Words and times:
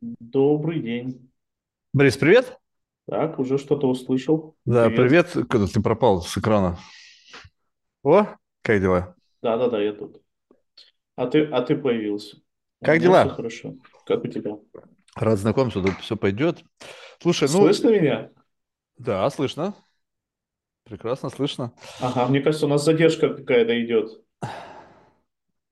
Добрый 0.00 0.80
день. 0.80 1.30
Борис, 1.92 2.16
привет. 2.16 2.58
Так, 3.06 3.38
уже 3.38 3.58
что-то 3.58 3.86
услышал. 3.88 4.56
Да, 4.64 4.88
Привет. 4.88 5.32
привет. 5.32 5.48
Когда 5.48 5.66
ты 5.66 5.80
пропал 5.82 6.22
с 6.22 6.38
экрана? 6.38 6.78
О, 8.02 8.26
как 8.62 8.80
дела? 8.80 9.14
Да-да-да, 9.42 9.82
я 9.82 9.92
тут. 9.92 10.22
А 11.16 11.26
ты, 11.26 11.44
а 11.46 11.60
ты 11.62 11.76
появился. 11.76 12.36
У 12.80 12.84
Как 12.86 12.98
все 12.98 13.08
дела? 13.08 13.28
хорошо. 13.28 13.74
Как 14.06 14.24
у 14.24 14.28
тебя? 14.28 14.56
Рад 15.16 15.38
знакомству, 15.38 15.82
тут 15.82 15.98
все 16.00 16.16
пойдет. 16.16 16.62
Слушай, 17.20 17.48
ну, 17.52 17.58
Слышно 17.64 17.88
меня? 17.90 18.30
да, 18.96 19.28
слышно. 19.28 19.74
Прекрасно 20.84 21.28
слышно. 21.30 21.72
Ага, 22.00 22.26
мне 22.28 22.40
кажется, 22.40 22.66
у 22.66 22.68
нас 22.68 22.84
задержка 22.84 23.34
какая-то 23.34 23.84
идет. 23.84 24.22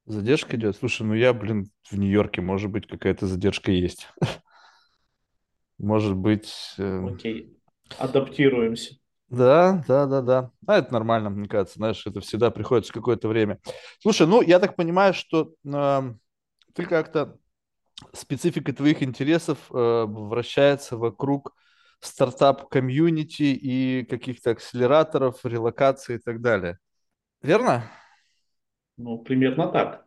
Задержка 0.08 0.56
идет. 0.56 0.74
Слушай, 0.74 1.02
ну 1.02 1.12
я, 1.12 1.34
блин, 1.34 1.70
в 1.90 1.98
Нью-Йорке, 1.98 2.40
может 2.40 2.70
быть, 2.70 2.86
какая-то 2.86 3.26
задержка 3.26 3.70
есть. 3.70 4.08
Может 5.78 6.16
быть, 6.16 6.74
э, 6.78 7.06
Окей. 7.06 7.56
Адаптируемся. 7.98 8.96
да, 9.28 9.84
да, 9.86 10.06
да, 10.06 10.22
да. 10.22 10.50
А 10.66 10.78
это 10.78 10.92
нормально, 10.92 11.30
мне 11.30 11.46
кажется, 11.46 11.76
знаешь, 11.76 12.04
это 12.04 12.20
всегда 12.20 12.50
приходится 12.50 12.92
какое-то 12.92 13.28
время. 13.28 13.60
Слушай, 14.00 14.26
ну 14.26 14.40
я 14.40 14.58
так 14.58 14.76
понимаю, 14.76 15.14
что 15.14 15.52
э, 15.64 16.14
ты 16.74 16.86
как-то 16.86 17.38
специфика 18.12 18.72
твоих 18.72 19.02
интересов 19.02 19.58
э, 19.70 20.04
вращается 20.08 20.96
вокруг 20.96 21.54
стартап-комьюнити 22.00 23.42
и 23.42 24.04
каких-то 24.04 24.52
акселераторов, 24.52 25.44
релокации 25.44 26.16
и 26.16 26.18
так 26.18 26.40
далее. 26.40 26.78
Верно? 27.42 27.84
Ну, 28.98 29.18
примерно 29.18 29.68
так. 29.68 30.06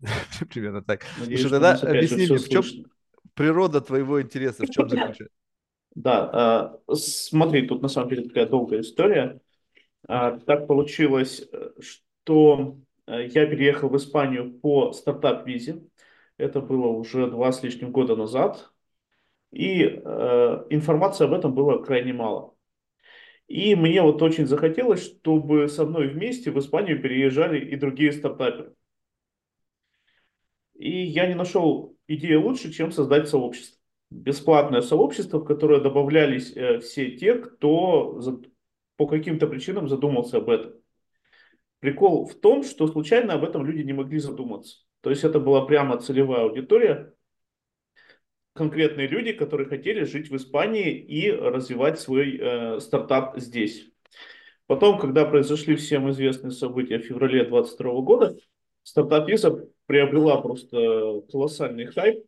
Примерно 0.52 0.82
так. 0.82 1.04
Надеюсь, 1.18 1.40
Слушай, 1.40 1.52
тогда 1.52 1.72
объясни 1.74 2.26
мне, 2.26 2.38
в 2.38 2.48
чем 2.48 2.62
слышно. 2.62 2.84
природа 3.34 3.80
твоего 3.80 4.20
интереса, 4.22 4.64
в 4.64 4.70
чем 4.70 4.88
заключается? 4.88 5.28
Да, 5.94 6.30
а, 6.32 6.94
смотри, 6.94 7.66
тут 7.66 7.82
на 7.82 7.88
самом 7.88 8.10
деле 8.10 8.24
такая 8.28 8.46
долгая 8.46 8.80
история. 8.80 9.40
А, 10.08 10.38
Так 10.40 10.66
получилось, 10.66 11.48
что 11.80 12.78
э, 13.06 13.26
я 13.28 13.46
переехал 13.46 13.88
в 13.88 13.96
Испанию 13.96 14.52
по 14.60 14.92
стартап-визе. 14.92 15.82
Это 16.38 16.60
было 16.60 16.88
уже 16.88 17.30
два 17.30 17.52
с 17.52 17.62
лишним 17.62 17.92
года 17.92 18.16
назад. 18.16 18.72
И 19.52 19.82
э, 19.84 20.66
информации 20.70 21.24
об 21.26 21.34
этом 21.34 21.54
было 21.54 21.82
крайне 21.82 22.12
мало. 22.14 22.55
И 23.48 23.74
мне 23.76 24.02
вот 24.02 24.20
очень 24.22 24.46
захотелось, 24.46 25.04
чтобы 25.04 25.68
со 25.68 25.86
мной 25.86 26.08
вместе 26.08 26.50
в 26.50 26.58
Испанию 26.58 27.00
переезжали 27.00 27.64
и 27.64 27.76
другие 27.76 28.12
стартаперы. 28.12 28.74
И 30.74 31.02
я 31.04 31.26
не 31.26 31.34
нашел 31.34 31.96
идеи 32.08 32.34
лучше, 32.34 32.72
чем 32.72 32.90
создать 32.90 33.28
сообщество. 33.28 33.78
Бесплатное 34.10 34.82
сообщество, 34.82 35.38
в 35.38 35.44
которое 35.44 35.80
добавлялись 35.80 36.52
э, 36.56 36.78
все 36.80 37.12
те, 37.12 37.34
кто 37.34 38.20
по 38.96 39.06
каким-то 39.06 39.46
причинам 39.46 39.88
задумался 39.88 40.38
об 40.38 40.50
этом. 40.50 40.72
Прикол 41.80 42.26
в 42.26 42.34
том, 42.34 42.62
что 42.62 42.86
случайно 42.86 43.34
об 43.34 43.44
этом 43.44 43.64
люди 43.64 43.82
не 43.82 43.92
могли 43.92 44.18
задуматься. 44.18 44.78
То 45.02 45.10
есть 45.10 45.24
это 45.24 45.38
была 45.40 45.66
прямо 45.66 45.98
целевая 45.98 46.42
аудитория, 46.42 47.14
конкретные 48.56 49.06
люди, 49.06 49.32
которые 49.32 49.68
хотели 49.68 50.04
жить 50.04 50.30
в 50.30 50.36
Испании 50.36 50.98
и 50.98 51.30
развивать 51.30 52.00
свой 52.00 52.38
э, 52.40 52.80
стартап 52.80 53.38
здесь. 53.38 53.88
Потом, 54.66 54.98
когда 54.98 55.24
произошли 55.24 55.76
всем 55.76 56.10
известные 56.10 56.50
события 56.50 56.98
в 56.98 57.04
феврале 57.04 57.44
2022 57.44 58.00
года, 58.00 58.36
стартап 58.82 59.28
виза 59.28 59.68
приобрела 59.86 60.40
просто 60.40 61.22
колоссальный 61.30 61.86
хайп, 61.86 62.24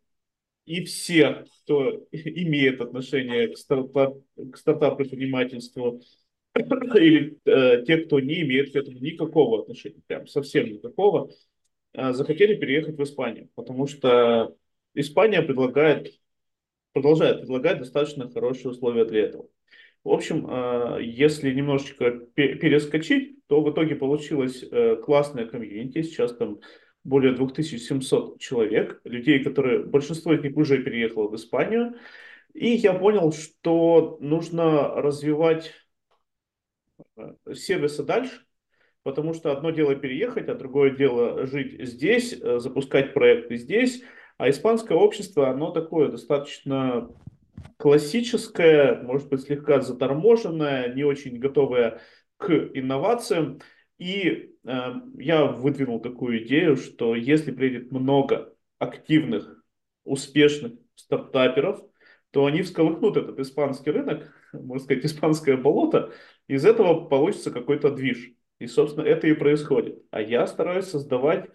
и 0.64 0.84
все, 0.84 1.46
кто 1.64 2.06
имеет 2.12 2.80
отношение 2.80 3.48
к 3.48 3.56
стартап, 3.56 4.18
к 4.36 4.56
стартап-предпринимательству, 4.56 6.02
или 6.54 7.38
э, 7.44 7.84
те, 7.86 7.98
кто 7.98 8.20
не 8.20 8.42
имеет 8.42 8.72
к 8.72 8.77
этому 8.77 8.98
никакого 8.98 9.62
отношения, 9.62 10.02
прям 10.06 10.27
совсем 10.27 10.67
никакого, 10.67 11.30
э, 11.94 12.12
захотели 12.12 12.55
переехать 12.55 12.98
в 12.98 13.02
Испанию, 13.02 13.48
потому 13.55 13.86
что 13.86 14.55
Испания 14.94 15.42
предлагает 15.42 16.18
продолжает 16.92 17.40
предлагать 17.40 17.78
достаточно 17.78 18.30
хорошие 18.30 18.72
условия 18.72 19.04
для 19.04 19.24
этого. 19.24 19.48
В 20.04 20.10
общем, 20.10 20.46
э, 20.48 20.98
если 21.02 21.52
немножечко 21.52 22.10
перескочить, 22.34 23.46
то 23.46 23.60
в 23.60 23.70
итоге 23.70 23.96
получилось 23.96 24.62
э, 24.62 24.96
классное 24.96 25.46
комьюнити. 25.46 26.02
Сейчас 26.02 26.34
там 26.36 26.60
более 27.04 27.32
2700 27.34 28.40
человек, 28.40 29.00
людей, 29.04 29.42
которые, 29.42 29.84
большинство 29.84 30.32
из 30.32 30.42
них 30.42 30.56
уже 30.56 30.82
переехало 30.82 31.28
в 31.28 31.36
Испанию. 31.36 31.94
И 32.55 32.70
я 32.70 32.94
понял, 32.94 33.32
что 33.32 34.18
нужно 34.20 34.88
развивать 35.00 35.72
э, 37.16 37.34
сервисы 37.55 38.02
дальше, 38.02 38.44
потому 39.02 39.34
что 39.34 39.52
одно 39.52 39.70
дело 39.70 39.94
переехать, 39.94 40.48
а 40.48 40.55
другое 40.55 40.90
дело 40.90 41.46
жить 41.46 41.76
здесь, 41.86 42.36
запускать 42.38 43.14
проекты 43.14 43.56
здесь. 43.56 44.02
А 44.38 44.48
испанское 44.48 44.96
общество, 44.96 45.50
оно 45.50 45.72
такое 45.72 46.08
достаточно 46.08 47.10
классическое, 47.76 49.02
может 49.02 49.28
быть, 49.28 49.42
слегка 49.42 49.80
заторможенное, 49.80 50.94
не 50.94 51.04
очень 51.04 51.38
готовое 51.38 52.00
к 52.36 52.52
инновациям. 52.72 53.60
И 53.98 54.54
э, 54.64 54.92
я 55.18 55.44
выдвинул 55.44 56.00
такую 56.00 56.44
идею, 56.44 56.76
что 56.76 57.16
если 57.16 57.50
приедет 57.50 57.90
много 57.90 58.54
активных, 58.78 59.60
успешных 60.04 60.74
стартаперов, 60.94 61.82
то 62.30 62.46
они 62.46 62.62
всколыхнут 62.62 63.16
этот 63.16 63.40
испанский 63.40 63.90
рынок, 63.90 64.32
можно 64.52 64.84
сказать, 64.84 65.05
испанское 65.05 65.56
болото, 65.56 66.12
из 66.46 66.64
этого 66.64 67.08
получится 67.08 67.50
какой-то 67.50 67.90
движ. 67.90 68.32
И, 68.60 68.68
собственно, 68.68 69.05
это 69.05 69.26
и 69.26 69.34
происходит. 69.34 70.00
А 70.10 70.20
я 70.20 70.46
стараюсь 70.46 70.86
создавать 70.86 71.50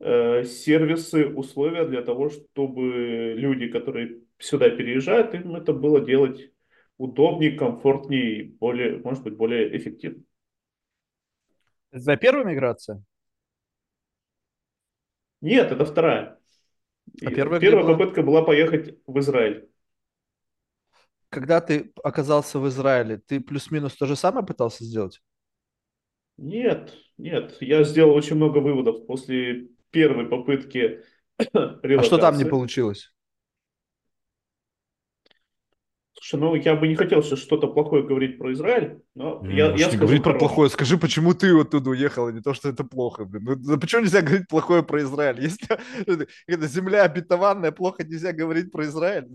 сервисы, 0.00 1.26
условия 1.26 1.84
для 1.86 2.02
того, 2.02 2.30
чтобы 2.30 3.34
люди, 3.36 3.68
которые 3.68 4.22
сюда 4.38 4.70
переезжают, 4.70 5.34
им 5.34 5.54
это 5.56 5.72
было 5.72 6.00
делать 6.00 6.52
удобнее, 6.98 7.52
комфортнее, 7.52 8.44
более, 8.58 8.98
может 8.98 9.22
быть, 9.24 9.36
более 9.36 9.76
эффективно. 9.76 10.22
Это 11.92 12.02
твоя 12.02 12.16
первая 12.16 12.44
миграция? 12.44 13.02
Нет, 15.42 15.70
это 15.72 15.84
вторая. 15.84 16.38
А 17.24 17.30
первая 17.30 17.60
Первая 17.60 17.84
была? 17.84 17.86
попытка 17.86 18.22
была 18.22 18.42
поехать 18.42 18.98
в 19.06 19.18
Израиль. 19.20 19.68
Когда 21.28 21.60
ты 21.60 21.92
оказался 22.02 22.58
в 22.58 22.68
Израиле, 22.68 23.18
ты 23.18 23.40
плюс-минус 23.40 23.96
то 23.96 24.06
же 24.06 24.16
самое 24.16 24.44
пытался 24.46 24.84
сделать? 24.84 25.20
Нет, 26.38 26.94
нет, 27.18 27.56
я 27.60 27.84
сделал 27.84 28.14
очень 28.14 28.36
много 28.36 28.58
выводов 28.58 29.06
после 29.06 29.68
первой 29.90 30.26
попытки 30.26 31.00
А 31.38 32.02
что 32.02 32.18
там 32.18 32.36
не 32.36 32.44
релокации. 32.44 32.44
получилось? 32.44 33.12
Слушай, 36.12 36.40
ну 36.40 36.54
я 36.54 36.76
бы 36.76 36.86
не 36.86 36.96
хотел 36.96 37.22
сейчас 37.22 37.38
что-то 37.38 37.66
плохое 37.68 38.02
говорить 38.02 38.36
про 38.36 38.52
Израиль, 38.52 39.00
но 39.14 39.40
Не, 39.42 39.56
я, 39.56 39.66
я 39.70 39.78
скажу 39.86 39.98
говорить 39.98 40.22
про 40.22 40.34
плохое. 40.34 40.68
Скажи, 40.68 40.98
почему 40.98 41.32
ты 41.34 41.58
оттуда 41.58 41.90
уехал, 41.90 42.26
а 42.26 42.32
не 42.32 42.40
то, 42.42 42.52
что 42.52 42.68
это 42.68 42.84
плохо. 42.84 43.24
Блин. 43.24 43.62
Ну, 43.64 43.80
почему 43.80 44.02
нельзя 44.02 44.20
говорить 44.20 44.46
плохое 44.48 44.82
про 44.82 45.00
Израиль? 45.02 45.40
Если 45.40 45.66
это 46.46 46.66
земля 46.66 47.04
обетованная, 47.04 47.72
плохо 47.72 48.04
нельзя 48.04 48.32
говорить 48.32 48.70
про 48.70 48.84
Израиль. 48.84 49.28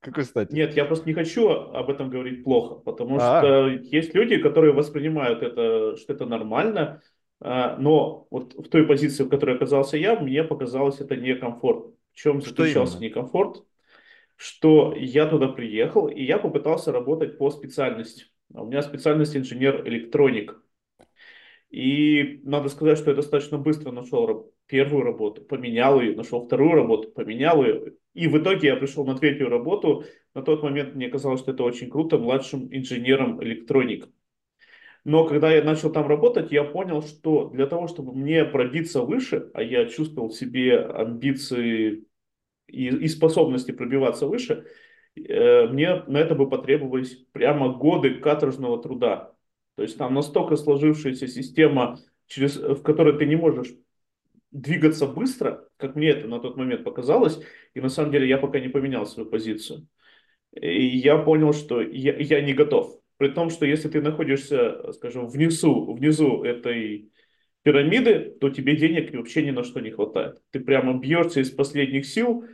Какой 0.00 0.24
стати? 0.24 0.54
Нет, 0.54 0.76
я 0.76 0.84
просто 0.84 1.08
не 1.08 1.14
хочу 1.14 1.48
об 1.48 1.90
этом 1.90 2.08
говорить 2.08 2.44
плохо, 2.44 2.76
потому 2.76 3.18
А, 3.20 3.40
что 3.40 3.68
есть 3.68 4.14
люди, 4.14 4.36
которые 4.36 4.72
воспринимают 4.72 5.42
это, 5.42 5.96
что 5.96 6.12
это 6.12 6.24
нормально, 6.24 7.02
но 7.40 8.26
вот 8.30 8.54
в 8.54 8.68
той 8.68 8.86
позиции, 8.86 9.22
в 9.22 9.28
которой 9.28 9.56
оказался 9.56 9.96
я, 9.96 10.18
мне 10.18 10.42
показалось 10.42 11.00
это 11.00 11.16
некомфортно. 11.16 11.92
В 12.12 12.16
чем 12.16 12.40
что 12.40 12.50
заключался 12.50 12.98
именно? 12.98 13.04
некомфорт? 13.04 13.64
Что 14.36 14.94
я 14.96 15.26
туда 15.26 15.48
приехал, 15.48 16.08
и 16.08 16.22
я 16.22 16.38
попытался 16.38 16.92
работать 16.92 17.38
по 17.38 17.50
специальности. 17.50 18.24
А 18.54 18.62
У 18.62 18.66
меня 18.66 18.82
специальность 18.82 19.36
инженер-электроник. 19.36 20.60
И 21.70 22.40
надо 22.44 22.68
сказать, 22.70 22.98
что 22.98 23.10
я 23.10 23.16
достаточно 23.16 23.58
быстро 23.58 23.92
нашел 23.92 24.52
первую 24.66 25.02
работу, 25.02 25.42
поменял 25.42 26.00
ее, 26.00 26.16
нашел 26.16 26.46
вторую 26.46 26.72
работу, 26.72 27.10
поменял 27.10 27.62
ее. 27.64 27.94
И 28.14 28.26
в 28.26 28.38
итоге 28.38 28.68
я 28.68 28.76
пришел 28.76 29.04
на 29.04 29.16
третью 29.16 29.48
работу. 29.48 30.04
На 30.34 30.42
тот 30.42 30.62
момент 30.62 30.94
мне 30.94 31.08
казалось, 31.08 31.40
что 31.40 31.52
это 31.52 31.62
очень 31.62 31.90
круто, 31.90 32.18
младшим 32.18 32.68
инженером 32.74 33.42
электроника. 33.42 34.08
Но 35.08 35.24
когда 35.24 35.50
я 35.50 35.64
начал 35.64 35.90
там 35.90 36.06
работать, 36.06 36.52
я 36.52 36.64
понял, 36.64 37.00
что 37.00 37.48
для 37.48 37.66
того, 37.66 37.88
чтобы 37.88 38.12
мне 38.12 38.44
пробиться 38.44 39.00
выше, 39.00 39.50
а 39.54 39.62
я 39.62 39.86
чувствовал 39.86 40.28
в 40.28 40.34
себе 40.34 40.80
амбиции 40.80 42.04
и, 42.66 42.88
и 42.88 43.08
способности 43.08 43.72
пробиваться 43.72 44.26
выше, 44.26 44.66
э, 45.16 45.66
мне 45.68 46.02
на 46.08 46.18
это 46.18 46.34
бы 46.34 46.46
потребовались 46.46 47.24
прямо 47.32 47.72
годы 47.72 48.16
каторжного 48.16 48.82
труда. 48.82 49.32
То 49.76 49.82
есть 49.82 49.96
там 49.96 50.12
настолько 50.12 50.56
сложившаяся 50.56 51.26
система, 51.26 51.98
через, 52.26 52.56
в 52.56 52.82
которой 52.82 53.18
ты 53.18 53.24
не 53.24 53.36
можешь 53.36 53.74
двигаться 54.50 55.06
быстро, 55.06 55.70
как 55.78 55.96
мне 55.96 56.10
это 56.10 56.28
на 56.28 56.38
тот 56.38 56.58
момент 56.58 56.84
показалось, 56.84 57.40
и 57.72 57.80
на 57.80 57.88
самом 57.88 58.12
деле 58.12 58.28
я 58.28 58.36
пока 58.36 58.60
не 58.60 58.68
поменял 58.68 59.06
свою 59.06 59.30
позицию. 59.30 59.88
И 60.52 60.86
я 60.86 61.16
понял, 61.16 61.54
что 61.54 61.80
я, 61.80 62.14
я 62.14 62.42
не 62.42 62.52
готов. 62.52 63.00
При 63.18 63.28
том, 63.28 63.50
что 63.50 63.66
если 63.66 63.88
ты 63.88 64.00
находишься, 64.00 64.92
скажем, 64.92 65.28
внизу, 65.28 65.92
внизу 65.92 66.42
этой 66.44 67.10
пирамиды, 67.62 68.36
то 68.40 68.48
тебе 68.48 68.76
денег 68.76 69.12
вообще 69.12 69.44
ни 69.44 69.50
на 69.50 69.64
что 69.64 69.80
не 69.80 69.90
хватает. 69.90 70.40
Ты 70.50 70.60
прямо 70.60 70.98
бьешься 70.98 71.40
из 71.40 71.50
последних 71.50 72.06
сил, 72.06 72.44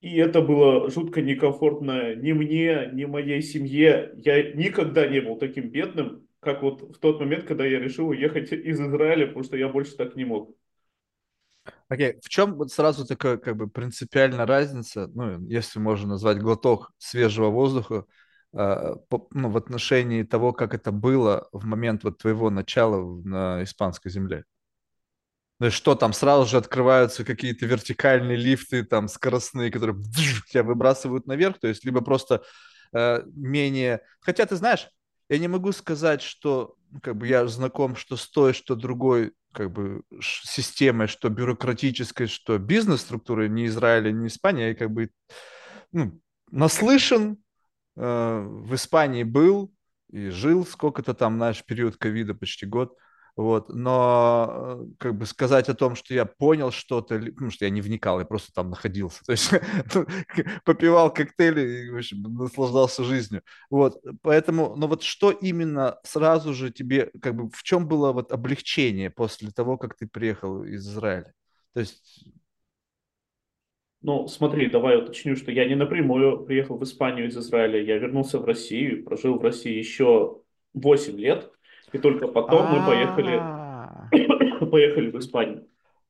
и 0.00 0.16
это 0.16 0.40
было 0.40 0.90
жутко 0.90 1.22
некомфортно 1.22 2.14
ни 2.14 2.32
мне, 2.32 2.90
ни 2.92 3.04
моей 3.04 3.42
семье. 3.42 4.12
Я 4.16 4.52
никогда 4.54 5.06
не 5.06 5.20
был 5.20 5.36
таким 5.36 5.70
бедным, 5.70 6.26
как 6.40 6.62
вот 6.62 6.96
в 6.96 6.98
тот 6.98 7.20
момент, 7.20 7.44
когда 7.44 7.64
я 7.64 7.78
решил 7.78 8.08
уехать 8.08 8.50
из 8.50 8.80
Израиля, 8.80 9.26
потому 9.26 9.44
что 9.44 9.56
я 9.56 9.68
больше 9.68 9.96
так 9.96 10.16
не 10.16 10.24
мог. 10.24 10.56
Окей, 11.88 12.12
okay. 12.12 12.20
в 12.20 12.28
чем 12.28 12.54
вот 12.56 12.72
сразу 12.72 13.06
такая 13.06 13.36
как 13.36 13.56
бы 13.56 13.68
принципиальная 13.68 14.46
разница, 14.46 15.06
ну, 15.14 15.46
если 15.46 15.78
можно 15.78 16.08
назвать 16.08 16.38
глоток 16.38 16.90
свежего 16.98 17.50
воздуха, 17.50 18.06
ну, 18.52 19.50
в 19.50 19.56
отношении 19.56 20.22
того, 20.22 20.52
как 20.52 20.74
это 20.74 20.92
было 20.92 21.48
в 21.52 21.64
момент 21.64 22.04
вот 22.04 22.18
твоего 22.18 22.50
начала 22.50 23.20
на 23.24 23.62
испанской 23.64 24.10
земле? 24.10 24.44
То 25.58 25.66
есть 25.66 25.76
что 25.76 25.94
там, 25.94 26.12
сразу 26.12 26.48
же 26.48 26.56
открываются 26.56 27.24
какие-то 27.24 27.66
вертикальные 27.66 28.36
лифты, 28.36 28.84
там, 28.84 29.08
скоростные, 29.08 29.70
которые 29.70 29.96
тебя 30.50 30.64
выбрасывают 30.64 31.26
наверх, 31.26 31.60
то 31.60 31.68
есть 31.68 31.84
либо 31.84 32.00
просто 32.00 32.42
э, 32.92 33.22
менее... 33.34 34.00
Хотя, 34.20 34.44
ты 34.44 34.56
знаешь, 34.56 34.88
я 35.28 35.38
не 35.38 35.48
могу 35.48 35.72
сказать, 35.72 36.20
что 36.20 36.74
ну, 36.90 37.00
как 37.00 37.16
бы 37.16 37.26
я 37.26 37.46
знаком, 37.46 37.96
что 37.96 38.16
с 38.16 38.28
той, 38.28 38.52
что 38.52 38.74
другой 38.74 39.32
как 39.52 39.70
бы 39.70 40.02
системой, 40.20 41.06
что 41.06 41.28
бюрократической, 41.28 42.26
что 42.26 42.58
бизнес-структурой 42.58 43.48
ни 43.48 43.66
Израиля, 43.66 44.10
ни 44.10 44.26
Испании, 44.26 44.68
я 44.68 44.74
как 44.74 44.90
бы 44.90 45.10
ну, 45.92 46.20
наслышан, 46.50 47.41
в 47.94 48.74
Испании 48.74 49.22
был 49.22 49.72
и 50.10 50.28
жил 50.28 50.66
сколько-то 50.66 51.14
там, 51.14 51.36
знаешь, 51.36 51.64
период 51.64 51.96
ковида, 51.96 52.34
почти 52.34 52.66
год– 52.66 52.96
вот, 53.34 53.70
но 53.70 54.82
э, 54.82 54.86
как 54.98 55.16
бы 55.16 55.24
сказать 55.24 55.70
о 55.70 55.74
том, 55.74 55.94
что 55.94 56.12
я 56.12 56.26
понял 56.26 56.70
что-то, 56.70 57.18
потому 57.18 57.50
что 57.50 57.64
я 57.64 57.70
не 57.70 57.80
вникал, 57.80 58.18
я 58.18 58.26
просто 58.26 58.52
там 58.52 58.68
находился, 58.68 59.22
то 59.26 59.32
есть 59.32 59.50
ну, 59.94 60.06
попивал 60.64 61.12
коктейли 61.12 61.86
и, 61.86 61.90
в 61.90 61.96
общем, 61.96 62.22
наслаждался 62.22 63.04
жизнью. 63.04 63.42
Вот, 63.70 64.02
поэтому, 64.20 64.76
но 64.76 64.86
вот 64.86 65.02
что 65.02 65.30
именно 65.30 65.98
сразу 66.04 66.52
же 66.52 66.70
тебе, 66.70 67.10
как 67.22 67.34
бы, 67.34 67.50
в 67.50 67.62
чем 67.62 67.88
было 67.88 68.12
вот 68.12 68.32
облегчение 68.32 69.08
после 69.08 69.50
того, 69.50 69.78
как 69.78 69.96
ты 69.96 70.06
приехал 70.06 70.64
из 70.64 70.86
Израиля? 70.86 71.32
То 71.72 71.80
есть... 71.80 72.26
Ну, 74.02 74.26
смотри, 74.26 74.68
давай 74.68 74.98
уточню, 74.98 75.36
что 75.36 75.52
я 75.52 75.64
не 75.64 75.76
напрямую 75.76 76.44
приехал 76.44 76.76
в 76.76 76.82
Испанию 76.82 77.28
из 77.28 77.36
Израиля, 77.36 77.80
я 77.80 77.98
вернулся 77.98 78.40
в 78.40 78.44
Россию, 78.44 79.04
прожил 79.04 79.38
в 79.38 79.42
России 79.42 79.78
еще 79.78 80.38
8 80.74 81.16
лет, 81.18 81.50
и 81.92 81.98
только 81.98 82.26
потом 82.26 82.66
мы 82.72 82.86
поехали, 82.86 83.38
А. 83.40 84.08
поехали 84.66 85.10
в 85.10 85.18
Испанию. 85.18 85.66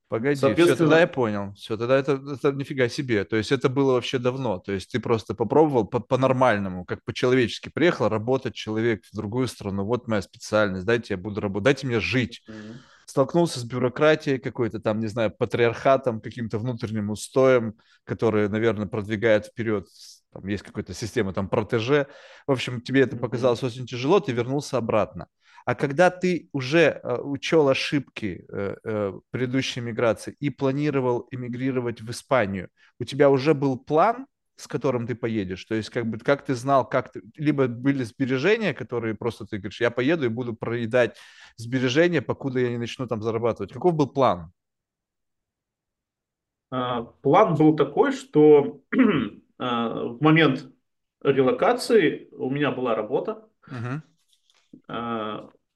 Погоди, 0.09 0.37
все, 0.37 0.77
тогда 0.77 1.01
я 1.01 1.07
понял. 1.07 1.55
Все, 1.55 1.79
тогда 1.79 1.97
это, 1.97 2.21
это 2.35 2.53
нифига 2.53 2.87
себе. 2.91 3.25
То 3.25 3.37
есть 3.37 3.51
это 3.51 3.71
было 3.71 3.93
вообще 3.93 4.19
давно. 4.19 4.59
То 4.59 4.73
есть 4.73 4.93
ты 4.93 5.01
просто 5.01 5.35
попробовал 5.35 5.87
по- 5.87 6.01
по-нормальному, 6.01 6.85
как 6.85 7.03
по-человечески. 7.03 7.71
Приехал 7.73 8.11
работать 8.11 8.55
человек 8.55 9.05
в 9.11 9.17
другую 9.17 9.49
страну. 9.49 9.87
Вот 9.87 10.09
моя 10.09 10.21
специальность. 10.21 10.85
Дайте 10.85 11.15
я 11.15 11.17
буду 11.17 11.41
работать. 11.41 11.65
Дайте 11.65 11.87
мне 11.87 11.99
жить. 11.99 12.43
Mm-hmm. 12.47 12.75
Столкнулся 13.13 13.61
с 13.61 13.65
бюрократией 13.65 14.39
какой-то 14.39 14.81
там, 14.81 14.99
не 14.99 15.07
знаю, 15.07 15.31
патриархатом, 15.31 16.23
каким-то 16.23 16.57
внутренним 16.57 17.11
устоем, 17.11 17.75
который, 18.05 18.49
наверное, 18.49 18.87
продвигает 18.87 19.45
вперед 19.45 19.87
там 20.33 20.47
есть 20.47 20.63
какая-то 20.63 20.95
система 20.95 21.35
там 21.35 21.47
протеже. 21.47 22.07
В 22.47 22.53
общем, 22.53 22.81
тебе 22.81 23.03
это 23.03 23.19
показалось 23.19 23.63
очень 23.63 23.85
тяжело, 23.85 24.19
ты 24.19 24.33
вернулся 24.33 24.79
обратно. 24.79 25.27
А 25.67 25.75
когда 25.75 26.09
ты 26.09 26.49
уже 26.53 26.79
э, 27.03 27.19
учел 27.21 27.69
ошибки 27.69 28.47
э, 28.49 28.77
э, 28.83 29.13
предыдущей 29.31 29.83
миграции 29.83 30.35
и 30.41 30.49
планировал 30.49 31.29
эмигрировать 31.31 32.01
в 32.01 32.11
Испанию, 32.11 32.71
у 32.99 33.05
тебя 33.05 33.29
уже 33.29 33.53
был 33.53 33.79
план, 33.79 34.27
с 34.57 34.67
которым 34.67 35.07
ты 35.07 35.15
поедешь? 35.15 35.65
То 35.65 35.75
есть 35.75 35.91
как 35.91 36.07
бы 36.07 36.19
как 36.19 36.45
ты 36.45 36.55
знал, 36.55 36.89
как 36.89 37.13
ты... 37.13 37.23
Либо 37.37 37.69
были 37.69 38.05
сбережения, 38.05 38.75
которые 38.75 39.15
просто 39.15 39.47
ты 39.47 39.59
говоришь, 39.59 39.81
я 39.81 39.91
поеду 39.91 40.27
и 40.27 40.29
буду 40.29 40.55
проедать 40.55 41.17
сбережения, 41.57 42.23
покуда 42.23 42.61
я 42.61 42.71
не 42.71 42.79
начну 42.79 43.07
там 43.07 43.23
зарабатывать. 43.23 43.73
Каков 43.73 43.95
был 43.95 44.09
план? 44.09 44.53
А, 46.71 47.03
план 47.03 47.55
был 47.55 47.77
такой, 47.77 48.13
что 48.13 48.81
а, 49.59 50.05
в 50.05 50.23
момент 50.23 50.67
релокации 51.23 52.29
у 52.33 52.51
меня 52.51 52.71
была 52.73 52.95
работа. 52.95 53.49
Uh-huh. 53.69 54.01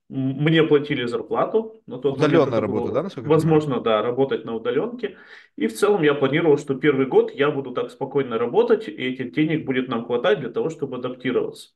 Мне 0.08 0.62
платили 0.62 1.04
зарплату. 1.04 1.82
На 1.86 1.98
тот 1.98 2.16
Удаленная 2.16 2.60
работа, 2.60 2.92
да, 2.92 3.02
насколько 3.02 3.28
Возможно, 3.28 3.80
да, 3.80 4.02
работать 4.02 4.44
на 4.44 4.54
удаленке. 4.54 5.16
И 5.56 5.66
в 5.66 5.74
целом 5.74 6.02
я 6.02 6.14
планировал, 6.14 6.58
что 6.58 6.76
первый 6.76 7.06
год 7.06 7.32
я 7.32 7.50
буду 7.50 7.72
так 7.72 7.90
спокойно 7.90 8.38
работать, 8.38 8.86
и 8.86 8.92
этих 8.92 9.32
денег 9.32 9.66
будет 9.66 9.88
нам 9.88 10.06
хватать 10.06 10.38
для 10.38 10.50
того, 10.50 10.70
чтобы 10.70 10.98
адаптироваться. 10.98 11.70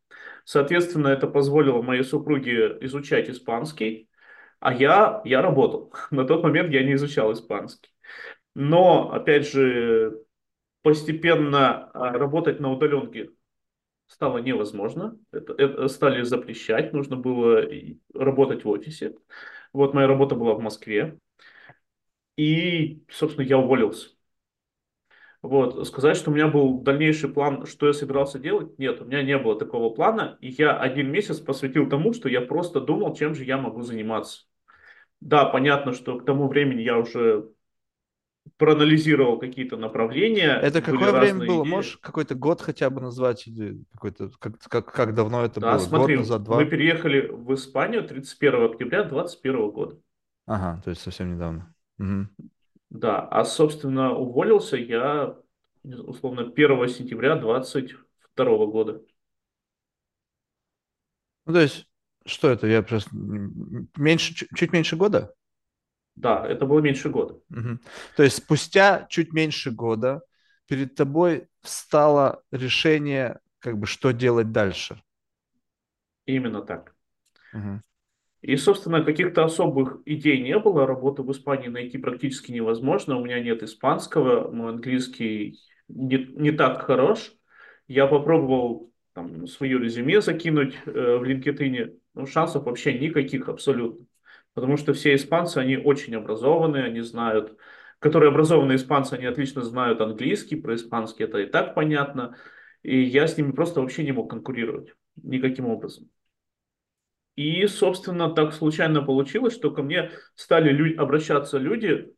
Соответственно, 0.44 1.08
это 1.08 1.26
позволило 1.26 1.82
моей 1.82 2.04
супруге 2.04 2.78
изучать 2.82 3.28
испанский, 3.28 4.08
а 4.60 4.72
я, 4.74 5.22
я 5.24 5.42
работал. 5.42 5.92
На 6.12 6.24
тот 6.24 6.44
момент 6.44 6.70
я 6.70 6.84
не 6.84 6.94
изучал 6.94 7.32
испанский. 7.32 7.90
Но, 8.54 9.10
опять 9.12 9.50
же, 9.50 10.22
постепенно 10.82 11.90
а, 11.92 12.12
работать 12.12 12.60
на 12.60 12.72
удаленке 12.72 13.30
стало 14.10 14.38
невозможно. 14.38 15.16
Это, 15.30 15.54
это 15.54 15.88
стали 15.88 16.22
запрещать, 16.22 16.92
нужно 16.92 17.16
было 17.16 17.62
работать 18.12 18.64
в 18.64 18.68
офисе. 18.68 19.14
Вот 19.72 19.94
моя 19.94 20.08
работа 20.08 20.34
была 20.34 20.54
в 20.54 20.60
Москве. 20.60 21.16
И, 22.36 23.04
собственно, 23.08 23.44
я 23.46 23.58
уволился. 23.58 24.10
Вот, 25.42 25.86
сказать, 25.86 26.16
что 26.16 26.30
у 26.30 26.34
меня 26.34 26.48
был 26.48 26.80
дальнейший 26.80 27.30
план, 27.30 27.64
что 27.66 27.86
я 27.86 27.92
собирался 27.94 28.38
делать, 28.38 28.78
нет, 28.78 29.00
у 29.00 29.06
меня 29.06 29.22
не 29.22 29.38
было 29.38 29.58
такого 29.58 29.88
плана, 29.94 30.36
и 30.42 30.48
я 30.50 30.76
один 30.76 31.10
месяц 31.10 31.38
посвятил 31.38 31.88
тому, 31.88 32.12
что 32.12 32.28
я 32.28 32.42
просто 32.42 32.80
думал, 32.80 33.14
чем 33.14 33.34
же 33.34 33.44
я 33.44 33.56
могу 33.56 33.80
заниматься. 33.80 34.42
Да, 35.20 35.46
понятно, 35.46 35.92
что 35.92 36.18
к 36.18 36.26
тому 36.26 36.48
времени 36.48 36.82
я 36.82 36.98
уже 36.98 37.48
проанализировал 38.56 39.38
какие-то 39.38 39.76
направления. 39.76 40.58
Это 40.62 40.82
какое 40.82 41.12
время 41.12 41.47
было? 41.47 41.62
Идеи. 41.62 41.70
Можешь 41.70 41.99
какой-то 41.99 42.35
год 42.35 42.61
хотя 42.61 42.91
бы 42.91 43.00
назвать 43.00 43.47
или 43.47 43.82
какой-то 43.92 44.30
как, 44.38 44.59
как, 44.59 44.92
как 44.92 45.14
давно 45.14 45.45
это 45.45 45.61
да, 45.61 45.73
было? 45.73 45.78
Смотри, 45.78 46.16
год 46.16 46.25
назад, 46.25 46.42
два? 46.42 46.57
мы 46.57 46.66
переехали 46.66 47.28
в 47.28 47.54
Испанию 47.54 48.07
31 48.07 48.64
октября 48.64 49.04
2021 49.04 49.71
года. 49.71 49.99
Ага, 50.47 50.80
то 50.83 50.90
есть 50.90 51.02
совсем 51.02 51.35
недавно. 51.35 51.75
Угу. 51.99 52.49
Да, 52.90 53.21
а 53.28 53.45
собственно 53.45 54.12
уволился 54.14 54.76
я 54.76 55.37
условно 55.83 56.42
1 56.42 56.88
сентября 56.88 57.37
2022 57.37 58.66
года. 58.66 59.02
Ну, 61.47 61.54
то 61.54 61.61
есть, 61.61 61.87
что 62.26 62.50
это? 62.50 62.66
Я 62.66 62.83
просто 62.83 63.11
меньше, 63.12 64.35
чуть 64.35 64.73
меньше 64.73 64.97
года? 64.97 65.35
Да, 66.17 66.47
это 66.47 66.67
было 66.67 66.81
меньше 66.81 67.09
года. 67.09 67.35
Угу. 67.50 67.79
То 68.17 68.23
есть 68.23 68.37
спустя 68.38 69.07
чуть 69.09 69.33
меньше 69.33 69.71
года 69.71 70.23
перед 70.67 70.95
тобой 70.95 71.49
встало 71.62 72.43
решение, 72.50 73.40
как 73.59 73.79
бы, 73.79 73.87
что 73.87 74.12
делать 74.12 74.52
дальше. 74.52 75.02
Именно 76.26 76.62
так. 76.62 76.95
Угу. 77.52 77.83
И, 78.43 78.57
собственно, 78.57 79.05
каких-то 79.05 79.45
особых 79.45 79.99
идей 80.07 80.43
не 80.43 80.59
было. 80.59 80.87
Работу 80.87 81.23
в 81.23 81.33
Испании 81.33 81.69
найти 81.69 81.99
практически 81.99 82.52
невозможно. 82.52 83.17
У 83.17 83.25
меня 83.25 83.40
нет 83.40 83.62
испанского, 83.62 84.50
мой 84.50 84.71
английский 84.71 85.59
не, 85.88 86.17
не 86.33 86.52
так 86.52 86.83
хорош. 86.83 87.33
Я 87.87 88.07
попробовал 88.07 88.93
там, 89.12 89.47
свое 89.47 89.79
резюме 89.79 90.21
закинуть 90.21 90.75
э, 90.87 90.90
в 90.90 91.23
LinkedIn, 91.23 91.99
но 92.14 92.26
шансов 92.26 92.64
вообще 92.64 92.99
никаких 92.99 93.49
абсолютно. 93.49 94.07
Потому 94.54 94.76
что 94.76 94.92
все 94.92 95.14
испанцы, 95.14 95.59
они 95.59 95.76
очень 95.76 96.14
образованные, 96.16 96.85
они 96.85 97.00
знают, 97.00 97.57
которые 97.99 98.30
образованные 98.30 98.76
испанцы, 98.76 99.14
они 99.14 99.26
отлично 99.26 99.62
знают 99.62 100.00
английский, 100.00 100.57
про 100.57 100.75
испанский 100.75 101.25
это 101.25 101.38
и 101.38 101.47
так 101.47 101.75
понятно. 101.75 102.37
И 102.83 103.00
я 103.00 103.26
с 103.26 103.37
ними 103.37 103.52
просто 103.52 103.80
вообще 103.80 104.04
не 104.04 104.12
мог 104.12 104.30
конкурировать 104.30 104.95
никаким 105.16 105.66
образом. 105.66 106.09
И, 107.37 107.66
собственно, 107.66 108.30
так 108.35 108.52
случайно 108.52 109.02
получилось, 109.02 109.54
что 109.54 109.71
ко 109.71 109.83
мне 109.83 110.11
стали 110.35 110.71
лю- 110.73 111.00
обращаться 111.00 111.59
люди, 111.59 112.12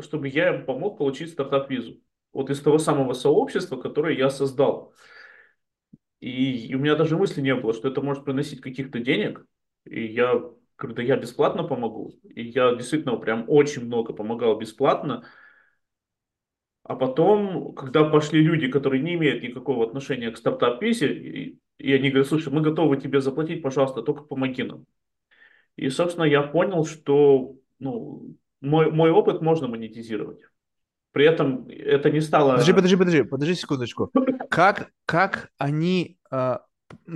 чтобы 0.00 0.28
я 0.28 0.54
им 0.54 0.64
помог 0.66 0.98
получить 0.98 1.30
стартап-визу. 1.32 2.00
Вот 2.32 2.50
из 2.50 2.60
того 2.60 2.78
самого 2.78 3.12
сообщества, 3.12 3.76
которое 3.76 4.16
я 4.16 4.30
создал. 4.30 4.94
И, 6.20 6.68
и 6.68 6.74
у 6.74 6.78
меня 6.78 6.96
даже 6.96 7.16
мысли 7.16 7.40
не 7.40 7.54
было, 7.54 7.74
что 7.74 7.88
это 7.88 8.00
может 8.00 8.24
приносить 8.24 8.60
каких-то 8.60 8.98
денег. 8.98 9.44
И 9.84 10.06
я 10.06 10.40
Говорю, 10.76 10.96
да 10.96 11.02
я 11.02 11.16
бесплатно 11.16 11.64
помогу. 11.64 12.14
И 12.24 12.42
я 12.42 12.74
действительно 12.74 13.16
прям 13.16 13.44
очень 13.48 13.84
много 13.84 14.12
помогал 14.12 14.58
бесплатно. 14.58 15.24
А 16.82 16.96
потом, 16.96 17.74
когда 17.74 18.04
пошли 18.04 18.42
люди, 18.42 18.68
которые 18.68 19.02
не 19.02 19.14
имеют 19.14 19.42
никакого 19.42 19.86
отношения 19.86 20.30
к 20.30 20.36
стартап-визе, 20.36 21.14
и, 21.14 21.58
и 21.78 21.92
они 21.94 22.10
говорят, 22.10 22.28
слушай, 22.28 22.52
мы 22.52 22.60
готовы 22.60 22.98
тебе 22.98 23.20
заплатить, 23.20 23.62
пожалуйста, 23.62 24.02
только 24.02 24.24
помоги 24.24 24.64
нам. 24.64 24.84
И, 25.76 25.88
собственно, 25.88 26.24
я 26.24 26.42
понял, 26.42 26.84
что 26.84 27.56
ну, 27.78 28.36
мой, 28.60 28.90
мой 28.90 29.10
опыт 29.10 29.40
можно 29.40 29.68
монетизировать. 29.68 30.40
При 31.12 31.26
этом 31.26 31.68
это 31.68 32.10
не 32.10 32.20
стало... 32.20 32.52
Подожди, 32.52 32.72
подожди, 32.72 32.96
подожди, 32.96 33.22
подожди 33.22 33.54
секундочку. 33.54 34.10
Как, 34.50 34.90
как 35.04 35.50
они... 35.58 36.18
Э, 36.30 36.58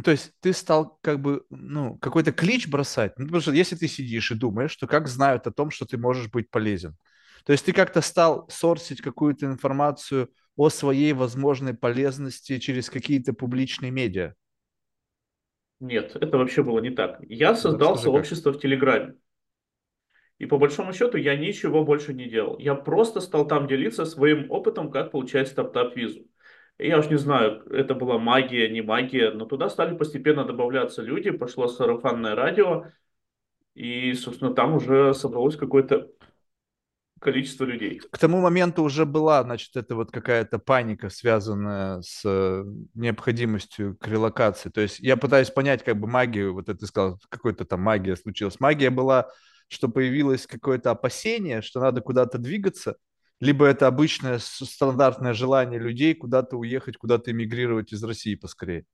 то 0.05 0.11
есть 0.11 0.33
ты 0.41 0.53
стал 0.53 0.99
как 1.03 1.21
бы, 1.21 1.45
ну, 1.51 1.99
какой-то 1.99 2.33
клич 2.33 2.69
бросать? 2.69 3.19
Ну, 3.19 3.27
потому 3.27 3.41
что 3.41 3.53
если 3.53 3.77
ты 3.77 3.89
сидишь 3.89 4.31
и 4.31 4.35
думаешь, 4.35 4.77
то 4.77 4.87
как 4.87 5.09
знают 5.09 5.47
о 5.47 5.53
том, 5.53 5.71
что 5.71 5.87
ты 5.87 5.99
можешь 5.99 6.31
быть 6.31 6.51
полезен? 6.51 6.97
То 7.45 7.53
есть 7.53 7.65
ты 7.65 7.73
как-то 7.73 8.01
стал 8.01 8.49
сорсить 8.51 9.01
какую-то 9.01 9.47
информацию 9.47 10.31
о 10.57 10.69
своей 10.69 11.13
возможной 11.13 11.75
полезности 11.75 12.59
через 12.59 12.91
какие-то 12.91 13.33
публичные 13.33 13.91
медиа? 13.91 14.35
Нет, 15.81 16.17
это 16.17 16.39
вообще 16.39 16.63
было 16.63 16.81
не 16.81 16.91
так. 16.91 17.21
Я 17.29 17.55
создал 17.55 17.93
Расскажи, 17.93 18.05
сообщество 18.05 18.51
как. 18.51 18.59
в 18.59 18.63
Телеграме. 18.63 19.15
И 20.39 20.47
по 20.47 20.59
большому 20.59 20.93
счету 20.93 21.17
я 21.17 21.37
ничего 21.37 21.85
больше 21.85 22.15
не 22.15 22.29
делал. 22.29 22.59
Я 22.59 22.75
просто 22.75 23.21
стал 23.21 23.47
там 23.47 23.67
делиться 23.67 24.05
своим 24.05 24.51
опытом, 24.51 24.91
как 24.91 25.11
получать 25.11 25.49
стартап-визу. 25.49 26.27
Я 26.79 26.99
уж 26.99 27.09
не 27.11 27.17
знаю, 27.17 27.65
это 27.71 27.95
была 27.95 28.19
магия, 28.19 28.69
не 28.69 28.83
магия, 28.83 29.33
но 29.33 29.47
туда 29.47 29.69
стали 29.69 29.97
постепенно 29.97 30.45
добавляться 30.45 31.03
люди, 31.03 31.31
пошло 31.31 31.67
сарафанное 31.67 32.37
радио, 32.37 32.87
и, 33.75 34.13
собственно, 34.15 34.55
там 34.55 34.75
уже 34.75 35.13
собралось 35.15 35.57
какое-то 35.57 36.09
количество 37.21 37.65
людей. 37.65 38.01
К 38.11 38.19
тому 38.19 38.41
моменту 38.41 38.83
уже 38.85 39.05
была, 39.05 39.43
значит, 39.43 39.77
это 39.77 39.97
вот 39.97 40.13
какая-то 40.13 40.61
паника, 40.61 41.11
связанная 41.11 42.01
с 42.01 42.23
э, 42.25 42.65
необходимостью 42.95 43.97
к 43.97 44.07
релокации. 44.07 44.71
То 44.71 44.81
есть 44.81 45.01
я 45.01 45.17
пытаюсь 45.17 45.51
понять, 45.51 45.83
как 45.83 45.99
бы 45.99 46.07
магию, 46.07 46.55
вот 46.55 46.69
это 46.69 46.79
ты 46.79 46.87
сказал, 46.87 47.21
какой-то 47.29 47.65
там 47.65 47.81
магия 47.81 48.15
случилась. 48.15 48.61
Магия 48.61 48.91
была, 48.91 49.29
что 49.69 49.89
появилось 49.89 50.47
какое-то 50.47 50.93
опасение, 50.93 51.61
что 51.61 51.81
надо 51.81 52.01
куда-то 52.01 52.39
двигаться, 52.39 52.97
либо 53.41 53.67
это 53.67 53.87
обычное 53.87 54.39
стандартное 54.39 55.33
желание 55.33 55.79
людей 55.79 56.15
куда-то 56.15 56.57
уехать, 56.57 56.97
куда-то 56.97 57.31
эмигрировать 57.31 57.93
из 57.93 58.03
России 58.03 58.35
поскорее. 58.35 58.85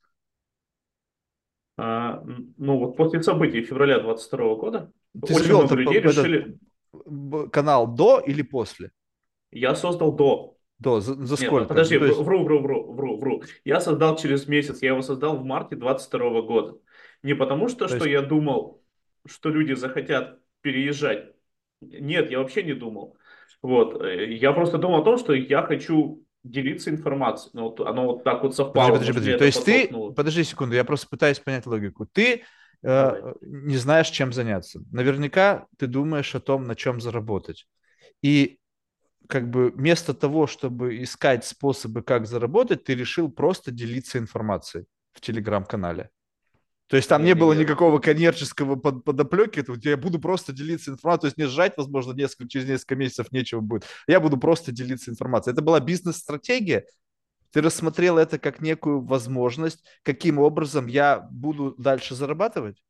А, 1.77 2.23
ну 2.57 2.79
вот 2.79 2.97
после 2.97 3.23
событий 3.23 3.63
февраля 3.63 3.99
22 3.99 4.55
года 4.57 4.93
ты 5.27 5.35
очень 5.35 5.49
много 5.49 5.75
людей 5.75 6.01
решили 6.01 6.59
канал 7.51 7.87
до 7.87 8.21
или 8.21 8.43
после? 8.43 8.93
Я 9.51 9.75
создал 9.75 10.13
до. 10.13 10.57
До, 10.79 11.01
за, 11.01 11.15
за 11.15 11.37
сколько? 11.37 11.61
Нет, 11.61 11.69
подожди, 11.69 11.99
ну, 11.99 12.07
есть... 12.07 12.19
вру, 12.19 12.45
вру, 12.45 12.61
вру, 12.61 12.93
вру, 12.93 13.19
вру. 13.19 13.43
Я 13.65 13.81
создал 13.81 14.17
через 14.17 14.49
месяц, 14.49 14.83
я 14.83 14.91
его 14.91 15.03
создал 15.03 15.37
в 15.37 15.45
марте 15.45 15.77
22 15.77 16.43
года. 16.43 16.79
Не 17.23 17.35
потому 17.35 17.69
что, 17.69 17.87
То 17.87 17.97
что 17.97 18.09
я 18.09 18.23
думал, 18.23 18.83
что 19.25 19.51
люди 19.51 19.73
захотят 19.73 20.39
переезжать. 20.61 21.33
Нет, 21.81 22.31
я 22.31 22.39
вообще 22.39 22.63
не 22.63 22.75
думал. 22.75 23.17
Вот. 23.63 24.03
Э, 24.03 24.35
я 24.35 24.53
просто 24.53 24.79
думал 24.79 25.01
о 25.01 25.05
том, 25.05 25.19
что 25.19 25.33
я 25.35 25.63
хочу 25.63 26.23
делиться 26.43 26.91
информацией. 26.91 27.51
Но 27.55 27.71
вот 27.71 27.81
оно 27.81 28.07
вот 28.07 28.25
так 28.25 28.43
вот 28.43 28.55
совпало. 28.55 28.93
Подожди, 28.93 29.13
подожди, 29.13 29.33
подожди. 29.33 29.39
То 29.39 29.45
есть 29.45 29.65
ты... 29.65 30.13
Подожди 30.15 30.45
секунду, 30.45 30.75
я 30.75 30.85
просто 30.85 31.09
пытаюсь 31.09 31.39
понять 31.39 31.67
логику. 31.67 32.07
Ты 32.07 32.43
Давай. 32.83 33.21
Э, 33.21 33.35
не 33.41 33.77
знаешь, 33.79 34.11
чем 34.11 34.33
заняться. 34.33 34.81
Наверняка 34.93 35.67
ты 35.79 35.87
думаешь 35.87 36.35
о 36.35 36.41
том, 36.41 36.65
на 36.65 36.75
чем 36.77 37.01
заработать. 37.01 37.67
И 38.23 38.59
как 39.27 39.49
бы 39.49 39.71
вместо 39.71 40.13
того, 40.13 40.47
чтобы 40.47 41.03
искать 41.03 41.47
способы, 41.47 42.03
как 42.03 42.27
заработать, 42.27 42.85
ты 42.85 42.95
решил 42.95 43.31
просто 43.31 43.71
делиться 43.71 44.19
информацией 44.19 44.85
в 45.13 45.21
телеграм-канале. 45.23 46.11
То 46.89 46.97
есть 46.97 47.09
там 47.09 47.23
не, 47.23 47.29
не 47.29 47.35
было 47.35 47.53
никакого 47.55 47.99
коммерческого 47.99 48.77
под, 48.77 49.05
подоплеки, 49.05 49.61
это 49.61 49.75
я 49.83 49.97
буду 49.97 50.19
просто 50.19 50.53
делиться 50.53 50.91
информацией, 50.91 51.21
то 51.21 51.27
есть 51.27 51.39
не 51.39 51.47
сжать, 51.47 51.77
возможно, 51.77 52.13
несколько, 52.13 52.49
через 52.49 52.69
несколько 52.69 52.97
месяцев 52.97 53.33
нечего 53.33 53.61
будет. 53.61 53.85
Я 54.07 54.21
буду 54.21 54.37
просто 54.37 54.71
делиться 54.71 55.11
информацией. 55.11 55.55
Это 55.55 55.63
была 55.63 55.81
бизнес-стратегия, 55.81 56.85
ты 57.53 57.63
рассмотрел 57.63 58.19
это 58.19 58.39
как 58.39 58.61
некую 58.61 59.01
возможность, 59.01 59.85
каким 60.03 60.41
образом 60.41 60.89
я 60.89 61.21
буду 61.31 61.75
дальше 61.79 62.15
зарабатывать? 62.17 62.83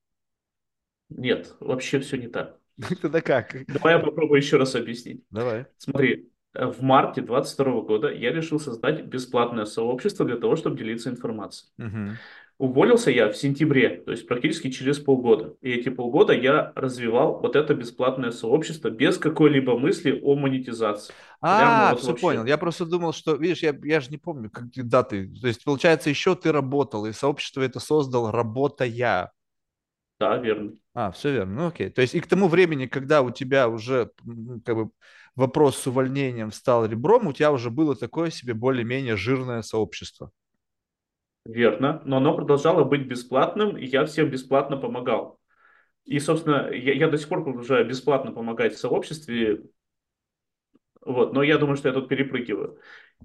Нет, 1.11 1.55
вообще 1.61 2.01
все 2.01 2.17
не 2.17 2.29
так. 2.29 2.59
Тогда 3.03 3.21
как? 3.21 3.67
Давай 3.67 3.95
я 3.95 4.01
попробую 4.01 4.41
еще 4.41 4.57
раз 4.57 4.75
объяснить. 4.75 5.23
Давай. 5.31 5.67
Смотри, 5.77 6.31
в 6.55 6.83
марте 6.83 7.21
2022 7.21 7.83
года 7.83 8.09
я 8.09 8.33
решил 8.33 8.59
создать 8.59 9.05
бесплатное 9.05 9.67
сообщество 9.67 10.25
для 10.25 10.37
того, 10.37 10.57
чтобы 10.57 10.79
делиться 10.79 11.11
информацией. 11.11 11.71
Угу. 11.79 12.17
Уволился 12.65 13.11
я 13.11 13.29
в 13.29 13.37
сентябре, 13.37 13.91
то 13.91 14.11
есть 14.11 14.27
практически 14.27 14.71
через 14.71 14.99
полгода. 14.99 15.55
И 15.61 15.71
эти 15.71 15.91
полгода 15.91 16.33
я 16.33 16.73
развивал 16.75 17.39
вот 17.41 17.57
это 17.57 17.75
бесплатное 17.75 18.31
сообщество 18.31 18.89
без 18.89 19.19
какой-либо 19.19 19.79
мысли 19.79 20.19
о 20.23 20.35
монетизации. 20.35 21.13
А, 21.43 21.91
вот 21.91 22.01
все 22.01 22.09
вообще. 22.09 22.23
понял. 22.23 22.47
Я 22.47 22.57
просто 22.57 22.87
думал, 22.87 23.13
что, 23.13 23.35
видишь, 23.35 23.63
я, 23.63 23.77
я 23.83 24.01
же 24.01 24.09
не 24.09 24.17
помню, 24.17 24.49
как 24.49 24.71
даты. 24.77 25.31
То 25.43 25.47
есть, 25.47 25.63
получается, 25.63 26.09
еще 26.09 26.37
ты 26.37 26.53
работал, 26.53 27.05
и 27.05 27.13
сообщество 27.13 27.61
это 27.61 27.81
создал, 27.81 28.31
работая. 28.31 29.31
Да, 30.19 30.39
верно. 30.39 30.73
А, 30.95 31.11
все 31.11 31.33
верно. 31.33 31.55
Ну, 31.55 31.67
окей. 31.67 31.91
То 31.91 32.01
есть, 32.01 32.15
и 32.15 32.21
к 32.21 32.27
тому 32.27 32.49
времени, 32.49 32.87
когда 32.87 33.21
у 33.21 33.31
тебя 33.31 33.69
уже 33.69 34.11
как 34.65 34.75
бы 34.75 34.91
вопрос 35.37 35.77
с 35.77 35.87
увольнением 35.87 36.51
стал 36.51 36.87
ребром, 36.87 37.27
у 37.27 37.35
тебя 37.35 37.53
уже 37.53 37.69
было 37.69 37.95
такое 37.95 38.31
себе 38.31 38.55
более-менее 38.55 39.17
жирное 39.17 39.61
сообщество. 39.61 40.31
Верно, 41.45 42.01
но 42.07 42.17
оно 42.19 42.35
продолжало 42.35 42.85
быть 42.85 43.07
бесплатным, 43.07 43.77
и 43.77 43.85
я 43.85 44.07
всем 44.07 44.31
бесплатно 44.31 44.77
помогал. 44.79 45.39
И, 46.05 46.19
собственно, 46.21 46.71
я, 46.71 46.95
я 46.95 47.09
до 47.09 47.19
сих 47.19 47.29
пор 47.29 47.45
продолжаю 47.45 47.87
бесплатно 47.89 48.33
помогать 48.33 48.75
в 48.75 48.79
сообществе, 48.79 49.63
вот, 51.03 51.33
но 51.35 51.43
я 51.43 51.59
думаю, 51.59 51.77
что 51.77 51.89
я 51.89 51.95
тут 51.95 52.09
перепрыгиваю. 52.09 52.79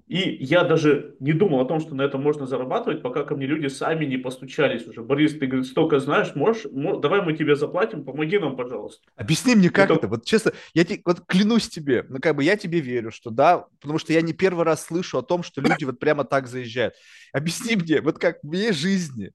И 0.06 0.44
я 0.44 0.64
даже 0.64 1.16
не 1.20 1.32
думал 1.32 1.60
о 1.60 1.64
том, 1.64 1.80
что 1.80 1.94
на 1.94 2.02
этом 2.02 2.22
можно 2.22 2.46
зарабатывать, 2.46 3.02
пока 3.02 3.24
ко 3.24 3.36
мне 3.36 3.46
люди 3.46 3.68
сами 3.68 4.04
не 4.04 4.16
постучались 4.16 4.86
уже. 4.86 5.02
Борис, 5.02 5.38
ты 5.38 5.46
говорит, 5.46 5.66
столько 5.66 6.00
знаешь, 6.00 6.34
можешь, 6.34 6.66
мож, 6.70 7.00
давай 7.00 7.22
мы 7.22 7.32
тебе 7.32 7.56
заплатим, 7.56 8.04
помоги 8.04 8.38
нам, 8.38 8.56
пожалуйста. 8.56 9.02
Объясни 9.16 9.54
мне, 9.54 9.70
как 9.70 9.86
это, 9.86 9.94
это? 9.94 10.08
вот 10.08 10.24
честно, 10.24 10.52
я 10.74 10.84
те, 10.84 11.00
вот 11.04 11.24
клянусь 11.26 11.68
тебе, 11.68 12.04
ну 12.08 12.18
как 12.20 12.36
бы 12.36 12.44
я 12.44 12.56
тебе 12.56 12.80
верю, 12.80 13.10
что 13.10 13.30
да, 13.30 13.66
потому 13.80 13.98
что 13.98 14.12
я 14.12 14.20
не 14.20 14.32
первый 14.32 14.64
раз 14.64 14.84
слышу 14.84 15.18
о 15.18 15.22
том, 15.22 15.42
что 15.42 15.60
люди 15.60 15.84
вот 15.84 15.98
прямо 15.98 16.24
так 16.24 16.46
заезжают. 16.46 16.94
Объясни 17.32 17.76
мне, 17.76 18.00
вот 18.00 18.18
как 18.18 18.38
в 18.42 18.46
моей 18.46 18.72
жизни, 18.72 19.32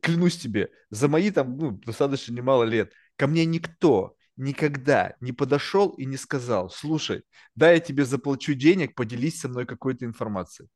клянусь 0.00 0.38
тебе, 0.38 0.70
за 0.90 1.08
мои 1.08 1.30
там, 1.30 1.56
ну, 1.56 1.70
достаточно 1.84 2.32
немало 2.32 2.64
лет, 2.64 2.92
ко 3.16 3.26
мне 3.26 3.44
никто 3.44 4.15
никогда 4.36 5.16
не 5.20 5.32
подошел 5.32 5.90
и 5.90 6.04
не 6.04 6.16
сказал, 6.16 6.70
слушай, 6.70 7.24
да, 7.54 7.72
я 7.72 7.80
тебе 7.80 8.04
заплачу 8.04 8.54
денег, 8.54 8.94
поделись 8.94 9.40
со 9.40 9.48
мной 9.48 9.66
какой-то 9.66 10.04
информацией. 10.04 10.68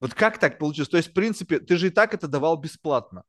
Вот 0.00 0.14
как 0.14 0.38
так 0.38 0.58
получилось? 0.58 0.88
То 0.88 0.96
есть, 0.96 1.10
в 1.10 1.12
принципе, 1.12 1.60
ты 1.60 1.76
же 1.76 1.88
и 1.88 1.90
так 1.90 2.14
это 2.14 2.26
давал 2.26 2.56
бесплатно. 2.56 3.22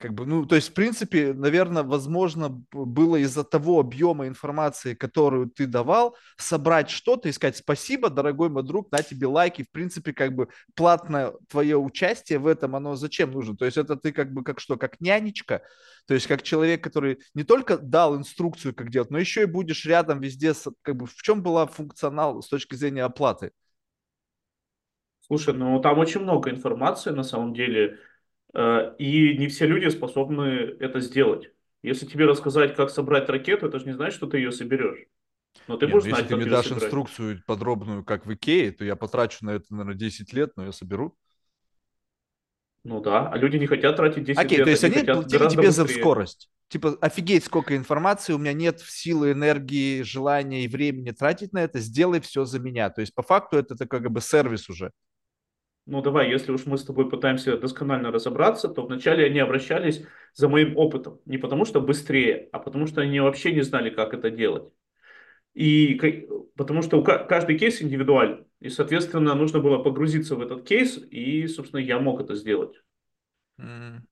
Как 0.00 0.14
бы, 0.14 0.24
ну, 0.24 0.46
то 0.46 0.54
есть, 0.54 0.70
в 0.70 0.72
принципе, 0.72 1.34
наверное, 1.34 1.82
возможно, 1.82 2.48
было 2.72 3.16
из-за 3.16 3.44
того 3.44 3.80
объема 3.80 4.26
информации, 4.28 4.94
которую 4.94 5.50
ты 5.50 5.66
давал, 5.66 6.16
собрать 6.38 6.88
что-то 6.88 7.28
и 7.28 7.32
сказать 7.32 7.58
спасибо, 7.58 8.08
дорогой 8.08 8.48
мой 8.48 8.62
друг, 8.62 8.90
на 8.92 9.02
тебе 9.02 9.26
лайки. 9.26 9.62
В 9.62 9.70
принципе, 9.70 10.14
как 10.14 10.34
бы 10.34 10.48
платное 10.74 11.34
твое 11.50 11.76
участие 11.76 12.38
в 12.38 12.46
этом, 12.46 12.76
оно 12.76 12.96
зачем 12.96 13.30
нужно? 13.32 13.58
То 13.58 13.66
есть, 13.66 13.76
это 13.76 13.94
ты 13.94 14.10
как 14.12 14.32
бы 14.32 14.42
как 14.42 14.58
что, 14.58 14.78
как 14.78 15.02
нянечка, 15.02 15.60
то 16.06 16.14
есть, 16.14 16.26
как 16.26 16.42
человек, 16.42 16.82
который 16.82 17.18
не 17.34 17.44
только 17.44 17.76
дал 17.76 18.16
инструкцию, 18.16 18.74
как 18.74 18.88
делать, 18.90 19.10
но 19.10 19.18
еще 19.18 19.42
и 19.42 19.44
будешь 19.44 19.84
рядом 19.84 20.20
везде, 20.20 20.54
как 20.80 20.96
бы, 20.96 21.04
в 21.04 21.14
чем 21.16 21.42
была 21.42 21.66
функционал 21.66 22.40
с 22.40 22.48
точки 22.48 22.74
зрения 22.74 23.04
оплаты? 23.04 23.50
Слушай, 25.26 25.54
ну 25.54 25.78
там 25.80 25.98
очень 25.98 26.22
много 26.22 26.50
информации 26.50 27.10
на 27.10 27.22
самом 27.22 27.54
деле 27.54 27.98
и 28.54 29.36
не 29.38 29.48
все 29.48 29.66
люди 29.66 29.88
способны 29.88 30.76
это 30.80 31.00
сделать. 31.00 31.50
Если 31.82 32.06
тебе 32.06 32.26
рассказать, 32.26 32.76
как 32.76 32.90
собрать 32.90 33.28
ракету, 33.28 33.66
это 33.66 33.78
же 33.78 33.86
не 33.86 33.92
значит, 33.92 34.14
что 34.14 34.26
ты 34.26 34.38
ее 34.38 34.52
соберешь. 34.52 35.06
Но 35.66 35.76
ты 35.76 35.86
Нет, 35.86 35.94
будешь 35.94 36.04
ну, 36.04 36.10
знать, 36.10 36.22
если 36.24 36.34
ты 36.34 36.40
мне 36.40 36.50
дашь 36.50 36.64
собирать. 36.66 36.84
инструкцию 36.84 37.42
подробную, 37.46 38.04
как 38.04 38.26
в 38.26 38.34
Икее, 38.34 38.72
то 38.72 38.84
я 38.84 38.96
потрачу 38.96 39.44
на 39.44 39.50
это, 39.50 39.66
наверное, 39.70 39.94
10 39.94 40.32
лет, 40.32 40.52
но 40.56 40.66
я 40.66 40.72
соберу. 40.72 41.16
Ну 42.84 43.00
да, 43.00 43.28
а 43.28 43.36
люди 43.36 43.56
не 43.56 43.66
хотят 43.66 43.96
тратить 43.96 44.24
10 44.24 44.38
Окей, 44.38 44.58
лет. 44.58 44.64
то 44.64 44.70
есть 44.70 44.84
они 44.84 45.04
платили 45.04 45.48
тебе 45.48 45.70
за 45.70 45.86
скорость. 45.86 46.50
Типа, 46.68 46.96
офигеть, 47.00 47.44
сколько 47.44 47.76
информации, 47.76 48.32
у 48.32 48.38
меня 48.38 48.52
нет 48.52 48.80
силы, 48.80 49.32
энергии, 49.32 50.02
желания 50.02 50.64
и 50.64 50.68
времени 50.68 51.10
тратить 51.10 51.52
на 51.52 51.58
это, 51.64 51.80
сделай 51.80 52.20
все 52.20 52.44
за 52.44 52.60
меня. 52.60 52.90
То 52.90 53.00
есть, 53.00 53.12
по 53.12 53.22
факту, 53.22 53.58
это, 53.58 53.74
это 53.74 53.86
как 53.86 54.08
бы 54.10 54.20
сервис 54.20 54.68
уже. 54.68 54.92
Ну 55.90 56.02
давай, 56.02 56.30
если 56.30 56.52
уж 56.52 56.66
мы 56.66 56.78
с 56.78 56.84
тобой 56.84 57.10
пытаемся 57.10 57.58
досконально 57.58 58.12
разобраться, 58.12 58.68
то 58.68 58.86
вначале 58.86 59.26
они 59.26 59.40
обращались 59.40 60.04
за 60.34 60.48
моим 60.48 60.76
опытом. 60.76 61.20
Не 61.26 61.36
потому 61.36 61.64
что 61.64 61.80
быстрее, 61.80 62.48
а 62.52 62.60
потому 62.60 62.86
что 62.86 63.00
они 63.00 63.20
вообще 63.20 63.52
не 63.52 63.62
знали, 63.62 63.90
как 63.90 64.14
это 64.14 64.30
делать. 64.30 64.72
И 65.52 66.28
потому 66.56 66.82
что 66.82 67.02
каждый 67.02 67.58
кейс 67.58 67.82
индивидуален. 67.82 68.46
И, 68.60 68.68
соответственно, 68.68 69.34
нужно 69.34 69.58
было 69.58 69.78
погрузиться 69.78 70.36
в 70.36 70.40
этот 70.40 70.66
кейс, 70.66 70.96
и, 70.96 71.48
собственно, 71.48 71.80
я 71.80 71.98
мог 71.98 72.20
это 72.20 72.36
сделать. 72.36 72.80
Mm. 73.58 74.02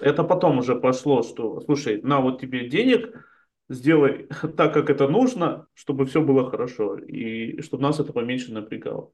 Это 0.00 0.24
потом 0.24 0.58
уже 0.58 0.74
пошло, 0.74 1.22
что, 1.22 1.60
слушай, 1.60 2.00
на 2.02 2.20
вот 2.20 2.40
тебе 2.40 2.68
денег, 2.68 3.24
сделай 3.70 4.28
так, 4.56 4.74
как 4.74 4.90
это 4.90 5.08
нужно, 5.08 5.66
чтобы 5.72 6.04
все 6.04 6.20
было 6.20 6.50
хорошо, 6.50 6.96
и 6.98 7.62
чтобы 7.62 7.82
нас 7.82 8.00
это 8.00 8.12
поменьше 8.12 8.52
напрягало. 8.52 9.12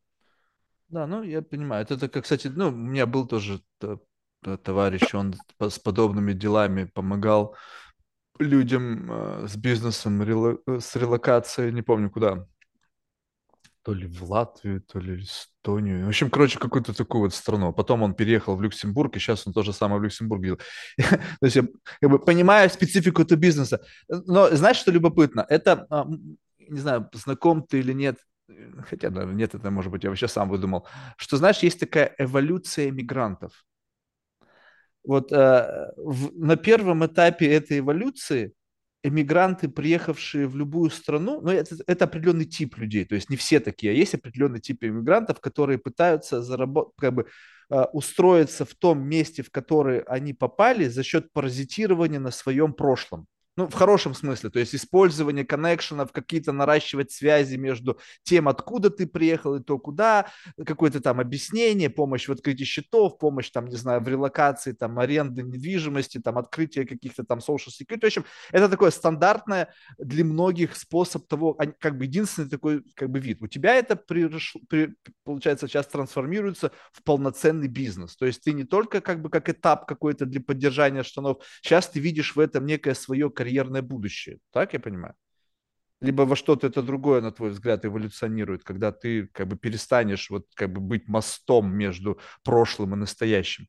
Да, 0.89 1.07
ну, 1.07 1.23
я 1.23 1.43
понимаю. 1.43 1.83
Это, 1.83 1.95
это 1.95 2.23
кстати, 2.23 2.49
ну, 2.49 2.69
у 2.69 2.71
меня 2.71 3.07
был 3.07 3.27
тоже 3.27 3.61
товарищ, 4.63 5.15
он 5.15 5.35
с 5.59 5.79
подобными 5.79 6.33
делами 6.33 6.85
помогал 6.85 7.57
людям 8.39 9.11
э, 9.11 9.49
с 9.49 9.57
бизнесом, 9.57 10.23
рело, 10.23 10.59
с 10.67 10.95
релокацией, 10.95 11.73
не 11.73 11.83
помню 11.83 12.11
куда, 12.11 12.47
то 13.83 13.95
ли 13.95 14.07
в 14.07 14.23
Латвию, 14.29 14.83
то 14.83 14.99
ли 14.99 15.15
в 15.15 15.21
Эстонию. 15.21 16.07
В 16.07 16.09
общем, 16.09 16.29
короче, 16.29 16.59
какую-то 16.59 16.93
такую 16.93 17.23
вот 17.23 17.35
страну. 17.35 17.73
Потом 17.73 18.03
он 18.03 18.15
переехал 18.15 18.57
в 18.57 18.63
Люксембург, 18.63 19.15
и 19.17 19.21
сейчас 19.21 19.47
он 19.47 19.53
то 19.53 19.63
же 19.63 19.73
самое 19.73 20.01
в 20.01 20.05
Люксембурге. 20.05 20.57
то 20.97 21.07
есть 21.41 21.55
я 21.55 21.63
как 22.01 22.11
бы, 22.11 22.19
понимаю 22.19 22.69
специфику 22.69 23.23
этого 23.23 23.39
бизнеса. 23.39 23.81
Но 24.09 24.51
знаешь, 24.57 24.79
что 24.79 24.91
любопытно? 24.91 25.47
Это, 25.49 25.87
а, 25.89 26.05
не 26.69 26.81
знаю, 26.81 27.09
знаком 27.13 27.63
ты 27.63 27.79
или 27.79 27.93
нет, 27.93 28.17
хотя, 28.89 29.11
наверное, 29.11 29.35
нет, 29.35 29.55
это, 29.55 29.71
может 29.71 29.91
быть, 29.91 30.05
я 30.05 30.11
вообще 30.11 30.29
сам 30.29 30.49
выдумал, 30.49 30.87
что, 31.17 31.37
знаешь, 31.37 31.59
есть 31.59 31.81
такая 31.81 32.15
эволюция 32.19 32.91
мигрантов. 32.91 33.65
Вот 35.05 35.33
э, 35.33 35.93
в, 35.97 36.37
на 36.39 36.57
первом 36.57 37.07
этапе 37.07 37.47
этой 37.47 37.79
эволюции 37.79 38.53
эмигранты, 39.05 39.69
приехавшие 39.69 40.49
в 40.49 40.57
любую 40.57 40.91
страну, 40.91 41.41
ну, 41.41 41.51
это, 41.51 41.77
это 41.87 42.07
определенный 42.07 42.45
тип 42.45 42.77
людей, 42.77 43.05
то 43.05 43.15
есть 43.15 43.31
не 43.31 43.37
все 43.37 43.61
такие, 43.61 43.93
а 43.93 43.95
есть 43.95 44.15
определенный 44.15 44.61
тип 44.61 44.83
иммигрантов, 44.83 45.41
которые 45.41 45.79
пытаются 45.79 46.43
заработать, 46.43 46.95
как 46.99 47.15
бы 47.15 47.27
э, 47.71 47.83
устроиться 47.93 48.65
в 48.65 48.75
том 48.75 49.07
месте, 49.07 49.43
в 49.43 49.51
которое 49.53 50.03
они 50.03 50.35
попали 50.35 50.89
за 50.89 51.05
счет 51.05 51.33
паразитирования 51.33 52.19
на 52.19 52.33
своем 52.33 52.73
прошлом. 52.73 53.27
Ну, 53.57 53.67
в 53.69 53.73
хорошем 53.73 54.13
смысле, 54.13 54.51
то 54.51 54.59
есть 54.59 54.75
использование 54.75 55.45
коннекшенов, 55.45 56.13
какие-то 56.13 56.53
наращивать 56.53 57.11
связи 57.11 57.57
между 57.57 57.99
тем, 58.23 58.49
откуда 58.49 58.91
ты 58.91 59.07
приехал 59.07 59.55
и 59.55 59.63
то, 59.63 59.79
куда, 59.79 60.27
какое-то 60.67 61.01
там 61.01 61.21
объяснение, 61.21 61.89
помощь 61.89 62.29
в 62.29 62.33
открытии 62.33 62.65
счетов, 62.65 63.19
помощь 63.19 63.51
там, 63.51 63.69
не 63.69 63.77
знаю, 63.77 64.03
в 64.03 64.09
релокации, 64.09 64.73
там, 64.73 64.99
аренды 64.99 65.43
недвижимости, 65.43 66.19
там, 66.19 66.37
открытие 66.37 66.87
каких-то 66.87 67.25
там 67.25 67.39
social 67.39 67.71
security. 67.71 68.01
В 68.01 68.05
общем, 68.05 68.25
это 68.53 68.69
такое 68.69 68.91
стандартное 68.91 69.73
для 69.97 70.25
многих 70.25 70.77
способ 70.77 71.27
того, 71.27 71.57
как 71.79 71.97
бы 71.97 72.05
единственный 72.05 72.51
такой 72.51 72.83
как 72.95 73.09
бы 73.09 73.21
вид. 73.21 73.41
У 73.41 73.47
тебя 73.47 73.75
это, 73.75 73.97
пришло, 73.97 74.61
при, 74.69 74.95
получается, 75.25 75.67
сейчас 75.67 75.87
трансформируется 75.87 76.73
в 76.93 77.03
полноценный 77.03 77.69
бизнес. 77.69 78.17
То 78.17 78.27
есть 78.27 78.43
ты 78.43 78.53
не 78.53 78.65
только 78.65 79.01
как 79.01 79.23
бы 79.23 79.31
как 79.31 79.49
этап 79.49 79.87
какой-то 79.87 80.27
для 80.27 80.43
поддержания 80.43 81.03
штанов, 81.03 81.39
сейчас 81.63 81.89
ты 81.89 82.01
видишь 82.01 82.37
в 82.37 82.41
этом 82.41 82.67
некое 82.67 82.95
свое 82.95 83.31
карьерное 83.47 83.83
будущее. 83.83 84.39
Так 84.51 84.73
я 84.73 84.81
понимаю? 84.81 85.15
Либо 86.01 86.23
во 86.23 86.37
что-то 86.37 86.67
это 86.67 86.83
другое, 86.83 87.21
на 87.21 87.31
твой 87.31 87.51
взгляд, 87.51 87.85
эволюционирует, 87.85 88.65
когда 88.65 88.91
ты 88.91 89.29
как 89.29 89.47
бы 89.47 89.57
перестанешь 89.57 90.31
вот 90.31 90.47
как 90.55 90.73
бы 90.73 90.81
быть 90.81 91.09
мостом 91.09 91.73
между 91.73 92.19
прошлым 92.43 92.95
и 92.95 92.97
настоящим. 92.97 93.69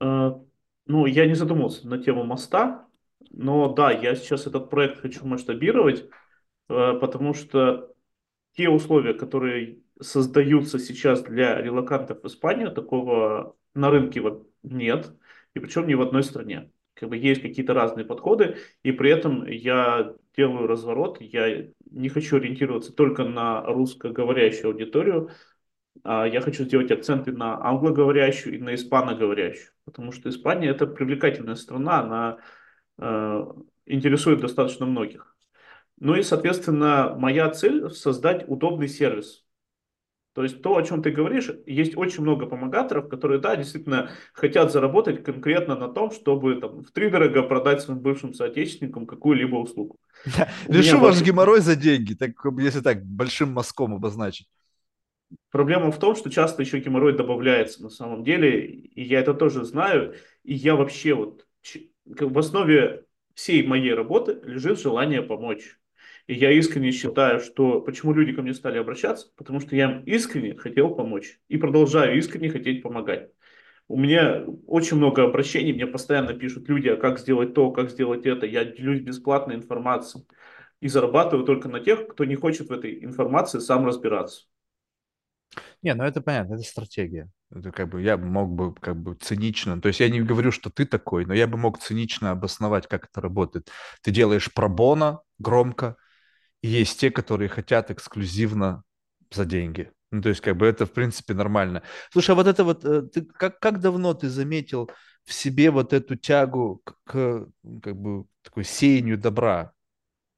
А, 0.00 0.40
ну, 0.86 1.06
я 1.06 1.26
не 1.26 1.34
задумывался 1.34 1.88
на 1.88 1.98
тему 1.98 2.24
моста, 2.24 2.86
но 3.30 3.72
да, 3.72 3.92
я 3.92 4.16
сейчас 4.16 4.46
этот 4.46 4.68
проект 4.68 5.00
хочу 5.00 5.24
масштабировать, 5.24 6.04
а, 6.68 6.94
потому 6.98 7.34
что 7.34 7.94
те 8.56 8.68
условия, 8.68 9.14
которые 9.14 9.78
создаются 10.00 10.78
сейчас 10.78 11.22
для 11.22 11.62
релакантов 11.62 12.22
в 12.22 12.26
Испанию, 12.26 12.72
такого 12.72 13.56
на 13.74 13.90
рынке 13.90 14.20
нет, 14.64 15.12
и 15.54 15.60
причем 15.60 15.86
ни 15.86 15.94
в 15.94 16.02
одной 16.02 16.24
стране 16.24 16.73
как 16.94 17.08
бы 17.08 17.16
есть 17.16 17.42
какие-то 17.42 17.74
разные 17.74 18.06
подходы, 18.06 18.56
и 18.82 18.92
при 18.92 19.10
этом 19.10 19.46
я 19.46 20.14
делаю 20.36 20.66
разворот, 20.66 21.20
я 21.20 21.66
не 21.90 22.08
хочу 22.08 22.36
ориентироваться 22.36 22.92
только 22.92 23.24
на 23.24 23.62
русскоговорящую 23.62 24.72
аудиторию, 24.72 25.30
а 26.02 26.26
я 26.26 26.40
хочу 26.40 26.64
сделать 26.64 26.90
акценты 26.90 27.32
на 27.32 27.62
англоговорящую 27.64 28.56
и 28.56 28.60
на 28.60 28.74
испаноговорящую, 28.74 29.70
потому 29.84 30.12
что 30.12 30.28
Испания 30.28 30.68
это 30.68 30.86
привлекательная 30.86 31.54
страна, 31.54 32.00
она 32.00 32.38
э, 32.98 33.44
интересует 33.86 34.40
достаточно 34.40 34.86
многих. 34.86 35.36
Ну 36.00 36.16
и, 36.16 36.22
соответственно, 36.22 37.14
моя 37.16 37.48
цель 37.50 37.88
создать 37.90 38.48
удобный 38.48 38.88
сервис, 38.88 39.43
то 40.34 40.42
есть 40.42 40.62
то, 40.62 40.76
о 40.76 40.82
чем 40.82 41.00
ты 41.00 41.12
говоришь, 41.12 41.48
есть 41.64 41.96
очень 41.96 42.22
много 42.22 42.46
помогаторов, 42.46 43.08
которые, 43.08 43.40
да, 43.40 43.54
действительно 43.54 44.10
хотят 44.32 44.72
заработать 44.72 45.22
конкретно 45.22 45.76
на 45.76 45.88
том, 45.88 46.10
чтобы 46.10 46.56
там, 46.56 46.82
в 46.82 46.90
три 46.90 47.08
дорого 47.08 47.42
продать 47.44 47.82
своим 47.82 48.00
бывшим 48.00 48.34
соотечественникам 48.34 49.06
какую-либо 49.06 49.54
услугу. 49.56 49.96
Да. 50.36 50.48
Решу 50.66 50.98
ваш 50.98 51.22
геморрой 51.22 51.60
за 51.60 51.76
деньги, 51.76 52.14
так, 52.14 52.32
если 52.58 52.80
так 52.80 53.04
большим 53.04 53.52
мазком 53.52 53.94
обозначить. 53.94 54.48
Проблема 55.50 55.92
в 55.92 55.98
том, 55.98 56.16
что 56.16 56.30
часто 56.30 56.62
еще 56.62 56.80
геморрой 56.80 57.16
добавляется 57.16 57.82
на 57.82 57.88
самом 57.88 58.24
деле, 58.24 58.66
и 58.66 59.02
я 59.02 59.20
это 59.20 59.34
тоже 59.34 59.64
знаю, 59.64 60.14
и 60.42 60.54
я 60.54 60.74
вообще 60.74 61.14
вот 61.14 61.46
в 62.04 62.38
основе 62.38 63.04
всей 63.34 63.64
моей 63.64 63.94
работы 63.94 64.40
лежит 64.42 64.80
желание 64.80 65.22
помочь. 65.22 65.78
И 66.26 66.34
я 66.34 66.50
искренне 66.52 66.90
считаю, 66.90 67.40
что 67.40 67.80
почему 67.80 68.12
люди 68.12 68.32
ко 68.32 68.42
мне 68.42 68.54
стали 68.54 68.78
обращаться, 68.78 69.28
потому 69.36 69.60
что 69.60 69.76
я 69.76 69.90
им 69.90 70.04
искренне 70.04 70.56
хотел 70.56 70.94
помочь 70.94 71.38
и 71.48 71.58
продолжаю 71.58 72.16
искренне 72.16 72.48
хотеть 72.48 72.82
помогать. 72.82 73.30
У 73.88 73.98
меня 73.98 74.44
очень 74.66 74.96
много 74.96 75.24
обращений, 75.24 75.74
мне 75.74 75.86
постоянно 75.86 76.32
пишут 76.32 76.68
люди, 76.68 76.88
а 76.88 76.96
как 76.96 77.18
сделать 77.18 77.52
то, 77.52 77.70
как 77.70 77.90
сделать 77.90 78.24
это. 78.24 78.46
Я 78.46 78.64
делюсь 78.64 79.00
бесплатной 79.00 79.56
информацией 79.56 80.24
и 80.80 80.88
зарабатываю 80.88 81.44
только 81.44 81.68
на 81.68 81.80
тех, 81.80 82.08
кто 82.08 82.24
не 82.24 82.36
хочет 82.36 82.68
в 82.68 82.72
этой 82.72 83.04
информации 83.04 83.58
сам 83.58 83.84
разбираться. 83.84 84.46
Не, 85.82 85.94
ну 85.94 86.04
это 86.04 86.22
понятно, 86.22 86.54
это 86.54 86.62
стратегия. 86.62 87.28
Это 87.50 87.70
как 87.70 87.90
бы 87.90 88.00
я 88.00 88.16
мог 88.16 88.50
бы 88.50 88.74
как 88.74 88.96
бы 88.96 89.14
цинично, 89.14 89.80
то 89.80 89.88
есть 89.88 90.00
я 90.00 90.08
не 90.08 90.22
говорю, 90.22 90.50
что 90.50 90.70
ты 90.70 90.86
такой, 90.86 91.26
но 91.26 91.34
я 91.34 91.46
бы 91.46 91.58
мог 91.58 91.78
цинично 91.78 92.30
обосновать, 92.30 92.88
как 92.88 93.08
это 93.10 93.20
работает. 93.20 93.70
Ты 94.02 94.10
делаешь 94.10 94.52
пробона 94.52 95.20
громко, 95.38 95.96
есть 96.68 96.98
те, 96.98 97.10
которые 97.10 97.48
хотят 97.48 97.90
эксклюзивно 97.90 98.84
за 99.30 99.44
деньги. 99.44 99.92
Ну, 100.10 100.22
то 100.22 100.28
есть, 100.28 100.40
как 100.40 100.56
бы 100.56 100.66
это, 100.66 100.86
в 100.86 100.92
принципе, 100.92 101.34
нормально. 101.34 101.82
Слушай, 102.10 102.30
а 102.30 102.34
вот 102.36 102.46
это 102.46 102.64
вот, 102.64 102.84
э, 102.84 103.02
ты, 103.02 103.22
как, 103.24 103.58
как 103.58 103.80
давно 103.80 104.14
ты 104.14 104.28
заметил 104.28 104.90
в 105.24 105.32
себе 105.32 105.70
вот 105.70 105.92
эту 105.92 106.16
тягу 106.16 106.82
к, 106.84 106.94
к 107.04 107.48
как 107.82 107.96
бы, 107.96 108.24
такой 108.42 108.64
сеянию 108.64 109.18
добра? 109.18 109.72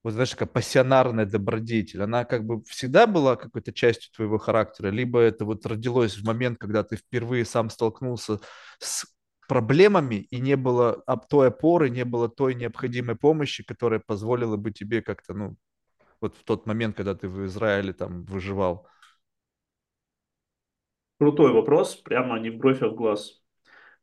Вот, 0.02 0.12
знаешь, 0.12 0.30
такая 0.30 0.48
пассионарная 0.48 1.26
добродетель, 1.26 2.02
она 2.02 2.24
как 2.24 2.44
бы 2.44 2.62
всегда 2.64 3.06
была 3.06 3.36
какой-то 3.36 3.72
частью 3.72 4.12
твоего 4.14 4.38
характера, 4.38 4.88
либо 4.88 5.20
это 5.20 5.44
вот 5.44 5.66
родилось 5.66 6.16
в 6.16 6.24
момент, 6.24 6.58
когда 6.58 6.84
ты 6.84 6.96
впервые 6.96 7.44
сам 7.44 7.70
столкнулся 7.70 8.40
с 8.78 9.04
проблемами 9.48 10.14
и 10.30 10.40
не 10.40 10.56
было 10.56 11.02
той 11.28 11.48
опоры, 11.48 11.90
не 11.90 12.04
было 12.04 12.28
той 12.28 12.54
необходимой 12.54 13.16
помощи, 13.16 13.64
которая 13.64 14.00
позволила 14.00 14.56
бы 14.56 14.70
тебе 14.70 15.02
как-то, 15.02 15.34
ну, 15.34 15.56
вот 16.26 16.36
в 16.36 16.44
тот 16.44 16.66
момент, 16.66 16.96
когда 16.96 17.14
ты 17.14 17.28
в 17.28 17.46
Израиле 17.46 17.92
там 17.92 18.24
выживал? 18.24 18.86
Крутой 21.18 21.52
вопрос, 21.52 21.96
прямо 21.96 22.38
не 22.38 22.50
в 22.50 22.56
бровь, 22.56 22.82
а 22.82 22.88
в 22.88 22.94
глаз. 22.94 23.42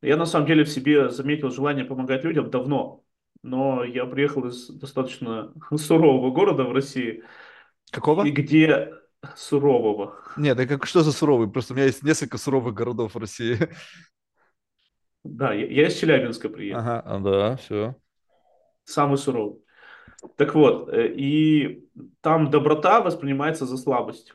Я 0.02 0.18
на 0.18 0.26
самом 0.26 0.48
деле 0.48 0.64
в 0.64 0.70
себе 0.70 1.10
заметил 1.10 1.50
желание 1.50 1.86
помогать 1.86 2.24
людям 2.24 2.50
давно, 2.50 3.04
но 3.44 3.84
я 3.84 4.06
приехал 4.06 4.48
из 4.48 4.68
достаточно 4.70 5.54
сурового 5.76 6.32
города 6.32 6.64
в 6.64 6.72
России. 6.72 7.24
Какого? 7.92 8.26
И 8.26 8.32
где 8.32 8.94
сурового. 9.36 10.18
Нет, 10.38 10.58
да 10.58 10.66
как 10.66 10.86
что 10.86 11.02
за 11.04 11.12
суровый? 11.12 11.50
Просто 11.50 11.74
у 11.74 11.76
меня 11.76 11.86
есть 11.86 12.04
несколько 12.04 12.38
суровых 12.38 12.74
городов 12.74 13.16
в 13.16 13.18
России. 13.18 13.58
Да, 15.24 15.54
я, 15.54 15.68
я 15.68 15.88
из 15.88 15.96
Челябинска 15.96 16.50
приехал. 16.50 16.82
Ага, 16.82 17.00
а, 17.06 17.20
да, 17.20 17.56
все. 17.58 17.96
Самый 18.84 19.18
суровый. 19.18 19.63
Так 20.36 20.56
вот, 20.56 20.90
э, 20.90 21.14
и 21.14 21.88
там 22.22 22.50
доброта 22.50 23.02
воспринимается 23.02 23.66
за 23.66 23.78
слабость. 23.78 24.34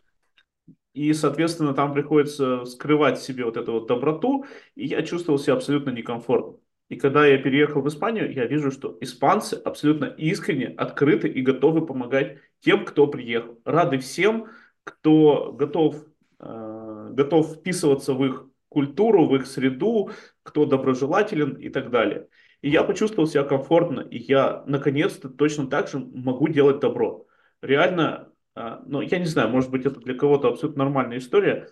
И, 0.94 1.12
соответственно, 1.12 1.74
там 1.74 1.92
приходится 1.92 2.64
скрывать 2.64 3.20
себе 3.20 3.44
вот 3.44 3.56
эту 3.56 3.72
вот 3.72 3.86
доброту, 3.86 4.44
и 4.74 4.86
я 4.86 5.02
чувствовал 5.02 5.38
себя 5.38 5.54
абсолютно 5.54 5.90
некомфортно. 5.90 6.58
И 6.88 6.96
когда 6.96 7.26
я 7.26 7.38
переехал 7.38 7.82
в 7.82 7.88
Испанию, 7.88 8.32
я 8.32 8.46
вижу, 8.46 8.70
что 8.70 8.96
испанцы 9.00 9.54
абсолютно 9.54 10.06
искренне, 10.06 10.68
открыты 10.68 11.28
и 11.28 11.42
готовы 11.42 11.86
помогать 11.86 12.38
тем, 12.60 12.84
кто 12.84 13.06
приехал. 13.06 13.60
Рады 13.64 13.98
всем, 13.98 14.48
кто 14.84 15.52
готов 15.52 16.02
э, 16.40 17.10
готов 17.12 17.56
вписываться 17.56 18.14
в 18.14 18.24
их 18.24 18.46
культуру, 18.68 19.26
в 19.26 19.34
их 19.34 19.46
среду, 19.46 20.10
кто 20.42 20.66
доброжелателен 20.66 21.54
и 21.54 21.68
так 21.68 21.90
далее. 21.90 22.28
И 22.60 22.70
я 22.70 22.82
почувствовал 22.82 23.28
себя 23.28 23.44
комфортно, 23.44 24.00
и 24.00 24.18
я 24.18 24.64
наконец-то 24.66 25.28
точно 25.28 25.68
так 25.68 25.88
же 25.88 25.98
могу 25.98 26.48
делать 26.48 26.80
добро. 26.80 27.26
Реально, 27.62 28.32
а, 28.54 28.82
ну 28.86 29.00
я 29.00 29.18
не 29.18 29.26
знаю, 29.26 29.48
может 29.48 29.70
быть 29.70 29.86
это 29.86 30.00
для 30.00 30.14
кого-то 30.14 30.48
абсолютно 30.48 30.84
нормальная 30.84 31.18
история, 31.18 31.68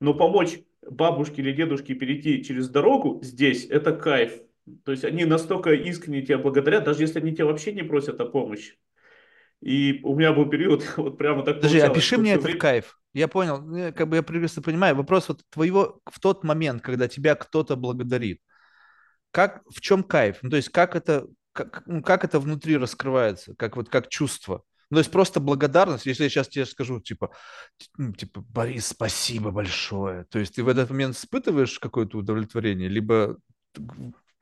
но 0.00 0.14
помочь 0.14 0.60
бабушке 0.88 1.42
или 1.42 1.52
дедушке 1.52 1.94
перейти 1.94 2.42
через 2.42 2.68
дорогу 2.70 3.20
здесь, 3.22 3.66
это 3.66 3.92
кайф. 3.94 4.32
То 4.84 4.92
есть 4.92 5.04
они 5.04 5.24
настолько 5.24 5.72
искренне 5.72 6.22
тебя 6.22 6.38
благодарят, 6.38 6.84
даже 6.84 7.02
если 7.02 7.20
они 7.20 7.32
тебя 7.32 7.46
вообще 7.46 7.72
не 7.72 7.82
просят 7.82 8.20
о 8.20 8.26
помощи. 8.26 8.78
И 9.60 10.00
у 10.04 10.14
меня 10.14 10.32
был 10.32 10.48
период, 10.48 10.84
вот 10.96 11.18
прямо 11.18 11.44
так 11.44 11.56
Подожди, 11.56 11.80
опиши 11.80 12.16
мне 12.16 12.34
это 12.34 12.44
время... 12.44 12.60
кайф. 12.60 12.98
Я 13.12 13.28
понял, 13.28 13.60
ну, 13.60 13.92
как 13.92 14.08
бы 14.08 14.16
я 14.16 14.22
прекрасно 14.22 14.62
понимаю. 14.62 14.94
Вопрос 14.94 15.28
вот 15.28 15.42
твоего 15.50 16.00
в 16.06 16.20
тот 16.20 16.44
момент, 16.44 16.80
когда 16.80 17.08
тебя 17.08 17.34
кто-то 17.34 17.76
благодарит. 17.76 18.40
Как, 19.30 19.62
в 19.68 19.80
чем 19.80 20.02
кайф? 20.02 20.38
Ну, 20.42 20.50
то 20.50 20.56
есть 20.56 20.70
как 20.70 20.96
это, 20.96 21.26
как, 21.52 21.82
ну, 21.86 22.02
как 22.02 22.24
это 22.24 22.40
внутри 22.40 22.76
раскрывается, 22.76 23.54
как 23.56 23.76
вот 23.76 23.88
как 23.88 24.08
чувство? 24.08 24.62
Ну, 24.90 24.96
то 24.96 25.00
есть 25.00 25.12
просто 25.12 25.38
благодарность, 25.38 26.06
если 26.06 26.24
я 26.24 26.28
сейчас 26.28 26.48
тебе 26.48 26.66
скажу, 26.66 27.00
типа, 27.00 27.30
ну, 27.96 28.12
типа, 28.12 28.44
Борис, 28.48 28.88
спасибо 28.88 29.52
большое. 29.52 30.24
То 30.24 30.40
есть 30.40 30.56
ты 30.56 30.64
в 30.64 30.68
этот 30.68 30.90
момент 30.90 31.14
испытываешь 31.14 31.78
какое-то 31.78 32.18
удовлетворение, 32.18 32.88
либо 32.88 33.36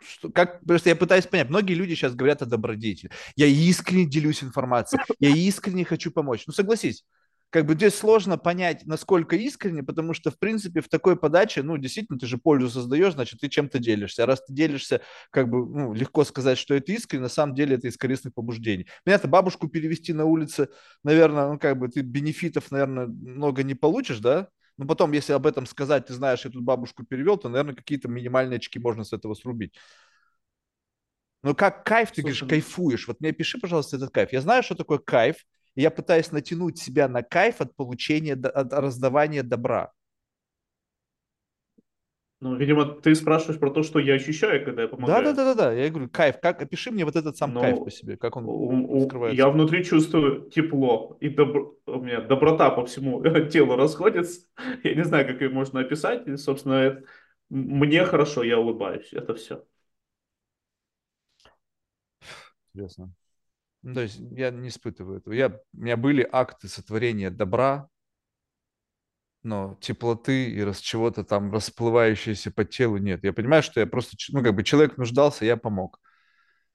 что, 0.01 0.31
как, 0.31 0.64
просто 0.64 0.90
я 0.90 0.96
пытаюсь 0.96 1.27
понять, 1.27 1.51
многие 1.51 1.74
люди 1.74 1.94
сейчас 1.94 2.14
говорят 2.14 2.40
о 2.40 2.46
добродетели. 2.46 3.11
Я 3.37 3.46
искренне 3.46 4.07
делюсь 4.07 4.42
информацией, 4.42 5.03
я 5.18 5.31
искренне 5.31 5.85
хочу 5.85 6.11
помочь. 6.12 6.44
Ну, 6.46 6.53
согласись, 6.53 7.05
как 7.50 7.64
бы 7.64 7.74
здесь 7.74 7.94
сложно 7.94 8.37
понять, 8.37 8.84
насколько 8.84 9.34
искренне, 9.34 9.82
потому 9.82 10.12
что, 10.12 10.30
в 10.30 10.38
принципе, 10.38 10.80
в 10.80 10.88
такой 10.88 11.16
подаче, 11.16 11.62
ну, 11.62 11.78
действительно, 11.78 12.18
ты 12.18 12.26
же 12.26 12.37
пользу 12.37 12.68
создаешь, 12.68 13.14
значит, 13.14 13.40
ты 13.40 13.48
чем-то 13.48 13.78
делишься. 13.78 14.24
А 14.24 14.26
раз 14.26 14.44
ты 14.44 14.52
делишься, 14.52 15.00
как 15.30 15.48
бы, 15.48 15.66
ну, 15.66 15.94
легко 15.94 16.24
сказать, 16.24 16.58
что 16.58 16.74
это 16.74 16.92
искренне, 16.92 17.22
на 17.22 17.28
самом 17.28 17.54
деле 17.54 17.76
это 17.76 17.88
из 17.88 17.96
корыстных 17.96 18.34
побуждений. 18.34 18.87
Понятно, 19.04 19.30
бабушку 19.30 19.68
перевести 19.68 20.12
на 20.12 20.26
улице, 20.26 20.68
наверное, 21.04 21.48
ну, 21.48 21.58
как 21.58 21.78
бы 21.78 21.88
ты 21.88 22.02
бенефитов, 22.02 22.70
наверное, 22.70 23.06
много 23.06 23.62
не 23.62 23.74
получишь, 23.74 24.18
да? 24.18 24.48
Но 24.76 24.87
потом, 24.87 25.12
если 25.12 25.32
об 25.32 25.46
этом 25.46 25.66
сказать, 25.66 26.06
ты 26.06 26.14
знаешь, 26.14 26.44
я 26.44 26.50
тут 26.50 26.62
бабушку 26.62 27.04
перевел, 27.04 27.38
то, 27.38 27.48
наверное, 27.48 27.74
какие-то 27.74 28.08
минимальные 28.08 28.58
очки 28.58 28.78
можно 28.78 29.04
с 29.04 29.12
этого 29.12 29.34
срубить. 29.34 29.74
Но 31.42 31.54
как 31.54 31.84
кайф, 31.84 32.11
ты 32.11 32.20
Слушай, 32.20 32.22
говоришь, 32.22 32.42
ну 32.42 32.48
кайфуешь. 32.48 33.08
Вот 33.08 33.20
мне 33.20 33.32
пиши, 33.32 33.58
пожалуйста, 33.58 33.96
этот 33.96 34.11
кайф. 34.11 34.32
Я 34.32 34.40
знаю, 34.40 34.62
что 34.62 34.74
такое 34.74 34.98
кайф, 34.98 35.37
и 35.74 35.83
я 35.83 35.90
пытаюсь 35.90 36.33
натянуть 36.33 36.78
себя 36.78 37.09
на 37.09 37.22
кайф 37.22 37.61
от 37.61 37.74
получения, 37.74 38.35
от 38.35 38.72
раздавания 38.72 39.42
добра. 39.42 39.92
Ну, 42.40 42.54
видимо, 42.54 42.87
ты 42.87 43.16
спрашиваешь 43.16 43.59
про 43.59 43.70
то, 43.70 43.83
что 43.83 43.98
я 43.98 44.14
ощущаю, 44.14 44.64
когда 44.64 44.83
я 44.83 44.88
помогаю. 44.88 45.24
Да, 45.24 45.33
да, 45.33 45.37
да, 45.37 45.54
да, 45.54 45.70
да. 45.70 45.72
Я 45.72 45.90
говорю, 45.90 46.09
кайф. 46.09 46.37
Как 46.40 46.62
опиши 46.62 46.92
мне 46.92 47.04
вот 47.04 47.16
этот 47.16 47.37
сам 47.37 47.52
Но 47.52 47.61
кайф 47.61 47.78
по 47.85 47.90
себе, 47.90 48.16
как 48.16 48.37
он 48.37 48.44
у, 48.46 49.00
скрывается. 49.07 49.37
Я 49.37 49.48
внутри 49.48 49.85
чувствую 49.85 50.48
тепло 50.50 51.16
и 51.20 51.31
добро... 51.31 51.74
у 51.87 52.00
меня 52.00 52.20
доброта 52.20 52.70
по 52.70 52.87
всему 52.87 53.22
телу 53.48 53.74
расходится. 53.74 54.42
Я 54.85 54.94
не 54.94 55.04
знаю, 55.04 55.26
как 55.26 55.40
ее 55.40 55.48
можно 55.48 55.81
описать. 55.81 56.28
И, 56.28 56.37
собственно, 56.37 57.02
мне 57.50 58.04
хорошо, 58.04 58.44
я 58.44 58.59
улыбаюсь. 58.61 59.12
Это 59.12 59.35
все. 59.35 59.64
Интересно. 62.72 63.11
Ну, 63.82 63.94
то 63.94 64.00
есть 64.00 64.18
я 64.32 64.50
не 64.50 64.68
испытываю 64.68 65.18
этого. 65.18 65.34
Я, 65.34 65.48
у 65.48 65.78
меня 65.78 65.96
были 65.96 66.28
акты 66.30 66.68
сотворения 66.68 67.30
добра, 67.30 67.88
но 69.42 69.78
теплоты 69.80 70.50
и 70.50 70.60
раз 70.62 70.80
чего-то 70.80 71.24
там 71.24 71.52
расплывающееся 71.52 72.50
по 72.50 72.64
телу 72.64 72.98
нет. 72.98 73.24
Я 73.24 73.32
понимаю, 73.32 73.62
что 73.62 73.80
я 73.80 73.86
просто, 73.86 74.16
ну, 74.30 74.42
как 74.42 74.54
бы 74.54 74.64
человек 74.64 74.96
нуждался, 74.98 75.44
я 75.44 75.56
помог. 75.56 76.00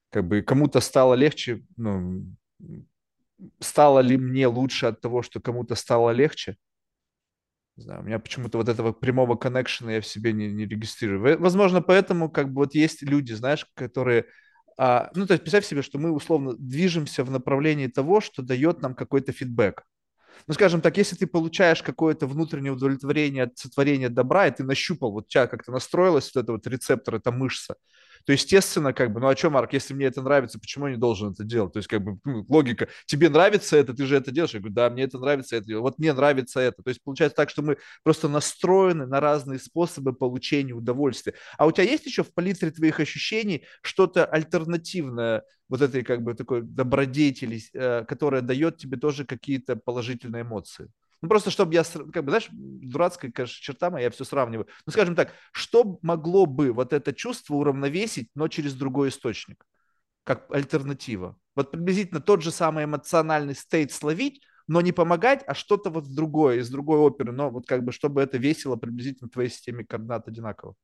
Как 0.09 0.27
бы 0.27 0.41
кому-то 0.41 0.79
стало 0.79 1.15
легче, 1.15 1.65
ну, 1.75 2.25
стало 3.59 3.99
ли 3.99 4.17
мне 4.17 4.47
лучше 4.47 4.87
от 4.87 5.01
того, 5.01 5.21
что 5.21 5.39
кому-то 5.41 5.75
стало 5.75 6.11
легче? 6.11 6.55
Не 7.75 7.83
знаю, 7.83 8.01
у 8.01 8.03
меня 8.03 8.19
почему-то 8.19 8.59
вот 8.59 8.69
этого 8.69 8.93
прямого 8.93 9.35
коннекшена 9.35 9.93
я 9.93 10.01
в 10.01 10.05
себе 10.05 10.31
не, 10.31 10.47
не 10.51 10.65
регистрирую. 10.65 11.39
Возможно, 11.39 11.81
поэтому 11.81 12.29
как 12.29 12.47
бы 12.49 12.61
вот 12.61 12.75
есть 12.75 13.01
люди, 13.01 13.33
знаешь, 13.33 13.65
которые 13.73 14.25
а, 14.77 15.11
ну, 15.15 15.25
то 15.25 15.33
есть 15.33 15.43
представь 15.43 15.65
себе, 15.65 15.81
что 15.81 15.99
мы 15.99 16.11
условно 16.11 16.53
движемся 16.57 17.23
в 17.23 17.31
направлении 17.31 17.87
того, 17.87 18.21
что 18.21 18.41
дает 18.41 18.81
нам 18.81 18.95
какой-то 18.95 19.31
фидбэк. 19.31 19.83
Ну, 20.47 20.53
скажем 20.53 20.81
так, 20.81 20.97
если 20.97 21.15
ты 21.15 21.27
получаешь 21.27 21.81
какое-то 21.83 22.27
внутреннее 22.27 22.73
удовлетворение 22.73 23.43
от 23.43 23.57
сотворения 23.57 24.09
добра, 24.09 24.47
и 24.47 24.51
ты 24.51 24.63
нащупал, 24.63 25.11
вот 25.11 25.25
у 25.25 25.27
тебя 25.27 25.47
как-то 25.47 25.71
настроилась 25.71 26.31
вот 26.33 26.43
эта 26.43 26.51
вот 26.51 26.67
рецептор, 26.67 27.15
эта 27.15 27.31
мышца, 27.31 27.75
то, 28.25 28.33
естественно, 28.33 28.93
как 28.93 29.11
бы, 29.11 29.19
ну 29.19 29.27
а 29.27 29.35
что, 29.35 29.49
Марк, 29.49 29.73
если 29.73 29.93
мне 29.93 30.05
это 30.05 30.21
нравится, 30.21 30.59
почему 30.59 30.87
я 30.87 30.93
не 30.93 30.99
должен 30.99 31.31
это 31.31 31.43
делать? 31.43 31.73
То 31.73 31.77
есть, 31.79 31.87
как 31.89 32.03
бы, 32.03 32.19
ну, 32.23 32.45
логика, 32.47 32.87
тебе 33.05 33.29
нравится 33.29 33.77
это, 33.77 33.93
ты 33.93 34.05
же 34.05 34.15
это 34.15 34.31
делаешь. 34.31 34.53
Я 34.53 34.59
говорю, 34.59 34.75
да, 34.75 34.89
мне 34.89 35.03
это 35.03 35.19
нравится, 35.19 35.55
это 35.55 35.79
Вот 35.79 35.99
мне 35.99 36.13
нравится 36.13 36.59
это. 36.59 36.83
То 36.83 36.89
есть, 36.89 37.03
получается 37.03 37.35
так, 37.35 37.49
что 37.49 37.61
мы 37.61 37.77
просто 38.03 38.27
настроены 38.29 39.05
на 39.05 39.19
разные 39.19 39.59
способы 39.59 40.13
получения 40.13 40.73
удовольствия. 40.73 41.33
А 41.57 41.65
у 41.65 41.71
тебя 41.71 41.83
есть 41.83 42.05
еще 42.05 42.23
в 42.23 42.33
палитре 42.33 42.71
твоих 42.71 42.99
ощущений 42.99 43.65
что-то 43.81 44.25
альтернативное 44.25 45.43
вот 45.69 45.81
этой, 45.81 46.03
как 46.03 46.21
бы, 46.21 46.33
такой 46.33 46.61
добродетели, 46.61 47.61
э, 47.73 48.05
которая 48.05 48.41
дает 48.41 48.77
тебе 48.77 48.97
тоже 48.97 49.25
какие-то 49.25 49.75
положительные 49.75 50.43
эмоции? 50.43 50.89
Ну, 51.23 51.29
просто 51.29 51.51
чтобы 51.51 51.73
я, 51.73 51.83
как 51.83 52.25
бы, 52.25 52.31
знаешь, 52.31 52.49
дурацкая, 52.51 53.31
конечно, 53.31 53.55
черта 53.61 53.89
моя, 53.89 54.03
я 54.05 54.11
все 54.11 54.25
сравниваю. 54.25 54.67
Ну, 54.85 54.91
скажем 54.91 55.15
так, 55.15 55.31
что 55.53 55.97
могло 56.01 56.45
бы 56.45 56.73
вот 56.73 56.91
это 56.91 57.13
чувство 57.13 57.55
уравновесить, 57.55 58.29
но 58.35 58.49
через 58.49 58.73
другой 58.73 59.07
источник, 59.07 59.65
как 60.25 60.53
альтернатива? 60.53 61.37
Вот 61.55 61.71
приблизительно 61.71 62.19
тот 62.19 62.43
же 62.43 62.51
самый 62.51 62.83
эмоциональный 62.83 63.55
стейт 63.55 63.93
словить, 63.93 64.41
но 64.67 64.81
не 64.81 64.91
помогать, 64.91 65.45
а 65.47 65.53
что-то 65.53 65.91
вот 65.91 66.13
другое, 66.13 66.57
из 66.57 66.69
другой 66.69 66.99
оперы, 66.99 67.31
но 67.31 67.49
вот 67.49 67.67
как 67.67 67.85
бы, 67.85 67.93
чтобы 67.93 68.21
это 68.21 68.37
весело 68.37 68.75
приблизительно 68.75 69.29
в 69.29 69.31
твоей 69.31 69.49
системе 69.49 69.85
координат 69.85 70.27
одинаково. 70.27 70.75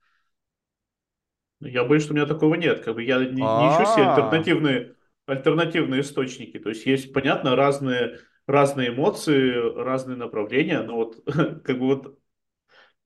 Я 1.59 1.83
боюсь, 1.83 2.03
что 2.03 2.13
у 2.13 2.15
меня 2.15 2.25
такого 2.25 2.55
нет. 2.55 2.79
Как 2.85 2.95
бы 2.95 3.03
я 3.03 3.17
не, 3.17 3.25
не 3.25 3.41
ищу 3.41 3.93
себе 3.93 4.03
а. 4.03 4.15
альтернативные, 4.15 4.95
альтернативные 5.25 5.99
источники. 5.99 6.59
То 6.59 6.69
есть 6.69 6.85
есть, 6.85 7.11
понятно, 7.11 7.57
разные 7.57 8.19
разные 8.49 8.89
эмоции, 8.89 9.75
разные 9.75 10.17
направления, 10.17 10.81
но 10.81 10.95
вот 10.95 11.23
как 11.63 11.79
бы 11.79 11.85
вот 11.85 12.19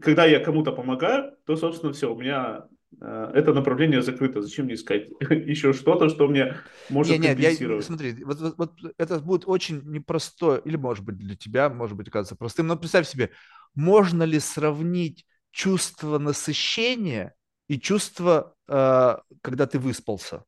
когда 0.01 0.25
я 0.25 0.39
кому-то 0.39 0.71
помогаю, 0.71 1.35
то, 1.45 1.55
собственно, 1.55 1.93
все, 1.93 2.13
у 2.13 2.19
меня 2.19 2.65
э, 2.99 3.31
это 3.33 3.53
направление 3.53 4.01
закрыто. 4.01 4.41
Зачем 4.41 4.65
мне 4.65 4.75
искать 4.75 5.07
еще 5.29 5.73
что-то, 5.73 6.09
что 6.09 6.27
мне 6.27 6.55
может 6.89 7.19
нет, 7.19 7.35
компенсировать? 7.37 7.83
Я, 7.83 7.87
смотри, 7.87 8.23
вот, 8.23 8.39
вот, 8.39 8.55
вот 8.57 8.93
это 8.97 9.19
будет 9.19 9.43
очень 9.45 9.81
непросто, 9.83 10.61
или 10.63 10.77
может 10.77 11.05
быть 11.05 11.17
для 11.17 11.35
тебя, 11.35 11.69
может 11.69 11.95
быть, 11.97 12.07
оказаться 12.07 12.35
простым, 12.35 12.67
но 12.67 12.77
представь 12.77 13.07
себе, 13.07 13.29
можно 13.75 14.23
ли 14.23 14.39
сравнить 14.39 15.25
чувство 15.51 16.17
насыщения 16.17 17.35
и 17.67 17.79
чувство, 17.79 18.55
э, 18.67 19.17
когда 19.41 19.67
ты 19.67 19.79
выспался? 19.79 20.43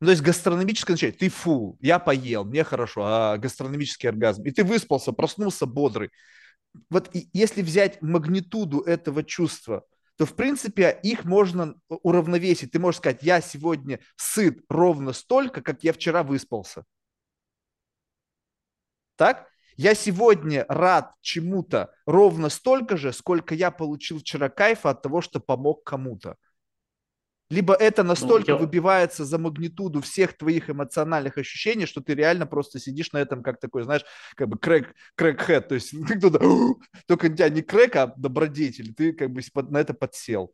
Ну, 0.00 0.06
то 0.06 0.10
есть 0.10 0.22
гастрономическое 0.22 0.94
значение. 0.94 1.18
Ты 1.18 1.28
фу, 1.30 1.78
я 1.80 1.98
поел, 1.98 2.44
мне 2.44 2.64
хорошо, 2.64 3.02
а 3.04 3.38
гастрономический 3.38 4.08
оргазм. 4.08 4.44
И 4.44 4.50
ты 4.50 4.62
выспался, 4.62 5.12
проснулся 5.12 5.64
бодрый. 5.64 6.10
Вот 6.90 7.10
если 7.32 7.62
взять 7.62 8.02
магнитуду 8.02 8.80
этого 8.80 9.24
чувства, 9.24 9.84
то, 10.16 10.26
в 10.26 10.34
принципе, 10.34 10.98
их 11.02 11.24
можно 11.24 11.74
уравновесить. 11.88 12.72
Ты 12.72 12.78
можешь 12.78 12.98
сказать, 12.98 13.22
я 13.22 13.40
сегодня 13.40 14.00
сыт 14.16 14.60
ровно 14.68 15.12
столько, 15.12 15.62
как 15.62 15.82
я 15.82 15.92
вчера 15.92 16.22
выспался. 16.22 16.84
Так? 19.16 19.48
Я 19.76 19.94
сегодня 19.94 20.64
рад 20.68 21.12
чему-то 21.20 21.92
ровно 22.06 22.48
столько 22.48 22.96
же, 22.96 23.12
сколько 23.12 23.54
я 23.54 23.70
получил 23.70 24.20
вчера 24.20 24.48
кайфа 24.48 24.90
от 24.90 25.02
того, 25.02 25.20
что 25.20 25.38
помог 25.38 25.84
кому-то. 25.84 26.36
Либо 27.48 27.74
это 27.74 28.02
ну, 28.02 28.10
настолько 28.10 28.52
ну, 28.52 28.56
я... 28.56 28.60
выбивается 28.60 29.24
за 29.24 29.38
магнитуду 29.38 30.00
всех 30.00 30.36
твоих 30.36 30.68
эмоциональных 30.68 31.38
ощущений, 31.38 31.86
что 31.86 32.00
ты 32.00 32.14
реально 32.14 32.46
просто 32.46 32.80
сидишь 32.80 33.12
на 33.12 33.18
этом 33.18 33.42
как 33.42 33.60
такой, 33.60 33.84
знаешь, 33.84 34.04
как 34.34 34.48
бы 34.48 34.58
крэк, 34.58 34.94
крэк-хэт, 35.16 35.68
то 35.68 35.74
есть 35.76 35.92
кто-то, 36.18 36.40
только 37.06 37.26
у 37.26 37.34
тебя 37.34 37.48
не 37.48 37.62
крэк, 37.62 37.96
а 37.96 38.12
добродетель, 38.16 38.94
ты 38.94 39.12
как 39.12 39.30
бы 39.30 39.40
на 39.70 39.78
это 39.78 39.94
подсел. 39.94 40.52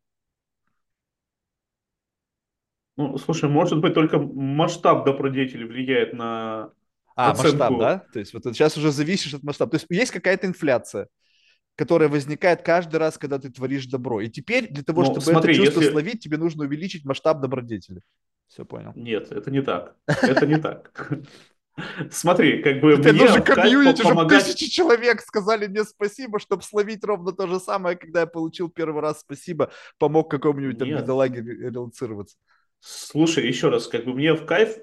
Ну, 2.98 3.16
слушай, 3.16 3.48
может 3.48 3.81
быть, 3.81 3.94
только 3.94 4.18
масштаб 4.18 5.07
добродетели 5.07 5.64
влияет 5.64 6.12
на 6.12 6.72
а, 7.16 7.31
оценку. 7.31 7.59
масштаб, 7.59 7.78
да? 7.78 7.98
То 8.12 8.18
есть 8.18 8.35
вот 8.35 8.44
сейчас 8.44 8.76
уже 8.76 8.90
зависишь 8.90 9.33
от 9.33 9.42
масштаба. 9.42 9.70
То 9.70 9.76
есть 9.76 9.87
есть 9.88 10.12
какая-то 10.12 10.46
инфляция 10.46 11.09
которая 11.76 12.08
возникает 12.08 12.62
каждый 12.62 12.96
раз, 12.96 13.18
когда 13.18 13.38
ты 13.38 13.50
творишь 13.50 13.87
добро. 13.87 14.20
И 14.20 14.28
теперь 14.28 14.68
для 14.68 14.82
того, 14.82 15.02
ну, 15.02 15.06
чтобы 15.06 15.22
смотри, 15.22 15.54
это 15.54 15.64
чувство 15.64 15.80
если... 15.80 15.92
словить, 15.92 16.20
тебе 16.20 16.37
нужно 16.37 16.64
увеличить 16.64 17.04
масштаб 17.04 17.40
добродетели. 17.40 18.02
Все 18.48 18.64
понял. 18.64 18.92
Нет, 18.94 19.32
это 19.32 19.50
не 19.50 19.62
так. 19.62 19.96
Это 20.06 20.46
не 20.46 20.58
так. 20.58 20.92
Смотри, 22.11 22.62
как 22.62 22.80
бы 22.80 22.92
Это 22.92 23.14
мне 23.14 23.26
кайф 23.26 23.44
комьюнити, 23.44 24.00
чтобы 24.00 24.14
помогать... 24.14 24.44
тысячи 24.44 24.70
человек 24.70 25.22
сказали 25.22 25.66
мне 25.66 25.85
спасибо, 25.85 26.38
чтобы 26.38 26.62
словить 26.62 27.02
ровно 27.02 27.32
то 27.32 27.46
же 27.46 27.58
самое, 27.58 27.96
когда 27.96 28.20
я 28.20 28.26
получил 28.26 28.68
первый 28.68 29.00
раз 29.00 29.20
спасибо, 29.20 29.72
помог 29.98 30.30
какому-нибудь 30.30 30.78
там 30.78 30.88
бедолаге 30.88 31.40
релацироваться. 31.40 32.37
Слушай, 32.80 33.46
еще 33.46 33.70
раз, 33.70 33.87
как 33.87 34.04
бы 34.04 34.12
мне 34.12 34.35
в 34.35 34.44
кайф, 34.44 34.76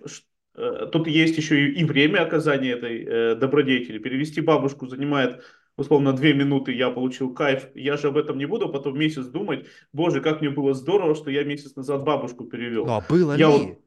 э, 0.56 0.88
тут 0.92 1.06
есть 1.06 1.38
еще 1.38 1.68
и, 1.68 1.80
и 1.80 1.84
время 1.84 2.24
оказания 2.24 2.72
этой 2.72 3.06
э, 3.06 3.36
добродетели. 3.36 4.00
Перевести 4.00 4.42
бабушку 4.42 4.88
занимает 4.88 5.44
условно 5.80 6.14
две 6.14 6.34
минуты, 6.34 6.74
я 6.74 6.90
получил 6.92 7.34
кайф. 7.34 7.68
Я 7.76 7.98
же 7.98 8.08
об 8.10 8.18
этом 8.18 8.38
не 8.38 8.46
буду 8.46 8.70
потом 8.70 8.98
месяц 9.00 9.26
думать, 9.26 9.68
боже, 9.94 10.22
как 10.22 10.42
мне 10.42 10.50
было 10.50 10.74
здорово, 10.74 11.16
что 11.16 11.32
я 11.32 11.44
месяц 11.44 11.76
назад 11.76 12.04
бабушку 12.04 12.46
Ну 12.84 12.92
перевел. 12.92 12.92
а 12.94 13.00
было 13.02 13.36
Я 13.36 13.50
ли? 13.50 13.50
вот, 13.50 13.80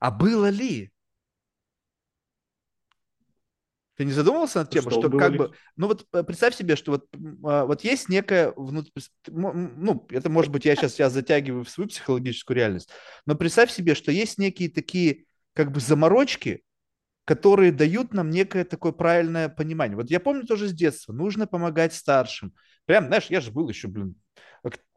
А 0.00 0.10
было 0.10 0.50
ли? 0.50 0.92
Ты 3.96 4.06
не 4.06 4.12
задумывался 4.12 4.60
над 4.60 4.70
тем, 4.70 4.88
что 4.90 4.90
что 4.90 5.08
как 5.10 5.32
ли? 5.32 5.36
бы, 5.36 5.52
ну 5.76 5.86
вот 5.88 6.06
э, 6.14 6.22
представь 6.22 6.54
себе, 6.56 6.74
что 6.74 6.92
вот, 6.92 7.06
а, 7.44 7.66
вот 7.66 7.84
есть 7.84 8.08
некая 8.08 8.50
внут- 8.56 8.90
ну 9.26 10.06
это 10.10 10.30
может 10.30 10.50
быть 10.50 10.64
я 10.64 10.74
сейчас 10.74 10.98
я 10.98 11.10
затягиваю 11.10 11.64
в 11.64 11.68
свою 11.68 11.88
психологическую 11.88 12.56
реальность, 12.56 12.88
но 13.26 13.34
представь 13.34 13.70
себе, 13.70 13.94
что 13.94 14.10
есть 14.10 14.38
некие 14.38 14.70
такие 14.70 15.26
как 15.52 15.70
бы 15.70 15.80
заморочки, 15.80 16.62
которые 17.24 17.72
дают 17.72 18.12
нам 18.12 18.30
некое 18.30 18.64
такое 18.64 18.92
правильное 18.92 19.48
понимание. 19.48 19.96
Вот 19.96 20.10
я 20.10 20.20
помню 20.20 20.46
тоже 20.46 20.68
с 20.68 20.72
детства, 20.72 21.12
нужно 21.12 21.46
помогать 21.46 21.94
старшим. 21.94 22.54
Прям, 22.86 23.06
знаешь, 23.06 23.26
я 23.28 23.40
же 23.40 23.50
был 23.50 23.68
еще, 23.68 23.88
блин, 23.88 24.16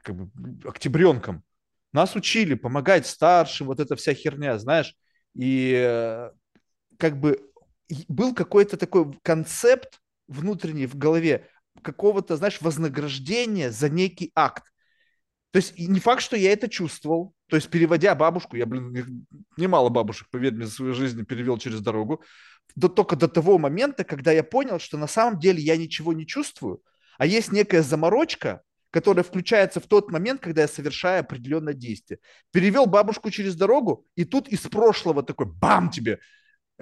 как 0.01 0.15
бы 0.15 0.67
октябренком. 0.67 1.43
Нас 1.91 2.15
учили 2.15 2.55
помогать 2.55 3.05
старшим, 3.05 3.67
вот 3.67 3.79
эта 3.79 3.95
вся 3.95 4.13
херня, 4.13 4.57
знаешь. 4.57 4.95
И 5.36 5.73
э, 5.75 6.31
как 6.97 7.19
бы 7.19 7.39
был 8.07 8.33
какой-то 8.33 8.77
такой 8.77 9.13
концепт 9.21 9.99
внутренний 10.27 10.88
в 10.88 10.97
голове 10.97 11.47
какого-то, 11.81 12.36
знаешь, 12.36 12.62
вознаграждения 12.62 13.71
за 13.71 13.89
некий 13.89 14.31
акт. 14.36 14.63
То 15.51 15.57
есть 15.57 15.77
не 15.77 15.99
факт, 15.99 16.21
что 16.21 16.36
я 16.36 16.51
это 16.51 16.67
чувствовал. 16.67 17.36
То 17.53 17.57
есть 17.57 17.69
переводя 17.69 18.15
бабушку, 18.15 18.57
я, 18.57 18.65
блин, 18.65 19.27
немало 19.57 19.89
бабушек, 19.89 20.27
поверь 20.31 20.55
мне, 20.55 20.65
за 20.65 20.71
свою 20.71 20.95
жизнь 20.95 21.23
перевел 21.23 21.59
через 21.59 21.81
дорогу, 21.81 22.23
до, 22.75 22.89
только 22.89 23.15
до 23.15 23.27
того 23.27 23.59
момента, 23.59 24.03
когда 24.03 24.31
я 24.31 24.43
понял, 24.43 24.79
что 24.79 24.97
на 24.97 25.05
самом 25.05 25.39
деле 25.39 25.61
я 25.61 25.77
ничего 25.77 26.13
не 26.13 26.25
чувствую, 26.25 26.81
а 27.19 27.27
есть 27.27 27.51
некая 27.51 27.83
заморочка, 27.83 28.63
которая 28.89 29.23
включается 29.23 29.79
в 29.79 29.85
тот 29.85 30.09
момент, 30.09 30.41
когда 30.41 30.63
я 30.63 30.67
совершаю 30.67 31.19
определенное 31.19 31.75
действие. 31.75 32.17
Перевел 32.51 32.87
бабушку 32.87 33.29
через 33.29 33.55
дорогу, 33.55 34.07
и 34.15 34.25
тут 34.25 34.47
из 34.47 34.61
прошлого 34.61 35.21
такой 35.21 35.45
бам 35.45 35.91
тебе, 35.91 36.21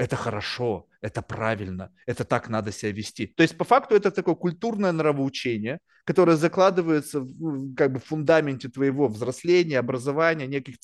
это 0.02 0.16
хорошо, 0.16 0.88
это 1.02 1.22
правильно, 1.22 1.92
это 2.08 2.24
так 2.24 2.50
надо 2.50 2.72
себя 2.72 2.92
вести. 2.92 3.28
То 3.28 3.44
есть 3.44 3.56
по 3.56 3.64
факту 3.64 3.96
это 3.96 4.10
такое 4.10 4.34
культурное 4.34 4.92
нравоучение, 4.92 5.78
которое 6.06 6.38
закладывается 6.38 7.20
в 7.20 7.76
как 7.76 7.94
бы, 7.94 8.00
в 8.00 8.06
фундаменте 8.06 8.68
твоего 8.68 9.08
взросления, 9.08 9.78
образования, 9.78 10.48
неких 10.48 10.78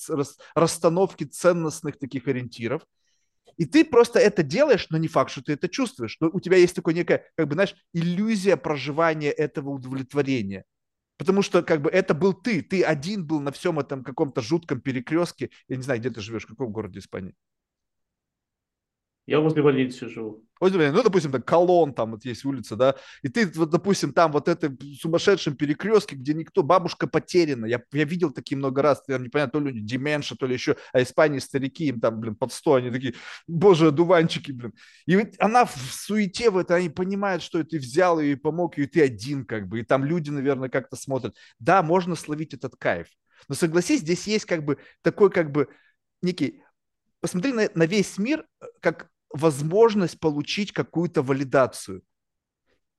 расстановки 0.54 1.24
ценностных 1.24 1.98
таких 1.98 2.28
ориентиров. 2.28 2.82
И 3.56 3.66
ты 3.66 3.84
просто 3.84 4.20
это 4.20 4.44
делаешь, 4.44 4.86
но 4.90 4.98
не 4.98 5.08
факт, 5.08 5.32
что 5.32 5.42
ты 5.42 5.54
это 5.54 5.68
чувствуешь. 5.68 6.16
Но 6.20 6.30
у 6.32 6.38
тебя 6.38 6.56
есть 6.56 6.76
такая 6.76 6.94
некая, 6.94 7.24
как 7.36 7.48
бы, 7.48 7.54
знаешь, 7.54 7.74
иллюзия 7.92 8.56
проживания 8.56 9.32
этого 9.32 9.70
удовлетворения. 9.70 10.62
Потому 11.16 11.42
что 11.42 11.62
как 11.62 11.82
бы 11.82 11.90
это 11.90 12.14
был 12.14 12.34
ты, 12.34 12.62
ты 12.62 12.84
один 12.84 13.26
был 13.26 13.40
на 13.40 13.50
всем 13.50 13.80
этом 13.80 14.04
каком-то 14.04 14.42
жутком 14.42 14.80
перекрестке. 14.80 15.50
Я 15.66 15.74
не 15.74 15.82
знаю, 15.82 15.98
где 15.98 16.10
ты 16.10 16.20
живешь, 16.20 16.44
в 16.44 16.50
каком 16.50 16.70
городе 16.70 17.00
Испании. 17.00 17.34
Я 19.28 19.40
возле 19.40 19.60
Валенсии 19.60 20.06
живу. 20.06 20.42
Вот, 20.58 20.72
ну, 20.72 21.02
допустим, 21.02 21.30
так 21.30 21.44
Колон, 21.44 21.92
там 21.92 22.12
вот 22.12 22.24
есть 22.24 22.46
улица, 22.46 22.76
да, 22.76 22.94
и 23.20 23.28
ты, 23.28 23.46
вот, 23.56 23.68
допустим, 23.68 24.14
там 24.14 24.32
вот 24.32 24.48
это 24.48 24.74
сумасшедшем 24.98 25.54
перекрестке, 25.54 26.16
где 26.16 26.32
никто, 26.32 26.62
бабушка 26.62 27.06
потеряна, 27.06 27.66
я, 27.66 27.82
я 27.92 28.04
видел 28.04 28.30
такие 28.30 28.56
много 28.56 28.80
раз, 28.80 29.02
там 29.02 29.22
непонятно, 29.22 29.60
то 29.60 29.66
ли 29.66 29.70
у 29.70 29.74
них 29.74 29.84
деменша, 29.84 30.34
то 30.34 30.46
ли 30.46 30.54
еще, 30.54 30.76
а 30.94 31.02
Испании 31.02 31.40
старики, 31.40 31.88
им 31.88 32.00
там, 32.00 32.20
блин, 32.20 32.36
под 32.36 32.54
сто, 32.54 32.76
они 32.76 32.90
такие, 32.90 33.16
боже, 33.46 33.88
одуванчики, 33.88 34.50
блин. 34.50 34.72
И 35.04 35.14
вот 35.14 35.34
она 35.40 35.66
в 35.66 35.76
суете 35.76 36.48
в 36.48 36.56
это, 36.56 36.76
они 36.76 36.88
понимают, 36.88 37.42
что 37.42 37.62
ты 37.62 37.78
взял 37.78 38.18
ее 38.18 38.32
и 38.32 38.36
помог, 38.36 38.78
и 38.78 38.86
ты 38.86 39.02
один, 39.02 39.44
как 39.44 39.68
бы, 39.68 39.80
и 39.80 39.84
там 39.84 40.06
люди, 40.06 40.30
наверное, 40.30 40.70
как-то 40.70 40.96
смотрят. 40.96 41.36
Да, 41.58 41.82
можно 41.82 42.14
словить 42.14 42.54
этот 42.54 42.76
кайф, 42.76 43.08
но 43.46 43.54
согласись, 43.54 44.00
здесь 44.00 44.26
есть 44.26 44.46
как 44.46 44.64
бы 44.64 44.78
такой, 45.02 45.30
как 45.30 45.52
бы, 45.52 45.68
некий 46.22 46.62
посмотри 47.20 47.52
на, 47.52 47.68
на 47.74 47.86
весь 47.86 48.18
мир 48.18 48.46
э, 48.60 48.66
как 48.80 49.10
возможность 49.30 50.20
получить 50.20 50.72
какую-то 50.72 51.22
валидацию. 51.22 52.02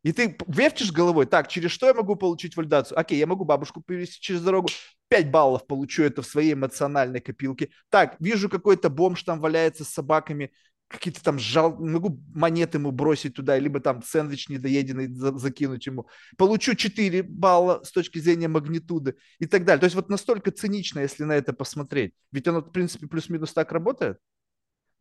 И 0.04 0.14
ты 0.14 0.38
вертишь 0.48 0.94
головой, 0.94 1.26
так, 1.26 1.50
через 1.50 1.72
что 1.72 1.88
я 1.88 1.94
могу 1.94 2.16
получить 2.16 2.56
валидацию? 2.56 2.98
Окей, 2.98 3.18
я 3.18 3.28
могу 3.28 3.44
бабушку 3.44 3.82
перевести 3.82 4.22
через 4.22 4.42
дорогу, 4.42 4.70
5 5.10 5.30
баллов 5.30 5.68
получу 5.68 6.04
это 6.04 6.22
в 6.22 6.26
своей 6.26 6.54
эмоциональной 6.54 7.20
копилке. 7.20 7.70
Так, 7.90 8.16
вижу 8.20 8.50
какой-то 8.50 8.90
бомж 8.90 9.24
там 9.24 9.42
валяется 9.42 9.84
с 9.84 9.90
собаками, 9.90 10.52
какие-то 10.88 11.22
там 11.22 11.38
жал, 11.38 11.78
могу 11.78 12.22
монеты 12.34 12.78
ему 12.78 12.92
бросить 12.92 13.36
туда, 13.36 13.60
либо 13.60 13.80
там 13.80 14.02
сэндвич 14.02 14.50
недоеденный 14.50 15.08
за- 15.08 15.38
закинуть 15.38 15.86
ему. 15.86 16.08
Получу 16.38 16.76
4 16.76 17.22
балла 17.22 17.82
с 17.84 17.92
точки 17.92 18.20
зрения 18.20 18.48
магнитуды 18.48 19.16
и 19.38 19.46
так 19.46 19.66
далее. 19.66 19.82
То 19.82 19.86
есть 19.86 19.96
вот 19.96 20.10
настолько 20.10 20.52
цинично, 20.52 21.00
если 21.00 21.26
на 21.26 21.34
это 21.34 21.52
посмотреть. 21.54 22.14
Ведь 22.32 22.48
оно, 22.48 22.62
в 22.62 22.72
принципе, 22.72 23.08
плюс-минус 23.08 23.54
так 23.54 23.72
работает. 23.72 24.18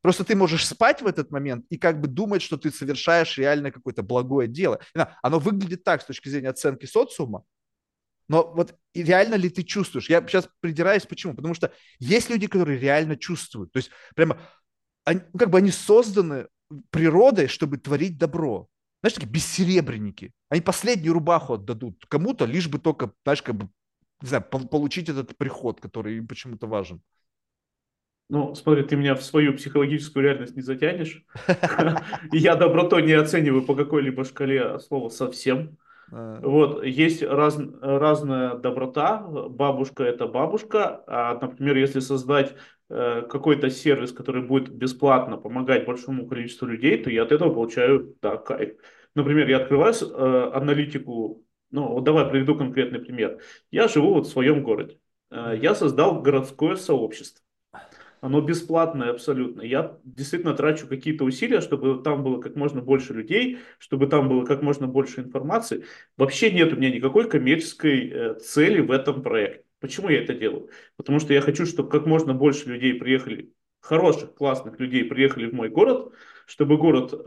Просто 0.02 0.24
ты 0.24 0.36
можешь 0.36 0.66
спать 0.66 1.02
в 1.02 1.06
этот 1.06 1.30
момент 1.30 1.66
и 1.70 1.76
как 1.76 2.00
бы 2.00 2.08
думать, 2.08 2.42
что 2.42 2.56
ты 2.56 2.70
совершаешь 2.70 3.36
реально 3.36 3.72
какое-то 3.72 4.02
благое 4.02 4.48
дело. 4.48 4.80
Оно 5.22 5.38
выглядит 5.38 5.84
так 5.84 6.02
с 6.02 6.06
точки 6.06 6.28
зрения 6.28 6.50
оценки 6.50 6.86
социума, 6.86 7.44
но 8.28 8.52
вот 8.54 8.76
реально 8.94 9.36
ли 9.36 9.48
ты 9.48 9.62
чувствуешь? 9.62 10.10
Я 10.10 10.20
сейчас 10.26 10.48
придираюсь, 10.60 11.06
почему? 11.06 11.34
Потому 11.34 11.54
что 11.54 11.72
есть 11.98 12.28
люди, 12.28 12.46
которые 12.46 12.78
реально 12.78 13.16
чувствуют. 13.16 13.72
То 13.72 13.78
есть 13.78 13.90
прямо, 14.14 14.38
они, 15.04 15.22
ну, 15.32 15.38
как 15.38 15.50
бы 15.50 15.58
они 15.58 15.70
созданы 15.70 16.48
природой, 16.90 17.48
чтобы 17.48 17.78
творить 17.78 18.18
добро. 18.18 18.68
Знаешь, 19.00 19.14
такие 19.14 19.30
бессеребренники. 19.30 20.32
Они 20.50 20.60
последнюю 20.60 21.14
рубаху 21.14 21.54
отдадут 21.54 22.04
кому-то, 22.08 22.44
лишь 22.44 22.68
бы 22.68 22.78
только, 22.78 23.12
знаешь, 23.24 23.42
как 23.42 23.54
бы, 23.54 23.70
не 24.20 24.28
знаю, 24.28 24.44
пол- 24.44 24.68
получить 24.68 25.08
этот 25.08 25.36
приход, 25.38 25.80
который 25.80 26.18
им 26.18 26.28
почему-то 26.28 26.66
важен. 26.66 27.00
Ну, 28.30 28.54
смотри, 28.54 28.82
ты 28.82 28.96
меня 28.96 29.14
в 29.14 29.22
свою 29.22 29.54
психологическую 29.54 30.22
реальность 30.22 30.54
не 30.54 30.62
затянешь. 30.62 31.24
Я 32.32 32.56
добротой 32.56 33.02
не 33.02 33.12
оцениваю 33.12 33.62
по 33.62 33.74
какой-либо 33.74 34.24
шкале 34.24 34.78
слова 34.80 35.08
совсем. 35.08 35.78
А, 36.12 36.40
Вот, 36.42 36.84
есть 36.84 37.22
раз, 37.22 37.58
разная 37.80 38.54
доброта. 38.56 39.18
Бабушка– 39.18 40.04
это 40.04 40.26
бабушка. 40.26 41.02
А, 41.06 41.38
например, 41.40 41.76
если 41.76 42.00
создать 42.00 42.54
э, 42.90 43.22
какой-то 43.22 43.70
сервис, 43.70 44.12
который 44.12 44.42
будет 44.42 44.70
бесплатно 44.70 45.36
помогать 45.36 45.86
большому 45.86 46.26
количеству 46.26 46.66
людей, 46.66 47.02
то 47.02 47.10
я 47.10 47.22
от 47.22 47.32
этого 47.32 47.52
получаю, 47.52 48.16
да, 48.20 48.36
кайф. 48.36 48.76
Например, 49.14 49.48
я 49.48 49.58
открываю 49.58 49.94
э, 49.94 50.50
аналитику, 50.54 51.44
ну, 51.70 51.88
вот 51.94 52.04
давай 52.04 52.28
приведу 52.30 52.56
конкретный 52.56 53.00
пример. 53.00 53.40
Я 53.70 53.88
живу 53.88 54.14
вот 54.14 54.26
в 54.26 54.30
своем 54.30 54.62
городе. 54.62 54.98
Э, 55.30 55.54
я 55.60 55.74
создал 55.74 56.22
городское 56.22 56.76
сообщество. 56.76 57.42
Оно 58.20 58.40
бесплатное 58.40 59.10
абсолютно. 59.10 59.62
Я 59.62 59.98
действительно 60.04 60.54
трачу 60.54 60.88
какие-то 60.88 61.24
усилия, 61.24 61.60
чтобы 61.60 62.02
там 62.02 62.24
было 62.24 62.40
как 62.40 62.56
можно 62.56 62.80
больше 62.82 63.14
людей, 63.14 63.58
чтобы 63.78 64.06
там 64.08 64.28
было 64.28 64.44
как 64.44 64.62
можно 64.62 64.86
больше 64.86 65.20
информации. 65.20 65.84
Вообще 66.16 66.50
нет 66.50 66.72
у 66.72 66.76
меня 66.76 66.90
никакой 66.90 67.28
коммерческой 67.28 68.10
э, 68.10 68.34
цели 68.40 68.80
в 68.80 68.90
этом 68.90 69.22
проекте. 69.22 69.64
Почему 69.80 70.08
я 70.08 70.22
это 70.22 70.34
делаю? 70.34 70.70
Потому 70.96 71.20
что 71.20 71.32
я 71.32 71.40
хочу, 71.40 71.64
чтобы 71.64 71.88
как 71.88 72.06
можно 72.06 72.34
больше 72.34 72.68
людей 72.68 72.94
приехали, 72.94 73.52
хороших, 73.80 74.34
классных 74.34 74.80
людей 74.80 75.04
приехали 75.04 75.46
в 75.46 75.54
мой 75.54 75.68
город, 75.68 76.12
чтобы 76.46 76.76
город 76.76 77.12
э, 77.12 77.18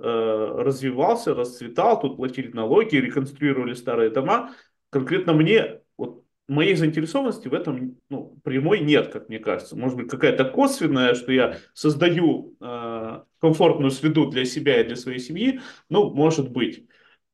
развивался, 0.57 1.33
расцветал, 1.33 2.01
тут 2.01 2.17
платили 2.17 2.51
налоги, 2.51 2.97
реконструировали 2.97 3.73
старые 3.73 4.09
дома. 4.09 4.53
Конкретно 4.89 5.33
мне 5.33 5.79
моей 6.51 6.75
заинтересованности 6.75 7.47
в 7.47 7.53
этом 7.53 7.97
ну, 8.09 8.37
прямой 8.43 8.81
нет, 8.81 9.11
как 9.11 9.29
мне 9.29 9.39
кажется. 9.39 9.75
Может 9.77 9.97
быть, 9.97 10.09
какая-то 10.09 10.45
косвенная, 10.45 11.15
что 11.15 11.31
я 11.31 11.57
создаю 11.73 12.55
э, 12.59 13.21
комфортную 13.39 13.91
среду 13.91 14.29
для 14.29 14.45
себя 14.45 14.81
и 14.81 14.83
для 14.83 14.95
своей 14.95 15.19
семьи, 15.19 15.61
ну, 15.89 16.13
может 16.13 16.51
быть. 16.51 16.85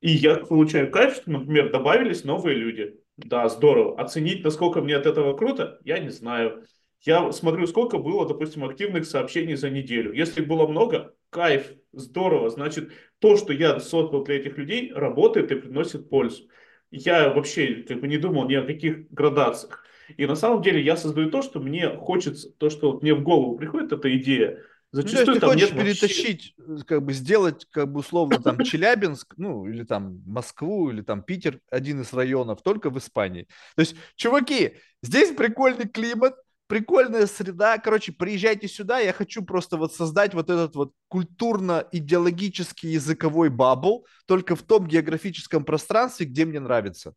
И 0.01 0.11
я 0.11 0.35
получаю 0.35 0.91
кайф, 0.91 1.15
что, 1.15 1.31
например, 1.31 1.71
добавились 1.71 2.23
новые 2.23 2.55
люди. 2.55 2.95
Да, 3.17 3.49
здорово. 3.49 3.99
Оценить, 3.99 4.43
насколько 4.43 4.81
мне 4.81 4.95
от 4.95 5.07
этого 5.07 5.35
круто, 5.35 5.79
я 5.83 5.97
не 5.97 6.09
знаю. 6.09 6.63
Я 7.01 7.31
смотрю, 7.31 7.65
сколько 7.65 7.97
было, 7.97 8.27
допустим, 8.27 8.63
активных 8.63 9.05
сообщений 9.05 9.55
за 9.55 9.71
неделю. 9.71 10.13
Если 10.13 10.41
было 10.41 10.67
много, 10.67 11.15
кайф, 11.31 11.71
здорово. 11.91 12.49
Значит, 12.49 12.91
то, 13.19 13.35
что 13.37 13.51
я 13.51 13.79
создал 13.79 14.23
для 14.23 14.35
этих 14.35 14.57
людей, 14.57 14.91
работает 14.93 15.51
и 15.51 15.55
приносит 15.55 16.09
пользу 16.09 16.43
я 16.91 17.29
вообще 17.33 17.83
как 17.87 18.01
бы 18.01 18.07
не 18.07 18.17
думал 18.17 18.47
ни 18.47 18.55
о 18.55 18.63
каких 18.65 19.09
градациях. 19.11 19.83
И 20.15 20.25
на 20.25 20.35
самом 20.35 20.61
деле 20.61 20.81
я 20.81 20.95
создаю 20.95 21.29
то, 21.29 21.41
что 21.41 21.59
мне 21.59 21.89
хочется, 21.89 22.49
то, 22.57 22.69
что 22.69 22.91
вот 22.93 23.01
мне 23.03 23.13
в 23.13 23.23
голову 23.23 23.57
приходит 23.57 23.91
эта 23.91 24.15
идея, 24.17 24.63
Ну, 24.93 25.01
то 25.01 25.07
есть 25.07 25.25
Зачастую 25.25 25.39
ты 25.41 25.45
хочешь 25.45 25.61
нет 25.71 25.71
вообще... 25.73 25.85
перетащить, 25.85 26.55
э, 26.57 26.77
как 26.85 27.03
бы 27.03 27.13
сделать, 27.13 27.67
как 27.71 27.91
бы 27.91 27.99
условно 27.99 28.41
там 28.41 28.59
Челябинск, 28.61 29.33
ну, 29.37 29.67
или 29.67 29.83
там 29.83 30.23
Москву, 30.25 30.89
или 30.89 31.01
там 31.01 31.23
Питер, 31.23 31.59
один 31.69 32.01
из 32.01 32.13
районов, 32.13 32.61
только 32.63 32.89
в 32.89 32.97
Испании. 32.97 33.47
То 33.75 33.81
есть, 33.81 33.95
чуваки, 34.15 34.75
здесь 35.03 35.35
прикольный 35.35 35.89
климат, 35.89 36.35
прикольная 36.67 37.25
среда. 37.27 37.77
Короче, 37.77 38.11
приезжайте 38.11 38.67
сюда, 38.67 38.99
я 38.99 39.13
хочу 39.13 39.43
просто 39.43 39.77
вот 39.77 39.93
создать 39.93 40.33
вот 40.33 40.49
этот 40.49 40.75
вот 40.75 40.93
культурно-идеологический 41.07 42.89
языковой 42.89 43.49
бабл, 43.49 44.05
только 44.25 44.55
в 44.55 44.63
том 44.63 44.87
географическом 44.87 45.65
пространстве, 45.65 46.25
где 46.25 46.45
мне 46.45 46.59
нравится. 46.59 47.13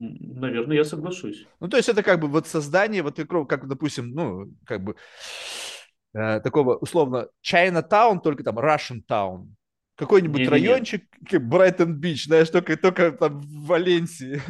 Наверное, 0.00 0.76
я 0.76 0.84
соглашусь. 0.84 1.46
Ну, 1.60 1.68
то 1.68 1.76
есть 1.76 1.88
это 1.88 2.02
как 2.02 2.20
бы 2.20 2.28
вот 2.28 2.46
создание, 2.46 3.02
вот 3.02 3.16
как, 3.48 3.66
допустим, 3.66 4.10
ну, 4.10 4.52
как 4.64 4.84
бы 4.84 4.96
э, 6.14 6.40
такого 6.40 6.76
условно 6.76 7.28
Chinatown, 7.44 8.20
только 8.22 8.44
там 8.44 8.58
Russian 8.58 9.02
Town. 9.08 9.48
Какой-нибудь 9.96 10.38
Не-не-не. 10.38 10.50
райончик, 10.50 11.04
Брайтон-Бич, 11.20 12.26
знаешь, 12.26 12.50
только, 12.50 12.76
только 12.76 13.10
там 13.10 13.40
в 13.40 13.66
Валенсии. 13.66 14.40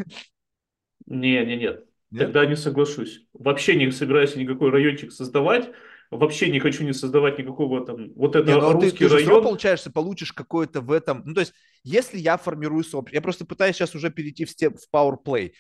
Не, 1.06 1.42
не, 1.46 1.56
нет. 1.56 1.87
Нет? 2.10 2.24
Тогда 2.24 2.46
не 2.46 2.56
соглашусь. 2.56 3.26
Вообще 3.32 3.76
не 3.76 3.90
собираюсь 3.90 4.34
никакой 4.36 4.70
райончик 4.70 5.12
создавать. 5.12 5.70
Вообще 6.10 6.50
не 6.50 6.58
хочу 6.58 6.84
не 6.84 6.94
создавать 6.94 7.38
никакого 7.38 7.84
там... 7.84 8.12
Вот 8.14 8.34
это 8.34 8.46
Не, 8.46 8.58
ну 8.58 8.78
ты, 8.78 8.86
русский 8.86 8.98
ты 8.98 9.08
же 9.08 9.08
все 9.08 9.16
равно, 9.16 9.30
район. 9.30 9.44
получаешься, 9.44 9.90
получишь 9.90 10.32
какое-то 10.32 10.80
в 10.80 10.90
этом... 10.90 11.22
Ну, 11.26 11.34
то 11.34 11.40
есть, 11.40 11.52
если 11.84 12.18
я 12.18 12.38
формирую 12.38 12.82
сообщество... 12.82 13.16
Я 13.16 13.20
просто 13.20 13.44
пытаюсь 13.44 13.76
сейчас 13.76 13.94
уже 13.94 14.10
перейти 14.10 14.46
в, 14.46 14.50
степ, 14.50 14.78
в 14.78 14.94
Power 14.94 15.16
Play. 15.22 15.52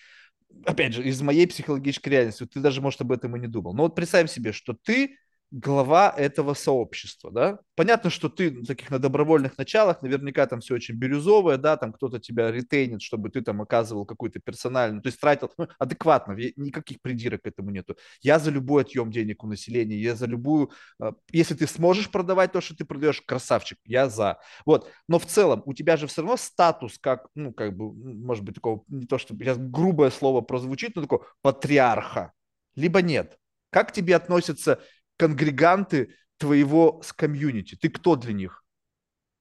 Опять 0.64 0.94
же, 0.94 1.02
из 1.02 1.20
моей 1.20 1.46
психологической 1.46 2.10
реальности. 2.10 2.46
Ты 2.46 2.60
даже, 2.60 2.80
может, 2.80 3.02
об 3.02 3.12
этом 3.12 3.36
и 3.36 3.40
не 3.40 3.46
думал. 3.46 3.74
Но 3.74 3.82
вот 3.82 3.94
представь 3.94 4.30
себе, 4.30 4.52
что 4.52 4.72
ты 4.72 5.18
глава 5.50 6.12
этого 6.16 6.54
сообщества, 6.54 7.30
да. 7.30 7.58
Понятно, 7.74 8.10
что 8.10 8.28
ты 8.28 8.50
на 8.50 8.64
таких 8.64 8.90
на 8.90 8.98
добровольных 8.98 9.56
началах, 9.56 10.02
наверняка 10.02 10.46
там 10.46 10.60
все 10.60 10.74
очень 10.74 10.96
бирюзовое, 10.96 11.56
да, 11.56 11.76
там 11.76 11.92
кто-то 11.92 12.18
тебя 12.18 12.50
ретейнит, 12.50 13.00
чтобы 13.00 13.30
ты 13.30 13.40
там 13.40 13.62
оказывал 13.62 14.04
какую-то 14.04 14.40
персональную, 14.40 15.02
то 15.02 15.08
есть 15.08 15.20
тратил 15.20 15.50
ну, 15.56 15.68
адекватно, 15.78 16.34
никаких 16.56 17.00
придирок 17.00 17.42
к 17.42 17.46
этому 17.46 17.70
нету. 17.70 17.96
Я 18.20 18.38
за 18.38 18.50
любой 18.50 18.82
отъем 18.82 19.10
денег 19.10 19.42
у 19.42 19.46
населения, 19.46 19.96
я 19.96 20.14
за 20.14 20.26
любую, 20.26 20.70
а, 21.00 21.14
если 21.32 21.54
ты 21.54 21.66
сможешь 21.66 22.10
продавать 22.10 22.52
то, 22.52 22.60
что 22.60 22.76
ты 22.76 22.84
продаешь, 22.84 23.22
красавчик, 23.22 23.78
я 23.84 24.08
за. 24.08 24.38
Вот, 24.66 24.90
но 25.08 25.18
в 25.18 25.26
целом 25.26 25.62
у 25.64 25.72
тебя 25.72 25.96
же 25.96 26.06
все 26.06 26.22
равно 26.22 26.36
статус, 26.36 26.98
как, 26.98 27.28
ну, 27.34 27.52
как 27.54 27.76
бы, 27.76 27.92
может 27.92 28.44
быть, 28.44 28.56
такого, 28.56 28.84
не 28.88 29.06
то, 29.06 29.16
что 29.18 29.34
сейчас 29.34 29.56
грубое 29.56 30.10
слово 30.10 30.42
прозвучит, 30.42 30.94
но 30.94 31.02
такого 31.02 31.26
патриарха, 31.40 32.32
либо 32.76 33.00
нет. 33.00 33.38
Как 33.70 33.92
тебе 33.92 34.16
относятся 34.16 34.80
конгреганты 35.18 36.14
твоего 36.38 37.02
комьюнити? 37.16 37.76
Ты 37.76 37.90
кто 37.90 38.16
для 38.16 38.32
них? 38.32 38.64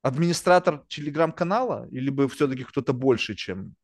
Администратор 0.02 0.84
телеграм-канала 0.88 1.88
или 1.92 2.10
бы 2.10 2.28
все-таки 2.28 2.64
кто-то 2.64 2.94
больше, 2.94 3.36
чем... 3.36 3.76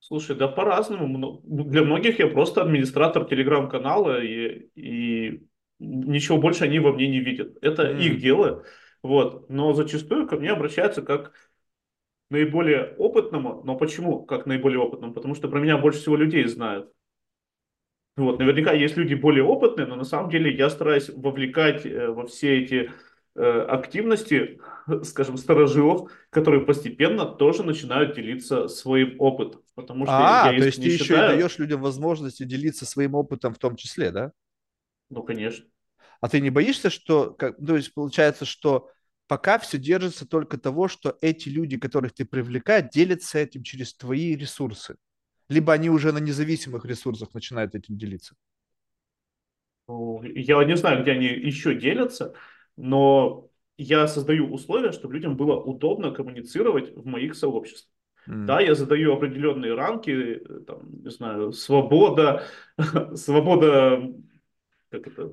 Слушай, 0.00 0.34
да 0.34 0.48
по-разному. 0.48 1.40
Для 1.44 1.84
многих 1.84 2.18
я 2.18 2.26
просто 2.26 2.62
администратор 2.62 3.26
телеграм-канала, 3.26 4.20
и, 4.20 4.70
и 4.74 5.46
ничего 5.78 6.38
больше 6.38 6.64
они 6.64 6.80
во 6.80 6.92
мне 6.92 7.08
не 7.08 7.20
видят. 7.20 7.56
Это 7.62 7.84
mm. 7.84 8.00
их 8.00 8.20
дело. 8.20 8.64
Вот. 9.02 9.48
Но 9.50 9.72
зачастую 9.72 10.26
ко 10.26 10.36
мне 10.36 10.50
обращаются 10.50 11.02
как 11.02 11.32
наиболее 12.30 12.94
опытному. 12.98 13.62
Но 13.64 13.76
почему 13.76 14.24
как 14.24 14.46
наиболее 14.46 14.80
опытному? 14.80 15.14
Потому 15.14 15.34
что 15.34 15.48
про 15.48 15.60
меня 15.60 15.78
больше 15.78 16.00
всего 16.00 16.16
людей 16.16 16.44
знают. 16.46 16.90
Вот, 18.20 18.38
наверняка 18.38 18.72
есть 18.72 18.98
люди 18.98 19.14
более 19.14 19.44
опытные, 19.44 19.86
но 19.86 19.96
на 19.96 20.04
самом 20.04 20.30
деле 20.30 20.54
я 20.54 20.68
стараюсь 20.68 21.08
вовлекать 21.08 21.86
э, 21.86 22.08
во 22.08 22.26
все 22.26 22.62
эти 22.62 22.90
э, 23.34 23.60
активности, 23.62 24.60
скажем, 25.04 25.38
старожилов, 25.38 26.12
которые 26.28 26.66
постепенно 26.66 27.24
тоже 27.24 27.62
начинают 27.62 28.14
делиться 28.14 28.68
своим 28.68 29.18
опытом. 29.18 29.62
Потому 29.74 30.04
что 30.04 30.14
а, 30.14 30.52
я, 30.52 30.58
то 30.58 30.66
есть 30.66 30.82
ты 30.82 30.98
считаю... 30.98 31.30
еще 31.30 31.34
и 31.34 31.38
даешь 31.38 31.58
людям 31.58 31.80
возможность 31.80 32.46
делиться 32.46 32.84
своим 32.84 33.14
опытом 33.14 33.54
в 33.54 33.58
том 33.58 33.74
числе, 33.74 34.10
да? 34.10 34.32
Ну, 35.08 35.22
конечно. 35.22 35.64
А 36.20 36.28
ты 36.28 36.40
не 36.40 36.50
боишься, 36.50 36.90
что, 36.90 37.30
как, 37.30 37.56
то 37.56 37.74
есть 37.74 37.94
получается, 37.94 38.44
что 38.44 38.90
пока 39.28 39.58
все 39.58 39.78
держится 39.78 40.26
только 40.26 40.58
того, 40.58 40.88
что 40.88 41.16
эти 41.22 41.48
люди, 41.48 41.78
которых 41.78 42.12
ты 42.12 42.26
привлекаешь, 42.26 42.90
делятся 42.92 43.38
этим 43.38 43.62
через 43.62 43.94
твои 43.94 44.36
ресурсы? 44.36 44.96
Либо 45.50 45.72
они 45.72 45.90
уже 45.90 46.12
на 46.12 46.18
независимых 46.18 46.86
ресурсах 46.86 47.34
начинают 47.34 47.74
этим 47.74 47.98
делиться? 47.98 48.34
Ну, 49.88 50.22
я 50.22 50.64
не 50.64 50.76
знаю, 50.76 51.02
где 51.02 51.12
они 51.12 51.26
еще 51.26 51.74
делятся, 51.74 52.34
но 52.76 53.50
я 53.76 54.06
создаю 54.06 54.52
условия, 54.52 54.92
чтобы 54.92 55.14
людям 55.14 55.36
было 55.36 55.60
удобно 55.60 56.12
коммуницировать 56.12 56.94
в 56.96 57.04
моих 57.06 57.34
сообществах. 57.34 57.92
Mm. 58.28 58.46
Да, 58.46 58.60
я 58.60 58.74
задаю 58.74 59.14
определенные 59.14 59.74
рамки, 59.74 60.40
там, 60.66 61.02
не 61.02 61.10
знаю, 61.10 61.52
свобода, 61.52 62.44
свобода, 63.14 64.02
как 64.90 65.06
это, 65.08 65.32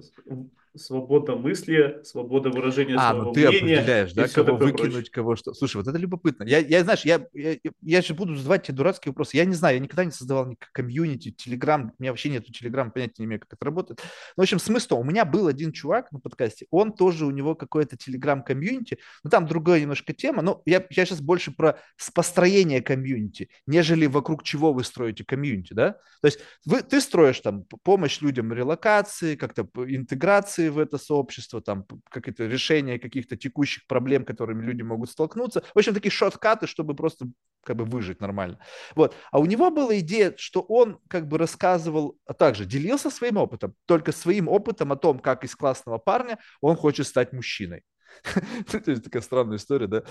свобода 0.78 1.36
мысли, 1.36 2.00
свобода 2.04 2.50
выражения 2.50 2.96
а, 2.96 3.12
своего 3.12 3.26
ну 3.26 3.34
ты 3.34 3.48
мнения. 3.48 3.76
определяешь, 3.76 4.13
да, 4.13 4.28
кого 4.28 4.56
выкинуть, 4.56 4.92
прочее. 4.94 5.12
кого 5.12 5.36
что. 5.36 5.54
Слушай, 5.54 5.78
вот 5.78 5.88
это 5.88 5.98
любопытно. 5.98 6.44
Я, 6.44 6.60
я 6.60 6.84
знаешь, 6.84 7.04
я, 7.06 7.26
я, 7.34 7.58
я 7.82 8.02
же 8.02 8.13
буду 8.13 8.36
задавать 8.36 8.63
тебе 8.63 8.78
дурацкие 8.78 9.12
вопросы. 9.12 9.38
Я 9.38 9.46
не 9.46 9.54
знаю, 9.54 9.76
я 9.76 9.80
никогда 9.82 10.06
не 10.06 10.12
создавал 10.12 10.48
ни 10.48 10.58
комьюнити, 10.72 11.32
телеграм, 11.32 11.94
у 11.98 12.02
меня 12.02 12.12
вообще 12.12 12.30
нету 12.30 12.52
телеграм, 12.52 12.92
понятия 12.92 13.16
не 13.20 13.26
имею, 13.26 13.42
как 13.42 13.54
это 13.54 13.66
работает. 13.66 14.02
Ну, 14.36 14.42
в 14.42 14.44
общем, 14.44 14.60
смысл, 14.60 15.00
у 15.00 15.04
меня 15.04 15.26
был 15.26 15.48
один 15.48 15.72
чувак 15.72 16.12
на 16.12 16.20
подкасте, 16.20 16.68
он 16.72 16.94
тоже, 16.94 17.26
у 17.26 17.32
него 17.32 17.56
какое-то 17.56 17.98
телеграм-комьюнити, 17.98 19.00
но 19.24 19.30
там 19.30 19.48
другая 19.48 19.82
немножко 19.82 20.13
тема, 20.13 20.42
но 20.42 20.62
я, 20.66 20.86
я 20.90 21.06
сейчас 21.06 21.22
больше 21.22 21.52
про 21.52 21.80
построение 22.13 22.82
комьюнити, 22.82 23.50
нежели 23.66 24.06
вокруг 24.06 24.44
чего 24.44 24.74
вы 24.74 24.84
строите 24.84 25.24
комьюнити, 25.24 25.74
да? 25.74 25.94
То 26.22 26.26
есть 26.26 26.40
вы, 26.66 26.82
ты 26.82 27.02
строишь 27.02 27.40
там 27.40 27.63
помощь 27.84 28.22
людям 28.22 28.52
релокации, 28.54 29.36
как-то 29.36 29.68
интеграции 29.86 30.66
в 30.69 30.80
это 30.80 30.97
сообщество, 30.97 31.62
там 31.62 31.86
какие-то 32.10 32.45
решения 32.45 32.99
каких-то 32.99 33.36
текущих 33.38 33.88
проблем, 33.88 34.25
которыми 34.25 34.63
люди 34.63 34.82
могут 34.82 35.10
столкнуться. 35.10 35.63
В 35.73 35.77
общем, 35.77 35.93
такие 35.93 36.12
шоткаты, 36.12 36.67
чтобы 36.67 36.95
просто 36.95 37.27
как 37.63 37.75
бы 37.75 37.86
выжить 37.86 38.21
нормально. 38.21 38.60
Вот. 38.95 39.15
А 39.32 39.39
у 39.39 39.45
него 39.45 39.69
была 39.71 39.99
идея, 39.99 40.34
что 40.38 40.62
он 40.62 40.99
как 41.08 41.27
бы 41.27 41.38
рассказывал, 41.38 42.17
а 42.25 42.34
также 42.34 42.65
делился 42.65 43.10
своим 43.10 43.38
опытом, 43.38 43.75
только 43.86 44.12
своим 44.12 44.47
опытом 44.47 44.91
о 44.91 44.95
том, 44.95 45.19
как 45.19 45.43
из 45.43 45.56
классного 45.56 45.97
парня 45.97 46.39
он 46.62 46.75
хочет 46.75 47.08
стать 47.08 47.34
мужчиной. 47.34 47.84
То 48.71 48.91
есть 48.91 49.03
такая 49.03 49.21
странная 49.21 49.58
история, 49.58 49.88
да? 49.88 50.03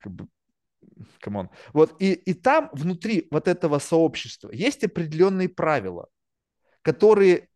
Как 0.00 0.12
come 1.20 1.37
on. 1.37 1.50
Вот, 1.72 2.00
и, 2.00 2.12
и 2.12 2.34
там 2.34 2.70
внутри 2.72 3.28
вот 3.30 3.48
этого 3.48 3.78
сообщества 3.78 4.50
есть 4.52 4.84
определенные 4.84 5.48
правила, 5.48 6.08
которые 6.82 7.48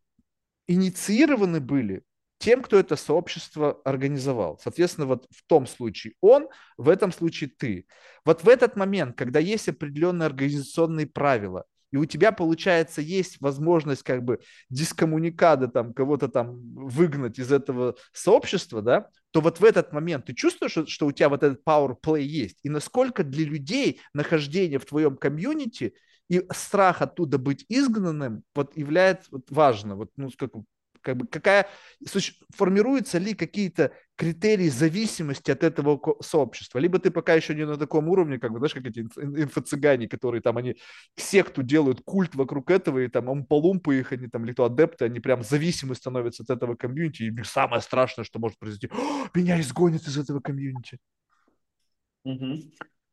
инициированы 0.67 1.59
были 1.59 2.03
тем, 2.37 2.61
кто 2.61 2.77
это 2.77 2.95
сообщество 2.95 3.81
организовал. 3.85 4.59
Соответственно, 4.61 5.07
вот 5.07 5.27
в 5.31 5.43
том 5.47 5.67
случае 5.67 6.13
он, 6.21 6.47
в 6.77 6.89
этом 6.89 7.11
случае 7.11 7.49
ты. 7.57 7.87
Вот 8.25 8.43
в 8.43 8.49
этот 8.49 8.75
момент, 8.75 9.17
когда 9.17 9.39
есть 9.39 9.69
определенные 9.69 10.27
организационные 10.27 11.07
правила, 11.07 11.65
и 11.91 11.97
у 11.97 12.03
тебя, 12.03 12.33
получается, 12.33 13.01
есть 13.01 13.39
возможность 13.39 14.03
как 14.03 14.21
бы 14.21 14.41
excommunicado, 14.69 15.69
там, 15.69 15.93
кого-то 15.93 16.27
там 16.27 16.59
выгнать 16.73 17.39
из 17.39 17.53
этого 17.53 17.95
сообщества, 18.11 18.81
да, 18.81 19.07
то 19.31 19.39
вот 19.39 19.61
в 19.61 19.63
этот 19.63 19.93
момент 19.93 20.25
ты 20.25 20.33
чувствуешь, 20.33 20.89
что, 20.89 21.05
у 21.05 21.11
тебя 21.13 21.29
вот 21.29 21.43
этот 21.43 21.61
power 21.65 21.95
play 22.03 22.21
есть, 22.21 22.59
и 22.63 22.69
насколько 22.69 23.23
для 23.23 23.45
людей 23.45 24.01
нахождение 24.13 24.77
в 24.77 24.85
твоем 24.85 25.15
комьюнити 25.15 25.93
и 26.27 26.45
страх 26.51 27.01
оттуда 27.01 27.37
быть 27.37 27.65
изгнанным 27.69 28.43
вот 28.53 28.75
является 28.75 29.29
вот, 29.31 29.49
важно, 29.49 29.95
вот, 29.95 30.11
ну, 30.17 30.29
как, 30.37 30.51
как 31.05 31.17
бы 31.17 31.27
какая, 31.27 31.69
формируются 32.49 33.19
ли 33.19 33.35
какие-то 33.35 33.91
критерии 34.15 34.69
зависимости 34.69 35.51
от 35.51 35.63
этого 35.63 36.01
сообщества, 36.21 36.79
либо 36.79 36.97
ты 36.97 37.11
пока 37.11 37.35
еще 37.35 37.53
не 37.53 37.65
на 37.65 37.77
таком 37.77 38.09
уровне, 38.09 38.39
как 38.39 38.51
бы, 38.51 38.57
знаешь, 38.57 38.73
как 38.73 38.87
эти 38.87 39.01
инфо-цыгане, 39.01 40.07
которые 40.07 40.41
там, 40.41 40.57
они 40.57 40.77
секту 41.15 41.61
делают, 41.61 42.01
культ 42.03 42.33
вокруг 42.33 42.71
этого, 42.71 42.99
и 42.99 43.07
там 43.07 43.29
умпалумпы 43.29 43.99
их, 43.99 44.11
они 44.11 44.27
там, 44.27 44.45
или 44.45 44.53
то 44.53 44.65
адепты, 44.65 45.05
они 45.05 45.19
прям 45.19 45.43
зависимы 45.43 45.93
становятся 45.93 46.41
от 46.43 46.49
этого 46.49 46.75
комьюнити, 46.75 47.23
и 47.23 47.43
самое 47.43 47.81
страшное, 47.81 48.25
что 48.25 48.39
может 48.39 48.57
произойти, 48.57 48.89
меня 49.35 49.61
изгонят 49.61 50.07
из 50.07 50.17
этого 50.17 50.39
комьюнити. 50.39 50.97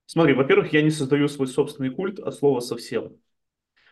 Смотри, 0.07 0.33
во-первых, 0.35 0.73
я 0.73 0.83
не 0.83 0.91
создаю 0.91 1.29
свой 1.29 1.47
собственный 1.47 1.91
культ 1.91 2.19
от 2.19 2.35
слова 2.35 2.61
совсем. 2.61 3.17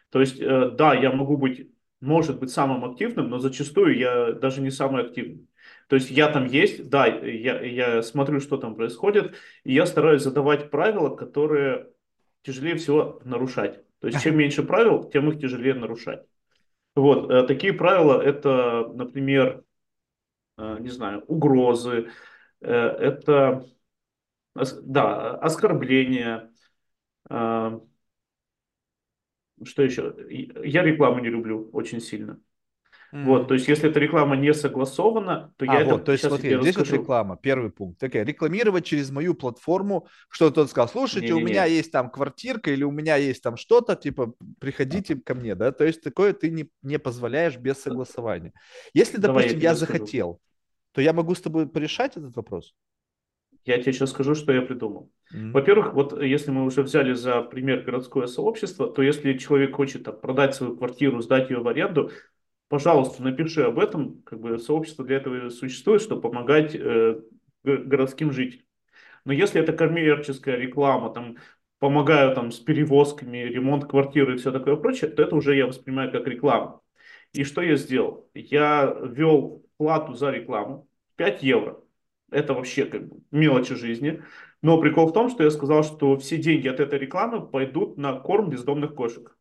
То 0.08 0.20
есть, 0.20 0.40
э, 0.40 0.70
да, 0.70 0.94
я 0.94 1.12
могу 1.12 1.36
быть, 1.36 1.70
может 2.00 2.38
быть, 2.38 2.50
самым 2.50 2.84
активным, 2.84 3.28
но 3.28 3.38
зачастую 3.38 3.96
я 3.98 4.32
даже 4.32 4.60
не 4.60 4.70
самый 4.70 5.02
активный. 5.04 5.46
То 5.88 5.96
есть 5.96 6.10
я 6.10 6.30
там 6.30 6.46
есть, 6.46 6.88
да, 6.88 7.06
я, 7.06 7.60
я 7.60 8.02
смотрю, 8.02 8.40
что 8.40 8.56
там 8.56 8.74
происходит, 8.74 9.34
и 9.64 9.74
я 9.74 9.86
стараюсь 9.86 10.22
задавать 10.22 10.70
правила, 10.70 11.14
которые 11.14 11.88
тяжелее 12.42 12.76
всего 12.76 13.20
нарушать. 13.24 13.84
То 13.98 14.06
есть 14.06 14.22
чем 14.22 14.36
меньше 14.36 14.62
правил, 14.62 15.10
тем 15.10 15.30
их 15.30 15.40
тяжелее 15.40 15.74
нарушать. 15.74 16.24
Вот, 16.94 17.30
э, 17.30 17.46
такие 17.46 17.72
правила 17.72 18.20
это, 18.20 18.90
например, 18.94 19.64
э, 20.58 20.76
не 20.80 20.88
знаю, 20.88 21.22
угрозы, 21.26 22.10
э, 22.60 22.72
это, 22.72 23.66
да, 24.54 25.34
оскорбления, 25.36 26.50
что 29.64 29.82
еще? 29.82 30.14
Я 30.64 30.82
рекламу 30.82 31.20
не 31.20 31.28
люблю 31.28 31.70
очень 31.72 32.00
сильно. 32.00 32.40
Mm. 33.12 33.24
Вот, 33.24 33.48
то 33.48 33.54
есть, 33.54 33.66
если 33.66 33.90
эта 33.90 33.98
реклама 33.98 34.36
не 34.36 34.54
согласована, 34.54 35.52
то 35.56 35.66
а, 35.68 35.80
я 35.80 35.84
вот, 35.84 35.96
это 35.96 36.04
то 36.04 36.12
есть, 36.12 36.24
смотри, 36.24 36.50
здесь 36.50 36.76
расскажу. 36.76 36.92
вот 36.92 37.02
реклама, 37.02 37.36
первый 37.36 37.70
пункт. 37.70 37.98
Такая, 37.98 38.24
рекламировать 38.24 38.84
через 38.84 39.10
мою 39.10 39.34
платформу, 39.34 40.06
что 40.28 40.50
тот 40.50 40.70
сказал, 40.70 40.88
слушайте, 40.88 41.28
Не-не-не. 41.28 41.44
у 41.44 41.48
меня 41.48 41.64
есть 41.64 41.90
там 41.90 42.08
квартирка 42.08 42.70
или 42.70 42.84
у 42.84 42.92
меня 42.92 43.16
есть 43.16 43.42
там 43.42 43.56
что-то, 43.56 43.96
типа, 43.96 44.34
приходите 44.60 45.16
ко 45.16 45.34
мне, 45.34 45.56
да, 45.56 45.72
то 45.72 45.84
есть, 45.84 46.02
такое 46.02 46.32
ты 46.32 46.50
не, 46.50 46.70
не 46.82 47.00
позволяешь 47.00 47.56
без 47.56 47.82
согласования. 47.82 48.52
Если, 48.94 49.16
допустим, 49.16 49.50
Давай 49.50 49.62
я, 49.62 49.70
я 49.70 49.74
захотел, 49.74 50.40
то 50.92 51.00
я 51.00 51.12
могу 51.12 51.34
с 51.34 51.40
тобой 51.40 51.68
порешать 51.68 52.16
этот 52.16 52.36
вопрос? 52.36 52.74
Я 53.64 53.80
тебе 53.82 53.92
сейчас 53.92 54.10
скажу, 54.10 54.36
что 54.36 54.52
я 54.52 54.62
придумал. 54.62 55.10
Во-первых, 55.32 55.94
вот 55.94 56.20
если 56.20 56.50
мы 56.50 56.64
уже 56.64 56.82
взяли 56.82 57.12
за 57.12 57.42
пример 57.42 57.82
городское 57.82 58.26
сообщество, 58.26 58.88
то 58.88 59.02
если 59.02 59.38
человек 59.38 59.76
хочет 59.76 60.04
там, 60.04 60.18
продать 60.18 60.54
свою 60.54 60.76
квартиру, 60.76 61.20
сдать 61.20 61.50
ее 61.50 61.60
в 61.60 61.68
аренду, 61.68 62.10
пожалуйста, 62.68 63.22
напиши 63.22 63.62
об 63.62 63.78
этом. 63.78 64.22
Как 64.22 64.40
бы 64.40 64.58
сообщество 64.58 65.04
для 65.04 65.16
этого 65.16 65.50
существует, 65.50 66.02
чтобы 66.02 66.22
помогать 66.22 66.74
э, 66.74 67.20
городским 67.62 68.32
жителям. 68.32 68.64
Но 69.24 69.32
если 69.32 69.60
это 69.60 69.72
коммерческая 69.72 70.56
реклама, 70.56 71.12
там, 71.12 71.36
помогаю 71.78 72.34
там 72.34 72.50
с 72.50 72.58
перевозками, 72.58 73.38
ремонт 73.38 73.84
квартиры 73.86 74.34
и 74.34 74.36
все 74.38 74.50
такое 74.50 74.76
прочее, 74.76 75.10
то 75.10 75.22
это 75.22 75.36
уже 75.36 75.56
я 75.56 75.66
воспринимаю 75.66 76.10
как 76.10 76.26
рекламу. 76.26 76.82
И 77.32 77.44
что 77.44 77.62
я 77.62 77.76
сделал? 77.76 78.28
Я 78.34 78.96
ввел 79.02 79.64
плату 79.76 80.14
за 80.14 80.30
рекламу 80.30 80.88
5 81.16 81.42
евро. 81.42 81.80
Это 82.30 82.54
вообще 82.54 82.84
как 82.84 83.08
бы 83.08 83.20
мелочи 83.30 83.74
жизни. 83.74 84.22
Но 84.62 84.80
прикол 84.80 85.06
в 85.06 85.12
том, 85.12 85.30
что 85.30 85.42
я 85.42 85.50
сказал, 85.50 85.82
что 85.82 86.16
все 86.18 86.36
деньги 86.36 86.68
от 86.68 86.80
этой 86.80 86.98
рекламы 86.98 87.46
пойдут 87.46 87.96
на 87.96 88.14
корм 88.14 88.50
бездомных 88.50 88.94
кошек. 88.94 89.36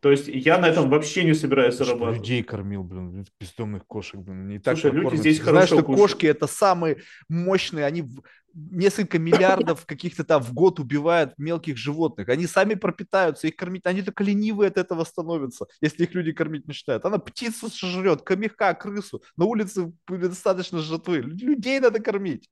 То 0.00 0.10
есть 0.10 0.28
я 0.28 0.58
на 0.58 0.66
этом 0.66 0.88
вообще 0.88 1.24
не 1.24 1.34
собираюсь 1.34 1.74
Что 1.74 1.84
зарабатывать. 1.84 2.20
Людей 2.20 2.42
кормил, 2.42 2.82
блин, 2.82 3.26
бездомных 3.38 3.86
кошек, 3.86 4.18
блин, 4.18 4.48
не 4.48 4.58
так 4.58 4.78
Слушай, 4.78 4.96
люди 4.96 5.16
здесь 5.16 5.42
Знаешь, 5.42 5.66
что 5.68 5.82
кушают. 5.82 6.00
кошки 6.00 6.26
это 6.26 6.46
самые 6.46 7.02
мощные, 7.28 7.84
они 7.84 8.08
несколько 8.54 9.18
миллиардов 9.18 9.84
каких-то 9.84 10.24
там 10.24 10.42
в 10.42 10.54
год 10.54 10.80
убивают 10.80 11.34
мелких 11.36 11.76
животных. 11.76 12.30
Они 12.30 12.46
сами 12.46 12.74
пропитаются, 12.74 13.46
их 13.46 13.56
кормить, 13.56 13.84
они 13.84 14.00
только 14.00 14.24
ленивые 14.24 14.68
от 14.68 14.78
этого 14.78 15.04
становятся, 15.04 15.66
если 15.82 16.04
их 16.04 16.14
люди 16.14 16.32
кормить 16.32 16.66
не 16.66 16.72
считают. 16.72 17.04
Она 17.04 17.18
птицу 17.18 17.68
сожрет, 17.68 18.22
камеха, 18.22 18.72
крысу. 18.72 19.22
На 19.36 19.44
улице 19.44 19.92
достаточно 20.08 20.78
жатвы. 20.78 21.18
Людей 21.18 21.78
надо 21.78 22.00
кормить. 22.00 22.48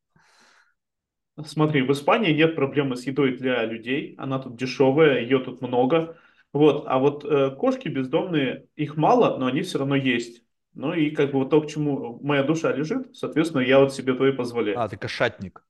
Смотри, 1.46 1.82
в 1.82 1.92
Испании 1.92 2.32
нет 2.32 2.54
проблемы 2.54 2.96
с 2.96 3.06
едой 3.06 3.36
для 3.36 3.64
людей. 3.64 4.14
Она 4.18 4.38
тут 4.38 4.56
дешевая, 4.56 5.20
ее 5.20 5.38
тут 5.38 5.60
много. 5.60 6.16
Вот, 6.52 6.84
а 6.86 6.98
вот 6.98 7.24
э, 7.24 7.50
кошки 7.54 7.88
бездомные, 7.88 8.66
их 8.74 8.96
мало, 8.96 9.38
но 9.38 9.46
они 9.46 9.62
все 9.62 9.78
равно 9.78 9.94
есть. 9.94 10.42
Ну 10.74 10.94
и 10.94 11.10
как 11.10 11.32
бы 11.32 11.40
вот 11.40 11.50
то, 11.50 11.60
к 11.60 11.68
чему 11.68 12.18
моя 12.22 12.42
душа 12.42 12.72
лежит, 12.72 13.16
соответственно, 13.16 13.60
я 13.60 13.80
вот 13.80 13.94
себе 13.94 14.14
то 14.14 14.26
и 14.26 14.32
позволяю. 14.32 14.80
А, 14.80 14.88
ты 14.88 14.96
кошатник. 14.96 15.64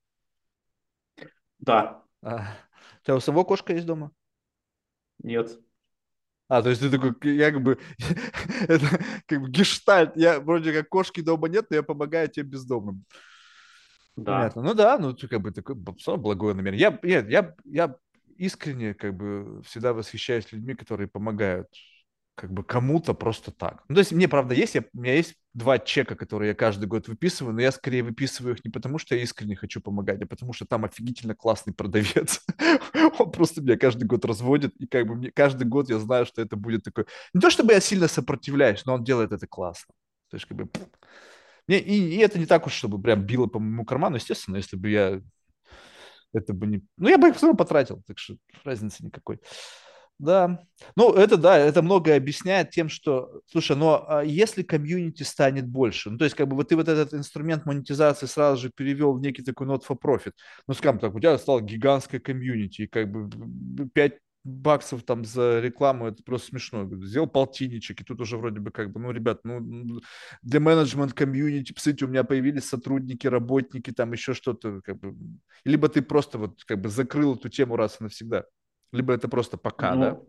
Да. 1.59 2.03
А, 2.21 2.41
у 3.01 3.05
тебя 3.05 3.15
у 3.15 3.19
самого 3.19 3.43
кошка 3.43 3.73
есть 3.73 3.85
дома? 3.85 4.11
Нет. 5.21 5.59
А, 6.47 6.63
то 6.63 6.69
есть 6.69 6.81
ты 6.81 6.89
такой, 6.89 7.13
я 7.35 7.51
как 7.51 7.61
бы, 7.61 7.77
это 8.67 8.85
как 9.27 9.41
бы 9.41 9.49
гештальт, 9.49 10.15
я 10.15 10.39
вроде 10.39 10.73
как 10.73 10.89
кошки 10.89 11.21
дома 11.21 11.47
нет, 11.47 11.67
но 11.69 11.75
я 11.75 11.83
помогаю 11.83 12.27
тебе 12.29 12.45
бездомным. 12.45 13.05
Да. 14.23 14.37
Понятно. 14.37 14.61
Ну 14.61 14.73
да, 14.73 14.97
ну 14.97 15.15
как 15.15 15.41
бы 15.41 15.51
такой 15.51 15.75
благое 15.75 16.55
намерение. 16.55 16.81
Я, 16.81 16.99
я, 17.03 17.25
я, 17.27 17.55
я 17.65 17.95
искренне 18.37 18.93
как 18.93 19.15
бы 19.15 19.61
всегда 19.65 19.93
восхищаюсь 19.93 20.51
людьми, 20.51 20.73
которые 20.73 21.07
помогают 21.07 21.67
как 22.39 22.53
бы 22.53 22.63
кому-то 22.63 23.13
просто 23.13 23.51
так. 23.51 23.83
Ну, 23.89 23.95
то 23.95 23.99
есть 23.99 24.13
мне, 24.13 24.29
правда, 24.29 24.53
есть, 24.53 24.73
я, 24.73 24.85
у 24.93 25.01
меня 25.01 25.15
есть 25.15 25.35
два 25.53 25.77
чека, 25.77 26.15
которые 26.15 26.49
я 26.49 26.55
каждый 26.55 26.85
год 26.85 27.09
выписываю, 27.09 27.53
но 27.53 27.59
я 27.61 27.69
скорее 27.69 28.01
выписываю 28.01 28.55
их 28.55 28.63
не 28.63 28.71
потому, 28.71 28.97
что 28.97 29.13
я 29.13 29.23
искренне 29.23 29.57
хочу 29.57 29.81
помогать, 29.81 30.21
а 30.21 30.25
потому 30.25 30.53
что 30.53 30.65
там 30.65 30.85
офигительно 30.85 31.35
классный 31.35 31.73
продавец. 31.73 32.41
Он 33.19 33.29
просто 33.31 33.61
меня 33.61 33.77
каждый 33.77 34.05
год 34.05 34.23
разводит, 34.23 34.73
и 34.77 34.87
как 34.87 35.05
бы 35.05 35.15
мне 35.15 35.31
каждый 35.31 35.67
год 35.67 35.89
я 35.89 35.99
знаю, 35.99 36.25
что 36.25 36.41
это 36.41 36.55
будет 36.55 36.83
такой... 36.83 37.07
Не 37.33 37.41
то, 37.41 37.49
чтобы 37.49 37.73
я 37.73 37.81
сильно 37.81 38.07
сопротивляюсь, 38.07 38.85
но 38.85 38.93
он 38.93 39.03
делает 39.03 39.33
это 39.33 39.45
классно. 39.45 39.93
То 40.29 40.37
есть 40.37 40.45
как 40.45 40.55
бы... 40.57 40.69
И, 41.77 42.15
и 42.15 42.17
это 42.17 42.39
не 42.39 42.45
так 42.45 42.65
уж, 42.67 42.73
чтобы 42.73 43.01
прям 43.01 43.23
било 43.23 43.47
по 43.47 43.59
моему 43.59 43.85
карману, 43.85 44.15
естественно, 44.15 44.57
если 44.57 44.75
бы 44.75 44.89
я 44.89 45.21
это 46.33 46.53
бы 46.53 46.67
не... 46.67 46.81
Ну, 46.97 47.09
я 47.09 47.17
бы 47.17 47.29
их 47.29 47.35
все 47.35 47.47
равно 47.47 47.57
потратил, 47.57 48.03
так 48.05 48.19
что 48.19 48.35
разницы 48.63 49.03
никакой. 49.03 49.39
Да. 50.19 50.59
Ну, 50.97 51.13
это 51.13 51.37
да, 51.37 51.57
это 51.57 51.81
многое 51.81 52.17
объясняет 52.17 52.71
тем, 52.71 52.89
что, 52.89 53.41
слушай, 53.47 53.77
но 53.77 54.05
а 54.07 54.21
если 54.21 54.63
комьюнити 54.63 55.23
станет 55.23 55.65
больше, 55.65 56.09
ну, 56.09 56.17
то 56.17 56.25
есть, 56.25 56.35
как 56.35 56.49
бы 56.49 56.57
вот 56.57 56.67
ты 56.67 56.75
вот 56.75 56.89
этот 56.89 57.13
инструмент 57.13 57.65
монетизации 57.65 58.25
сразу 58.25 58.63
же 58.63 58.69
перевел 58.69 59.13
в 59.13 59.21
некий 59.21 59.43
такой 59.43 59.65
not 59.67 59.83
for 59.87 59.97
profit, 59.97 60.33
ну, 60.67 60.73
скажем 60.73 60.99
так, 60.99 61.15
у 61.15 61.19
тебя 61.19 61.37
стало 61.37 61.61
гигантское 61.61 62.19
комьюнити, 62.19 62.81
и 62.81 62.87
как 62.87 63.09
бы 63.09 63.89
5 63.93 64.13
баксов 64.43 65.03
там 65.03 65.25
за 65.25 65.59
рекламу, 65.59 66.07
это 66.07 66.23
просто 66.23 66.49
смешно. 66.49 66.89
Сделал 67.03 67.27
полтинничек, 67.27 68.01
и 68.01 68.03
тут 68.03 68.21
уже 68.21 68.37
вроде 68.37 68.59
бы 68.59 68.71
как 68.71 68.91
бы, 68.91 68.99
ну, 68.99 69.11
ребят, 69.11 69.41
ну, 69.43 69.99
для 70.41 70.59
менеджмент 70.59 71.13
комьюнити, 71.13 71.73
посмотрите, 71.73 72.05
у 72.05 72.07
меня 72.07 72.23
появились 72.23 72.65
сотрудники, 72.65 73.27
работники, 73.27 73.91
там 73.91 74.11
еще 74.13 74.33
что-то, 74.33 74.81
как 74.81 74.99
бы. 74.99 75.15
Либо 75.65 75.89
ты 75.89 76.01
просто 76.01 76.37
вот 76.37 76.63
как 76.63 76.81
бы 76.81 76.89
закрыл 76.89 77.35
эту 77.35 77.49
тему 77.49 77.75
раз 77.75 77.97
и 77.99 78.03
навсегда, 78.03 78.45
либо 78.91 79.13
это 79.13 79.27
просто 79.27 79.57
пока, 79.57 79.95
ну, 79.95 80.01
да? 80.01 80.19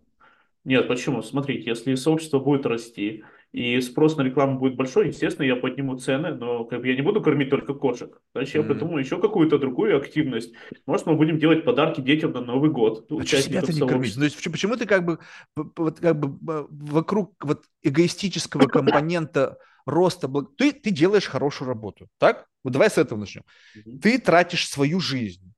Нет, 0.64 0.88
почему? 0.88 1.22
Смотрите, 1.22 1.70
если 1.70 1.94
сообщество 1.94 2.38
будет 2.38 2.66
расти, 2.66 3.24
и 3.52 3.80
спрос 3.80 4.16
на 4.16 4.22
рекламу 4.22 4.58
будет 4.58 4.76
большой, 4.76 5.08
естественно, 5.08 5.44
я 5.44 5.56
подниму 5.56 5.98
цены, 5.98 6.34
но 6.34 6.64
как 6.64 6.80
бы 6.80 6.88
я 6.88 6.94
не 6.94 7.02
буду 7.02 7.20
кормить 7.20 7.50
только 7.50 7.74
кошек. 7.74 8.20
Значит, 8.32 8.54
я 8.54 8.60
mm-hmm. 8.60 8.66
придумаю 8.66 8.98
еще 9.00 9.20
какую-то 9.20 9.58
другую 9.58 9.96
активность. 9.96 10.52
Может, 10.86 11.06
мы 11.06 11.16
будем 11.16 11.38
делать 11.38 11.64
подарки 11.64 12.00
детям 12.00 12.32
на 12.32 12.40
Новый 12.40 12.70
год. 12.70 13.06
А 13.10 13.26
что 13.26 13.42
себя-то 13.42 13.72
не 13.72 13.80
кормить? 13.80 14.16
Ну, 14.16 14.24
есть, 14.24 14.52
почему 14.52 14.76
ты 14.76 14.86
как 14.86 15.04
бы, 15.04 15.18
вот, 15.56 15.98
как 15.98 16.18
бы 16.18 16.66
вокруг 16.70 17.34
вот 17.44 17.64
эгоистического 17.82 18.68
компонента 18.68 19.58
роста, 19.84 20.28
ты, 20.56 20.72
ты 20.72 20.90
делаешь 20.90 21.26
хорошую 21.26 21.66
работу, 21.66 22.08
так? 22.18 22.46
Вот 22.62 22.72
давай 22.72 22.88
с 22.88 22.98
этого 22.98 23.18
начнем. 23.18 23.42
Mm-hmm. 23.76 23.98
Ты 23.98 24.18
тратишь 24.18 24.68
свою 24.68 25.00
жизнь, 25.00 25.52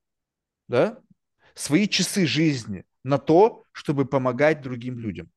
да, 0.67 0.99
свои 1.55 1.87
часы 1.87 2.27
жизни 2.27 2.85
на 3.05 3.19
то, 3.19 3.65
чтобы 3.73 4.07
помогать 4.07 4.63
другим 4.63 4.99
людям. 4.99 5.29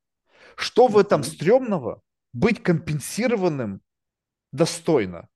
Что 0.56 0.88
в 0.88 0.98
этом 0.98 1.24
стрёмного, 1.24 2.02
быть 2.36 2.62
компенсированным 2.62 3.82
достойно. 4.52 5.30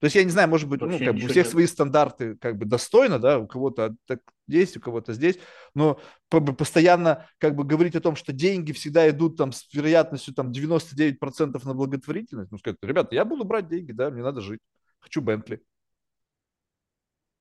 То 0.00 0.06
есть 0.06 0.16
я 0.16 0.24
не 0.24 0.30
знаю, 0.30 0.48
может 0.48 0.68
быть, 0.68 0.80
ну, 0.80 0.98
как 0.98 1.14
бы 1.14 1.24
у 1.24 1.28
всех 1.28 1.44
нет. 1.44 1.48
свои 1.48 1.66
стандарты 1.66 2.36
как 2.36 2.56
бы 2.56 2.64
достойно, 2.66 3.18
да, 3.18 3.38
у 3.38 3.46
кого-то 3.46 3.94
так 4.06 4.20
здесь, 4.48 4.76
у 4.76 4.80
кого-то 4.80 5.12
здесь, 5.12 5.38
но 5.74 6.00
постоянно 6.30 7.26
как 7.38 7.54
бы 7.54 7.64
говорить 7.64 7.94
о 7.94 8.00
том, 8.00 8.16
что 8.16 8.32
деньги 8.32 8.72
всегда 8.72 9.08
идут 9.08 9.36
там 9.36 9.52
с 9.52 9.72
вероятностью 9.72 10.34
там 10.34 10.50
99% 10.50 11.64
на 11.64 11.74
благотворительность, 11.74 12.50
ну 12.50 12.58
сказать, 12.58 12.78
ребята, 12.82 13.14
я 13.14 13.24
буду 13.24 13.44
брать 13.44 13.68
деньги, 13.68 13.92
да, 13.92 14.10
мне 14.10 14.22
надо 14.22 14.40
жить, 14.40 14.60
хочу 14.98 15.20
Бентли. 15.20 15.62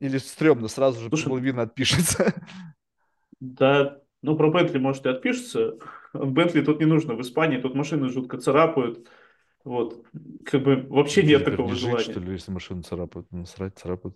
Или 0.01 0.17
стрёмно, 0.17 0.67
сразу 0.67 0.99
же 1.01 1.09
Слушай, 1.09 1.29
половина 1.29 1.61
отпишется. 1.63 2.33
Да, 3.39 4.01
ну, 4.21 4.35
про 4.37 4.49
Бентли, 4.49 4.77
может, 4.77 5.05
и 5.05 5.09
отпишется. 5.09 5.77
Бентли 6.25 6.61
тут 6.61 6.79
не 6.79 6.85
нужно. 6.85 7.15
В 7.15 7.21
Испании 7.21 7.57
тут 7.57 7.75
машины 7.75 8.09
жутко 8.09 8.37
царапают. 8.37 9.07
Вот. 9.63 10.05
Как 10.45 10.63
бы 10.63 10.85
вообще 10.89 11.23
нет 11.23 11.45
такого 11.45 11.67
не 11.67 11.75
желания. 11.75 11.99
Жить, 11.99 12.11
что 12.11 12.19
ли, 12.19 12.31
если 12.33 12.51
машину 12.51 12.83
царапают? 12.83 13.31
Насрать, 13.31 13.77
царапают. 13.77 14.15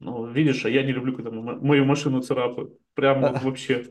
Ну, 0.00 0.26
видишь, 0.26 0.64
а 0.64 0.70
я 0.70 0.82
не 0.82 0.92
люблю, 0.92 1.14
когда 1.14 1.30
мою 1.30 1.84
машину 1.84 2.22
царапают. 2.22 2.72
Прямо 2.94 3.32
вообще. 3.42 3.86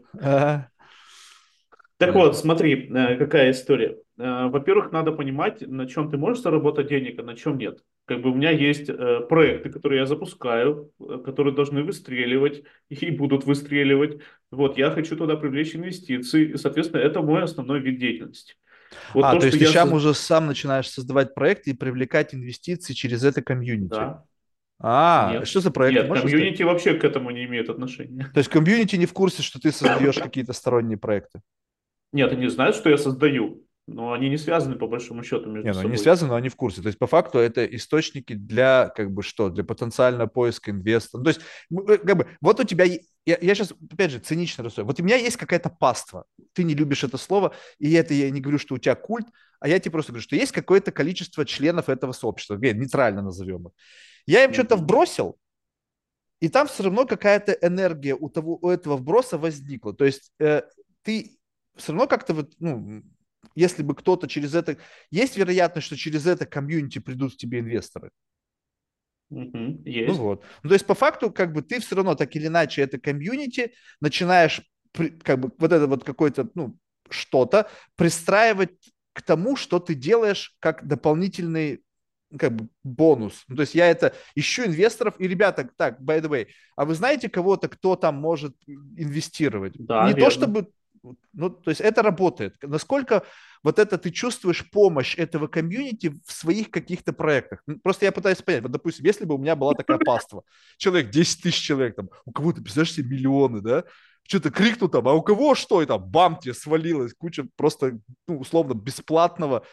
Так 2.00 2.16
вот, 2.16 2.38
смотри, 2.38 2.90
э, 2.90 3.18
какая 3.18 3.52
история. 3.52 3.98
Э, 4.18 4.48
во-первых, 4.48 4.92
надо 4.92 5.12
понимать, 5.12 5.62
на 5.62 5.86
чем 5.86 6.10
ты 6.10 6.18
можешь 6.18 6.42
заработать 6.42 6.88
денег, 6.88 7.20
а 7.20 7.24
на 7.24 7.36
чем 7.36 7.58
нет. 7.58 7.84
Как 8.10 8.24
бы 8.24 8.32
у 8.32 8.34
меня 8.34 8.50
есть 8.50 8.90
э, 8.90 9.20
проекты, 9.30 9.70
которые 9.70 10.00
я 10.00 10.08
запускаю, 10.08 10.92
которые 11.24 11.54
должны 11.54 11.84
выстреливать 11.84 12.64
и 12.90 13.12
будут 13.12 13.46
выстреливать. 13.46 14.20
Вот, 14.50 14.80
я 14.80 14.90
хочу 14.90 15.16
туда 15.16 15.36
привлечь 15.36 15.76
инвестиции, 15.76 16.54
и, 16.54 16.58
соответственно, 16.58 17.02
это 17.02 17.22
мой 17.22 17.44
основной 17.44 17.80
вид 17.82 18.00
деятельности. 18.00 18.56
Вот 19.14 19.26
а, 19.26 19.34
то, 19.34 19.42
то 19.42 19.46
есть 19.46 19.60
ты 19.60 19.66
сейчас 19.66 19.88
соз... 19.88 19.98
уже 20.00 20.16
сам 20.16 20.48
начинаешь 20.48 20.90
создавать 20.90 21.36
проекты 21.36 21.70
и 21.70 21.74
привлекать 21.76 22.34
инвестиции 22.34 22.94
через 22.94 23.24
это 23.24 23.44
комьюнити. 23.44 23.92
Да. 23.92 24.24
А, 24.80 25.34
Нет. 25.34 25.48
что 25.48 25.60
за 25.60 25.70
проект? 25.70 25.96
Нет, 25.96 26.08
Можешь 26.08 26.24
комьюнити 26.24 26.56
сказать? 26.56 26.74
вообще 26.74 26.94
к 26.96 27.04
этому 27.04 27.30
не 27.30 27.46
имеет 27.46 27.70
отношения. 27.70 28.32
То 28.34 28.40
есть 28.40 28.50
комьюнити 28.50 28.96
не 28.96 29.06
в 29.06 29.14
курсе, 29.14 29.44
что 29.44 29.60
ты 29.60 29.72
создаешь 29.72 30.18
какие-то 30.18 30.54
сторонние 30.54 30.98
проекты? 30.98 31.42
Нет, 32.12 32.32
они 32.32 32.48
знают, 32.48 32.76
что 32.76 32.90
я 32.90 32.98
создаю. 32.98 33.64
Но 33.94 34.14
они 34.14 34.30
не 34.30 34.38
связаны 34.38 34.76
по 34.76 34.88
большому 34.88 35.24
счету 35.24 35.50
между 35.50 35.68
Не, 35.68 35.74
ну 35.74 35.80
они 35.80 35.90
не 35.90 35.98
собой. 35.98 36.04
связаны, 36.04 36.30
но 36.30 36.36
они 36.36 36.50
в 36.50 36.56
курсе. 36.56 36.82
То 36.82 36.88
есть, 36.88 37.00
по 37.00 37.08
факту, 37.08 37.40
это 37.40 37.66
источники 37.66 38.34
для, 38.34 38.92
как 38.96 39.12
бы, 39.12 39.24
что? 39.24 39.50
Для 39.50 39.64
потенциального 39.64 40.28
поиска 40.28 40.72
инвестора. 40.72 41.24
То 41.24 41.30
есть, 41.30 41.42
э, 41.72 41.98
как 41.98 42.18
бы, 42.18 42.28
вот 42.42 42.60
у 42.60 42.64
тебя... 42.64 42.86
Я, 42.86 43.38
я 43.42 43.56
сейчас, 43.56 43.74
опять 43.92 44.12
же, 44.12 44.20
цинично 44.20 44.64
рассуждаю. 44.64 44.88
Вот 44.88 45.00
у 45.00 45.04
меня 45.04 45.18
есть 45.18 45.38
какая-то 45.38 45.70
паства. 45.70 46.26
Ты 46.54 46.64
не 46.64 46.74
любишь 46.74 47.04
это 47.04 47.18
слово, 47.18 47.54
и 47.78 47.92
это 47.94 48.14
я 48.14 48.30
не 48.30 48.42
говорю, 48.42 48.60
что 48.60 48.76
у 48.76 48.78
тебя 48.78 48.96
культ, 48.96 49.28
а 49.60 49.68
я 49.68 49.80
тебе 49.80 49.92
просто 49.92 50.12
говорю, 50.12 50.24
что 50.24 50.36
есть 50.36 50.52
какое-то 50.52 50.92
количество 50.92 51.46
членов 51.46 51.90
этого 51.90 52.12
сообщества. 52.12 52.56
Нейтрально 52.56 53.22
назовем 53.22 53.68
их. 53.68 53.72
Я 54.26 54.44
им 54.44 54.52
mm-hmm. 54.52 54.54
что-то 54.54 54.76
вбросил, 54.78 55.38
и 56.40 56.48
там 56.48 56.68
все 56.68 56.84
равно 56.84 57.06
какая-то 57.06 57.52
энергия 57.54 58.16
у, 58.16 58.30
того, 58.30 58.58
у 58.62 58.70
этого 58.70 58.96
вброса 58.96 59.38
возникла. 59.38 59.94
То 59.94 60.06
есть 60.06 60.32
э, 60.40 60.62
ты 61.04 61.38
все 61.76 61.92
равно 61.92 62.08
как-то 62.08 62.34
вот, 62.34 62.54
ну, 62.60 63.04
если 63.56 63.84
бы 63.84 63.96
кто-то 63.96 64.28
через 64.28 64.56
это... 64.56 64.78
Есть 65.12 65.38
вероятность, 65.38 65.88
что 65.88 65.98
через 65.98 66.26
это 66.26 66.46
комьюнити 66.46 67.00
придут 67.00 67.34
к 67.34 67.38
тебе 67.38 67.60
инвесторы? 67.60 68.12
Mm-hmm, 69.32 69.84
есть. 69.86 70.18
Ну 70.18 70.24
вот. 70.24 70.44
Ну, 70.64 70.70
то 70.70 70.74
есть 70.74 70.86
по 70.86 70.96
факту 70.96 71.32
как 71.32 71.54
бы 71.54 71.62
ты 71.62 71.80
все 71.80 71.96
равно 71.96 72.16
так 72.16 72.36
или 72.36 72.48
иначе 72.48 72.82
это 72.82 73.00
комьюнити 73.00 73.74
начинаешь 74.02 74.62
как 75.24 75.40
бы 75.40 75.52
вот 75.58 75.72
это 75.72 75.86
вот 75.86 76.04
какое-то, 76.04 76.50
ну, 76.56 76.78
что-то 77.10 77.70
пристраивать 77.96 78.72
к 79.14 79.22
тому, 79.22 79.56
что 79.56 79.80
ты 79.80 79.94
делаешь 79.94 80.56
как 80.60 80.88
дополнительный 80.88 81.84
как 82.38 82.56
бы 82.56 82.70
бонус. 82.84 83.44
Ну, 83.48 83.56
то 83.56 83.62
есть 83.62 83.76
я 83.76 83.88
это 83.88 84.14
ищу 84.36 84.66
инвесторов, 84.66 85.16
и, 85.20 85.28
ребята, 85.28 85.68
так, 85.76 86.00
by 86.00 86.22
the 86.22 86.30
way, 86.30 86.48
а 86.76 86.86
вы 86.86 86.94
знаете 86.94 87.28
кого-то, 87.28 87.68
кто 87.70 87.96
там 87.96 88.16
может 88.16 88.56
инвестировать? 88.68 89.74
Да, 89.78 90.04
Не 90.06 90.14
верно. 90.14 90.26
то 90.26 90.32
чтобы, 90.32 90.72
ну, 91.34 91.50
то 91.50 91.70
есть 91.70 91.82
это 91.82 92.02
работает. 92.02 92.56
Насколько 92.62 93.24
вот 93.64 93.80
это 93.80 93.98
ты 93.98 94.12
чувствуешь 94.12 94.70
помощь 94.70 95.18
этого 95.18 95.48
комьюнити 95.48 96.14
в 96.26 96.32
своих 96.32 96.72
каких-то 96.72 97.14
проектах? 97.14 97.64
Просто 97.84 98.06
я 98.06 98.12
пытаюсь 98.12 98.42
понять, 98.42 98.64
вот, 98.64 98.72
допустим, 98.72 99.06
если 99.06 99.26
бы 99.26 99.36
у 99.36 99.38
меня 99.38 99.56
была 99.56 99.74
такая 99.74 99.98
паства, 99.98 100.44
человек, 100.78 101.10
10 101.10 101.44
тысяч 101.44 101.62
человек, 101.62 101.96
там, 101.96 102.10
у 102.26 102.32
кого-то, 102.32 102.62
представляешь 102.62 102.94
себе, 102.94 103.16
миллионы, 103.16 103.62
да, 103.62 103.84
что-то 104.28 104.52
крикнул 104.52 104.90
там, 104.90 105.08
а 105.08 105.14
у 105.14 105.22
кого 105.22 105.56
что, 105.56 105.82
и 105.82 105.86
там, 105.86 106.04
бам, 106.04 106.38
тебе 106.38 106.54
свалилось, 106.54 107.14
куча 107.18 107.48
просто, 107.56 108.00
ну, 108.28 108.40
условно, 108.40 108.74
бесплатного 108.74 109.66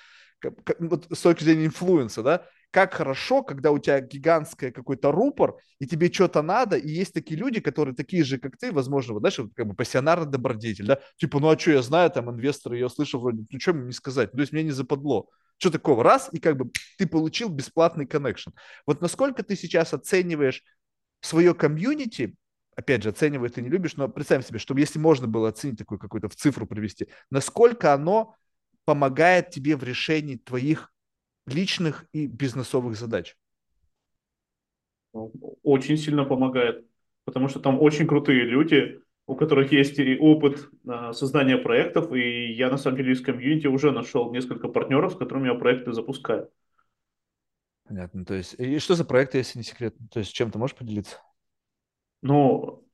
вот 0.78 1.06
с 1.10 1.20
точки 1.20 1.44
зрения 1.44 1.66
influence 1.66 2.12
а, 2.12 2.22
да, 2.22 2.46
как 2.76 2.92
хорошо, 2.92 3.42
когда 3.42 3.70
у 3.70 3.78
тебя 3.78 4.02
гигантский 4.02 4.70
какой-то 4.70 5.10
рупор, 5.10 5.56
и 5.78 5.86
тебе 5.86 6.12
что-то 6.12 6.42
надо, 6.42 6.76
и 6.76 6.90
есть 6.90 7.14
такие 7.14 7.40
люди, 7.40 7.58
которые 7.58 7.94
такие 7.94 8.22
же, 8.22 8.36
как 8.36 8.58
ты, 8.58 8.70
возможно, 8.70 9.14
вот, 9.14 9.20
знаешь, 9.20 9.38
вот, 9.38 9.54
как 9.54 9.66
бы 9.66 9.74
пассионарный 9.74 10.30
добродетель, 10.30 10.84
да, 10.84 11.00
типа, 11.16 11.40
ну 11.40 11.48
а 11.48 11.58
что 11.58 11.70
я 11.70 11.80
знаю, 11.80 12.10
там, 12.10 12.30
инвесторы, 12.30 12.76
я 12.76 12.90
слышал 12.90 13.22
вроде, 13.22 13.46
ну 13.50 13.58
что 13.58 13.72
мне 13.72 13.86
не 13.86 13.92
сказать, 13.92 14.30
то 14.30 14.38
есть 14.38 14.52
мне 14.52 14.62
не 14.62 14.72
западло. 14.72 15.30
Что 15.56 15.70
такого? 15.70 16.04
Раз, 16.04 16.28
и 16.32 16.38
как 16.38 16.58
бы 16.58 16.70
ты 16.98 17.06
получил 17.06 17.48
бесплатный 17.48 18.06
connection. 18.06 18.50
Вот 18.84 19.00
насколько 19.00 19.42
ты 19.42 19.56
сейчас 19.56 19.94
оцениваешь 19.94 20.62
свое 21.22 21.54
комьюнити, 21.54 22.34
опять 22.76 23.02
же, 23.02 23.08
оценивать 23.08 23.54
ты 23.54 23.62
не 23.62 23.70
любишь, 23.70 23.96
но 23.96 24.06
представь 24.06 24.46
себе, 24.46 24.58
чтобы 24.58 24.80
если 24.80 24.98
можно 24.98 25.26
было 25.26 25.48
оценить 25.48 25.78
такую 25.78 25.98
какую-то 25.98 26.28
в 26.28 26.36
цифру 26.36 26.66
привести, 26.66 27.08
насколько 27.30 27.94
оно 27.94 28.34
помогает 28.84 29.48
тебе 29.48 29.78
в 29.78 29.82
решении 29.82 30.36
твоих 30.36 30.92
личных 31.46 32.06
и 32.12 32.26
бизнесовых 32.26 32.96
задач? 32.96 33.36
Очень 35.62 35.96
сильно 35.96 36.24
помогает, 36.24 36.86
потому 37.24 37.48
что 37.48 37.60
там 37.60 37.80
очень 37.80 38.06
крутые 38.06 38.42
люди, 38.42 39.00
у 39.26 39.34
которых 39.34 39.72
есть 39.72 39.98
и 39.98 40.18
опыт 40.18 40.68
а, 40.86 41.12
создания 41.12 41.56
проектов, 41.56 42.12
и 42.12 42.52
я 42.52 42.70
на 42.70 42.76
самом 42.76 42.98
деле 42.98 43.12
из 43.12 43.22
комьюнити 43.22 43.66
уже 43.66 43.90
нашел 43.90 44.32
несколько 44.32 44.68
партнеров, 44.68 45.14
с 45.14 45.16
которыми 45.16 45.48
я 45.48 45.54
проекты 45.54 45.92
запускаю. 45.92 46.50
Понятно. 47.84 48.24
То 48.24 48.34
есть, 48.34 48.54
и 48.58 48.78
что 48.78 48.94
за 48.94 49.04
проекты, 49.04 49.38
если 49.38 49.58
не 49.58 49.64
секрет? 49.64 49.94
То 50.12 50.18
есть, 50.18 50.32
чем 50.32 50.50
ты 50.50 50.58
можешь 50.58 50.76
поделиться? 50.76 51.18
Ну, 52.22 52.84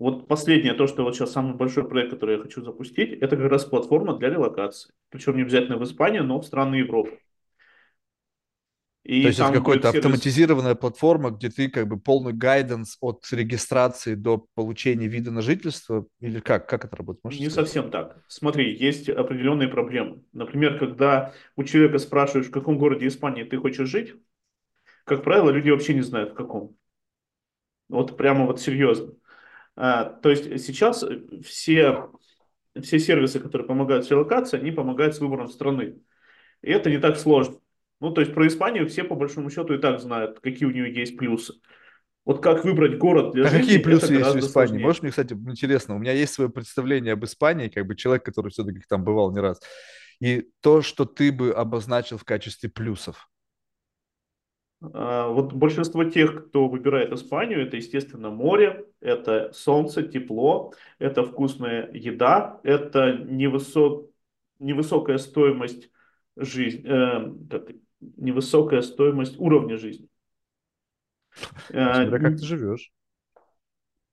Вот 0.00 0.28
последнее, 0.28 0.72
то, 0.72 0.86
что 0.86 1.02
вот 1.04 1.14
сейчас 1.14 1.30
самый 1.30 1.56
большой 1.56 1.86
проект, 1.86 2.12
который 2.12 2.36
я 2.36 2.42
хочу 2.42 2.62
запустить, 2.64 3.12
это 3.20 3.36
как 3.36 3.50
раз 3.50 3.66
платформа 3.66 4.16
для 4.16 4.30
релокации. 4.30 4.94
Причем 5.10 5.36
не 5.36 5.42
обязательно 5.42 5.76
в 5.76 5.84
Испанию, 5.84 6.24
но 6.24 6.40
в 6.40 6.46
страны 6.46 6.76
Европы. 6.76 7.18
И 9.04 9.20
То 9.20 9.28
есть 9.28 9.40
это 9.40 9.52
какая-то 9.52 9.88
сервис... 9.88 10.06
автоматизированная 10.06 10.74
платформа, 10.74 11.28
где 11.28 11.50
ты 11.50 11.68
как 11.68 11.86
бы 11.86 12.00
полный 12.00 12.32
гайденс 12.32 12.96
от 13.02 13.26
регистрации 13.30 14.14
до 14.14 14.46
получения 14.54 15.06
вида 15.06 15.32
на 15.32 15.42
жительство? 15.42 16.06
Или 16.20 16.40
как? 16.40 16.66
Как 16.66 16.86
это 16.86 16.96
работает? 16.96 17.22
Можешь 17.22 17.40
не 17.40 17.50
сказать? 17.50 17.68
совсем 17.68 17.90
так. 17.90 18.24
Смотри, 18.26 18.74
есть 18.74 19.10
определенные 19.10 19.68
проблемы. 19.68 20.22
Например, 20.32 20.78
когда 20.78 21.34
у 21.56 21.64
человека 21.64 21.98
спрашиваешь, 21.98 22.46
в 22.46 22.52
каком 22.52 22.78
городе 22.78 23.06
Испании 23.06 23.44
ты 23.44 23.58
хочешь 23.58 23.90
жить, 23.90 24.14
как 25.04 25.22
правило, 25.22 25.50
люди 25.50 25.68
вообще 25.68 25.92
не 25.92 26.00
знают, 26.00 26.30
в 26.30 26.34
каком. 26.34 26.74
Вот 27.90 28.16
прямо 28.16 28.46
вот 28.46 28.62
серьезно. 28.62 29.12
А, 29.82 30.04
то 30.04 30.28
есть 30.28 30.62
сейчас 30.62 31.02
все, 31.42 32.10
все 32.82 32.98
сервисы, 32.98 33.40
которые 33.40 33.66
помогают 33.66 34.04
с 34.04 34.10
релокацией, 34.10 34.60
они 34.60 34.72
помогают 34.72 35.14
с 35.14 35.20
выбором 35.20 35.48
страны. 35.48 35.96
И 36.60 36.70
это 36.70 36.90
не 36.90 36.98
так 36.98 37.16
сложно. 37.16 37.56
Ну, 37.98 38.10
то 38.12 38.20
есть 38.20 38.34
про 38.34 38.46
Испанию 38.46 38.86
все 38.90 39.04
по 39.04 39.14
большому 39.14 39.48
счету 39.48 39.72
и 39.72 39.78
так 39.78 39.98
знают, 40.00 40.40
какие 40.40 40.68
у 40.68 40.70
нее 40.70 40.94
есть 40.94 41.16
плюсы. 41.16 41.54
Вот 42.26 42.42
как 42.42 42.62
выбрать 42.62 42.98
город 42.98 43.32
для 43.32 43.46
а 43.46 43.48
жизни, 43.48 43.62
какие 43.62 43.78
плюсы 43.78 44.12
есть 44.12 44.34
в 44.34 44.38
Испании? 44.40 44.66
Сложнее. 44.66 44.82
Можешь 44.82 45.00
мне, 45.00 45.10
кстати, 45.12 45.32
интересно, 45.32 45.96
у 45.96 45.98
меня 45.98 46.12
есть 46.12 46.34
свое 46.34 46.50
представление 46.50 47.14
об 47.14 47.24
Испании, 47.24 47.68
как 47.68 47.86
бы 47.86 47.96
человек, 47.96 48.22
который 48.22 48.50
все-таки 48.50 48.80
там 48.86 49.02
бывал 49.02 49.32
не 49.32 49.40
раз. 49.40 49.62
И 50.20 50.50
то, 50.60 50.82
что 50.82 51.06
ты 51.06 51.32
бы 51.32 51.52
обозначил 51.52 52.18
в 52.18 52.24
качестве 52.24 52.68
плюсов. 52.68 53.29
А, 54.82 55.28
вот 55.28 55.52
большинство 55.52 56.04
тех, 56.04 56.48
кто 56.48 56.68
выбирает 56.68 57.12
Испанию, 57.12 57.66
это, 57.66 57.76
естественно, 57.76 58.30
море, 58.30 58.86
это 59.00 59.52
солнце, 59.52 60.02
тепло, 60.02 60.72
это 60.98 61.24
вкусная 61.24 61.90
еда, 61.92 62.60
это 62.62 63.12
невысок, 63.12 64.10
невысокая 64.58 65.18
стоимость 65.18 65.90
жизни, 66.36 66.84
э, 66.86 67.34
невысокая 68.16 68.80
стоимость 68.80 69.38
уровня 69.38 69.76
жизни. 69.76 70.08
Смотря 71.68 72.06
э, 72.06 72.10
как 72.10 72.36
ты 72.36 72.44
живешь. 72.44 72.92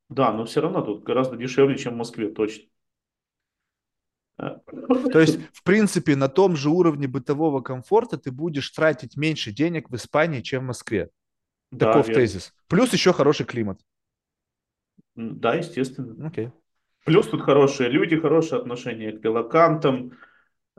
Да, 0.09 0.31
но 0.33 0.45
все 0.45 0.61
равно 0.61 0.81
тут 0.81 1.03
гораздо 1.03 1.37
дешевле, 1.37 1.77
чем 1.77 1.93
в 1.93 1.97
Москве, 1.97 2.29
точно. 2.29 2.65
То 5.11 5.19
есть, 5.19 5.39
в 5.51 5.63
принципе, 5.63 6.15
на 6.15 6.27
том 6.27 6.55
же 6.55 6.69
уровне 6.69 7.07
бытового 7.07 7.61
комфорта 7.61 8.17
ты 8.17 8.31
будешь 8.31 8.69
тратить 8.69 9.17
меньше 9.17 9.51
денег 9.51 9.89
в 9.89 9.95
Испании, 9.95 10.41
чем 10.41 10.63
в 10.63 10.67
Москве. 10.67 11.09
Да, 11.71 11.87
Таков 11.87 12.07
верно. 12.07 12.21
тезис. 12.21 12.53
Плюс 12.67 12.93
еще 12.93 13.13
хороший 13.13 13.45
климат. 13.45 13.79
Да, 15.15 15.55
естественно. 15.55 16.27
Окей. 16.27 16.51
Плюс 17.03 17.27
тут 17.27 17.41
хорошие 17.41 17.89
люди, 17.89 18.19
хорошие 18.19 18.59
отношения 18.59 19.11
к 19.11 19.23
релакантам, 19.23 20.13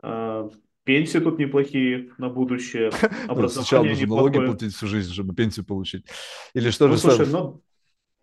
э, 0.01 0.49
пенсии 0.83 1.17
тут 1.17 1.37
неплохие 1.37 2.11
на 2.17 2.29
будущее. 2.29 2.91
Ну, 3.27 3.47
сначала 3.49 3.83
нужно 3.83 4.07
налоги 4.07 4.37
платить 4.37 4.73
всю 4.73 4.87
жизнь, 4.87 5.11
чтобы 5.11 5.35
пенсию 5.35 5.65
получить. 5.65 6.05
Или 6.53 6.69
что 6.69 6.87
ну, 6.87 6.93
же 6.93 6.99
слушай, 6.99 7.27
ну, 7.27 7.61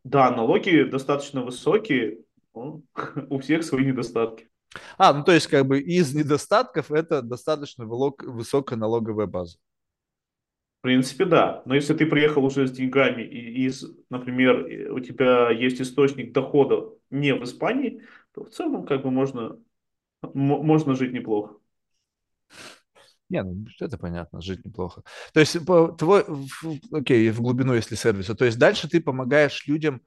да, 0.04 0.30
налоги 0.30 0.84
достаточно 0.84 1.42
высокие, 1.42 2.18
у 2.54 3.38
всех 3.40 3.64
свои 3.64 3.84
недостатки. 3.84 4.48
А, 4.98 5.12
ну 5.12 5.24
то 5.24 5.32
есть 5.32 5.46
как 5.46 5.66
бы 5.66 5.80
из 5.80 6.14
недостатков 6.14 6.90
это 6.90 7.22
достаточно 7.22 7.86
высокая 7.86 8.78
налоговая 8.78 9.26
база. 9.26 9.58
В 10.78 10.82
принципе, 10.82 11.24
да. 11.24 11.62
Но 11.64 11.74
если 11.74 11.94
ты 11.94 12.06
приехал 12.06 12.44
уже 12.44 12.66
с 12.66 12.70
деньгами 12.70 13.22
и, 13.22 13.66
из, 13.66 13.84
например, 14.08 14.92
у 14.92 15.00
тебя 15.00 15.50
есть 15.50 15.80
источник 15.80 16.32
дохода 16.32 16.90
не 17.10 17.34
в 17.34 17.42
Испании, 17.42 18.02
то 18.32 18.44
в 18.44 18.50
целом 18.50 18.86
как 18.86 19.02
бы 19.02 19.10
можно, 19.10 19.58
можно 20.22 20.94
жить 20.94 21.12
неплохо. 21.12 21.56
Не, 23.28 23.42
ну 23.42 23.66
это 23.80 23.98
понятно, 23.98 24.40
жить 24.40 24.64
неплохо. 24.64 25.02
То 25.32 25.40
есть 25.40 25.56
твой, 25.64 26.24
окей, 26.92 27.30
в 27.30 27.40
глубину, 27.40 27.74
если 27.74 27.96
сервиса. 27.96 28.36
То 28.36 28.44
есть 28.44 28.58
дальше 28.58 28.88
ты 28.88 29.00
помогаешь 29.00 29.66
людям 29.66 30.02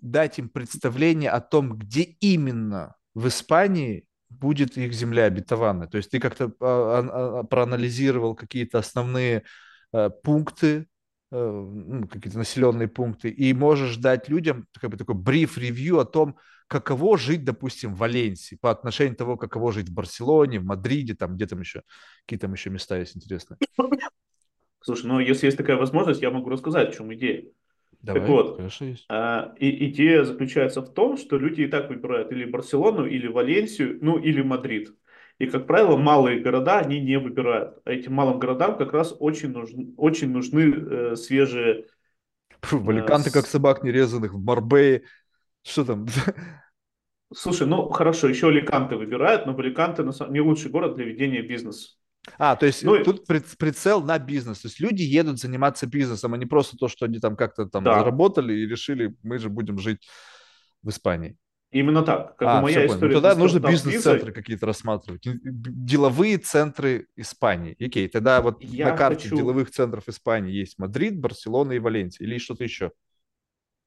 дать 0.00 0.38
им 0.38 0.48
представление 0.48 1.30
о 1.30 1.40
том, 1.40 1.76
где 1.76 2.02
именно 2.02 2.94
в 3.14 3.28
Испании 3.28 4.06
будет 4.28 4.76
их 4.76 4.92
земля 4.92 5.24
обетованная. 5.24 5.88
То 5.88 5.98
есть 5.98 6.10
ты 6.10 6.18
как-то 6.18 6.52
а, 6.60 7.40
а, 7.40 7.44
проанализировал 7.44 8.34
какие-то 8.34 8.78
основные 8.78 9.44
э, 9.92 10.10
пункты, 10.22 10.86
э, 11.30 11.36
ну, 11.36 12.08
какие-то 12.08 12.38
населенные 12.38 12.88
пункты, 12.88 13.28
и 13.28 13.52
можешь 13.52 13.96
дать 13.96 14.28
людям 14.28 14.66
как 14.80 14.90
бы 14.90 14.96
такой 14.96 15.14
бриф-ревью 15.14 15.98
о 15.98 16.04
том, 16.04 16.36
каково 16.66 17.18
жить, 17.18 17.44
допустим, 17.44 17.94
в 17.94 17.98
Валенсии, 17.98 18.56
по 18.58 18.70
отношению 18.70 19.16
того, 19.16 19.36
каково 19.36 19.72
жить 19.72 19.90
в 19.90 19.92
Барселоне, 19.92 20.58
в 20.58 20.64
Мадриде, 20.64 21.14
там 21.14 21.34
где 21.34 21.46
там 21.46 21.60
еще, 21.60 21.82
какие 22.24 22.38
там 22.38 22.52
еще 22.54 22.70
места 22.70 22.98
есть 22.98 23.16
интересные. 23.16 23.58
Слушай, 24.82 25.06
ну 25.06 25.20
если 25.20 25.46
есть 25.46 25.58
такая 25.58 25.76
возможность, 25.76 26.22
я 26.22 26.30
могу 26.30 26.48
рассказать, 26.48 26.92
в 26.92 26.96
чем 26.96 27.12
идея. 27.14 27.44
Давай, 28.02 28.20
так 28.20 28.30
вот, 28.30 28.56
конечно, 28.56 28.84
есть. 28.84 29.04
А, 29.08 29.54
и, 29.58 29.90
идея 29.90 30.24
заключается 30.24 30.82
в 30.82 30.92
том, 30.92 31.16
что 31.16 31.38
люди 31.38 31.62
и 31.62 31.68
так 31.68 31.88
выбирают 31.88 32.32
или 32.32 32.44
Барселону, 32.44 33.06
или 33.06 33.28
Валенсию, 33.28 33.98
ну 34.00 34.18
или 34.18 34.42
Мадрид. 34.42 34.92
И, 35.38 35.46
как 35.46 35.66
правило, 35.66 35.96
малые 35.96 36.40
города 36.40 36.78
они 36.78 37.00
не 37.00 37.18
выбирают. 37.18 37.78
А 37.84 37.92
этим 37.92 38.12
малым 38.12 38.38
городам 38.38 38.76
как 38.76 38.92
раз 38.92 39.14
очень 39.18 39.50
нужны, 39.50 39.92
очень 39.96 40.30
нужны 40.30 40.72
э, 40.72 41.16
свежие... 41.16 41.86
Фу, 42.62 42.78
в 42.78 42.90
Аликанте 42.90 43.32
как 43.32 43.46
собак 43.46 43.82
нерезанных, 43.82 44.34
в 44.34 44.44
Марбее. 44.44 45.02
Что 45.64 45.84
там? 45.84 46.06
Слушай, 47.34 47.66
ну 47.66 47.88
хорошо, 47.88 48.28
еще 48.28 48.48
Аликанте 48.48 48.96
выбирают, 48.96 49.46
но 49.46 49.56
Аликанте 49.56 50.04
не 50.28 50.40
лучший 50.40 50.70
город 50.70 50.96
для 50.96 51.04
ведения 51.04 51.42
бизнеса. 51.42 51.96
А, 52.38 52.54
то 52.56 52.66
есть 52.66 52.84
ну, 52.84 53.02
тут 53.02 53.26
прицел 53.26 54.02
на 54.02 54.18
бизнес. 54.18 54.60
То 54.60 54.68
есть 54.68 54.80
люди 54.80 55.02
едут 55.02 55.40
заниматься 55.40 55.86
бизнесом, 55.86 56.34
а 56.34 56.38
не 56.38 56.46
просто 56.46 56.76
то, 56.76 56.88
что 56.88 57.06
они 57.06 57.18
там 57.18 57.36
как-то 57.36 57.66
там 57.66 57.82
да. 57.82 57.98
заработали 57.98 58.52
и 58.52 58.66
решили, 58.66 59.16
мы 59.22 59.38
же 59.38 59.48
будем 59.48 59.78
жить 59.78 60.06
в 60.82 60.90
Испании. 60.90 61.36
Именно 61.72 62.02
так. 62.02 62.36
Как 62.36 62.48
а, 62.48 62.60
моя 62.60 62.80
все 62.80 62.86
история. 62.86 63.14
Ну, 63.14 63.20
тогда 63.20 63.34
нужно 63.34 63.58
бизнес-центры 63.66 64.30
какие-то 64.32 64.66
рассматривать. 64.66 65.22
Деловые 65.24 66.36
центры 66.36 67.08
Испании. 67.16 67.74
Окей, 67.82 68.08
тогда 68.08 68.42
вот 68.42 68.62
Я 68.62 68.90
на 68.90 68.96
карте 68.96 69.24
хочу... 69.24 69.36
деловых 69.36 69.70
центров 69.70 70.06
Испании 70.06 70.52
есть 70.52 70.78
Мадрид, 70.78 71.18
Барселона 71.18 71.72
и 71.72 71.78
Валенсия. 71.78 72.26
Или 72.26 72.36
что-то 72.36 72.62
еще? 72.62 72.92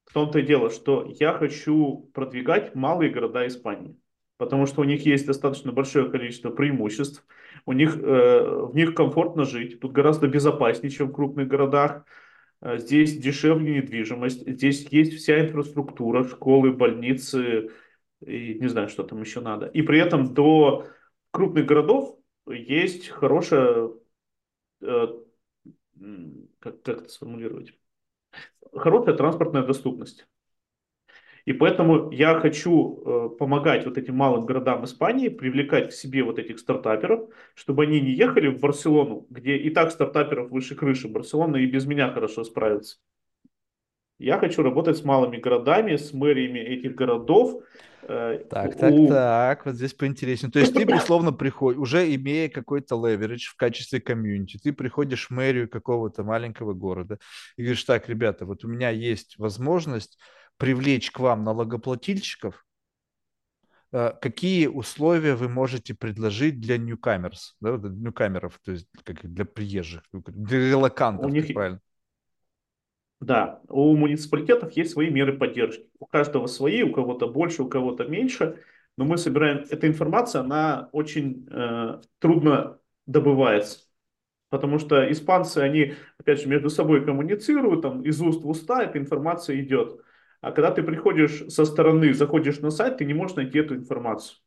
В 0.04 0.12
том-то 0.12 0.40
и 0.40 0.42
дело, 0.42 0.70
что 0.70 1.06
я 1.20 1.32
хочу 1.32 2.10
продвигать 2.12 2.74
малые 2.74 3.10
города 3.10 3.46
Испании. 3.46 3.96
Потому 4.38 4.66
что 4.66 4.82
у 4.82 4.84
них 4.84 5.06
есть 5.06 5.26
достаточно 5.26 5.72
большое 5.72 6.10
количество 6.10 6.50
преимуществ. 6.50 7.24
У 7.64 7.72
них, 7.72 7.96
э, 7.96 8.66
в 8.66 8.74
них 8.74 8.94
комфортно 8.94 9.44
жить. 9.44 9.80
Тут 9.80 9.92
гораздо 9.92 10.28
безопаснее, 10.28 10.90
чем 10.90 11.08
в 11.08 11.12
крупных 11.12 11.48
городах. 11.48 12.04
Э, 12.60 12.78
здесь 12.78 13.16
дешевле 13.16 13.76
недвижимость, 13.76 14.46
здесь 14.46 14.86
есть 14.90 15.14
вся 15.14 15.40
инфраструктура, 15.40 16.24
школы, 16.24 16.72
больницы, 16.72 17.70
и 18.24 18.58
не 18.60 18.68
знаю, 18.68 18.88
что 18.88 19.02
там 19.02 19.20
еще 19.20 19.40
надо. 19.40 19.66
И 19.66 19.82
при 19.82 19.98
этом 20.00 20.34
до 20.34 20.86
крупных 21.30 21.66
городов 21.66 22.18
есть 22.46 23.08
хорошая, 23.08 23.90
э, 24.80 25.06
как, 26.60 26.82
как 26.82 26.98
это 26.98 27.08
сформулировать, 27.08 27.72
хорошая 28.72 29.16
транспортная 29.16 29.62
доступность. 29.62 30.26
И 31.46 31.52
поэтому 31.52 32.10
я 32.10 32.40
хочу 32.40 33.02
э, 33.06 33.28
помогать 33.38 33.86
вот 33.86 33.96
этим 33.96 34.16
малым 34.16 34.46
городам 34.46 34.84
Испании, 34.84 35.28
привлекать 35.28 35.90
к 35.90 35.92
себе 35.92 36.24
вот 36.24 36.40
этих 36.40 36.58
стартаперов, 36.58 37.30
чтобы 37.54 37.84
они 37.84 38.00
не 38.00 38.10
ехали 38.10 38.48
в 38.48 38.58
Барселону, 38.58 39.26
где 39.30 39.56
и 39.56 39.70
так 39.70 39.92
стартаперов 39.92 40.50
выше 40.50 40.74
крыши. 40.74 41.06
Барселона 41.06 41.56
и 41.56 41.66
без 41.66 41.86
меня 41.86 42.10
хорошо 42.10 42.42
справится. 42.42 42.96
Я 44.18 44.38
хочу 44.38 44.62
работать 44.62 44.96
с 44.96 45.04
малыми 45.04 45.36
городами, 45.36 45.94
с 45.94 46.12
мэриями 46.12 46.58
этих 46.58 46.96
городов. 46.96 47.62
Э, 48.02 48.40
так, 48.50 48.76
так, 48.76 48.92
у... 48.92 49.06
так, 49.06 49.66
вот 49.66 49.76
здесь 49.76 49.94
поинтереснее. 49.94 50.50
То 50.50 50.58
есть 50.58 50.74
ты, 50.74 50.84
условно, 50.92 51.32
приходишь, 51.32 51.78
уже 51.78 52.12
имея 52.12 52.48
какой-то 52.48 52.96
леверидж 52.96 53.50
в 53.50 53.56
качестве 53.56 54.00
комьюнити, 54.00 54.58
ты 54.60 54.72
приходишь 54.72 55.28
в 55.28 55.30
мэрию 55.30 55.68
какого-то 55.68 56.24
маленького 56.24 56.72
города 56.72 57.18
и 57.56 57.62
говоришь, 57.62 57.84
так, 57.84 58.08
ребята, 58.08 58.46
вот 58.46 58.64
у 58.64 58.68
меня 58.68 58.90
есть 58.90 59.38
возможность 59.38 60.18
привлечь 60.56 61.10
к 61.10 61.18
вам 61.20 61.44
налогоплательщиков, 61.44 62.64
э, 63.92 64.12
какие 64.20 64.66
условия 64.66 65.34
вы 65.34 65.48
можете 65.48 65.94
предложить 65.94 66.60
для 66.60 66.78
ньюкамерс, 66.78 67.56
да, 67.60 67.76
ньюкамеров, 67.76 68.58
то 68.64 68.72
есть 68.72 68.88
как 69.04 69.24
для 69.30 69.44
приезжих, 69.44 70.02
для 70.12 70.70
релакантов, 70.70 71.26
у 71.26 71.28
них... 71.28 71.52
правильно? 71.52 71.80
Да, 73.20 73.62
у 73.68 73.96
муниципалитетов 73.96 74.72
есть 74.72 74.92
свои 74.92 75.08
меры 75.10 75.38
поддержки. 75.38 75.88
У 75.98 76.06
каждого 76.06 76.46
свои, 76.46 76.82
у 76.82 76.92
кого-то 76.92 77.26
больше, 77.28 77.62
у 77.62 77.68
кого-то 77.68 78.04
меньше. 78.04 78.62
Но 78.98 79.04
мы 79.04 79.16
собираем, 79.16 79.64
эта 79.70 79.86
информация, 79.86 80.42
она 80.42 80.88
очень 80.92 81.48
э, 81.50 82.00
трудно 82.18 82.78
добывается. 83.06 83.80
Потому 84.48 84.78
что 84.78 85.10
испанцы, 85.10 85.58
они, 85.58 85.94
опять 86.18 86.40
же, 86.40 86.48
между 86.48 86.70
собой 86.70 87.04
коммуницируют, 87.04 87.82
там, 87.82 88.02
из 88.02 88.20
уст 88.20 88.42
в 88.42 88.48
уста 88.48 88.82
эта 88.82 88.98
информация 88.98 89.60
идет. 89.60 90.00
А 90.40 90.52
когда 90.52 90.70
ты 90.70 90.82
приходишь 90.82 91.44
со 91.48 91.64
стороны, 91.64 92.12
заходишь 92.14 92.60
на 92.60 92.70
сайт, 92.70 92.98
ты 92.98 93.04
не 93.04 93.14
можешь 93.14 93.36
найти 93.36 93.58
эту 93.58 93.74
информацию. 93.74 94.38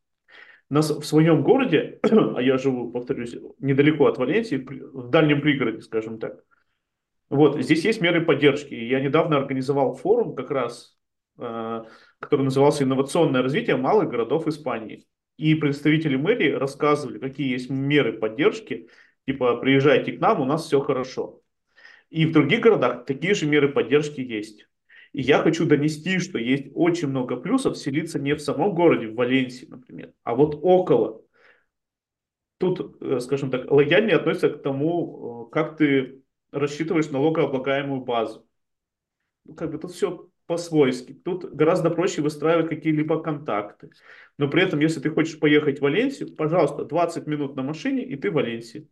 На, 0.70 0.82
в 0.82 1.04
своем 1.04 1.44
городе, 1.44 2.00
а 2.04 2.42
я 2.42 2.58
живу, 2.58 2.92
повторюсь, 2.92 3.36
недалеко 3.60 4.06
от 4.06 4.18
Валенсии, 4.18 4.58
в 4.58 5.10
дальнем 5.10 5.42
пригороде, 5.42 5.82
скажем 5.82 6.20
так. 6.20 6.44
Вот, 7.30 7.62
здесь 7.62 7.86
есть 7.86 8.02
меры 8.02 8.22
поддержки. 8.26 8.74
Я 8.74 9.00
недавно 9.00 9.38
организовал 9.38 9.96
форум 9.96 10.36
как 10.36 10.52
раз, 10.52 10.98
э, 11.38 11.84
который 12.20 12.42
назывался 12.44 12.84
«Инновационное 12.84 13.44
развитие 13.44 13.78
малых 13.78 14.10
городов 14.10 14.48
Испании». 14.48 15.06
И 15.38 15.56
представители 15.56 16.18
мэрии 16.18 16.52
рассказывали, 16.52 17.18
какие 17.18 17.52
есть 17.52 17.70
меры 17.70 18.14
поддержки, 18.14 18.90
типа 19.26 19.58
приезжайте 19.58 20.12
к 20.12 20.20
нам, 20.20 20.42
у 20.42 20.46
нас 20.46 20.66
все 20.66 20.82
хорошо. 20.82 21.42
И 22.10 22.26
в 22.26 22.32
других 22.32 22.62
городах 22.62 23.06
такие 23.06 23.36
же 23.36 23.46
меры 23.46 23.70
поддержки 23.70 24.22
есть. 24.22 24.68
И 25.14 25.22
я 25.22 25.40
хочу 25.42 25.66
донести, 25.66 26.20
что 26.20 26.38
есть 26.38 26.68
очень 26.74 27.08
много 27.08 27.36
плюсов 27.36 27.78
селиться 27.78 28.20
не 28.20 28.36
в 28.36 28.42
самом 28.42 28.76
городе, 28.76 29.08
в 29.08 29.16
Валенсии, 29.16 29.66
например, 29.66 30.14
а 30.24 30.36
вот 30.36 30.60
около. 30.62 31.22
Тут, 32.58 33.02
э, 33.02 33.20
скажем 33.20 33.52
так, 33.52 33.72
лояльнее 33.72 34.18
относятся 34.18 34.50
к 34.50 34.62
тому, 34.62 35.48
э, 35.48 35.52
как 35.54 35.78
ты 35.78 36.22
рассчитываешь 36.52 37.10
налогооблагаемую 37.10 38.02
базу. 38.02 38.46
Ну, 39.46 39.56
как 39.56 39.72
бы 39.72 39.78
тут 39.78 39.92
все 39.92 40.30
по-свойски. 40.46 41.14
Тут 41.14 41.46
гораздо 41.46 41.90
проще 41.90 42.22
выстраивать 42.22 42.70
какие-либо 42.70 43.22
контакты. 43.22 43.92
Но 44.38 44.50
при 44.50 44.64
этом, 44.64 44.80
если 44.80 45.00
ты 45.00 45.10
хочешь 45.10 45.40
поехать 45.40 45.80
в 45.80 45.84
Валенсию, 45.84 46.36
пожалуйста, 46.36 46.86
20 46.86 47.28
минут 47.28 47.56
на 47.56 47.64
машине, 47.64 48.04
и 48.04 48.16
ты 48.16 48.32
в 48.32 48.34
Валенсии. 48.34 48.90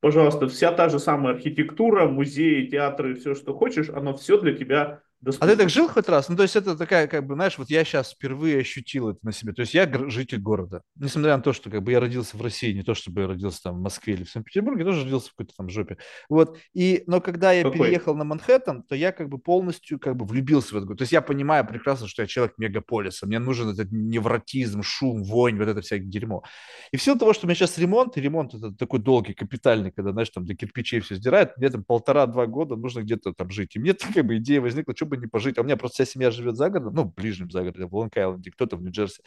Пожалуйста, 0.00 0.46
вся 0.46 0.70
та 0.70 0.88
же 0.88 0.98
самая 0.98 1.34
архитектура, 1.34 2.06
музеи, 2.06 2.66
театры, 2.66 3.14
все, 3.14 3.34
что 3.34 3.54
хочешь, 3.54 3.88
оно 3.88 4.14
все 4.14 4.40
для 4.40 4.54
тебя 4.54 5.02
Доступно. 5.20 5.48
А 5.48 5.50
ты 5.50 5.56
так 5.56 5.68
жил 5.68 5.88
хоть 5.88 6.08
раз? 6.08 6.28
Ну, 6.28 6.36
то 6.36 6.42
есть 6.44 6.54
это 6.54 6.76
такая, 6.76 7.08
как 7.08 7.26
бы, 7.26 7.34
знаешь, 7.34 7.58
вот 7.58 7.70
я 7.70 7.82
сейчас 7.84 8.12
впервые 8.12 8.60
ощутил 8.60 9.08
это 9.08 9.18
на 9.22 9.32
себе. 9.32 9.52
То 9.52 9.62
есть 9.62 9.74
я 9.74 9.90
житель 10.08 10.38
города. 10.38 10.82
Несмотря 10.94 11.36
на 11.36 11.42
то, 11.42 11.52
что 11.52 11.70
как 11.70 11.82
бы 11.82 11.90
я 11.90 11.98
родился 11.98 12.36
в 12.36 12.42
России, 12.42 12.72
не 12.72 12.84
то, 12.84 12.94
чтобы 12.94 13.22
я 13.22 13.26
родился 13.26 13.60
там 13.64 13.78
в 13.78 13.80
Москве 13.80 14.14
или 14.14 14.22
в 14.22 14.30
Санкт-Петербурге, 14.30 14.84
тоже 14.84 15.02
родился 15.02 15.30
в 15.30 15.30
какой-то 15.32 15.54
там 15.56 15.70
жопе. 15.70 15.96
Вот. 16.28 16.56
И, 16.72 17.02
но 17.08 17.20
когда 17.20 17.50
я 17.50 17.64
Какой? 17.64 17.78
переехал 17.78 18.14
на 18.14 18.22
Манхэттен, 18.22 18.84
то 18.84 18.94
я 18.94 19.10
как 19.10 19.28
бы 19.28 19.38
полностью 19.38 19.98
как 19.98 20.16
бы 20.16 20.24
влюбился 20.24 20.68
в 20.68 20.76
этот 20.76 20.86
город. 20.86 20.98
То 20.98 21.02
есть 21.02 21.12
я 21.12 21.20
понимаю 21.20 21.66
прекрасно, 21.66 22.06
что 22.06 22.22
я 22.22 22.28
человек 22.28 22.54
мегаполиса. 22.56 23.26
Мне 23.26 23.40
нужен 23.40 23.70
этот 23.70 23.88
невротизм, 23.90 24.82
шум, 24.82 25.24
вонь, 25.24 25.58
вот 25.58 25.66
это 25.66 25.80
всякое 25.80 26.06
дерьмо. 26.06 26.44
И 26.92 26.96
в 26.96 27.02
силу 27.02 27.18
того, 27.18 27.32
что 27.32 27.46
у 27.46 27.48
меня 27.48 27.56
сейчас 27.56 27.76
ремонт, 27.76 28.16
и 28.16 28.20
ремонт 28.20 28.54
это 28.54 28.72
такой 28.72 29.00
долгий, 29.00 29.34
капитальный, 29.34 29.90
когда, 29.90 30.12
знаешь, 30.12 30.30
там 30.30 30.46
до 30.46 30.54
кирпичей 30.54 31.00
все 31.00 31.16
сдирают, 31.16 31.56
мне 31.56 31.70
там 31.70 31.82
полтора-два 31.82 32.46
года 32.46 32.76
нужно 32.76 33.00
где-то 33.00 33.32
там 33.32 33.50
жить. 33.50 33.74
И 33.74 33.80
мне 33.80 33.94
как 34.14 34.24
бы 34.24 34.36
идея 34.36 34.60
возникла, 34.60 34.94
что 34.94 35.07
бы 35.08 35.16
не 35.16 35.26
пожить. 35.26 35.58
А 35.58 35.62
у 35.62 35.64
меня 35.64 35.76
просто 35.76 36.04
вся 36.04 36.12
семья 36.12 36.30
живет 36.30 36.56
за 36.56 36.70
городом, 36.70 36.94
ну, 36.94 37.02
в 37.04 37.14
ближнем 37.14 37.50
загороде, 37.50 37.86
в 37.86 37.94
Лонг-Айленде, 37.94 38.50
кто-то 38.50 38.76
в 38.76 38.82
Нью-Джерси. 38.82 39.22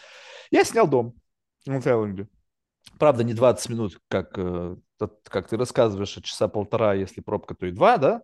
Я 0.51 0.63
снял 0.63 0.87
дом 0.87 1.13
в 1.65 1.69
Лонг-Айленде. 1.69 2.27
Правда, 2.97 3.23
не 3.23 3.33
20 3.33 3.69
минут, 3.69 3.99
как, 4.07 4.33
э, 4.37 4.75
как 5.23 5.47
ты 5.47 5.57
рассказываешь, 5.57 6.17
а 6.17 6.21
часа 6.21 6.47
полтора, 6.47 6.93
если 6.93 7.21
пробка, 7.21 7.55
то 7.55 7.65
и 7.65 7.71
два, 7.71 7.97
да? 7.97 8.21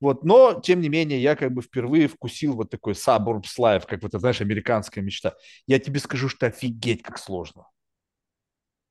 Вот, 0.00 0.24
но, 0.24 0.60
тем 0.60 0.80
не 0.80 0.88
менее, 0.88 1.20
я 1.22 1.36
как 1.36 1.52
бы 1.52 1.62
впервые 1.62 2.06
вкусил 2.08 2.54
вот 2.54 2.70
такой 2.70 2.92
suburbs 2.92 3.58
life, 3.58 3.84
как 3.86 4.02
вот, 4.02 4.12
знаешь, 4.12 4.40
американская 4.40 5.02
мечта. 5.02 5.34
Я 5.66 5.78
тебе 5.78 6.00
скажу, 6.00 6.28
что 6.28 6.46
офигеть, 6.46 7.02
как 7.02 7.18
сложно. 7.18 7.66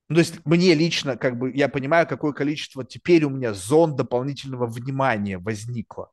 Ну, 0.10 0.16
то 0.16 0.20
есть 0.20 0.46
мне 0.46 0.74
лично, 0.74 1.18
как 1.18 1.38
бы, 1.38 1.52
я 1.56 1.68
понимаю, 1.68 2.08
какое 2.08 2.32
количество 2.32 2.84
теперь 2.84 3.24
у 3.24 3.30
меня 3.30 3.54
зон 3.54 3.96
дополнительного 3.96 4.68
внимания 4.68 5.38
возникло 5.38 6.12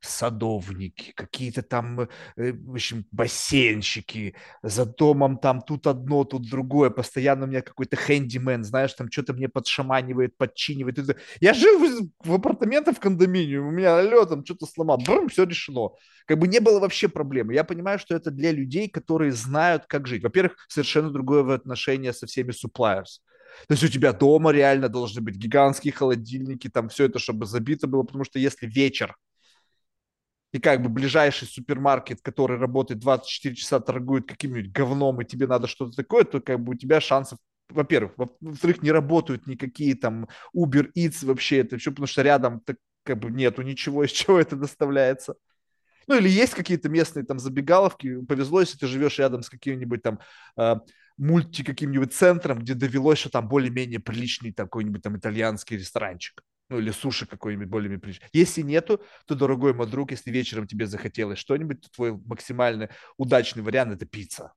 садовники, 0.00 1.12
какие-то 1.14 1.62
там, 1.62 2.00
э, 2.00 2.08
в 2.52 2.72
общем, 2.72 3.04
бассейнщики, 3.12 4.34
за 4.62 4.86
домом 4.86 5.38
там 5.38 5.62
тут 5.62 5.86
одно, 5.86 6.24
тут 6.24 6.48
другое, 6.48 6.90
постоянно 6.90 7.44
у 7.44 7.48
меня 7.48 7.62
какой-то 7.62 7.96
хэндимен, 7.96 8.64
знаешь, 8.64 8.92
там 8.94 9.10
что-то 9.10 9.32
мне 9.34 9.48
подшаманивает, 9.48 10.36
подчинивает. 10.36 10.98
Я 11.40 11.54
жил 11.54 11.78
в 12.24 12.34
апартаментах 12.34 12.96
в 12.96 13.00
кондоминиуме, 13.00 13.68
у 13.68 13.70
меня 13.70 13.98
алло, 13.98 14.24
там 14.24 14.44
что-то 14.44 14.66
сломал, 14.66 14.98
брум, 14.98 15.28
все 15.28 15.44
решено. 15.44 15.90
Как 16.26 16.38
бы 16.38 16.48
не 16.48 16.60
было 16.60 16.80
вообще 16.80 17.08
проблемы. 17.08 17.54
Я 17.54 17.64
понимаю, 17.64 17.98
что 17.98 18.14
это 18.14 18.30
для 18.30 18.50
людей, 18.50 18.88
которые 18.88 19.32
знают, 19.32 19.86
как 19.86 20.06
жить. 20.06 20.22
Во-первых, 20.22 20.56
совершенно 20.68 21.10
другое 21.10 21.54
отношение 21.54 22.12
со 22.12 22.26
всеми 22.26 22.50
suppliers. 22.50 23.20
То 23.68 23.74
есть 23.74 23.84
у 23.84 23.88
тебя 23.88 24.12
дома 24.12 24.50
реально 24.50 24.88
должны 24.88 25.20
быть 25.20 25.36
гигантские 25.36 25.92
холодильники, 25.92 26.68
там 26.68 26.88
все 26.88 27.04
это, 27.04 27.18
чтобы 27.18 27.46
забито 27.46 27.86
было, 27.86 28.02
потому 28.02 28.24
что 28.24 28.38
если 28.38 28.66
вечер 28.66 29.16
и 30.56 30.58
как 30.58 30.82
бы 30.82 30.88
ближайший 30.88 31.46
супермаркет, 31.46 32.22
который 32.22 32.56
работает 32.56 33.00
24 33.00 33.54
часа, 33.54 33.78
торгует 33.78 34.26
каким-нибудь 34.26 34.72
говном, 34.72 35.20
и 35.20 35.24
тебе 35.26 35.46
надо 35.46 35.66
что-то 35.66 35.94
такое, 35.94 36.24
то 36.24 36.40
как 36.40 36.60
бы 36.60 36.72
у 36.72 36.74
тебя 36.74 37.00
шансов 37.00 37.38
во-первых, 37.68 38.12
во-вторых, 38.16 38.80
не 38.80 38.92
работают 38.92 39.48
никакие 39.48 39.96
там 39.96 40.28
Uber 40.54 40.88
Eats 40.96 41.26
вообще, 41.26 41.58
это 41.58 41.76
все, 41.78 41.90
потому 41.90 42.06
что 42.06 42.22
рядом 42.22 42.60
так, 42.60 42.76
как 43.02 43.18
бы 43.18 43.30
нету 43.30 43.62
ничего, 43.62 44.04
из 44.06 44.12
чего 44.12 44.38
это 44.38 44.56
доставляется. 44.56 45.34
Ну 46.06 46.16
или 46.16 46.28
есть 46.28 46.54
какие-то 46.54 46.88
местные 46.88 47.24
там 47.24 47.38
забегаловки, 47.38 48.24
повезло, 48.24 48.60
если 48.60 48.78
ты 48.78 48.86
живешь 48.86 49.18
рядом 49.18 49.42
с 49.42 49.50
каким-нибудь 49.50 50.02
там 50.02 50.20
э, 50.56 50.76
мульти 51.18 51.64
каким-нибудь 51.64 52.14
центром, 52.14 52.60
где 52.60 52.74
довелось, 52.74 53.18
что 53.18 53.30
там 53.30 53.48
более-менее 53.48 53.98
приличный 53.98 54.52
такой-нибудь 54.52 55.02
там 55.02 55.18
итальянский 55.18 55.76
ресторанчик. 55.76 56.42
Ну, 56.68 56.78
или 56.78 56.90
суши 56.90 57.26
какой-нибудь 57.26 57.68
более-менее 57.68 58.00
приличный. 58.00 58.28
Если 58.32 58.62
нету, 58.62 59.00
то, 59.26 59.34
дорогой 59.36 59.72
мой 59.72 59.86
друг, 59.86 60.10
если 60.10 60.30
вечером 60.32 60.66
тебе 60.66 60.86
захотелось 60.86 61.38
что-нибудь, 61.38 61.80
то 61.80 61.90
твой 61.90 62.12
максимально 62.12 62.90
удачный 63.16 63.62
вариант– 63.62 63.92
это 63.94 64.06
пицца. 64.06 64.52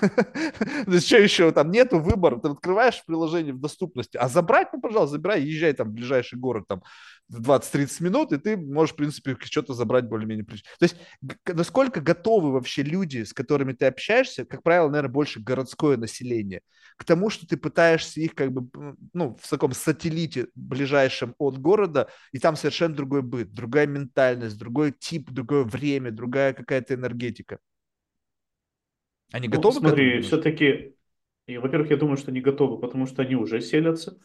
То 0.00 1.16
еще 1.22 1.52
там 1.52 1.70
нету 1.70 1.98
выбора, 1.98 2.38
ты 2.38 2.48
открываешь 2.48 3.02
приложение 3.06 3.52
в 3.52 3.60
доступности, 3.60 4.16
а 4.16 4.28
забрать, 4.28 4.68
ну, 4.72 4.80
пожалуйста, 4.80 5.16
забирай, 5.16 5.42
езжай 5.42 5.72
там 5.72 5.90
в 5.90 5.92
ближайший 5.92 6.38
город 6.38 6.64
там 6.68 6.82
в 7.28 7.40
20-30 7.40 8.02
минут, 8.02 8.32
и 8.32 8.38
ты 8.38 8.56
можешь, 8.56 8.92
в 8.92 8.96
принципе, 8.96 9.36
что-то 9.40 9.74
забрать 9.74 10.08
более-менее. 10.08 10.44
То 10.44 10.56
есть, 10.80 10.96
насколько 11.46 12.00
готовы 12.00 12.52
вообще 12.52 12.82
люди, 12.82 13.22
с 13.22 13.32
которыми 13.32 13.72
ты 13.72 13.86
общаешься, 13.86 14.44
как 14.44 14.62
правило, 14.62 14.88
наверное, 14.88 15.12
больше 15.12 15.40
городское 15.40 15.96
население, 15.96 16.60
к 16.96 17.04
тому, 17.04 17.30
что 17.30 17.46
ты 17.46 17.56
пытаешься 17.56 18.20
их 18.20 18.34
как 18.34 18.52
бы, 18.52 18.96
ну, 19.12 19.36
в 19.40 19.48
таком 19.48 19.72
сателлите 19.72 20.48
ближайшем 20.54 21.34
от 21.38 21.58
города, 21.58 22.08
и 22.32 22.38
там 22.38 22.56
совершенно 22.56 22.94
другой 22.94 23.22
быт, 23.22 23.52
другая 23.52 23.86
ментальность, 23.86 24.58
другой 24.58 24.92
тип, 24.92 25.30
другое 25.30 25.64
время, 25.64 26.10
другая 26.10 26.52
какая-то 26.52 26.94
энергетика. 26.94 27.58
Они 29.32 29.48
ну, 29.48 29.56
готовы 29.56 29.80
смотри, 29.80 30.20
к 30.20 30.24
все-таки, 30.24 30.94
во-первых, 31.48 31.90
я 31.90 31.96
думаю, 31.96 32.16
что 32.16 32.30
не 32.30 32.40
готовы, 32.40 32.78
потому 32.78 33.06
что 33.06 33.22
они 33.22 33.34
уже 33.34 33.60
селятся, 33.60 34.18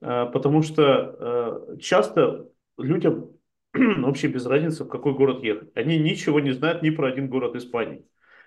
а, 0.00 0.26
потому 0.26 0.62
что 0.62 0.84
а, 0.84 1.76
часто 1.78 2.48
людям 2.78 3.30
вообще 3.72 4.28
без 4.28 4.46
разницы, 4.46 4.84
в 4.84 4.88
какой 4.88 5.14
город 5.14 5.42
ехать. 5.42 5.70
Они 5.74 5.98
ничего 5.98 6.40
не 6.40 6.52
знают 6.52 6.82
ни 6.82 6.90
про 6.90 7.08
один 7.08 7.28
город 7.28 7.56
Испании. 7.56 8.04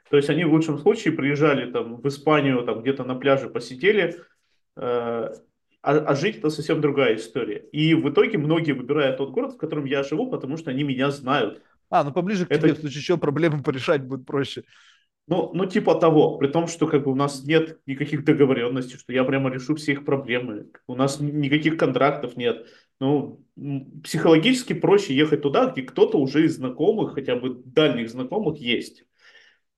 То 0.10 0.18
есть 0.18 0.30
они 0.30 0.44
в 0.44 0.52
лучшем 0.52 0.78
случае 0.78 1.14
приезжали 1.14 1.72
там 1.72 1.96
в 2.02 2.08
Испанию, 2.08 2.64
там 2.64 2.82
где-то 2.82 3.04
на 3.04 3.16
пляже 3.16 3.50
посидели, 3.50 4.20
а, 4.76 5.32
а 5.82 6.16
жить 6.16 6.38
это 6.38 6.50
совсем 6.50 6.80
другая 6.80 7.16
история. 7.16 7.66
И 7.72 7.94
в 7.94 8.10
итоге 8.10 8.38
многие 8.38 8.72
выбирают 8.72 9.18
тот 9.18 9.32
город, 9.32 9.54
в 9.54 9.58
котором 9.58 9.86
я 9.86 10.04
живу, 10.04 10.30
потому 10.30 10.58
что 10.58 10.72
они 10.72 10.84
меня 10.84 11.12
знают. 11.12 11.62
А, 11.90 12.04
ну 12.04 12.12
поближе 12.12 12.46
к 12.46 12.52
это... 12.52 12.62
тебе, 12.62 12.74
в 12.74 12.80
случае 12.80 13.04
чего 13.04 13.18
проблемы 13.18 13.64
порешать 13.64 14.04
будет 14.04 14.26
проще. 14.26 14.64
Ну, 15.28 15.52
ну, 15.54 15.66
типа 15.66 15.96
того, 15.96 16.38
при 16.38 16.48
том, 16.48 16.68
что 16.68 16.86
как 16.86 17.06
бы 17.06 17.12
у 17.12 17.16
нас 17.16 17.44
нет 17.46 17.80
никаких 17.86 18.26
договоренностей, 18.26 18.98
что 18.98 19.14
я 19.14 19.24
прямо 19.24 19.50
решу 19.50 19.76
все 19.76 19.94
их 19.94 20.04
проблемы, 20.04 20.68
у 20.86 20.96
нас 20.96 21.20
никаких 21.22 21.78
контрактов 21.78 22.36
нет. 22.36 22.68
Ну, 23.00 23.42
психологически 24.04 24.74
проще 24.74 25.16
ехать 25.16 25.42
туда, 25.42 25.68
где 25.68 25.84
кто-то 25.84 26.18
уже 26.18 26.46
из 26.46 26.58
знакомых, 26.58 27.14
хотя 27.14 27.36
бы 27.36 27.62
дальних 27.66 28.10
знакомых 28.10 28.60
есть. 28.60 29.06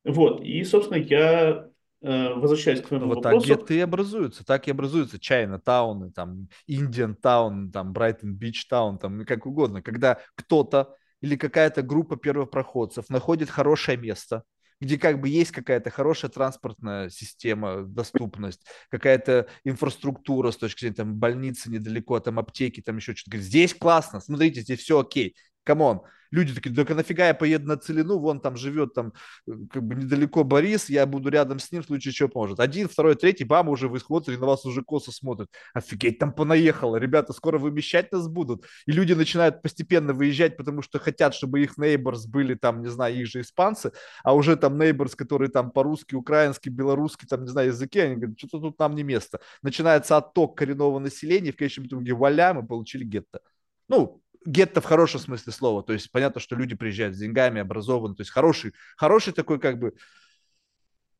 Вот, 0.03 0.41
и, 0.41 0.63
собственно, 0.63 0.97
я 0.97 1.67
э, 2.01 2.33
возвращаясь 2.33 2.81
к 2.81 2.87
твоему 2.87 3.07
вот 3.07 3.23
вопросу. 3.23 3.47
Так 3.47 3.59
гетты 3.59 3.77
и 3.77 3.79
образуются, 3.79 4.45
так 4.45 4.67
и 4.67 4.71
образуются 4.71 5.19
Chinatown 5.19 5.59
ы, 5.59 6.11
там, 6.11 6.47
Indian 6.65 7.15
Town, 7.15 7.71
там, 7.71 7.93
Brighton 7.93 8.33
Beach 8.33 8.67
Town, 8.67 8.97
там, 8.97 9.25
как 9.25 9.45
угодно, 9.45 9.83
когда 9.83 10.19
кто-то 10.35 10.95
или 11.21 11.35
какая-то 11.35 11.81
группа 11.81 12.17
первопроходцев 12.17 13.09
находит 13.09 13.49
хорошее 13.49 13.97
место, 13.97 14.43
где 14.81 14.97
как 14.97 15.21
бы 15.21 15.29
есть 15.29 15.51
какая-то 15.51 15.89
хорошая 15.89 16.29
транспортная 16.29 17.09
система, 17.09 17.83
доступность, 17.83 18.61
какая-то 18.89 19.47
инфраструктура 19.63 20.51
с 20.51 20.57
точки 20.57 20.81
зрения 20.81 20.95
там 20.95 21.15
больницы 21.15 21.69
недалеко, 21.69 22.19
там 22.19 22.39
аптеки, 22.39 22.81
там 22.81 22.97
еще 22.97 23.15
что-то. 23.15 23.37
Здесь 23.37 23.73
классно, 23.73 24.19
смотрите, 24.19 24.61
здесь 24.61 24.79
все 24.79 24.99
окей 24.99 25.35
come 25.65 25.86
on, 25.86 26.01
люди 26.31 26.53
такие, 26.53 26.71
да 26.71 26.93
нафига 26.93 27.27
я 27.27 27.33
поеду 27.33 27.67
на 27.67 27.77
Целину, 27.77 28.19
вон 28.19 28.39
там 28.39 28.55
живет 28.57 28.93
там 28.93 29.13
э, 29.47 29.51
как 29.71 29.83
бы 29.83 29.95
недалеко 29.95 30.43
Борис, 30.43 30.89
я 30.89 31.05
буду 31.05 31.29
рядом 31.29 31.59
с 31.59 31.71
ним, 31.71 31.81
в 31.81 31.85
случае 31.85 32.13
чего 32.13 32.29
поможет. 32.29 32.59
Один, 32.59 32.87
второй, 32.87 33.15
третий, 33.15 33.43
баба 33.43 33.69
уже 33.69 33.87
вы 33.87 33.99
смотрите, 33.99 34.39
на 34.39 34.47
вас 34.47 34.65
уже 34.65 34.83
косо 34.83 35.11
смотрят. 35.11 35.49
Офигеть, 35.73 36.19
там 36.19 36.33
понаехало, 36.33 36.97
ребята, 36.97 37.33
скоро 37.33 37.57
вымещать 37.57 38.11
нас 38.11 38.27
будут. 38.27 38.65
И 38.85 38.91
люди 38.91 39.13
начинают 39.13 39.61
постепенно 39.61 40.13
выезжать, 40.13 40.57
потому 40.57 40.81
что 40.81 40.99
хотят, 40.99 41.33
чтобы 41.33 41.61
их 41.61 41.77
neighbors 41.77 42.27
были 42.27 42.55
там, 42.55 42.81
не 42.81 42.89
знаю, 42.89 43.15
их 43.15 43.27
же 43.27 43.41
испанцы, 43.41 43.91
а 44.23 44.35
уже 44.35 44.55
там 44.55 44.79
neighbors, 44.79 45.15
которые 45.15 45.49
там 45.49 45.71
по-русски, 45.71 46.15
украински, 46.15 46.69
белорусски, 46.69 47.25
там, 47.25 47.43
не 47.43 47.49
знаю, 47.49 47.67
языки, 47.69 47.99
они 47.99 48.15
говорят, 48.15 48.37
что-то 48.37 48.59
тут 48.59 48.79
нам 48.79 48.95
не 48.95 49.03
место. 49.03 49.39
Начинается 49.61 50.17
отток 50.17 50.57
коренного 50.57 50.99
населения, 50.99 51.51
в 51.51 51.57
конечном 51.57 51.87
итоге 51.87 52.13
вуаля, 52.13 52.53
мы 52.53 52.65
получили 52.65 53.03
гетто. 53.03 53.39
Ну, 53.87 54.21
гетто 54.45 54.81
в 54.81 54.85
хорошем 54.85 55.19
смысле 55.19 55.51
слова. 55.51 55.83
То 55.83 55.93
есть 55.93 56.11
понятно, 56.11 56.39
что 56.39 56.55
люди 56.55 56.75
приезжают 56.75 57.15
с 57.15 57.19
деньгами, 57.19 57.61
образованы. 57.61 58.15
То 58.15 58.21
есть 58.21 58.31
хороший, 58.31 58.73
хороший 58.97 59.33
такой 59.33 59.59
как 59.59 59.79
бы 59.79 59.93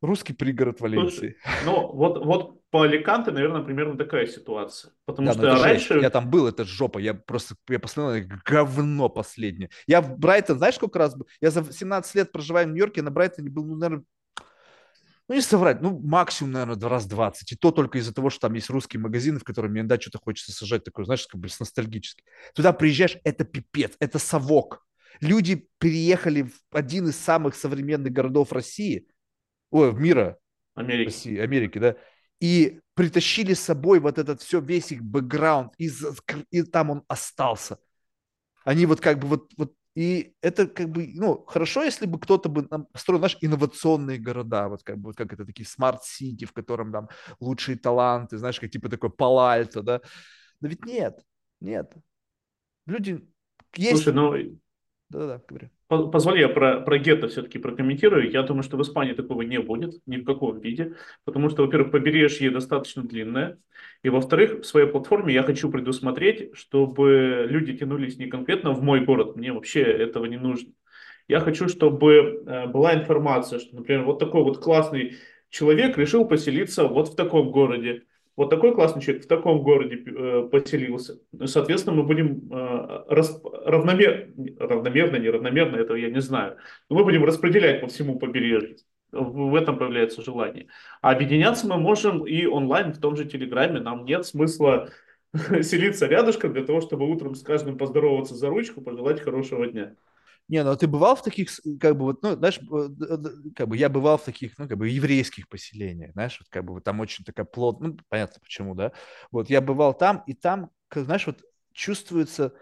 русский 0.01 0.33
пригород 0.33 0.79
Валенсии. 0.81 1.35
Ну, 1.65 1.91
вот, 1.91 2.23
вот 2.23 2.61
по 2.69 2.83
Аликанте, 2.83 3.31
наверное, 3.31 3.63
примерно 3.63 3.97
такая 3.97 4.27
ситуация. 4.27 4.93
Потому 5.05 5.27
да, 5.27 5.33
что 5.33 5.63
раньше... 5.63 5.93
Жесть. 5.93 6.03
Я 6.03 6.09
там 6.09 6.29
был, 6.29 6.47
это 6.47 6.63
жопа. 6.63 6.99
Я 6.99 7.13
просто, 7.13 7.55
я 7.69 7.79
посмотрел, 7.79 8.27
говно 8.45 9.09
последнее. 9.09 9.69
Я 9.87 10.01
в 10.01 10.17
Брайтон, 10.17 10.57
знаешь, 10.57 10.75
сколько 10.75 10.99
раз 10.99 11.15
был? 11.15 11.27
Я 11.41 11.51
за 11.51 11.71
17 11.71 12.15
лет 12.15 12.31
проживаю 12.31 12.67
в 12.67 12.71
Нью-Йорке, 12.71 13.01
на 13.01 13.11
Брайтоне 13.11 13.49
был, 13.49 13.65
ну, 13.65 13.75
наверное, 13.75 14.05
ну, 15.27 15.35
не 15.35 15.41
соврать, 15.41 15.81
ну, 15.81 15.99
максимум, 15.99 16.53
наверное, 16.53 16.89
раз 16.89 17.07
20. 17.07 17.51
И 17.51 17.55
то 17.55 17.71
только 17.71 17.97
из-за 17.97 18.13
того, 18.13 18.29
что 18.29 18.41
там 18.41 18.53
есть 18.53 18.69
русские 18.69 19.01
магазины, 19.01 19.39
в 19.39 19.43
которые 19.43 19.71
мне 19.71 19.81
иногда 19.81 19.99
что-то 19.99 20.19
хочется 20.19 20.51
сажать, 20.51 20.83
такое, 20.83 21.05
знаешь, 21.05 21.25
как 21.25 21.41
бы 21.41 21.47
ностальгически. 21.59 22.23
Туда 22.53 22.73
приезжаешь, 22.73 23.17
это 23.23 23.43
пипец, 23.43 23.93
это 23.99 24.19
совок. 24.19 24.85
Люди 25.21 25.67
переехали 25.79 26.43
в 26.43 26.59
один 26.71 27.07
из 27.07 27.17
самых 27.17 27.55
современных 27.55 28.13
городов 28.13 28.51
России, 28.51 29.07
ой, 29.71 29.93
мира, 29.93 30.37
Америки. 30.75 31.05
России, 31.05 31.37
Америки, 31.37 31.79
да, 31.79 31.95
и 32.39 32.79
притащили 32.93 33.53
с 33.53 33.61
собой 33.61 33.99
вот 33.99 34.19
этот 34.19 34.41
все, 34.41 34.59
весь 34.59 34.91
их 34.91 35.01
бэкграунд, 35.03 35.73
и, 35.77 35.89
и 36.51 36.63
там 36.63 36.91
он 36.91 37.03
остался. 37.07 37.77
Они 38.63 38.85
вот 38.85 39.01
как 39.01 39.19
бы 39.19 39.27
вот, 39.27 39.51
вот 39.57 39.73
и 39.95 40.33
это 40.41 40.67
как 40.67 40.89
бы, 40.89 41.09
ну, 41.15 41.45
хорошо, 41.47 41.83
если 41.83 42.05
бы 42.05 42.19
кто-то 42.19 42.49
бы 42.49 42.67
построил, 42.91 43.19
знаешь, 43.19 43.37
инновационные 43.39 44.19
города, 44.19 44.67
вот 44.67 44.83
как 44.83 44.97
бы, 44.97 45.09
вот 45.09 45.15
как 45.15 45.31
это 45.31 45.45
такие 45.45 45.65
smart 45.65 46.05
city, 46.05 46.45
в 46.45 46.51
котором 46.51 46.91
там 46.91 47.09
лучшие 47.39 47.77
таланты, 47.77 48.37
знаешь, 48.37 48.59
как 48.59 48.69
типа 48.69 48.89
такой 48.89 49.09
Пало-Альто, 49.09 49.81
да. 49.81 50.01
Но 50.59 50.67
ведь 50.67 50.85
нет, 50.85 51.19
нет. 51.61 51.93
Люди 52.85 53.25
есть... 53.75 54.03
Слушай, 54.03 54.13
ну, 54.13 54.59
да-да, 55.09 55.41
говорю. 55.47 55.69
Позволь 55.87 56.39
я 56.39 56.49
про, 56.49 56.81
про 56.81 56.97
гетто 56.97 57.27
все-таки 57.27 57.59
прокомментирую. 57.59 58.31
Я 58.31 58.41
думаю, 58.41 58.63
что 58.63 58.75
в 58.75 58.81
Испании 58.81 59.13
такого 59.13 59.43
не 59.43 59.59
будет 59.59 60.01
ни 60.07 60.17
в 60.17 60.25
каком 60.25 60.59
виде, 60.59 60.95
потому 61.25 61.49
что, 61.49 61.63
во-первых, 61.63 61.91
побережье 61.91 62.49
достаточно 62.49 63.03
длинное, 63.03 63.59
и, 64.01 64.09
во-вторых, 64.09 64.61
в 64.61 64.65
своей 64.65 64.87
платформе 64.87 65.33
я 65.33 65.43
хочу 65.43 65.69
предусмотреть, 65.69 66.55
чтобы 66.55 67.45
люди 67.47 67.77
тянулись 67.77 68.17
не 68.17 68.25
конкретно 68.25 68.71
в 68.71 68.81
мой 68.81 69.05
город, 69.05 69.35
мне 69.35 69.53
вообще 69.53 69.81
этого 69.81 70.25
не 70.25 70.37
нужно. 70.37 70.71
Я 71.27 71.39
хочу, 71.39 71.67
чтобы 71.67 72.43
э, 72.45 72.67
была 72.67 72.95
информация, 72.95 73.59
что, 73.59 73.75
например, 73.75 74.03
вот 74.03 74.19
такой 74.19 74.43
вот 74.43 74.59
классный 74.59 75.17
человек 75.49 75.97
решил 75.97 76.25
поселиться 76.25 76.87
вот 76.87 77.09
в 77.09 77.15
таком 77.15 77.51
городе, 77.51 78.03
вот 78.35 78.49
такой 78.49 78.73
классный 78.73 79.01
человек 79.01 79.23
в 79.23 79.27
таком 79.27 79.63
городе 79.63 80.03
э, 80.05 80.49
поселился. 80.51 81.19
Соответственно, 81.45 81.95
мы 81.95 82.03
будем 82.03 82.51
э, 82.51 83.05
рас, 83.07 83.41
равномер, 83.43 84.33
равномерно, 84.59 85.17
неравномерно, 85.17 85.77
этого 85.77 85.95
я 85.95 86.09
не 86.09 86.21
знаю, 86.21 86.57
но 86.89 86.97
мы 86.97 87.03
будем 87.03 87.23
распределять 87.23 87.81
по 87.81 87.87
всему 87.87 88.19
побережью. 88.19 88.77
В 89.11 89.55
этом 89.55 89.77
появляется 89.77 90.21
желание. 90.21 90.67
А 91.01 91.11
объединяться 91.11 91.67
мы 91.67 91.77
можем 91.77 92.25
и 92.27 92.45
онлайн 92.45 92.91
в 92.91 92.99
том 92.99 93.15
же 93.15 93.23
Телеграме. 93.23 93.79
Нам 93.79 94.03
нет 94.03 94.25
смысла 94.25 94.89
селиться 95.61 96.07
рядышком 96.07 96.51
для 96.51 96.65
того, 96.65 96.81
чтобы 96.81 97.09
утром 97.09 97.35
с 97.35 97.41
каждым 97.41 97.77
поздороваться 97.77 98.35
за 98.35 98.49
ручку, 98.49 98.81
пожелать 98.81 99.21
хорошего 99.21 99.67
дня. 99.67 99.95
Не, 100.47 100.63
ну 100.63 100.71
а 100.71 100.75
ты 100.75 100.87
бывал 100.87 101.15
в 101.15 101.23
таких, 101.23 101.49
как 101.79 101.97
бы, 101.97 102.05
вот, 102.05 102.21
ну, 102.21 102.35
знаешь, 102.35 102.59
как 103.55 103.67
бы 103.67 103.77
я 103.77 103.89
бывал 103.89 104.17
в 104.17 104.23
таких, 104.23 104.57
ну, 104.59 104.67
как 104.67 104.77
бы 104.77 104.87
еврейских 104.89 105.47
поселениях, 105.49 106.11
знаешь, 106.13 106.37
вот 106.39 106.49
как 106.49 106.63
бы 106.65 106.73
вот 106.73 106.83
там 106.83 106.99
очень 106.99 107.25
такая 107.25 107.45
плод, 107.47 107.79
ну, 107.81 107.97
понятно 108.09 108.39
почему, 108.41 108.75
да, 108.75 108.91
вот 109.31 109.49
я 109.49 109.59
бывал 109.61 109.93
там, 109.97 110.23
и 110.27 110.33
там, 110.35 110.69
как, 110.87 111.05
знаешь, 111.05 111.25
вот 111.25 111.41
чувствуется, 111.73 112.53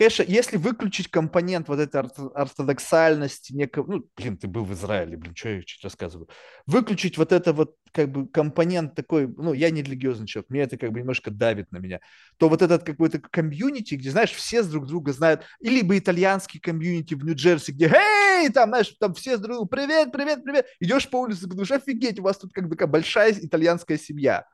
Конечно, 0.00 0.22
если 0.22 0.56
выключить 0.56 1.10
компонент 1.10 1.68
вот 1.68 1.78
этой 1.78 2.00
ортодоксальности, 2.00 3.52
некого, 3.52 3.86
ну, 3.86 4.08
блин, 4.16 4.38
ты 4.38 4.48
был 4.48 4.64
в 4.64 4.72
Израиле, 4.72 5.18
блин, 5.18 5.36
что 5.36 5.50
я 5.50 5.62
чуть 5.62 5.84
рассказываю, 5.84 6.26
выключить 6.64 7.18
вот 7.18 7.32
это 7.32 7.52
вот 7.52 7.76
как 7.92 8.10
бы 8.10 8.26
компонент 8.26 8.94
такой, 8.94 9.28
ну, 9.28 9.52
я 9.52 9.68
не 9.68 9.82
религиозный 9.82 10.26
человек, 10.26 10.48
мне 10.48 10.62
это 10.62 10.78
как 10.78 10.92
бы 10.92 11.00
немножко 11.00 11.30
давит 11.30 11.70
на 11.70 11.76
меня, 11.76 12.00
то 12.38 12.48
вот 12.48 12.62
этот 12.62 12.82
какой-то 12.82 13.20
комьюнити, 13.20 13.96
где, 13.96 14.10
знаешь, 14.10 14.32
все 14.32 14.62
друг 14.62 14.86
друга 14.86 15.12
знают, 15.12 15.42
или 15.60 15.80
либо 15.80 15.98
итальянский 15.98 16.60
комьюнити 16.60 17.12
в 17.12 17.22
Нью-Джерси, 17.22 17.72
где, 17.72 17.92
эй, 17.94 18.48
там, 18.48 18.70
знаешь, 18.70 18.96
там 18.98 19.12
все 19.12 19.36
с 19.36 19.40
другом, 19.40 19.68
привет, 19.68 20.12
привет, 20.12 20.42
привет, 20.42 20.64
идешь 20.80 21.10
по 21.10 21.18
улице, 21.18 21.46
думаешь, 21.46 21.72
офигеть, 21.72 22.18
у 22.20 22.22
вас 22.22 22.38
тут 22.38 22.54
как 22.54 22.64
бы 22.64 22.70
такая 22.70 22.88
большая 22.88 23.32
итальянская 23.32 23.98
семья. 23.98 24.46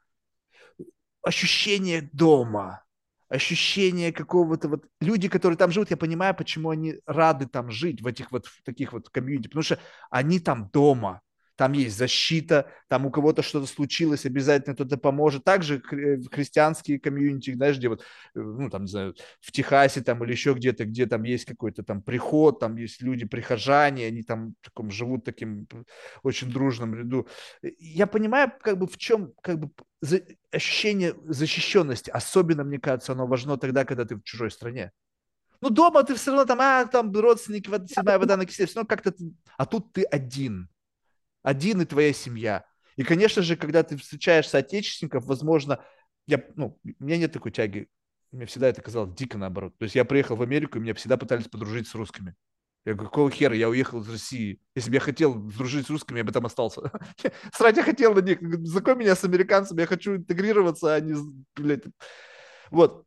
Ощущение 1.23 2.11
дома, 2.13 2.83
ощущение 3.29 4.13
какого-то 4.13 4.69
вот... 4.69 4.85
Люди, 5.01 5.29
которые 5.29 5.57
там 5.57 5.71
живут, 5.71 5.91
я 5.91 5.97
понимаю, 5.97 6.35
почему 6.35 6.71
они 6.71 7.01
рады 7.07 7.47
там 7.47 7.71
жить, 7.71 8.03
в 8.03 8.07
этих 8.07 8.33
вот 8.33 8.47
в 8.47 8.63
таких 8.63 8.93
вот 8.93 9.09
комьюнити, 9.09 9.49
потому 9.49 9.63
что 9.63 9.79
они 10.11 10.41
там 10.41 10.71
дома. 10.73 11.21
Там 11.57 11.73
есть 11.73 11.97
защита, 11.97 12.71
там 12.89 13.07
у 13.07 13.11
кого-то 13.11 13.43
что-то 13.43 13.67
случилось, 13.67 14.27
обязательно 14.27 14.75
кто-то 14.75 14.99
поможет. 14.99 15.45
Также 15.45 15.83
э, 15.91 16.19
христианские 16.31 17.01
комьюнити, 17.01 17.55
знаешь, 17.55 17.79
где 17.79 17.89
вот, 17.89 18.03
э, 18.03 18.05
ну, 18.41 18.71
там, 18.71 18.83
не 18.83 18.89
знаю, 18.89 19.15
в 19.41 19.51
Техасе 19.53 20.03
там 20.03 20.23
или 20.23 20.33
еще 20.33 20.53
где-то, 20.53 20.85
где 20.85 21.07
там 21.07 21.23
есть 21.25 21.47
какой-то 21.47 21.83
там 21.83 22.03
приход, 22.03 22.61
там 22.61 22.77
есть 22.77 23.01
люди, 23.03 23.25
прихожане, 23.25 24.07
они 24.07 24.23
там 24.23 24.55
таком, 24.63 24.91
живут 24.91 25.25
таким 25.25 25.67
очень 26.23 26.51
дружном 26.51 26.95
ряду. 26.95 27.27
Я 27.79 28.07
понимаю, 28.07 28.53
как 28.61 28.79
бы 28.79 28.87
в 28.87 28.99
чем, 28.99 29.33
как 29.41 29.59
бы 29.59 29.71
ощущение 30.53 31.15
защищенности, 31.25 32.11
особенно, 32.11 32.65
мне 32.65 32.79
кажется, 32.79 33.13
оно 33.13 33.27
важно 33.27 33.57
тогда, 33.57 33.85
когда 33.85 34.05
ты 34.05 34.17
в 34.17 34.23
чужой 34.23 34.51
стране. 34.51 34.93
Ну, 35.63 35.71
дома 35.71 36.05
ты 36.05 36.15
все 36.15 36.33
равно 36.33 36.45
там, 36.45 36.61
а, 36.61 36.85
там 36.85 37.11
родственники, 37.13 37.71
седьмая 37.89 38.19
вода 38.19 38.37
на 38.37 38.45
киселе, 38.45 38.67
все 38.67 38.77
равно 38.77 38.89
как-то... 38.89 39.15
А 39.57 39.65
тут 39.65 39.93
ты 39.95 40.03
один 40.05 40.69
один 41.47 41.81
и 41.81 41.85
твоя 41.85 42.13
семья. 42.13 42.65
И, 42.97 43.05
конечно 43.05 43.41
же, 43.41 43.55
когда 43.55 43.85
ты 43.85 43.97
встречаешь 43.97 44.49
соотечественников, 44.49 45.27
возможно, 45.27 45.79
я, 46.27 46.43
ну, 46.57 46.77
у 46.83 47.05
меня 47.05 47.19
нет 47.19 47.33
такой 47.33 47.53
тяги. 47.53 47.87
Мне 48.33 48.47
всегда 48.47 48.67
это 48.67 48.83
казалось 48.83 49.15
дико 49.15 49.39
наоборот. 49.39 49.79
То 49.79 49.85
есть 49.85 49.95
я 49.95 50.05
приехал 50.05 50.35
в 50.35 50.43
Америку, 50.43 50.77
и 50.77 50.81
меня 50.81 50.93
всегда 50.95 51.17
пытались 51.17 51.47
подружить 51.47 51.87
с 51.87 51.95
русскими. 51.95 52.35
Я 52.85 52.95
говорю, 52.95 53.11
какого 53.11 53.31
хера, 53.31 53.55
я 53.55 53.69
уехал 53.69 54.01
из 54.01 54.11
России. 54.11 54.61
Если 54.75 54.91
бы 54.91 54.97
я 54.97 55.01
хотел 55.01 55.35
дружить 55.37 55.87
с 55.87 55.91
русскими, 55.91 56.19
я 56.19 56.25
бы 56.25 56.33
там 56.33 56.47
остался. 56.47 56.91
Срать 57.53 57.77
я 57.77 57.85
хотел 57.85 58.13
на 58.13 58.21
них. 58.23 58.39
Знакомь 58.67 58.99
меня 58.99 59.15
с 59.15 59.23
американцами, 59.23 59.83
я 59.83 59.87
хочу 59.87 60.17
интегрироваться, 60.17 60.97
а 60.97 61.01
не... 61.01 61.15
Блядь. 61.55 61.85
Вот. 62.73 63.07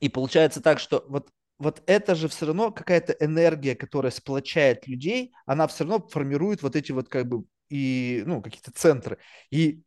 И 0.00 0.08
получается 0.08 0.62
так, 0.62 0.78
что 0.78 1.04
вот 1.08 1.28
вот 1.58 1.82
это 1.86 2.14
же 2.14 2.28
все 2.28 2.46
равно 2.46 2.72
какая-то 2.72 3.12
энергия, 3.20 3.76
которая 3.76 4.10
сплочает 4.10 4.86
людей, 4.88 5.32
она 5.46 5.66
все 5.68 5.84
равно 5.84 6.06
формирует 6.08 6.62
вот 6.62 6.76
эти 6.76 6.92
вот 6.92 7.08
как 7.08 7.28
бы 7.28 7.44
и, 7.74 8.22
ну, 8.24 8.40
какие-то 8.40 8.70
центры. 8.70 9.18
И 9.50 9.82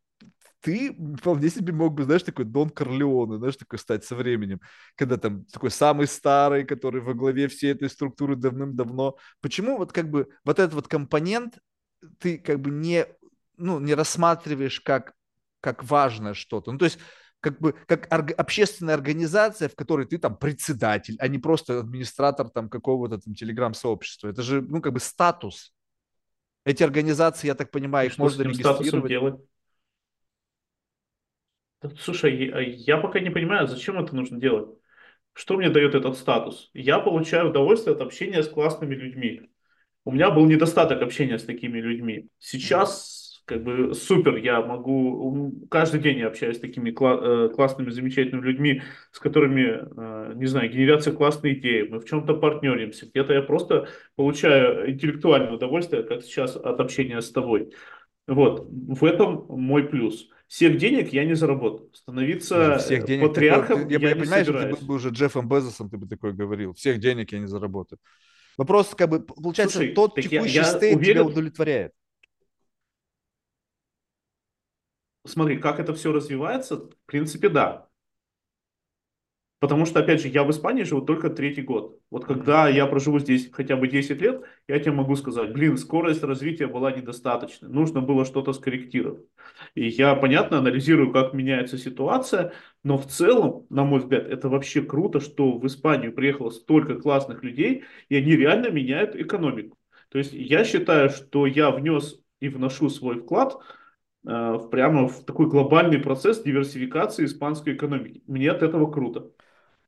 ты 0.60 0.94
вполне 1.16 1.48
себе 1.48 1.72
мог 1.72 1.94
бы, 1.94 2.04
знаешь, 2.04 2.22
такой 2.22 2.44
Дон 2.44 2.68
Корлеоне, 2.68 3.38
знаешь, 3.38 3.56
такой 3.56 3.78
стать 3.78 4.04
со 4.04 4.14
временем, 4.14 4.60
когда 4.94 5.16
там 5.16 5.46
такой 5.46 5.70
самый 5.70 6.06
старый, 6.06 6.64
который 6.64 7.00
во 7.00 7.14
главе 7.14 7.48
всей 7.48 7.72
этой 7.72 7.88
структуры 7.88 8.36
давным-давно. 8.36 9.16
Почему 9.40 9.78
вот 9.78 9.92
как 9.92 10.10
бы 10.10 10.28
вот 10.44 10.58
этот 10.58 10.74
вот 10.74 10.86
компонент 10.86 11.58
ты 12.18 12.36
как 12.36 12.60
бы 12.60 12.70
не, 12.70 13.06
ну, 13.56 13.80
не 13.80 13.94
рассматриваешь 13.94 14.80
как, 14.80 15.14
как 15.60 15.82
важное 15.82 16.34
что-то? 16.34 16.72
Ну, 16.72 16.78
то 16.78 16.84
есть 16.84 16.98
как 17.40 17.58
бы 17.58 17.72
как 17.86 18.12
орг, 18.12 18.32
общественная 18.36 18.96
организация, 18.96 19.70
в 19.70 19.76
которой 19.76 20.04
ты 20.04 20.18
там 20.18 20.36
председатель, 20.36 21.16
а 21.20 21.28
не 21.28 21.38
просто 21.38 21.78
администратор 21.78 22.50
там 22.50 22.68
какого-то 22.68 23.16
там 23.16 23.34
телеграм-сообщества. 23.34 24.28
Это 24.28 24.42
же, 24.42 24.60
ну, 24.60 24.82
как 24.82 24.92
бы 24.92 25.00
статус. 25.00 25.72
Эти 26.68 26.82
организации, 26.82 27.46
я 27.46 27.54
так 27.54 27.70
понимаю, 27.70 28.08
И 28.08 28.12
их 28.12 28.18
можно 28.18 28.42
регистрировать. 28.42 29.08
делать? 29.08 29.40
Слушай, 32.00 32.74
я 32.76 32.98
пока 32.98 33.20
не 33.20 33.30
понимаю, 33.30 33.68
зачем 33.68 33.98
это 33.98 34.14
нужно 34.14 34.38
делать. 34.40 34.68
Что 35.32 35.56
мне 35.56 35.70
дает 35.70 35.94
этот 35.94 36.16
статус? 36.18 36.70
Я 36.74 36.98
получаю 36.98 37.50
удовольствие 37.50 37.94
от 37.94 38.02
общения 38.02 38.42
с 38.42 38.48
классными 38.48 38.94
людьми. 38.94 39.48
У 40.04 40.12
меня 40.12 40.30
был 40.30 40.46
недостаток 40.46 41.02
общения 41.02 41.38
с 41.38 41.44
такими 41.44 41.78
людьми. 41.78 42.28
Сейчас 42.38 43.17
как 43.48 43.64
бы 43.64 43.94
супер, 43.94 44.36
я 44.36 44.60
могу, 44.60 45.66
каждый 45.70 46.00
день 46.00 46.18
я 46.18 46.28
общаюсь 46.28 46.58
с 46.58 46.60
такими 46.60 46.90
кла- 46.90 47.46
э, 47.46 47.48
классными, 47.48 47.90
замечательными 47.90 48.44
людьми, 48.44 48.82
с 49.10 49.18
которыми, 49.18 49.88
э, 49.96 50.34
не 50.34 50.46
знаю, 50.46 50.70
генерятся 50.70 51.12
классные 51.12 51.58
идеи, 51.58 51.88
мы 51.88 51.98
в 51.98 52.04
чем-то 52.04 52.34
партнеримся, 52.34 53.06
где-то 53.06 53.32
я 53.32 53.42
просто 53.42 53.88
получаю 54.16 54.90
интеллектуальное 54.90 55.52
удовольствие, 55.52 56.02
как 56.02 56.22
сейчас 56.22 56.56
от 56.56 56.78
общения 56.78 57.20
с 57.22 57.32
тобой. 57.32 57.72
Вот, 58.26 58.68
в 58.70 59.02
этом 59.04 59.46
мой 59.48 59.84
плюс. 59.84 60.28
Всех 60.46 60.76
денег 60.76 61.12
я 61.12 61.24
не 61.24 61.34
заработал. 61.34 61.90
Становиться 61.94 62.76
всех 62.78 63.06
денег 63.06 63.28
патриархом 63.28 63.80
такой, 63.80 63.92
я, 63.92 63.98
я 63.98 64.14
не 64.14 64.20
понимаю, 64.20 64.44
собираюсь. 64.44 64.76
ты 64.76 64.80
был 64.80 64.88
бы 64.88 64.94
уже 64.94 65.08
Джеффом 65.08 65.48
Безосом, 65.48 65.88
ты 65.88 65.96
бы 65.96 66.06
такой 66.06 66.34
говорил. 66.34 66.74
Всех 66.74 67.00
денег 67.00 67.32
я 67.32 67.38
не 67.38 67.46
заработаю. 67.46 67.98
Вопрос, 68.58 68.94
как 68.94 69.08
бы, 69.08 69.20
получается, 69.20 69.78
Слушай, 69.78 69.94
тот 69.94 70.14
текущий 70.16 70.54
я, 70.54 70.62
я 70.62 70.64
стейт 70.64 70.96
уверен... 70.96 71.14
тебя 71.14 71.24
удовлетворяет. 71.24 71.92
Смотри, 75.28 75.58
как 75.58 75.78
это 75.80 75.94
все 75.94 76.12
развивается, 76.12 76.76
в 76.76 76.90
принципе, 77.06 77.48
да. 77.48 77.88
Потому 79.60 79.86
что, 79.86 79.98
опять 79.98 80.22
же, 80.22 80.28
я 80.28 80.44
в 80.44 80.50
Испании 80.52 80.84
живу 80.84 81.02
только 81.02 81.30
третий 81.30 81.62
год. 81.62 81.98
Вот 82.10 82.24
когда 82.24 82.68
я 82.68 82.86
проживу 82.86 83.18
здесь 83.18 83.50
хотя 83.50 83.76
бы 83.76 83.88
10 83.88 84.20
лет, 84.20 84.42
я 84.68 84.78
тебе 84.78 84.92
могу 84.92 85.16
сказать, 85.16 85.52
блин, 85.52 85.76
скорость 85.76 86.22
развития 86.22 86.68
была 86.68 86.92
недостаточной, 86.92 87.68
нужно 87.68 88.00
было 88.00 88.24
что-то 88.24 88.52
скорректировать. 88.52 89.26
И 89.74 89.88
я, 89.88 90.14
понятно, 90.14 90.58
анализирую, 90.58 91.12
как 91.12 91.34
меняется 91.34 91.76
ситуация, 91.76 92.52
но 92.84 92.96
в 92.96 93.06
целом, 93.06 93.66
на 93.68 93.82
мой 93.84 93.98
взгляд, 93.98 94.28
это 94.28 94.48
вообще 94.48 94.80
круто, 94.80 95.18
что 95.18 95.58
в 95.58 95.66
Испанию 95.66 96.12
приехало 96.12 96.50
столько 96.50 96.94
классных 96.94 97.42
людей, 97.42 97.82
и 98.08 98.14
они 98.14 98.36
реально 98.36 98.68
меняют 98.70 99.16
экономику. 99.16 99.76
То 100.10 100.18
есть 100.18 100.32
я 100.32 100.62
считаю, 100.62 101.10
что 101.10 101.46
я 101.46 101.72
внес 101.72 102.20
и 102.38 102.48
вношу 102.48 102.90
свой 102.90 103.18
вклад 103.18 103.60
прямо 104.28 105.08
в 105.08 105.24
такой 105.24 105.48
глобальный 105.48 105.98
процесс 105.98 106.42
диверсификации 106.42 107.24
испанской 107.24 107.74
экономики. 107.74 108.22
Мне 108.26 108.50
от 108.50 108.62
этого 108.62 108.90
круто. 108.90 109.30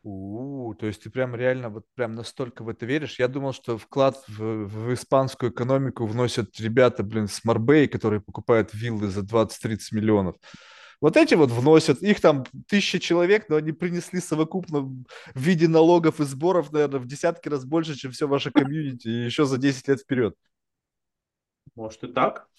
У, 0.02 0.72
-у, 0.72 0.74
то 0.76 0.86
есть 0.86 1.02
ты 1.02 1.10
прям 1.10 1.34
реально 1.34 1.68
вот 1.68 1.84
прям 1.94 2.14
настолько 2.14 2.64
в 2.64 2.70
это 2.70 2.86
веришь? 2.86 3.18
Я 3.18 3.28
думал, 3.28 3.52
что 3.52 3.76
вклад 3.76 4.16
в, 4.28 4.66
в 4.66 4.94
испанскую 4.94 5.52
экономику 5.52 6.06
вносят 6.06 6.58
ребята, 6.58 7.02
блин, 7.02 7.28
с 7.28 7.44
Марбей, 7.44 7.86
которые 7.86 8.22
покупают 8.22 8.72
виллы 8.72 9.08
за 9.08 9.20
20-30 9.20 9.78
миллионов. 9.92 10.36
Вот 11.02 11.18
эти 11.18 11.34
вот 11.34 11.50
вносят, 11.50 12.02
их 12.02 12.20
там 12.20 12.44
тысяча 12.66 12.98
человек, 12.98 13.48
но 13.50 13.56
они 13.56 13.72
принесли 13.72 14.20
совокупно 14.20 14.80
в 14.80 15.04
виде 15.34 15.68
налогов 15.68 16.20
и 16.20 16.24
сборов, 16.24 16.72
наверное, 16.72 17.00
в 17.00 17.06
десятки 17.06 17.48
раз 17.48 17.66
больше, 17.66 17.94
чем 17.94 18.12
все 18.12 18.26
ваше 18.26 18.50
комьюнити, 18.50 19.08
и 19.08 19.24
еще 19.24 19.44
за 19.44 19.58
10 19.58 19.88
лет 19.88 20.00
вперед. 20.00 20.34
Может 21.74 22.04
и 22.04 22.08
так. 22.08 22.49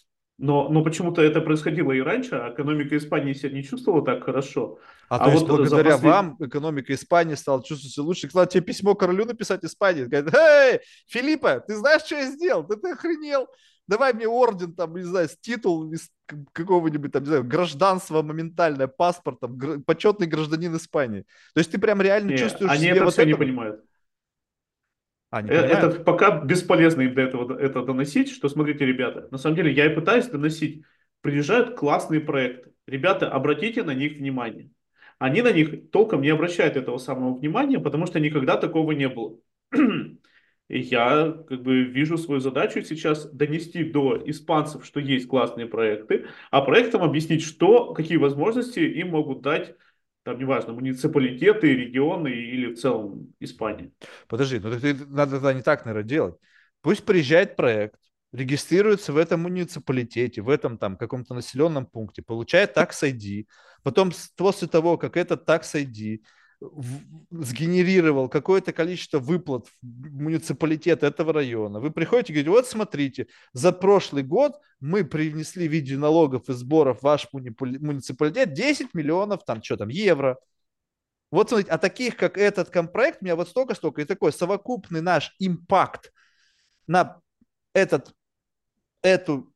Но, 0.42 0.70
но 0.70 0.84
почему-то 0.84 1.22
это 1.22 1.40
происходило 1.40 1.92
и 1.92 2.02
раньше, 2.02 2.34
а 2.34 2.52
экономика 2.52 2.98
Испании 2.98 3.34
себя 3.34 3.52
не 3.52 3.64
чувствовала 3.64 4.04
так 4.04 4.24
хорошо. 4.24 4.80
А, 5.08 5.18
а 5.18 5.20
то 5.20 5.26
вот 5.26 5.34
есть 5.34 5.46
благодаря 5.46 5.92
послед... 5.92 6.04
вам 6.04 6.36
экономика 6.40 6.94
Испании 6.96 7.36
стала 7.36 7.64
чувствовать 7.64 7.94
себя 7.94 8.06
лучше. 8.06 8.28
Кстати, 8.28 8.54
тебе 8.54 8.64
письмо 8.64 8.96
королю 8.96 9.26
написать 9.26 9.64
Испании. 9.64 10.06
Говорит, 10.06 10.34
эй, 10.34 10.80
Филиппа, 11.06 11.60
ты 11.60 11.76
знаешь, 11.76 12.02
что 12.02 12.16
я 12.16 12.26
сделал? 12.32 12.66
Ты, 12.66 12.76
ты 12.78 12.90
охренел? 12.90 13.50
Давай 13.88 14.14
мне 14.14 14.28
орден, 14.28 14.74
там, 14.74 14.96
не 14.96 15.04
знаю, 15.04 15.30
титул 15.42 15.92
из 15.92 16.10
какого-нибудь, 16.54 17.12
там, 17.12 17.22
не 17.22 17.28
знаю, 17.28 17.44
гражданства 17.44 18.24
моментальное, 18.24 18.88
паспорт, 18.88 19.42
там, 19.42 19.56
гр... 19.56 19.82
почетный 19.86 20.26
гражданин 20.26 20.76
Испании. 20.76 21.22
То 21.54 21.60
есть 21.60 21.72
ты 21.72 21.78
прям 21.78 22.02
реально 22.02 22.32
не, 22.32 22.38
чувствуешь 22.38 22.72
они 22.72 22.86
себе 22.86 22.92
это 22.94 23.04
вот 23.04 23.14
все 23.14 23.22
это... 23.22 23.30
не 23.30 23.38
понимают. 23.38 23.82
А, 25.32 25.42
э, 25.42 25.48
это 25.48 26.04
пока 26.04 26.42
бесполезно 26.44 27.02
им 27.02 27.16
до 27.16 27.22
этого 27.22 27.58
это 27.58 27.82
доносить, 27.84 28.30
что 28.30 28.50
смотрите, 28.50 28.86
ребята, 28.86 29.28
на 29.32 29.38
самом 29.38 29.56
деле 29.56 29.72
я 29.72 29.86
и 29.86 29.96
пытаюсь 29.96 30.28
доносить. 30.28 30.84
Приезжают 31.22 31.76
классные 31.76 32.20
проекты. 32.20 32.74
Ребята, 32.86 33.30
обратите 33.30 33.84
на 33.84 33.94
них 33.94 34.14
внимание. 34.14 34.70
Они 35.20 35.42
на 35.42 35.52
них 35.52 35.92
толком 35.92 36.22
не 36.22 36.30
обращают 36.30 36.76
этого 36.76 36.98
самого 36.98 37.38
внимания, 37.38 37.80
потому 37.80 38.08
что 38.08 38.20
никогда 38.20 38.58
такого 38.58 38.92
не 38.92 39.08
было. 39.08 39.38
И 40.68 40.80
я 40.80 41.36
как 41.48 41.62
бы 41.62 41.84
вижу 41.84 42.18
свою 42.18 42.40
задачу 42.40 42.82
сейчас 42.82 43.30
донести 43.32 43.84
до 43.84 44.22
испанцев, 44.26 44.86
что 44.86 45.00
есть 45.00 45.28
классные 45.28 45.68
проекты, 45.68 46.28
а 46.50 46.62
проектам 46.62 47.04
объяснить, 47.04 47.44
что, 47.44 47.94
какие 47.94 48.18
возможности 48.18 48.80
им 48.80 49.10
могут 49.10 49.42
дать 49.42 49.76
там 50.24 50.38
неважно, 50.38 50.74
муниципалитеты, 50.74 51.76
регионы 51.76 52.30
или 52.30 52.74
в 52.74 52.78
целом 52.78 53.34
Испания. 53.40 53.92
Подожди, 54.28 54.60
ну 54.60 54.80
ты, 54.80 54.94
надо 55.08 55.34
тогда 55.34 55.54
не 55.54 55.62
так, 55.62 55.86
наверное, 55.86 56.08
делать. 56.08 56.36
Пусть 56.82 57.06
приезжает 57.06 57.56
проект, 57.56 58.00
регистрируется 58.32 59.14
в 59.14 59.18
этом 59.18 59.42
муниципалитете, 59.42 60.42
в 60.42 60.50
этом 60.50 60.78
там 60.78 60.98
каком-то 60.98 61.34
населенном 61.34 61.86
пункте, 61.86 62.22
получает 62.22 62.74
такс 62.74 63.04
ID, 63.04 63.46
потом 63.84 64.12
после 64.38 64.68
того, 64.68 64.98
как 64.98 65.18
этот 65.18 65.46
такс 65.46 65.76
ID 65.76 66.20
сгенерировал 67.32 68.30
какое-то 68.30 68.72
количество 68.72 69.20
выплат 69.20 69.68
в 69.82 70.12
муниципалитет 70.12 71.04
этого 71.04 71.34
района. 71.34 71.80
Вы 71.80 71.92
приходите 71.92 72.32
и 72.32 72.36
говорите, 72.36 72.50
вот 72.52 72.68
смотрите, 72.68 73.28
за 73.54 73.72
прошлый 73.72 74.24
год 74.24 74.60
мы 74.80 75.04
привнесли 75.04 75.68
в 75.68 75.72
виде 75.72 75.98
налогов 75.98 76.50
и 76.50 76.54
сборов 76.54 77.00
в 77.00 77.04
ваш 77.04 77.28
муниципалитет 77.32 78.54
10 78.54 78.94
миллионов, 78.94 79.44
там, 79.44 79.64
что 79.64 79.78
там, 79.78 79.90
евро. 79.90 80.38
Вот 81.32 81.50
смотрите, 81.50 81.72
а 81.72 81.78
таких, 81.78 82.16
как 82.16 82.38
этот 82.38 82.70
компроект, 82.70 83.20
у 83.22 83.26
меня 83.26 83.36
вот 83.36 83.50
столько-столько, 83.50 84.02
и 84.02 84.06
такой 84.06 84.32
совокупный 84.32 85.02
наш 85.02 85.34
импакт 85.40 86.12
на 86.86 87.22
этот, 87.74 88.14
эту 89.02 89.52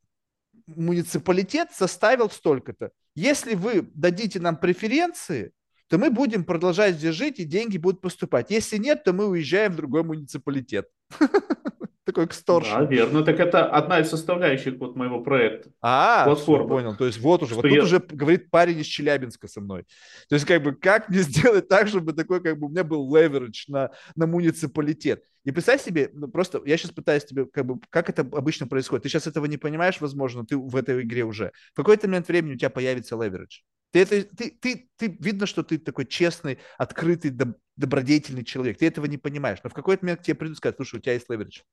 муниципалитет 0.67 1.71
составил 1.71 2.29
столько-то. 2.29 2.91
Если 3.13 3.55
вы 3.55 3.89
дадите 3.93 4.39
нам 4.39 4.57
преференции, 4.57 5.51
то 5.87 5.97
мы 5.97 6.09
будем 6.09 6.43
продолжать 6.43 6.95
здесь 6.95 7.15
жить, 7.15 7.39
и 7.39 7.45
деньги 7.45 7.77
будут 7.77 8.01
поступать. 8.01 8.51
Если 8.51 8.77
нет, 8.77 9.03
то 9.03 9.13
мы 9.13 9.27
уезжаем 9.27 9.73
в 9.73 9.75
другой 9.77 10.03
муниципалитет. 10.03 10.89
Такой 12.05 12.25
Да, 12.25 12.29
эксторшн. 12.29 12.85
верно. 12.85 13.23
Так 13.23 13.39
это 13.39 13.65
одна 13.65 13.99
из 13.99 14.09
составляющих 14.09 14.75
вот 14.75 14.95
моего 14.95 15.21
проекта. 15.21 15.71
А, 15.81 16.25
Платформа. 16.25 16.67
понял. 16.67 16.95
То 16.95 17.07
есть 17.07 17.19
вот 17.19 17.41
уже, 17.41 17.53
Что 17.53 17.61
вот 17.63 17.69
тут 17.69 17.79
уже 17.79 17.99
говорит 17.99 18.51
парень 18.51 18.79
из 18.79 18.85
Челябинска 18.85 19.47
со 19.47 19.59
мной. 19.59 19.85
То 20.29 20.35
есть 20.35 20.45
как 20.45 20.61
бы 20.61 20.73
как 20.75 21.09
мне 21.09 21.19
сделать 21.21 21.67
так, 21.67 21.87
чтобы 21.87 22.13
такой 22.13 22.43
как 22.43 22.59
бы 22.59 22.67
у 22.67 22.69
меня 22.69 22.83
был 22.83 23.11
leverage 23.13 23.63
на, 23.67 23.89
на 24.15 24.27
муниципалитет. 24.27 25.23
И 25.45 25.51
представь 25.51 25.81
себе, 25.81 26.11
ну 26.13 26.27
просто 26.27 26.61
я 26.65 26.77
сейчас 26.77 26.91
пытаюсь 26.91 27.25
тебе 27.25 27.45
как 27.45 27.65
бы, 27.65 27.79
как 27.89 28.09
это 28.09 28.21
обычно 28.21 28.67
происходит. 28.67 29.03
Ты 29.03 29.09
сейчас 29.09 29.25
этого 29.25 29.45
не 29.45 29.57
понимаешь, 29.57 29.99
возможно, 29.99 30.45
ты 30.45 30.57
в 30.57 30.75
этой 30.75 31.01
игре 31.01 31.23
уже. 31.23 31.51
В 31.73 31.77
какой-то 31.77 32.07
момент 32.07 32.27
времени 32.27 32.53
у 32.53 32.57
тебя 32.57 32.69
появится 32.69 33.15
leverage. 33.15 33.61
Ты, 33.91 34.01
это, 34.01 34.23
ты, 34.23 34.49
ты, 34.59 34.89
ты, 34.97 35.17
видно, 35.19 35.45
что 35.45 35.63
ты 35.63 35.77
такой 35.77 36.05
честный, 36.05 36.59
открытый, 36.77 37.31
добродетельный 37.75 38.43
человек. 38.43 38.77
Ты 38.77 38.87
этого 38.87 39.05
не 39.05 39.17
понимаешь. 39.17 39.59
Но 39.63 39.69
в 39.69 39.73
какой-то 39.73 40.05
момент 40.05 40.21
к 40.21 40.23
тебе 40.23 40.35
придут 40.35 40.63
и 40.63 40.73
слушай, 40.75 40.97
у 40.97 41.01
тебя 41.01 41.13
есть 41.13 41.29
leverage. 41.29 41.63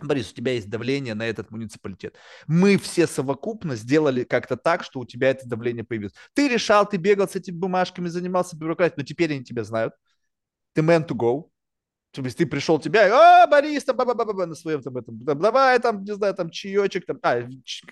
Борис, 0.00 0.30
у 0.30 0.34
тебя 0.34 0.52
есть 0.52 0.70
давление 0.70 1.14
на 1.14 1.26
этот 1.26 1.50
муниципалитет. 1.50 2.16
Мы 2.46 2.78
все 2.78 3.06
совокупно 3.06 3.76
сделали 3.76 4.24
как-то 4.24 4.56
так, 4.56 4.84
что 4.84 5.00
у 5.00 5.04
тебя 5.04 5.30
это 5.30 5.48
давление 5.48 5.84
появилось. 5.84 6.14
Ты 6.32 6.48
решал, 6.48 6.88
ты 6.88 6.96
бегал 6.96 7.28
с 7.28 7.36
этими 7.36 7.56
бумажками, 7.56 8.08
занимался 8.08 8.56
бюрократией, 8.56 8.96
но 8.98 9.04
теперь 9.04 9.32
они 9.32 9.44
тебя 9.44 9.64
знают. 9.64 9.94
Ты 10.74 10.82
man 10.82 11.06
to 11.06 11.14
go. 11.16 11.50
То 12.12 12.22
есть 12.22 12.38
ты 12.38 12.46
пришел 12.46 12.80
тебя, 12.80 13.08
а, 13.12 13.46
Борис, 13.46 13.84
там, 13.84 13.96
ба-ба-ба-ба, 13.96 14.46
на 14.46 14.54
своем 14.54 14.82
там 14.82 14.96
этом, 14.96 15.20
там, 15.20 15.38
давай 15.38 15.78
там, 15.78 16.02
не 16.02 16.12
знаю, 16.12 16.34
там 16.34 16.50
чаечек, 16.50 17.06
там, 17.06 17.18
а, 17.22 17.42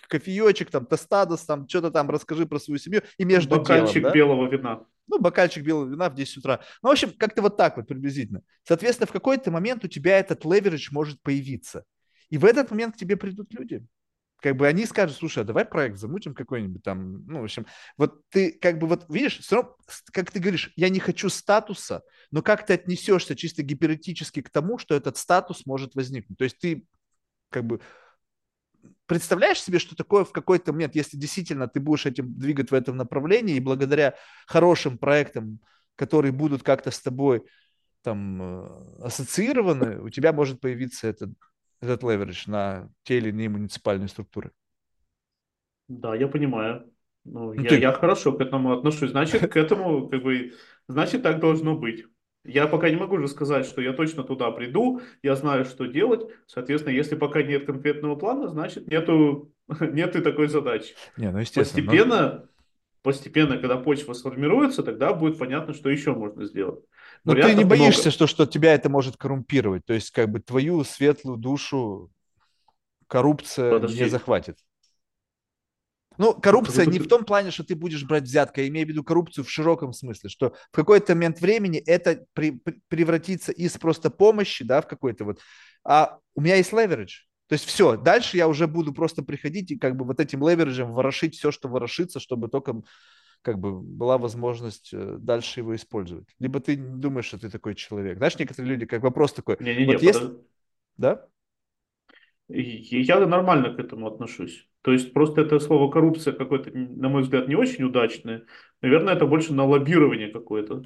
кофеечек, 0.08 0.70
там, 0.70 0.86
тостадос, 0.86 1.44
там, 1.44 1.68
что-то 1.68 1.92
там, 1.92 2.10
расскажи 2.10 2.44
про 2.46 2.58
свою 2.58 2.78
семью, 2.78 3.02
и 3.16 3.24
между 3.24 3.56
Бокальчик 3.56 3.94
делом, 3.94 4.02
да? 4.02 4.14
белого 4.14 4.48
вина. 4.48 4.84
ну, 5.06 5.20
бокальчик 5.20 5.64
белого 5.64 5.88
вина 5.88 6.10
в 6.10 6.14
10 6.14 6.38
утра. 6.38 6.60
Ну, 6.82 6.88
в 6.88 6.92
общем, 6.92 7.12
как-то 7.16 7.42
вот 7.42 7.56
так 7.56 7.76
вот 7.76 7.86
приблизительно. 7.86 8.42
Соответственно, 8.64 9.06
в 9.06 9.12
какой-то 9.12 9.52
момент 9.52 9.84
у 9.84 9.88
тебя 9.88 10.18
этот 10.18 10.44
leverage 10.44 10.88
может 10.90 11.22
появиться. 11.22 11.84
И 12.28 12.38
в 12.38 12.44
этот 12.44 12.70
момент 12.70 12.96
к 12.96 12.98
тебе 12.98 13.16
придут 13.16 13.54
люди. 13.54 13.86
Как 14.40 14.56
бы 14.56 14.68
они 14.68 14.86
скажут, 14.86 15.16
слушай, 15.16 15.42
а 15.42 15.46
давай 15.46 15.64
проект 15.64 15.98
замутим 15.98 16.32
какой-нибудь 16.32 16.82
там, 16.82 17.26
ну, 17.26 17.40
в 17.40 17.44
общем, 17.44 17.66
вот 17.96 18.22
ты 18.28 18.52
как 18.52 18.78
бы 18.78 18.86
вот 18.86 19.06
видишь, 19.08 19.38
все 19.40 19.56
равно, 19.56 19.76
как 20.12 20.30
ты 20.30 20.38
говоришь, 20.38 20.72
я 20.76 20.88
не 20.90 21.00
хочу 21.00 21.28
статуса, 21.28 22.02
но 22.30 22.40
как 22.40 22.64
ты 22.64 22.74
отнесешься 22.74 23.34
чисто 23.34 23.62
гипотетически 23.62 24.42
к 24.42 24.50
тому, 24.50 24.78
что 24.78 24.94
этот 24.94 25.16
статус 25.16 25.66
может 25.66 25.96
возникнуть. 25.96 26.38
То 26.38 26.44
есть 26.44 26.58
ты 26.58 26.86
как 27.50 27.64
бы 27.64 27.80
представляешь 29.06 29.60
себе, 29.60 29.78
что 29.78 29.96
такое 29.96 30.24
в 30.24 30.32
какой-то 30.32 30.72
момент, 30.72 30.94
если 30.94 31.16
действительно 31.16 31.66
ты 31.66 31.80
будешь 31.80 32.06
этим 32.06 32.38
двигать 32.38 32.70
в 32.70 32.74
этом 32.74 32.96
направлении, 32.96 33.56
и 33.56 33.60
благодаря 33.60 34.14
хорошим 34.46 34.98
проектам, 34.98 35.60
которые 35.96 36.30
будут 36.30 36.62
как-то 36.62 36.90
с 36.90 37.00
тобой 37.00 37.42
там 38.02 38.40
э, 38.40 39.04
ассоциированы, 39.04 40.00
у 40.00 40.10
тебя 40.10 40.32
может 40.32 40.60
появиться 40.60 41.08
этот, 41.08 41.30
этот 41.80 42.02
leverage 42.02 42.50
на 42.50 42.90
те 43.04 43.18
или 43.18 43.30
иные 43.30 43.48
муниципальные 43.48 44.08
структуры. 44.08 44.52
Да, 45.88 46.14
я 46.14 46.28
понимаю. 46.28 46.92
Ну, 47.24 47.52
Ну, 47.54 47.62
я, 47.62 47.70
ты- 47.70 47.80
я 47.80 47.92
хорошо 47.92 48.32
к 48.32 48.40
этому 48.40 48.72
отношусь. 48.72 49.10
Значит, 49.10 49.50
к 49.52 49.56
этому, 49.56 50.08
как 50.08 50.22
бы, 50.22 50.52
значит, 50.86 51.22
так 51.22 51.40
должно 51.40 51.76
быть. 51.76 52.04
Я 52.44 52.66
пока 52.66 52.88
не 52.88 52.96
могу 52.96 53.18
же 53.18 53.28
сказать, 53.28 53.66
что 53.66 53.80
я 53.82 53.92
точно 53.92 54.22
туда 54.22 54.50
приду, 54.50 55.00
я 55.22 55.34
знаю, 55.34 55.64
что 55.64 55.86
делать. 55.86 56.30
Соответственно, 56.46 56.94
если 56.94 57.16
пока 57.16 57.42
нет 57.42 57.66
конкретного 57.66 58.16
плана, 58.16 58.48
значит, 58.48 58.86
нету, 58.86 59.52
нет 59.80 60.16
и 60.16 60.20
такой 60.20 60.48
задачи. 60.48 60.94
Не, 61.16 61.30
ну 61.30 61.38
естественно. 61.40 61.82
но- 61.84 61.92
Постепенно, 61.92 62.48
постепенно, 63.02 63.58
когда 63.58 63.76
почва 63.78 64.12
сформируется, 64.14 64.82
тогда 64.82 65.12
будет 65.14 65.38
понятно, 65.38 65.74
что 65.74 65.90
еще 65.90 66.14
можно 66.14 66.44
сделать. 66.46 66.84
Но 67.24 67.34
ты 67.34 67.40
Вариантов 67.40 67.58
не 67.58 67.64
боишься, 67.64 68.00
много. 68.02 68.10
что, 68.10 68.26
что 68.26 68.46
тебя 68.46 68.74
это 68.74 68.88
может 68.88 69.16
коррумпировать? 69.16 69.84
То 69.84 69.94
есть 69.94 70.10
как 70.10 70.30
бы 70.30 70.40
твою 70.40 70.84
светлую 70.84 71.36
душу 71.36 72.10
коррупция 73.06 73.72
Подожди. 73.72 74.04
не 74.04 74.08
захватит? 74.08 74.58
Ну, 76.18 76.34
коррупция 76.34 76.84
не 76.84 76.98
ты- 76.98 77.04
в 77.04 77.08
том 77.08 77.24
плане, 77.24 77.52
что 77.52 77.62
ты 77.62 77.76
будешь 77.76 78.04
брать 78.04 78.24
взятка, 78.24 78.60
я 78.60 78.68
имею 78.68 78.86
в 78.86 78.90
виду 78.90 79.04
коррупцию 79.04 79.44
в 79.44 79.50
широком 79.50 79.92
смысле, 79.92 80.28
что 80.28 80.54
в 80.72 80.74
какой-то 80.74 81.14
момент 81.14 81.40
времени 81.40 81.78
это 81.78 82.26
при- 82.32 82.50
при- 82.50 82.82
превратится 82.88 83.52
из 83.52 83.78
просто 83.78 84.10
помощи, 84.10 84.64
да, 84.64 84.80
в 84.80 84.88
какой-то 84.88 85.24
вот, 85.24 85.40
а 85.84 86.18
у 86.34 86.40
меня 86.40 86.56
есть 86.56 86.72
leverage. 86.72 87.28
То 87.46 87.52
есть 87.52 87.64
все, 87.64 87.96
дальше 87.96 88.36
я 88.36 88.48
уже 88.48 88.66
буду 88.66 88.92
просто 88.92 89.22
приходить 89.22 89.70
и 89.70 89.78
как 89.78 89.96
бы 89.96 90.04
вот 90.04 90.18
этим 90.20 90.46
левериджем 90.46 90.92
ворошить 90.92 91.36
все, 91.36 91.52
что 91.52 91.68
ворошится, 91.68 92.18
чтобы 92.20 92.48
только 92.48 92.82
как 93.42 93.58
бы 93.58 93.80
была 93.80 94.18
возможность 94.18 94.90
э, 94.92 95.16
дальше 95.18 95.60
его 95.60 95.74
использовать. 95.74 96.28
Либо 96.38 96.60
ты 96.60 96.76
не 96.76 96.98
думаешь, 97.00 97.26
что 97.26 97.38
ты 97.38 97.50
такой 97.50 97.74
человек. 97.74 98.18
Знаешь, 98.18 98.38
некоторые 98.38 98.72
люди, 98.72 98.86
как 98.86 99.02
вопрос 99.02 99.32
такой, 99.32 99.56
Не-не-не, 99.60 99.86
вот 99.92 100.02
есть, 100.02 100.20
подожди. 100.20 100.42
да? 100.96 101.26
Я 102.48 103.26
нормально 103.26 103.74
к 103.74 103.78
этому 103.78 104.06
отношусь. 104.06 104.66
То 104.82 104.92
есть 104.92 105.12
просто 105.12 105.42
это 105.42 105.58
слово 105.58 105.90
коррупция 105.90 106.32
какое-то, 106.32 106.70
на 106.72 107.08
мой 107.08 107.22
взгляд, 107.22 107.46
не 107.48 107.54
очень 107.54 107.84
удачное. 107.84 108.44
Наверное, 108.80 109.14
это 109.14 109.26
больше 109.26 109.52
на 109.52 109.66
лоббирование 109.66 110.28
какое-то. 110.30 110.84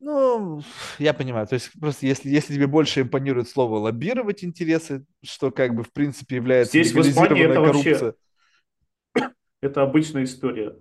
Ну, 0.00 0.62
я 0.98 1.14
понимаю. 1.14 1.46
То 1.46 1.54
есть 1.54 1.70
просто 1.78 2.06
если, 2.06 2.28
если 2.30 2.54
тебе 2.54 2.66
больше 2.66 3.02
импонирует 3.02 3.48
слово 3.48 3.76
лоббировать 3.76 4.42
интересы, 4.42 5.04
что 5.22 5.50
как 5.50 5.74
бы 5.74 5.84
в 5.84 5.92
принципе 5.92 6.36
является 6.36 6.72
Здесь 6.72 6.92
в 6.92 7.00
Испании 7.00 7.44
это 7.44 7.60
вообще- 7.60 7.94
коррупция. 7.94 8.14
Это 9.60 9.82
обычная 9.82 10.24
история. 10.24 10.74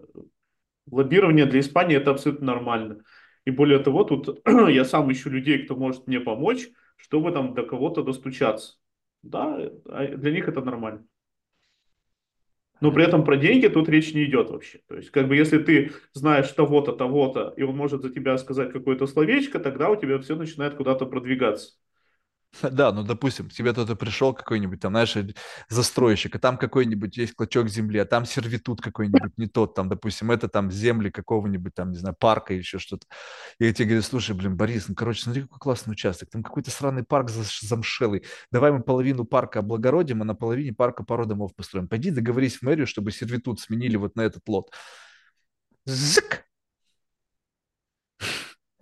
Лоббирование 0.89 1.45
для 1.45 1.59
Испании 1.59 1.97
это 1.97 2.11
абсолютно 2.11 2.47
нормально. 2.47 3.03
И 3.45 3.51
более 3.51 3.79
того, 3.79 4.03
тут 4.03 4.41
я 4.69 4.85
сам 4.85 5.11
ищу 5.11 5.29
людей, 5.29 5.65
кто 5.65 5.75
может 5.75 6.07
мне 6.07 6.19
помочь, 6.19 6.69
чтобы 6.95 7.31
там 7.31 7.53
до 7.53 7.63
кого-то 7.63 8.03
достучаться. 8.03 8.75
Да, 9.23 9.57
а 9.85 10.07
для 10.07 10.31
них 10.31 10.47
это 10.47 10.61
нормально. 10.61 11.05
Но 12.81 12.91
при 12.91 13.03
этом 13.03 13.23
про 13.23 13.37
деньги 13.37 13.67
тут 13.67 13.87
речь 13.89 14.13
не 14.13 14.25
идет 14.25 14.49
вообще. 14.49 14.79
То 14.87 14.95
есть, 14.95 15.11
как 15.11 15.27
бы, 15.27 15.35
если 15.35 15.59
ты 15.59 15.91
знаешь 16.13 16.51
того-то, 16.51 16.93
того-то, 16.93 17.53
и 17.55 17.61
он 17.61 17.77
может 17.77 18.01
за 18.01 18.09
тебя 18.09 18.37
сказать 18.39 18.71
какое-то 18.71 19.05
словечко, 19.05 19.59
тогда 19.59 19.89
у 19.91 19.95
тебя 19.95 20.17
все 20.17 20.35
начинает 20.35 20.73
куда-то 20.73 21.05
продвигаться. 21.05 21.73
Да, 22.71 22.91
ну, 22.91 23.03
допустим, 23.03 23.49
к 23.49 23.53
тебе 23.53 23.71
кто-то 23.71 23.95
пришел 23.95 24.33
какой-нибудь, 24.33 24.79
там, 24.79 24.93
знаешь, 24.93 25.15
застройщик, 25.69 26.35
а 26.35 26.39
там 26.39 26.57
какой-нибудь 26.57 27.17
есть 27.17 27.33
клочок 27.33 27.69
земли, 27.69 27.99
а 27.99 28.05
там 28.05 28.25
сервитут 28.25 28.81
какой-нибудь 28.81 29.37
не 29.37 29.47
тот, 29.47 29.75
там, 29.75 29.89
допустим, 29.89 30.31
это 30.31 30.47
там 30.47 30.71
земли 30.71 31.09
какого-нибудь, 31.09 31.73
там, 31.73 31.91
не 31.91 31.97
знаю, 31.97 32.15
парка, 32.19 32.53
еще 32.53 32.79
что-то. 32.79 33.07
И 33.59 33.71
тебе 33.73 33.85
говорят, 33.87 34.05
слушай, 34.05 34.35
блин, 34.35 34.57
Борис, 34.57 34.87
ну, 34.87 34.95
короче, 34.95 35.23
смотри, 35.23 35.43
какой 35.43 35.59
классный 35.59 35.93
участок, 35.93 36.29
там 36.29 36.43
какой-то 36.43 36.71
сраный 36.71 37.03
парк 37.03 37.29
замшелый, 37.29 38.23
давай 38.51 38.71
мы 38.71 38.81
половину 38.81 39.25
парка 39.25 39.59
облагородим, 39.59 40.21
а 40.21 40.25
на 40.25 40.35
половине 40.35 40.73
парка 40.73 41.03
пару 41.03 41.25
домов 41.25 41.55
построим. 41.55 41.87
Пойди 41.87 42.11
договорись 42.11 42.57
в 42.57 42.61
мэрию, 42.63 42.87
чтобы 42.87 43.11
сервитут 43.11 43.59
сменили 43.59 43.95
вот 43.95 44.15
на 44.15 44.21
этот 44.21 44.47
лот. 44.47 44.71
Зык! 45.85 46.45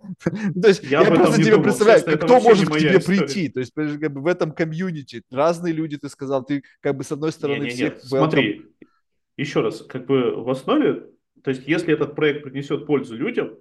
То 0.62 0.68
есть 0.68 0.82
Я 0.84 1.02
я, 1.02 1.06
просто 1.14 1.38
не 1.38 1.44
тебе 1.44 1.52
думал, 1.52 1.64
представляю, 1.64 2.00
честно, 2.00 2.16
кто 2.18 2.40
может 2.40 2.68
не 2.68 2.74
к 2.74 2.78
тебе 2.78 2.98
история. 2.98 3.18
прийти. 3.20 3.48
То 3.48 3.60
есть, 3.60 3.72
как 3.74 4.12
бы 4.12 4.20
в 4.22 4.26
этом 4.26 4.52
комьюнити 4.52 5.22
разные 5.30 5.72
люди, 5.74 5.98
ты 5.98 6.08
сказал, 6.08 6.44
ты 6.44 6.62
как 6.80 6.96
бы 6.96 7.04
с 7.04 7.12
одной 7.12 7.32
стороны 7.32 7.64
Не-не-не, 7.64 7.74
всех 7.74 7.94
welcome. 8.04 8.06
Смотри, 8.18 8.66
еще 9.36 9.60
раз, 9.60 9.82
как 9.82 10.06
бы 10.06 10.42
в 10.42 10.48
основе, 10.50 11.06
то 11.42 11.50
есть 11.50 11.66
если 11.66 11.92
этот 11.94 12.14
проект 12.14 12.44
принесет 12.44 12.86
пользу 12.86 13.16
людям, 13.16 13.56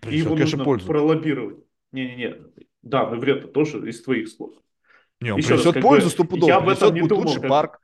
Принесет, 0.00 0.24
его 0.26 0.34
конечно, 0.34 0.56
нужно 0.58 0.64
пользу. 0.64 0.86
пролоббировать. 0.86 1.58
Не-не-не, 1.92 2.36
да, 2.82 3.10
но 3.10 3.16
вред 3.18 3.52
тоже 3.52 3.86
из 3.88 4.00
твоих 4.02 4.28
слов. 4.28 4.54
Не, 5.20 5.32
он 5.32 5.38
Еще 5.38 5.50
раз, 5.50 5.60
принесет 5.60 5.74
как 5.74 5.82
пользу 5.82 6.06
бы, 6.06 6.10
стопудово, 6.12 6.48
я 6.48 6.56
об 6.56 6.62
принесет 6.64 6.82
этом 6.82 6.94
не 6.94 7.00
будет 7.02 7.08
думал, 7.10 7.22
лучший 7.26 7.40
как- 7.42 7.50
парк, 7.50 7.80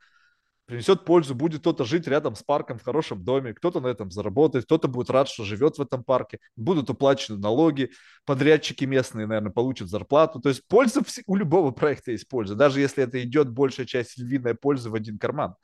принесет 0.67 1.05
пользу, 1.05 1.33
будет 1.33 1.61
кто-то 1.61 1.85
жить 1.85 2.07
рядом 2.07 2.35
с 2.35 2.43
парком 2.43 2.77
в 2.77 2.83
хорошем 2.83 3.23
доме, 3.23 3.53
кто-то 3.53 3.79
на 3.79 3.87
этом 3.87 4.11
заработает, 4.11 4.65
кто-то 4.65 4.87
будет 4.89 5.09
рад, 5.09 5.29
что 5.29 5.45
живет 5.45 5.77
в 5.77 5.81
этом 5.81 6.03
парке, 6.03 6.39
будут 6.57 6.89
уплачены 6.89 7.39
налоги, 7.39 7.89
подрядчики 8.25 8.83
местные, 8.83 9.27
наверное, 9.27 9.51
получат 9.51 9.89
зарплату. 9.89 10.39
То 10.41 10.49
есть 10.49 10.67
польза 10.67 11.01
у 11.25 11.35
любого 11.35 11.71
проекта 11.71 12.11
есть 12.11 12.27
польза, 12.27 12.53
даже 12.55 12.81
если 12.81 13.03
это 13.03 13.23
идет 13.23 13.49
большая 13.49 13.85
часть 13.85 14.17
львиная 14.19 14.55
польза 14.55 14.89
в 14.89 14.95
один 14.95 15.17
карман. 15.17 15.55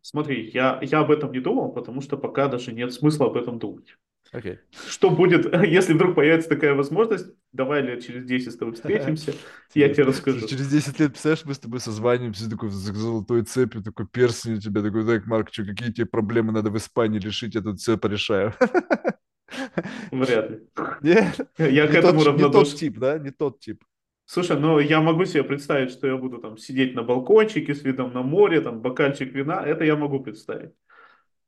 Смотри, 0.00 0.50
я, 0.50 0.80
я 0.82 0.98
об 0.98 1.12
этом 1.12 1.30
не 1.30 1.38
думал, 1.38 1.72
потому 1.72 2.00
что 2.00 2.18
пока 2.18 2.48
даже 2.48 2.72
нет 2.72 2.92
смысла 2.92 3.26
об 3.26 3.36
этом 3.36 3.60
думать. 3.60 3.96
Окей. 4.32 4.58
Что 4.88 5.10
будет, 5.10 5.52
если 5.62 5.92
вдруг 5.92 6.14
появится 6.14 6.48
такая 6.48 6.74
возможность, 6.74 7.26
давай 7.52 7.82
лет 7.82 8.04
через 8.04 8.24
10 8.24 8.52
с 8.52 8.56
тобой 8.56 8.74
встретимся, 8.74 9.34
я 9.74 9.90
тебе 9.90 10.04
расскажу. 10.04 10.46
Через 10.48 10.68
10 10.68 10.98
лет, 11.00 11.10
представляешь, 11.10 11.44
мы 11.44 11.54
с 11.54 11.58
тобой 11.58 11.80
созваниваемся, 11.80 12.48
такой 12.48 12.70
с 12.70 12.74
золотой 12.74 13.42
цепью, 13.42 13.82
такой 13.82 14.06
перстень 14.06 14.54
у 14.54 14.60
тебя, 14.60 14.82
такой, 14.82 15.04
так, 15.04 15.26
Марк, 15.26 15.52
что, 15.52 15.64
какие 15.64 15.92
тебе 15.92 16.06
проблемы 16.06 16.52
надо 16.52 16.70
в 16.70 16.76
Испании 16.78 17.18
решить, 17.18 17.54
я 17.54 17.60
тут 17.60 17.78
все 17.78 17.98
порешаю. 17.98 18.54
Вряд 20.10 20.50
ли. 20.50 20.60
Не, 21.02 21.32
Я 21.70 21.86
к 21.86 21.94
этому 21.94 22.24
тот, 22.24 22.36
не 22.36 22.42
тот 22.50 22.54
равнодушен. 22.54 22.76
тип, 22.78 22.98
да, 22.98 23.18
не 23.18 23.30
тот 23.30 23.60
тип. 23.60 23.84
Слушай, 24.24 24.58
ну 24.58 24.78
я 24.78 25.02
могу 25.02 25.26
себе 25.26 25.44
представить, 25.44 25.90
что 25.90 26.06
я 26.06 26.16
буду 26.16 26.38
там 26.38 26.56
сидеть 26.56 26.94
на 26.94 27.02
балкончике 27.02 27.74
с 27.74 27.82
видом 27.82 28.14
на 28.14 28.22
море, 28.22 28.62
там 28.62 28.80
бокальчик 28.80 29.30
вина, 29.34 29.62
это 29.62 29.84
я 29.84 29.94
могу 29.96 30.20
представить. 30.20 30.70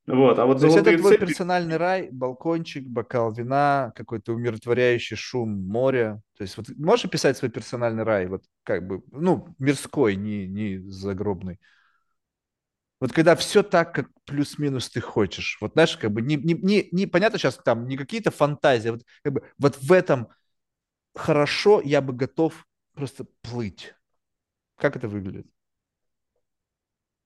Вот, 0.06 0.38
а 0.38 0.44
вот 0.44 0.60
То 0.60 0.66
есть 0.66 0.76
это 0.76 0.98
твой 0.98 1.14
цепи, 1.14 1.26
персональный 1.26 1.78
рай, 1.78 2.10
балкончик, 2.10 2.86
бокал 2.86 3.32
вина, 3.32 3.92
какой-то 3.96 4.34
умиротворяющий 4.34 5.16
шум 5.16 5.66
моря. 5.66 6.20
То 6.36 6.42
есть 6.42 6.58
вот 6.58 6.66
можешь 6.76 7.06
описать 7.06 7.38
свой 7.38 7.50
персональный 7.50 8.02
рай, 8.02 8.26
вот 8.26 8.44
как 8.64 8.86
бы, 8.86 9.02
ну, 9.12 9.54
мирской, 9.58 10.16
не, 10.16 10.46
не 10.46 10.78
загробный. 10.90 11.58
Вот 13.00 13.12
когда 13.12 13.34
все 13.34 13.62
так, 13.62 13.94
как 13.94 14.10
плюс-минус 14.24 14.90
ты 14.90 15.00
хочешь. 15.00 15.58
Вот 15.60 15.72
знаешь, 15.72 15.96
как 15.96 16.10
бы 16.12 16.20
не, 16.20 16.36
не, 16.36 16.54
не, 16.54 16.88
не 16.92 17.06
понятно 17.06 17.38
сейчас 17.38 17.56
там 17.56 17.86
не 17.86 17.96
какие-то 17.96 18.30
фантазии, 18.30 18.90
вот, 18.90 19.02
как 19.22 19.32
бы, 19.32 19.42
вот 19.58 19.78
в 19.82 19.90
этом 19.90 20.28
хорошо 21.14 21.80
я 21.82 22.02
бы 22.02 22.12
готов 22.12 22.66
просто 22.94 23.26
плыть. 23.42 23.94
Как 24.76 24.96
это 24.96 25.08
выглядит? 25.08 25.46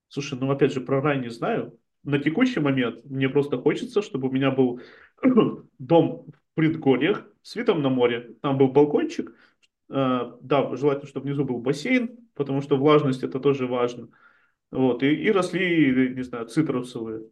слушай, 0.09 0.39
ну 0.39 0.51
опять 0.51 0.72
же, 0.72 0.81
про 0.81 1.01
рай 1.01 1.18
не 1.18 1.31
знаю. 1.31 1.79
На 2.09 2.19
текущий 2.19 2.59
момент 2.59 3.05
мне 3.05 3.29
просто 3.29 3.59
хочется, 3.59 4.01
чтобы 4.01 4.29
у 4.29 4.33
меня 4.33 4.51
был 4.51 4.81
дом 5.79 6.25
в 6.27 6.55
предгорьях 6.55 7.27
с 7.43 7.55
видом 7.55 7.83
на 7.83 7.91
море. 7.91 8.31
Там 8.41 8.57
был 8.57 8.69
балкончик. 8.69 9.31
Э, 9.91 10.33
Да, 10.41 10.75
желательно, 10.75 11.07
чтобы 11.07 11.27
внизу 11.27 11.45
был 11.45 11.59
бассейн, 11.59 12.17
потому 12.35 12.63
что 12.63 12.79
влажность 12.79 13.23
это 13.23 13.39
тоже 13.39 13.67
важно. 13.67 14.09
Вот, 14.71 15.03
и, 15.03 15.15
и 15.15 15.31
росли, 15.31 16.15
не 16.15 16.23
знаю, 16.23 16.47
цитрусовые. 16.47 17.25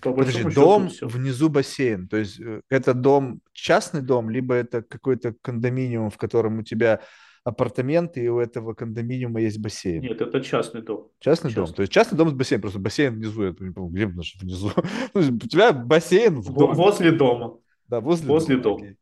По 0.00 0.12
Подожди, 0.12 0.38
счету 0.38 0.54
дом, 0.54 0.88
все. 0.88 1.08
внизу 1.08 1.48
бассейн. 1.48 2.06
То 2.06 2.16
есть 2.18 2.38
э, 2.38 2.60
это 2.68 2.94
дом, 2.94 3.40
частный 3.52 4.02
дом, 4.02 4.30
либо 4.30 4.54
это 4.54 4.82
какой-то 4.82 5.34
кондоминиум, 5.42 6.10
в 6.10 6.16
котором 6.16 6.60
у 6.60 6.62
тебя 6.62 7.00
апартаменты, 7.44 8.24
и 8.24 8.28
у 8.28 8.38
этого 8.38 8.74
кондоминиума 8.74 9.40
есть 9.40 9.58
бассейн. 9.58 10.02
Нет, 10.02 10.20
это 10.20 10.40
частный 10.40 10.82
дом. 10.82 11.08
Частный 11.20 11.52
дом. 11.52 11.64
То 11.66 11.70
Частный. 11.70 11.82
есть 11.84 11.92
частный 11.92 12.18
дом 12.18 12.28
с 12.30 12.32
бассейном. 12.32 12.62
Просто 12.62 12.78
бассейн 12.78 13.14
внизу. 13.14 13.44
Я 13.44 13.54
не 13.58 13.70
помню, 13.70 13.90
где 13.90 14.06
наш 14.08 14.36
внизу. 14.40 14.70
У 15.14 15.20
тебя 15.46 15.72
бассейн 15.72 16.40
в 16.40 16.52
доме. 16.52 16.74
Возле 16.74 17.12
дома. 17.12 17.58
Да, 17.88 18.00
возле 18.00 18.28
Возле 18.28 18.56
дома. 18.56 18.78
дома. 18.80 18.94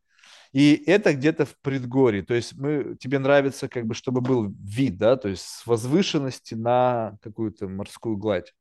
И 0.52 0.82
это 0.86 1.14
где-то 1.14 1.44
в 1.44 1.58
предгорье. 1.60 2.22
То 2.22 2.34
есть 2.34 2.56
мы, 2.56 2.96
тебе 2.98 3.18
нравится, 3.18 3.68
как 3.68 3.86
бы, 3.86 3.94
чтобы 3.94 4.20
был 4.20 4.50
вид, 4.64 4.96
да, 4.96 5.16
то 5.16 5.28
есть 5.28 5.42
с 5.42 5.66
возвышенности 5.66 6.54
на 6.54 7.18
какую-то 7.20 7.68
морскую 7.68 8.16
гладь. 8.16 8.54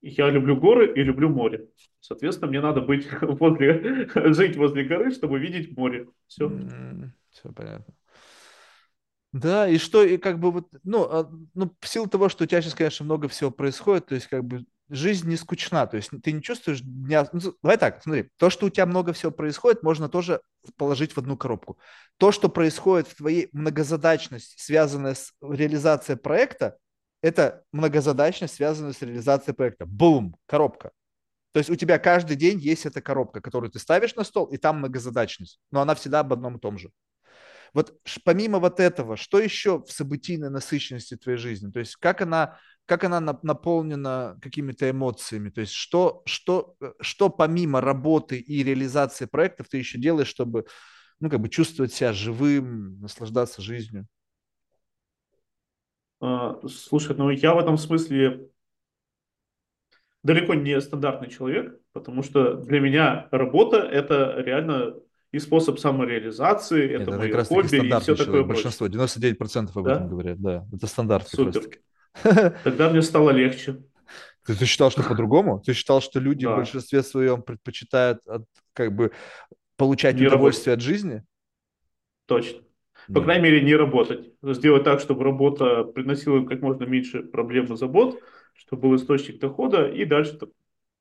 Я 0.00 0.30
люблю 0.30 0.56
горы 0.56 0.92
и 0.94 1.02
люблю 1.02 1.28
море. 1.28 1.68
Соответственно, 2.00 2.48
мне 2.50 2.60
надо 2.60 2.80
быть 2.80 3.06
возле, 3.20 4.08
жить 4.32 4.56
возле 4.56 4.84
горы, 4.84 5.12
чтобы 5.12 5.38
видеть 5.38 5.76
море. 5.76 6.08
Все. 6.26 6.50
все 7.30 7.52
понятно. 7.52 7.94
Да, 9.32 9.66
и 9.66 9.78
что, 9.78 10.02
и 10.02 10.18
как 10.18 10.38
бы 10.38 10.52
вот, 10.52 10.68
ну, 10.84 11.04
а, 11.04 11.30
ну, 11.54 11.74
в 11.80 11.88
силу 11.88 12.06
того, 12.06 12.28
что 12.28 12.44
у 12.44 12.46
тебя 12.46 12.60
сейчас, 12.60 12.74
конечно, 12.74 13.04
много 13.04 13.28
всего 13.28 13.50
происходит, 13.50 14.06
то 14.06 14.14
есть 14.14 14.26
как 14.26 14.44
бы 14.44 14.66
жизнь 14.90 15.26
не 15.26 15.36
скучна, 15.36 15.86
то 15.86 15.96
есть 15.96 16.10
ты 16.22 16.32
не 16.32 16.42
чувствуешь 16.42 16.82
дня... 16.82 17.26
ну, 17.32 17.40
давай 17.62 17.78
так, 17.78 18.02
смотри, 18.02 18.28
то, 18.36 18.50
что 18.50 18.66
у 18.66 18.70
тебя 18.70 18.84
много 18.84 19.14
всего 19.14 19.32
происходит, 19.32 19.82
можно 19.82 20.10
тоже 20.10 20.42
положить 20.76 21.12
в 21.12 21.18
одну 21.18 21.38
коробку. 21.38 21.78
То, 22.18 22.30
что 22.30 22.50
происходит 22.50 23.08
в 23.08 23.16
твоей 23.16 23.48
многозадачности, 23.52 24.62
связанная 24.62 25.14
с 25.14 25.32
реализацией 25.40 26.18
проекта, 26.18 26.76
это 27.22 27.62
многозадачность, 27.72 28.56
связанная 28.56 28.92
с 28.92 29.00
реализацией 29.00 29.54
проекта. 29.54 29.86
Бум, 29.86 30.36
коробка. 30.44 30.90
То 31.52 31.58
есть 31.58 31.70
у 31.70 31.76
тебя 31.76 31.98
каждый 31.98 32.36
день 32.36 32.58
есть 32.58 32.84
эта 32.84 33.00
коробка, 33.00 33.40
которую 33.40 33.70
ты 33.70 33.78
ставишь 33.78 34.14
на 34.14 34.24
стол, 34.24 34.46
и 34.46 34.58
там 34.58 34.78
многозадачность, 34.78 35.58
но 35.70 35.80
она 35.80 35.94
всегда 35.94 36.20
об 36.20 36.32
одном 36.32 36.56
и 36.56 36.60
том 36.60 36.76
же. 36.76 36.90
Вот 37.74 37.94
помимо 38.24 38.58
вот 38.58 38.80
этого, 38.80 39.16
что 39.16 39.38
еще 39.38 39.78
в 39.82 39.90
событийной 39.90 40.50
насыщенности 40.50 41.16
твоей 41.16 41.38
жизни? 41.38 41.70
То 41.70 41.78
есть 41.80 41.96
как 41.96 42.20
она, 42.20 42.58
как 42.86 43.04
она 43.04 43.18
нап- 43.20 43.40
наполнена 43.42 44.38
какими-то 44.42 44.90
эмоциями? 44.90 45.50
То 45.50 45.60
есть 45.62 45.72
что, 45.72 46.22
что, 46.26 46.74
э, 46.82 46.92
что 47.00 47.30
помимо 47.30 47.80
работы 47.80 48.38
и 48.38 48.62
реализации 48.62 49.24
проектов 49.26 49.68
ты 49.68 49.78
еще 49.78 49.98
делаешь, 49.98 50.28
чтобы 50.28 50.66
ну, 51.20 51.30
как 51.30 51.40
бы 51.40 51.48
чувствовать 51.48 51.92
себя 51.94 52.12
живым, 52.12 53.00
наслаждаться 53.00 53.62
жизнью? 53.62 54.06
А, 56.20 56.60
Слушай, 56.68 57.16
ну 57.16 57.30
я 57.30 57.54
в 57.54 57.58
этом 57.58 57.76
смысле 57.76 58.48
далеко 60.22 60.54
не 60.54 60.80
стандартный 60.80 61.30
человек, 61.30 61.80
потому 61.92 62.22
что 62.22 62.54
для 62.54 62.80
меня 62.80 63.28
работа 63.30 63.78
это 63.78 64.36
реально 64.38 64.94
и 65.32 65.38
способ 65.38 65.78
самореализации, 65.78 66.82
Нет, 66.88 67.02
это 67.02 67.02
это 67.02 67.18
мое 67.18 67.44
хобби 67.44 67.64
и 67.64 67.68
все 68.00 68.14
такое 68.14 68.16
человек. 68.16 68.26
прочее. 68.26 68.46
Большинство, 68.46 68.86
99% 68.88 69.76
об 69.76 69.86
этом 69.86 70.02
Да? 70.04 70.08
говорят, 70.08 70.40
да. 70.40 70.66
Это 70.72 70.86
стандарт 70.86 71.28
Супер. 71.28 71.62
Тогда 72.64 72.90
мне 72.90 73.00
стало 73.02 73.30
легче. 73.30 73.82
Ты, 74.46 74.54
ты 74.54 74.66
считал, 74.66 74.90
что 74.90 75.02
по-другому? 75.02 75.60
Ты 75.64 75.72
считал, 75.72 76.00
что 76.02 76.20
люди 76.20 76.44
в 76.44 76.50
Да, 76.50 76.56
большинстве 76.56 77.02
своем 77.02 77.42
предпочитают 77.42 78.18
от- 78.26 78.44
как 78.74 78.94
бы 78.94 79.12
получать 79.76 80.16
не 80.16 80.22
работать. 80.22 80.34
удовольствие 80.38 80.74
от 80.74 80.80
жизни? 80.80 81.22
Точно. 82.26 82.60
По 83.08 83.18
Не. 83.18 83.24
крайней 83.24 83.42
мере, 83.44 83.62
не 83.62 83.74
работать. 83.74 84.34
Сделать 84.42 84.84
так, 84.84 85.00
чтобы 85.00 85.24
работа 85.24 85.84
приносила 85.84 86.36
им 86.36 86.46
как 86.46 86.60
можно 86.60 86.84
меньше 86.84 87.22
проблем 87.22 87.72
и 87.72 87.76
забот, 87.76 88.20
чтобы 88.54 88.82
был 88.82 88.96
источник 88.96 89.40
дохода, 89.40 89.88
и 89.88 90.04
дальше 90.04 90.38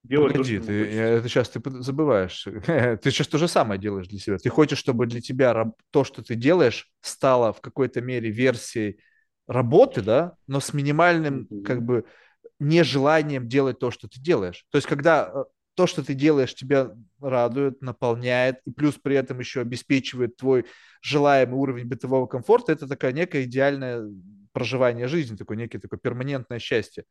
делать 0.03 0.33
то, 0.33 0.37
Погоди, 0.39 0.55
ему 0.55 0.65
ты, 0.65 0.73
я- 0.91 1.07
это 1.09 1.29
сейчас 1.29 1.49
ты 1.49 1.61
забываешь. 1.81 2.43
Ты 3.01 3.11
сейчас 3.11 3.27
то 3.27 3.37
же 3.37 3.47
самое 3.47 3.79
делаешь 3.79 4.07
для 4.07 4.19
себя. 4.19 4.37
Ты 4.37 4.49
хочешь, 4.49 4.77
чтобы 4.79 5.05
для 5.05 5.21
тебя 5.21 5.71
то, 5.91 6.03
что 6.03 6.23
ты 6.23 6.35
делаешь, 6.35 6.89
стало 7.01 7.53
в 7.53 7.61
какой-то 7.61 8.01
мере 8.01 8.29
версией 8.29 8.99
работы, 9.47 10.01
да, 10.01 10.35
но 10.47 10.59
с 10.59 10.73
минимальным, 10.73 11.47
как 11.65 11.83
бы, 11.83 12.05
нежеланием 12.59 13.47
делать 13.47 13.79
то, 13.79 13.91
что 13.91 14.07
ты 14.07 14.19
делаешь. 14.19 14.65
То 14.71 14.77
есть, 14.77 14.87
когда 14.87 15.31
э, 15.33 15.43
то, 15.75 15.87
что 15.87 16.03
ты 16.03 16.13
делаешь, 16.13 16.53
тебя 16.53 16.91
радует, 17.19 17.81
наполняет, 17.81 18.57
и 18.65 18.71
плюс 18.71 18.95
при 19.01 19.15
этом 19.15 19.39
еще 19.39 19.61
обеспечивает 19.61 20.37
твой 20.37 20.65
желаемый 21.01 21.57
уровень 21.57 21.87
бытового 21.87 22.27
комфорта, 22.27 22.71
это 22.71 22.87
такая 22.87 23.13
некая 23.13 23.43
идеальное 23.43 24.03
проживание 24.53 25.07
жизни, 25.07 25.35
такое 25.35 25.57
некое 25.57 25.79
такое 25.79 25.99
перманентное 25.99 26.59
счастье. 26.59 27.03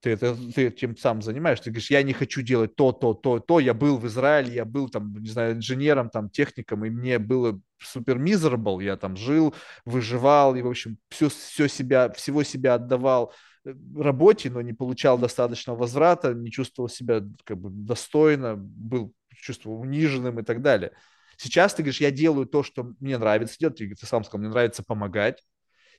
Ты, 0.00 0.10
это, 0.10 0.36
ты 0.54 0.70
тем 0.70 0.96
сам 0.96 1.22
занимаешься. 1.22 1.64
Ты 1.64 1.70
говоришь, 1.70 1.90
я 1.90 2.02
не 2.02 2.12
хочу 2.12 2.42
делать 2.42 2.76
то, 2.76 2.92
то, 2.92 3.14
то, 3.14 3.40
то. 3.40 3.58
Я 3.58 3.74
был 3.74 3.98
в 3.98 4.06
Израиле, 4.06 4.54
я 4.54 4.64
был 4.64 4.88
там, 4.88 5.12
не 5.20 5.28
знаю, 5.28 5.54
инженером, 5.54 6.08
там, 6.08 6.30
техником, 6.30 6.84
и 6.84 6.90
мне 6.90 7.18
было 7.18 7.60
супер 7.78 8.18
miserable. 8.18 8.82
Я 8.82 8.96
там 8.96 9.16
жил, 9.16 9.54
выживал, 9.84 10.54
и, 10.54 10.62
в 10.62 10.68
общем, 10.68 10.98
все, 11.08 11.28
все 11.28 11.68
себя, 11.68 12.10
всего 12.10 12.44
себя 12.44 12.74
отдавал 12.74 13.32
э, 13.64 13.74
работе, 13.96 14.50
но 14.50 14.60
не 14.60 14.72
получал 14.72 15.18
достаточного 15.18 15.78
возврата, 15.78 16.32
не 16.32 16.50
чувствовал 16.50 16.88
себя 16.88 17.24
как 17.44 17.58
бы 17.58 17.70
достойно, 17.70 18.54
был 18.56 19.12
чувствовал 19.34 19.80
униженным 19.80 20.38
и 20.38 20.44
так 20.44 20.62
далее. 20.62 20.92
Сейчас 21.36 21.74
ты 21.74 21.82
говоришь, 21.82 22.00
я 22.00 22.10
делаю 22.12 22.46
то, 22.46 22.62
что 22.62 22.92
мне 23.00 23.18
нравится 23.18 23.56
делать. 23.58 23.76
Ты, 23.76 23.94
ты 23.94 24.06
сам 24.06 24.22
сказал, 24.22 24.40
мне 24.40 24.50
нравится 24.50 24.84
помогать. 24.84 25.42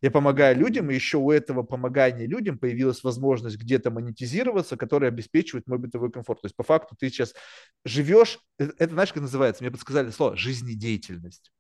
Я 0.02 0.12
помогаю 0.12 0.58
людям, 0.58 0.90
и 0.90 0.96
еще 0.96 1.18
у 1.18 1.30
этого 1.32 1.64
помогания 1.64 2.26
людям 2.26 2.58
появилась 2.58 3.04
возможность 3.04 3.58
где-то 3.58 3.92
монетизироваться, 3.92 4.78
которая 4.78 5.12
обеспечивает 5.12 5.68
мой 5.68 5.78
бытовой 5.78 6.12
комфорт. 6.12 6.42
То 6.42 6.46
есть, 6.46 6.56
по 6.56 6.64
факту, 6.64 6.96
ты 6.98 7.10
сейчас 7.10 7.34
живешь, 7.84 8.40
это, 8.58 8.74
это 8.78 8.94
знаешь, 8.94 9.12
как 9.12 9.22
называется? 9.22 9.64
Мне 9.64 9.72
подсказали 9.72 10.10
слово 10.12 10.38
жизнедеятельность. 10.38 11.52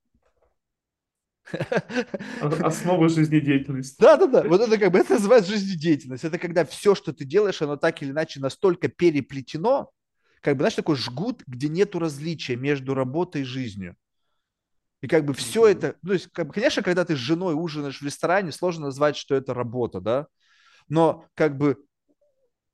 О- 2.41 2.67
Основы 2.67 3.09
жизнедеятельности. 3.09 3.97
Да, 3.99 4.15
да, 4.17 4.27
да. 4.27 4.43
Вот 4.43 4.61
это 4.61 4.77
как 4.77 4.91
бы 4.91 4.99
это 4.99 5.13
называется 5.15 5.51
жизнедеятельность. 5.51 6.23
Это 6.23 6.37
когда 6.37 6.63
все, 6.63 6.95
что 6.95 7.11
ты 7.11 7.25
делаешь, 7.25 7.61
оно 7.61 7.75
так 7.75 8.01
или 8.01 8.11
иначе 8.11 8.39
настолько 8.39 8.87
переплетено, 8.87 9.91
как 10.41 10.55
бы, 10.55 10.61
знаешь, 10.61 10.75
такой 10.75 10.95
жгут, 10.95 11.43
где 11.47 11.67
нету 11.67 11.99
различия 11.99 12.55
между 12.55 12.93
работой 12.93 13.41
и 13.41 13.45
жизнью. 13.45 13.97
И 15.01 15.07
как 15.07 15.25
бы 15.25 15.33
все 15.33 15.67
это, 15.67 15.95
ну, 16.01 16.09
то 16.09 16.13
есть, 16.13 16.27
как 16.33 16.47
бы, 16.47 16.53
конечно, 16.53 16.83
когда 16.83 17.05
ты 17.05 17.15
с 17.15 17.19
женой 17.19 17.53
ужинаешь 17.55 18.01
в 18.01 18.05
ресторане, 18.05 18.51
сложно 18.51 18.87
назвать, 18.87 19.15
что 19.15 19.33
это 19.35 19.53
работа, 19.53 20.01
да, 20.01 20.27
но 20.89 21.25
как 21.35 21.57
бы 21.57 21.77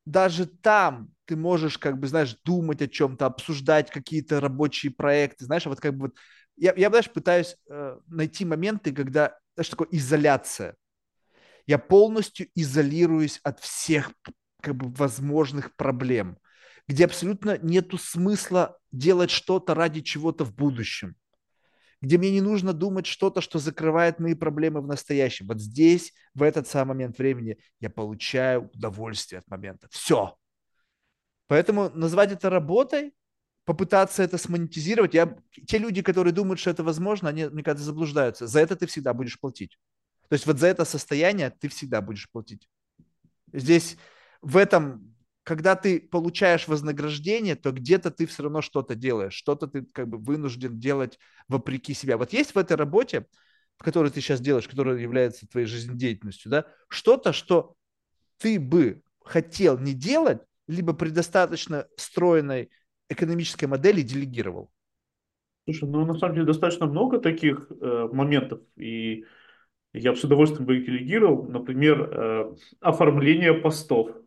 даже 0.05 0.45
там 0.45 1.09
ты 1.25 1.35
можешь, 1.35 1.77
как 1.77 1.99
бы, 1.99 2.07
знаешь, 2.07 2.37
думать 2.43 2.81
о 2.81 2.87
чем-то, 2.87 3.25
обсуждать 3.25 3.91
какие-то 3.91 4.39
рабочие 4.39 4.91
проекты, 4.91 5.45
знаешь, 5.45 5.65
вот 5.65 5.79
как 5.79 5.93
бы 5.93 6.07
вот 6.07 6.15
я, 6.57 6.73
я 6.75 6.89
знаешь, 6.89 7.11
пытаюсь 7.11 7.57
э, 7.69 7.97
найти 8.07 8.45
моменты, 8.45 8.93
когда, 8.93 9.37
знаешь, 9.55 9.69
такое 9.69 9.87
изоляция. 9.91 10.75
Я 11.67 11.79
полностью 11.79 12.47
изолируюсь 12.55 13.39
от 13.43 13.59
всех 13.59 14.11
как 14.61 14.75
бы 14.75 14.91
возможных 14.93 15.75
проблем, 15.75 16.37
где 16.87 17.05
абсолютно 17.05 17.57
нету 17.57 17.97
смысла 17.97 18.77
делать 18.91 19.31
что-то 19.31 19.73
ради 19.73 20.01
чего-то 20.01 20.45
в 20.45 20.55
будущем 20.55 21.15
где 22.05 22.19
мне 22.19 22.29
не 22.31 22.41
нужно 22.41 22.71
думать 22.71 23.07
что-то, 23.07 23.41
что 23.41 23.57
закрывает 23.57 24.19
мои 24.19 24.35
проблемы 24.35 24.81
в 24.81 24.87
настоящем. 24.87 25.47
Вот 25.47 25.59
здесь, 25.59 26.13
в 26.35 26.43
этот 26.43 26.67
самый 26.67 26.89
момент 26.89 27.17
времени, 27.17 27.57
я 27.79 27.89
получаю 27.89 28.69
удовольствие 28.73 29.39
от 29.39 29.47
момента. 29.47 29.87
Все. 29.89 30.37
Поэтому 31.47 31.89
назвать 31.89 32.31
это 32.31 32.51
работой, 32.51 33.13
попытаться 33.65 34.21
это 34.21 34.37
смонетизировать, 34.37 35.15
я, 35.15 35.35
те 35.65 35.79
люди, 35.79 36.03
которые 36.03 36.31
думают, 36.31 36.59
что 36.59 36.69
это 36.69 36.83
возможно, 36.83 37.29
они, 37.29 37.45
мне 37.45 37.63
кажется, 37.63 37.85
заблуждаются. 37.85 38.45
За 38.45 38.59
это 38.59 38.75
ты 38.75 38.85
всегда 38.85 39.13
будешь 39.15 39.39
платить. 39.39 39.79
То 40.29 40.33
есть 40.33 40.45
вот 40.45 40.59
за 40.59 40.67
это 40.67 40.85
состояние 40.85 41.49
ты 41.49 41.69
всегда 41.69 42.01
будешь 42.01 42.29
платить. 42.29 42.69
Здесь 43.51 43.97
в 44.41 44.57
этом 44.57 45.14
когда 45.45 45.75
ты 45.75 45.99
получаешь 45.99 46.67
вознаграждение, 46.67 47.55
то 47.55 47.71
где-то 47.71 48.09
ты 48.09 48.25
все 48.25 48.43
равно 48.43 48.61
что-то 48.61 48.95
делаешь, 48.95 49.33
что-то 49.33 49.67
ты 49.67 49.85
как 49.85 50.07
бы 50.07 50.17
вынужден 50.17 50.79
делать 50.79 51.19
вопреки 51.47 51.93
себя. 51.93 52.17
Вот 52.17 52.33
есть 52.33 52.55
в 52.55 52.57
этой 52.57 52.75
работе, 52.75 53.27
в 53.77 53.83
которой 53.83 54.09
ты 54.09 54.21
сейчас 54.21 54.41
делаешь, 54.41 54.67
которая 54.67 54.97
является 54.97 55.47
твоей 55.47 55.67
жизнедеятельностью, 55.67 56.49
да, 56.49 56.65
что-то, 56.89 57.31
что 57.31 57.75
ты 58.37 58.59
бы 58.59 59.03
хотел 59.23 59.77
не 59.77 59.93
делать, 59.93 60.41
либо 60.67 60.93
при 60.93 61.09
достаточно 61.09 61.85
стройной 61.95 62.71
экономической 63.07 63.65
модели 63.65 64.01
делегировал? 64.01 64.71
Слушай, 65.65 65.87
ну 65.89 66.05
на 66.05 66.17
самом 66.17 66.33
деле 66.33 66.47
достаточно 66.47 66.87
много 66.87 67.19
таких 67.19 67.67
э, 67.69 68.09
моментов, 68.11 68.61
и 68.77 69.25
я 69.93 70.11
бы 70.11 70.17
с 70.17 70.23
удовольствием 70.23 70.65
бы 70.65 70.77
их 70.77 70.85
делегировал. 70.87 71.43
Например, 71.47 72.01
э, 72.01 72.55
оформление 72.81 73.53
постов. 73.53 74.24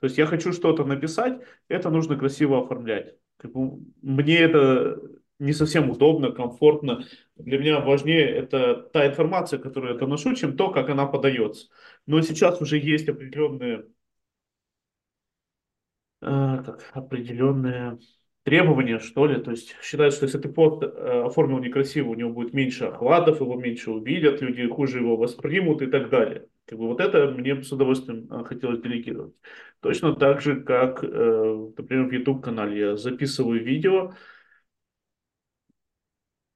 То 0.00 0.06
есть 0.06 0.18
я 0.18 0.26
хочу 0.26 0.52
что-то 0.52 0.84
написать, 0.84 1.40
это 1.68 1.90
нужно 1.90 2.16
красиво 2.16 2.62
оформлять. 2.62 3.16
Как 3.36 3.52
бы, 3.52 3.80
мне 4.02 4.38
это 4.38 5.00
не 5.38 5.52
совсем 5.52 5.90
удобно, 5.90 6.30
комфортно. 6.32 7.04
Для 7.36 7.58
меня 7.58 7.80
важнее 7.80 8.26
это 8.28 8.76
та 8.92 9.06
информация, 9.06 9.58
которую 9.58 9.94
я 9.94 9.98
доношу, 9.98 10.34
чем 10.34 10.56
то, 10.56 10.70
как 10.70 10.90
она 10.90 11.06
подается. 11.06 11.68
Но 12.06 12.20
сейчас 12.22 12.60
уже 12.60 12.78
есть 12.78 13.08
определенные, 13.08 13.86
э, 16.22 16.62
как, 16.64 16.90
определенные 16.92 17.98
требования, 18.42 18.98
что 18.98 19.26
ли. 19.26 19.42
То 19.42 19.50
есть 19.50 19.74
считают, 19.82 20.14
что 20.14 20.26
если 20.26 20.38
ты 20.38 20.48
пост 20.48 20.82
э, 20.82 21.22
оформил 21.26 21.58
некрасиво, 21.58 22.10
у 22.10 22.14
него 22.14 22.30
будет 22.32 22.52
меньше 22.52 22.86
охватов, 22.86 23.40
его 23.40 23.56
меньше 23.56 23.90
увидят, 23.90 24.40
люди 24.42 24.66
хуже 24.68 24.98
его 24.98 25.16
воспримут 25.16 25.82
и 25.82 25.86
так 25.86 26.10
далее. 26.10 26.46
Как 26.70 26.78
бы 26.78 26.86
вот 26.86 27.00
это 27.00 27.26
мне 27.32 27.60
с 27.64 27.72
удовольствием 27.72 28.28
э, 28.30 28.44
хотелось 28.44 28.80
делегировать. 28.80 29.34
Точно 29.80 30.14
так 30.14 30.40
же, 30.40 30.60
как, 30.60 31.02
э, 31.02 31.06
например, 31.76 32.06
в 32.06 32.12
YouTube-канале 32.12 32.78
я 32.78 32.96
записываю 32.96 33.60
видео, 33.64 34.12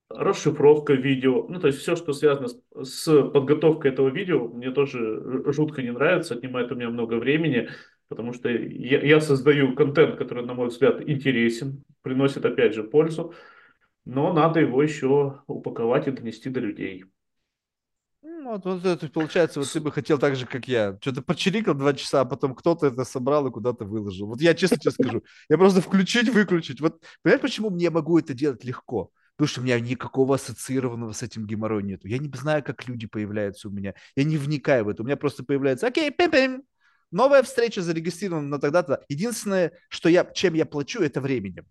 расшифровка 0.09 0.93
видео, 0.93 1.49
ну 1.49 1.59
то 1.59 1.67
есть 1.67 1.81
все, 1.81 1.97
что 1.97 2.13
связано 2.13 2.47
с, 2.47 2.61
с 2.85 3.31
подготовкой 3.31 3.91
этого 3.91 4.09
видео, 4.09 4.47
мне 4.47 4.71
тоже 4.71 5.43
жутко 5.53 5.83
не 5.83 5.91
нравится, 5.91 6.35
отнимает 6.35 6.71
у 6.71 6.77
меня 6.77 6.91
много 6.91 7.15
времени, 7.15 7.71
потому 8.07 8.33
что 8.33 8.49
я, 8.49 9.01
я 9.01 9.21
создаю 9.21 9.75
контент, 9.75 10.17
который, 10.17 10.47
на 10.47 10.55
мой 10.55 10.69
взгляд, 10.69 11.03
интересен, 11.09 11.83
приносит 12.03 12.45
опять 12.45 12.75
же 12.75 12.85
пользу, 12.85 13.35
но 14.05 14.33
надо 14.33 14.61
его 14.61 14.81
еще 14.81 15.41
упаковать 15.49 16.07
и 16.07 16.13
донести 16.13 16.51
до 16.51 16.61
людей. 16.61 17.05
Вот, 18.45 18.63
вот 18.67 18.85
это 18.85 19.09
получается, 19.09 19.59
вот 19.59 19.73
ты 19.73 19.81
бы 19.81 19.91
хотел 19.91 20.19
так 20.19 20.37
же, 20.37 20.45
как 20.45 20.69
я. 20.69 20.99
Что-то 21.01 21.23
почирикал 21.23 21.75
два 21.75 21.95
часа, 21.95 22.21
а 22.21 22.25
потом 22.27 22.55
кто-то 22.55 22.87
это 22.87 23.05
собрал 23.05 23.47
и 23.47 23.51
куда-то 23.51 23.87
выложил. 23.87 24.27
Вот 24.27 24.43
я 24.43 24.53
честно 24.53 24.77
тебе 24.77 24.91
скажу, 24.91 25.23
я 25.49 25.57
просто 25.57 25.81
включить, 25.81 26.29
выключить. 26.29 26.81
Вот 26.83 27.03
понимаешь, 27.23 27.41
почему 27.41 27.71
мне 27.71 27.89
могу 27.89 28.19
это 28.19 28.35
делать 28.35 28.63
легко? 28.63 29.11
Потому 29.37 29.49
что 29.49 29.61
у 29.63 29.65
меня 29.65 29.81
никакого 29.81 30.35
ассоциированного 30.35 31.13
с 31.13 31.23
этим 31.23 31.47
геморроя 31.47 31.83
нету. 31.83 32.07
Я 32.07 32.19
не 32.19 32.31
знаю, 32.37 32.63
как 32.63 32.87
люди 32.87 33.07
появляются 33.07 33.69
у 33.69 33.71
меня. 33.71 33.95
Я 34.15 34.25
не 34.25 34.37
вникаю 34.37 34.85
в 34.85 34.89
это. 34.91 35.03
У 35.03 35.07
меня 35.07 35.17
просто 35.17 35.43
появляется, 35.43 35.87
окей, 35.87 36.11
пим-пим, 36.11 36.65
новая 37.11 37.43
встреча 37.43 37.81
зарегистрирована 37.81 38.47
на 38.47 38.59
тогда-то. 38.61 39.03
Единственное, 39.09 39.73
что 39.89 40.11
я, 40.11 40.25
чем 40.25 40.53
я 40.53 40.67
плачу, 40.67 41.01
это 41.01 41.23
временем. 41.23 41.65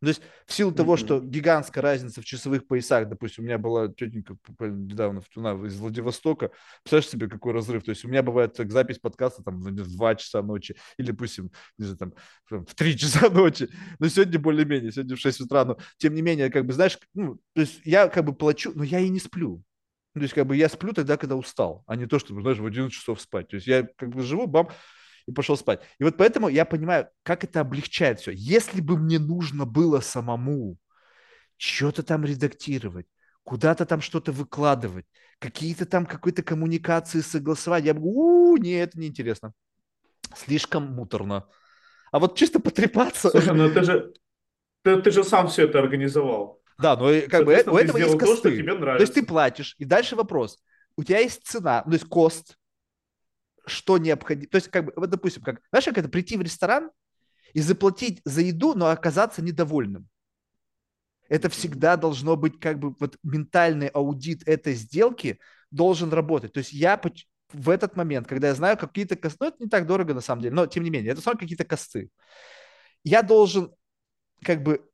То 0.00 0.08
есть 0.08 0.22
в 0.46 0.52
силу 0.52 0.70
mm-hmm. 0.70 0.76
того, 0.76 0.96
что 0.96 1.20
гигантская 1.20 1.82
разница 1.82 2.20
в 2.20 2.24
часовых 2.24 2.66
поясах, 2.66 3.08
допустим, 3.08 3.44
у 3.44 3.46
меня 3.46 3.58
была 3.58 3.88
тетенька 3.88 4.36
недавно 4.60 5.22
она 5.36 5.52
из 5.66 5.76
Владивостока, 5.78 6.50
представляешь 6.82 7.08
себе, 7.10 7.28
какой 7.28 7.52
разрыв, 7.52 7.82
то 7.84 7.90
есть 7.90 8.04
у 8.04 8.08
меня 8.08 8.22
бывает 8.22 8.54
так, 8.54 8.70
запись 8.70 8.98
подкаста 8.98 9.42
там 9.42 9.60
в 9.60 9.72
2 9.72 10.14
часа 10.14 10.42
ночи 10.42 10.76
или, 10.98 11.08
допустим, 11.08 11.50
не 11.78 11.86
знаю, 11.86 11.98
там 12.48 12.66
в 12.66 12.74
3 12.74 12.96
часа 12.98 13.28
ночи, 13.28 13.68
но 13.98 14.08
сегодня 14.08 14.38
более-менее, 14.38 14.92
сегодня 14.92 15.16
в 15.16 15.20
6 15.20 15.40
утра, 15.40 15.64
но 15.64 15.78
тем 15.96 16.14
не 16.14 16.22
менее, 16.22 16.50
как 16.50 16.64
бы, 16.64 16.72
знаешь, 16.72 16.98
ну, 17.14 17.38
то 17.54 17.62
есть 17.62 17.80
я 17.84 18.08
как 18.08 18.24
бы 18.24 18.34
плачу, 18.34 18.72
но 18.74 18.84
я 18.84 19.00
и 19.00 19.08
не 19.08 19.18
сплю, 19.18 19.64
то 20.14 20.22
есть, 20.22 20.34
как 20.34 20.46
бы 20.46 20.56
я 20.56 20.68
сплю 20.68 20.92
тогда, 20.92 21.16
когда 21.16 21.36
устал, 21.36 21.84
а 21.86 21.96
не 21.96 22.06
то, 22.06 22.18
что, 22.18 22.38
знаешь, 22.40 22.58
в 22.58 22.66
11 22.66 22.92
часов 22.92 23.20
спать. 23.20 23.48
То 23.48 23.56
есть 23.56 23.66
я 23.66 23.86
как 23.96 24.08
бы 24.08 24.22
живу, 24.22 24.46
бам, 24.46 24.68
и 25.28 25.32
пошел 25.32 25.56
спать. 25.56 25.80
И 25.98 26.04
вот 26.04 26.16
поэтому 26.16 26.48
я 26.48 26.64
понимаю, 26.64 27.08
как 27.22 27.44
это 27.44 27.60
облегчает 27.60 28.18
все. 28.18 28.32
Если 28.32 28.80
бы 28.80 28.96
мне 28.96 29.18
нужно 29.18 29.66
было 29.66 30.00
самому 30.00 30.78
что-то 31.58 32.02
там 32.02 32.24
редактировать, 32.24 33.06
куда-то 33.44 33.84
там 33.84 34.00
что-то 34.00 34.32
выкладывать, 34.32 35.04
какие-то 35.38 35.84
там 35.84 36.06
какой-то 36.06 36.42
коммуникации 36.42 37.20
согласовать, 37.20 37.84
я 37.84 37.92
бы, 37.92 38.00
у, 38.02 38.56
нет, 38.56 38.88
это 38.88 39.00
неинтересно. 39.00 39.52
Слишком 40.34 40.94
муторно. 40.94 41.46
А 42.10 42.18
вот 42.18 42.36
чисто 42.38 42.58
потрепаться... 42.58 43.28
Слушай, 43.28 43.54
ну 43.54 43.70
ты 43.70 43.82
же, 43.84 44.14
ты, 44.82 45.02
ты 45.02 45.10
же 45.10 45.24
сам 45.24 45.48
все 45.48 45.64
это 45.64 45.78
организовал. 45.78 46.62
Да, 46.78 46.96
но 46.96 47.10
как 47.28 47.44
бы 47.44 47.52
у 47.52 47.76
этого 47.76 47.98
есть 47.98 48.18
косты. 48.18 48.50
То, 48.50 48.56
тебе 48.56 48.72
нравится. 48.72 48.98
то 48.98 49.02
есть 49.02 49.14
ты 49.14 49.26
платишь, 49.26 49.74
и 49.78 49.84
дальше 49.84 50.16
вопрос. 50.16 50.58
У 50.96 51.04
тебя 51.04 51.18
есть 51.18 51.46
цена, 51.46 51.82
то 51.82 51.92
есть 51.92 52.06
кост, 52.06 52.56
что 53.68 53.98
необходимо. 53.98 54.48
То 54.48 54.56
есть, 54.56 54.68
как 54.68 54.86
бы, 54.86 54.92
вот, 54.96 55.10
допустим, 55.10 55.42
как, 55.42 55.60
знаешь, 55.70 55.84
как 55.84 55.98
это 55.98 56.08
прийти 56.08 56.36
в 56.36 56.42
ресторан 56.42 56.90
и 57.54 57.60
заплатить 57.60 58.20
за 58.24 58.42
еду, 58.42 58.74
но 58.74 58.88
оказаться 58.88 59.42
недовольным. 59.42 60.08
Это 61.28 61.48
всегда 61.50 61.96
должно 61.96 62.36
быть 62.36 62.58
как 62.58 62.78
бы 62.78 62.94
вот 62.98 63.18
ментальный 63.22 63.88
аудит 63.88 64.46
этой 64.48 64.74
сделки 64.74 65.38
должен 65.70 66.10
работать. 66.10 66.52
То 66.52 66.58
есть 66.58 66.72
я 66.72 67.00
в 67.52 67.70
этот 67.70 67.96
момент, 67.96 68.26
когда 68.26 68.48
я 68.48 68.54
знаю 68.54 68.76
какие-то 68.76 69.16
косты, 69.16 69.38
ну 69.40 69.48
это 69.48 69.56
не 69.62 69.68
так 69.68 69.86
дорого 69.86 70.14
на 70.14 70.20
самом 70.20 70.42
деле, 70.42 70.54
но 70.54 70.66
тем 70.66 70.84
не 70.84 70.90
менее, 70.90 71.12
это 71.12 71.20
все 71.20 71.32
какие-то 71.32 71.64
косты. 71.64 72.10
Я 73.04 73.22
должен 73.22 73.72
как 74.42 74.62
бы 74.62 74.88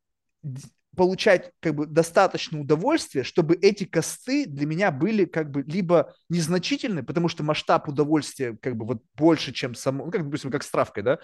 получать 0.94 1.52
как 1.60 1.74
бы 1.74 1.86
достаточно 1.86 2.60
удовольствия, 2.60 3.22
чтобы 3.22 3.54
эти 3.56 3.84
косты 3.84 4.46
для 4.46 4.66
меня 4.66 4.90
были 4.90 5.24
как 5.24 5.50
бы 5.50 5.62
либо 5.62 6.14
незначительны, 6.28 7.02
потому 7.02 7.28
что 7.28 7.42
масштаб 7.42 7.88
удовольствия 7.88 8.56
как 8.60 8.76
бы 8.76 8.86
вот 8.86 9.02
больше, 9.14 9.52
чем 9.52 9.74
само, 9.74 10.06
ну, 10.06 10.10
как, 10.10 10.24
допустим, 10.24 10.50
как 10.50 10.62
с 10.62 10.70
травкой, 10.70 11.02
да, 11.02 11.18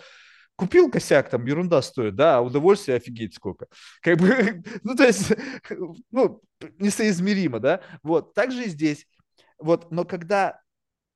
купил 0.56 0.90
косяк, 0.90 1.30
там 1.30 1.46
ерунда 1.46 1.80
стоит, 1.82 2.16
да, 2.16 2.38
а 2.38 2.40
удовольствие 2.40 2.96
офигеть 2.96 3.34
сколько. 3.34 3.66
Как 4.02 4.18
бы, 4.18 4.62
ну, 4.82 4.94
то 4.94 5.04
есть, 5.04 5.32
ну, 6.10 6.42
несоизмеримо, 6.78 7.60
да, 7.60 7.80
вот, 8.02 8.34
также 8.34 8.64
и 8.64 8.68
здесь, 8.68 9.06
вот, 9.58 9.90
но 9.90 10.04
когда 10.04 10.60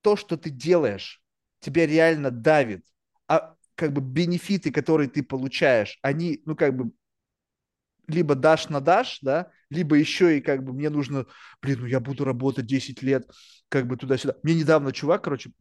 то, 0.03 0.17
что 0.17 0.37
ты 0.37 0.51
делаешь, 0.51 1.23
тебя 1.61 1.87
реально 1.87 2.31
давит, 2.31 2.85
а 3.27 3.55
как 3.75 3.93
бы 3.93 4.01
бенефиты, 4.01 4.71
которые 4.71 5.09
ты 5.09 5.23
получаешь, 5.23 5.99
они, 6.03 6.43
ну, 6.45 6.55
как 6.55 6.77
бы 6.77 6.93
либо 8.07 8.35
дашь 8.35 8.69
на 8.69 8.81
дашь, 8.81 9.19
да, 9.23 9.51
либо 9.71 9.97
еще 9.97 10.39
и 10.39 10.41
как 10.41 10.65
бы 10.65 10.73
мне 10.73 10.91
нужно, 10.91 11.27
блин, 11.61 11.81
ну 11.81 11.87
я 11.87 12.01
буду 12.01 12.25
работать 12.25 12.67
10 12.67 13.03
лет, 13.03 13.29
как 13.69 13.87
бы 13.87 13.97
туда-сюда. 13.97 14.37
Мне 14.43 14.55
недавно 14.55 14.93
чувак, 14.93 15.25
короче, 15.25 15.53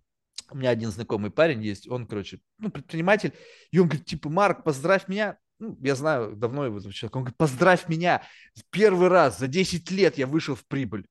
у 0.52 0.57
меня 0.57 0.70
один 0.70 0.91
знакомый 0.91 1.32
парень 1.32 1.64
есть, 1.64 1.90
он, 1.90 2.06
короче, 2.06 2.40
ну, 2.60 2.70
предприниматель, 2.70 3.34
и 3.72 3.80
он 3.80 3.88
говорит, 3.88 4.06
типа, 4.06 4.30
Марк, 4.30 4.64
поздравь 4.64 5.07
меня, 5.07 5.38
ну, 5.60 5.78
я 5.82 5.95
знаю 5.95 6.36
давно 6.36 6.65
его 6.65 6.78
этого 6.78 6.94
человека, 6.94 7.18
он 7.18 7.24
говорит, 7.24 7.38
поздравь 7.38 7.88
меня, 7.88 8.24
первый 8.70 9.07
раз 9.07 9.40
за 9.40 9.48
10 9.48 9.90
лет 9.91 10.18
я 10.18 10.28
вышел 10.28 10.56
в 10.56 10.65
прибыль. 10.65 11.06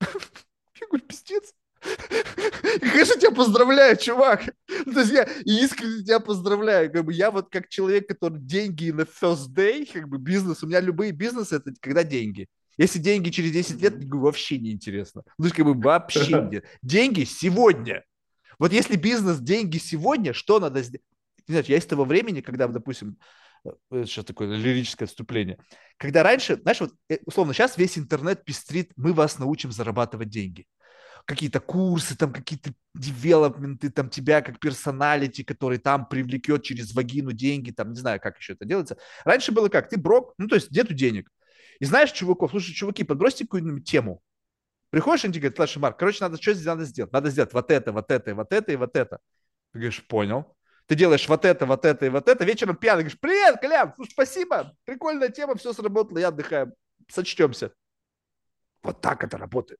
Я 0.80 0.86
говорю, 0.86 1.04
пиздец. 1.06 1.52
Конечно, 2.80 3.20
тебя 3.20 3.30
поздравляю, 3.30 3.96
чувак. 3.96 4.54
Ну, 4.86 4.92
то 4.92 5.00
есть 5.00 5.12
я 5.12 5.24
искренне 5.44 6.02
тебя 6.02 6.20
поздравляю. 6.20 6.90
Как 6.92 7.04
бы 7.04 7.12
я 7.12 7.30
вот 7.30 7.50
как 7.50 7.68
человек, 7.68 8.08
который 8.08 8.38
деньги 8.40 8.90
на 8.90 9.02
first 9.02 9.54
day, 9.54 9.88
как 9.90 10.08
бы 10.08 10.18
бизнес, 10.18 10.62
у 10.62 10.66
меня 10.66 10.80
любые 10.80 11.12
бизнесы 11.12 11.56
это 11.56 11.72
когда 11.80 12.04
деньги. 12.04 12.48
Если 12.76 12.98
деньги 12.98 13.30
через 13.30 13.52
10 13.52 13.82
лет, 13.82 13.94
вообще 14.04 14.58
не 14.58 14.70
интересно. 14.70 15.22
Ну, 15.36 15.44
то 15.44 15.46
есть 15.46 15.56
как 15.56 15.66
бы 15.66 15.74
вообще 15.74 16.40
нет. 16.50 16.64
Деньги 16.82 17.24
сегодня. 17.24 18.04
Вот 18.58 18.72
если 18.72 18.96
бизнес 18.96 19.38
деньги 19.38 19.78
сегодня, 19.78 20.32
что 20.32 20.60
надо 20.60 20.82
сделать? 20.82 21.04
Знаю, 21.46 21.64
я 21.66 21.78
из 21.78 21.86
того 21.86 22.04
времени, 22.04 22.40
когда, 22.40 22.68
допустим, 22.68 23.16
э, 23.64 24.04
сейчас 24.04 24.24
такое 24.24 24.54
лирическое 24.56 25.06
отступление. 25.06 25.58
Когда 25.96 26.22
раньше, 26.22 26.56
знаешь, 26.56 26.80
вот 26.80 26.92
э, 27.08 27.18
условно, 27.24 27.54
сейчас 27.54 27.78
весь 27.78 27.98
интернет 27.98 28.44
пестрит, 28.44 28.92
мы 28.96 29.12
вас 29.12 29.38
научим 29.38 29.72
зарабатывать 29.72 30.28
деньги 30.28 30.66
какие-то 31.28 31.60
курсы, 31.60 32.16
там 32.16 32.32
какие-то 32.32 32.70
девелопменты, 32.94 33.90
там 33.90 34.08
тебя 34.08 34.40
как 34.40 34.58
персоналити, 34.58 35.44
который 35.44 35.76
там 35.76 36.08
привлекет 36.08 36.62
через 36.62 36.94
вагину 36.94 37.32
деньги, 37.32 37.70
там 37.70 37.92
не 37.92 37.98
знаю, 37.98 38.18
как 38.18 38.38
еще 38.38 38.54
это 38.54 38.64
делается. 38.64 38.96
Раньше 39.24 39.52
было 39.52 39.68
как, 39.68 39.90
ты 39.90 39.98
брок, 39.98 40.32
ну 40.38 40.48
то 40.48 40.54
есть 40.54 40.70
нету 40.70 40.94
денег. 40.94 41.30
И 41.80 41.84
знаешь, 41.84 42.12
чуваков, 42.12 42.50
слушай, 42.50 42.72
чуваки, 42.72 43.04
подбросьте 43.04 43.44
какую-нибудь 43.44 43.84
тему. 43.84 44.22
Приходишь, 44.88 45.26
они 45.26 45.38
говорят, 45.38 45.56
слушай, 45.56 45.78
Марк, 45.78 45.98
короче, 45.98 46.18
надо 46.22 46.40
что 46.40 46.54
здесь 46.54 46.64
надо 46.64 46.86
сделать? 46.86 47.12
Надо 47.12 47.28
сделать 47.28 47.52
вот 47.52 47.70
это, 47.70 47.92
вот 47.92 48.10
это, 48.10 48.30
и 48.30 48.32
вот 48.32 48.50
это, 48.50 48.72
и 48.72 48.76
вот 48.76 48.96
это. 48.96 49.18
Ты 49.72 49.80
говоришь, 49.80 50.06
понял. 50.06 50.56
Ты 50.86 50.94
делаешь 50.94 51.28
вот 51.28 51.44
это, 51.44 51.66
вот 51.66 51.84
это 51.84 52.06
и 52.06 52.08
вот 52.08 52.26
это. 52.26 52.42
Вечером 52.46 52.74
пьяный 52.74 53.02
говоришь, 53.02 53.20
привет, 53.20 53.60
Колян, 53.60 53.92
слушай, 53.96 54.12
спасибо, 54.12 54.74
прикольная 54.86 55.28
тема, 55.28 55.56
все 55.56 55.74
сработало, 55.74 56.16
я 56.16 56.28
отдыхаю, 56.28 56.72
сочтемся. 57.06 57.72
Вот 58.82 59.02
так 59.02 59.22
это 59.22 59.36
работает. 59.36 59.78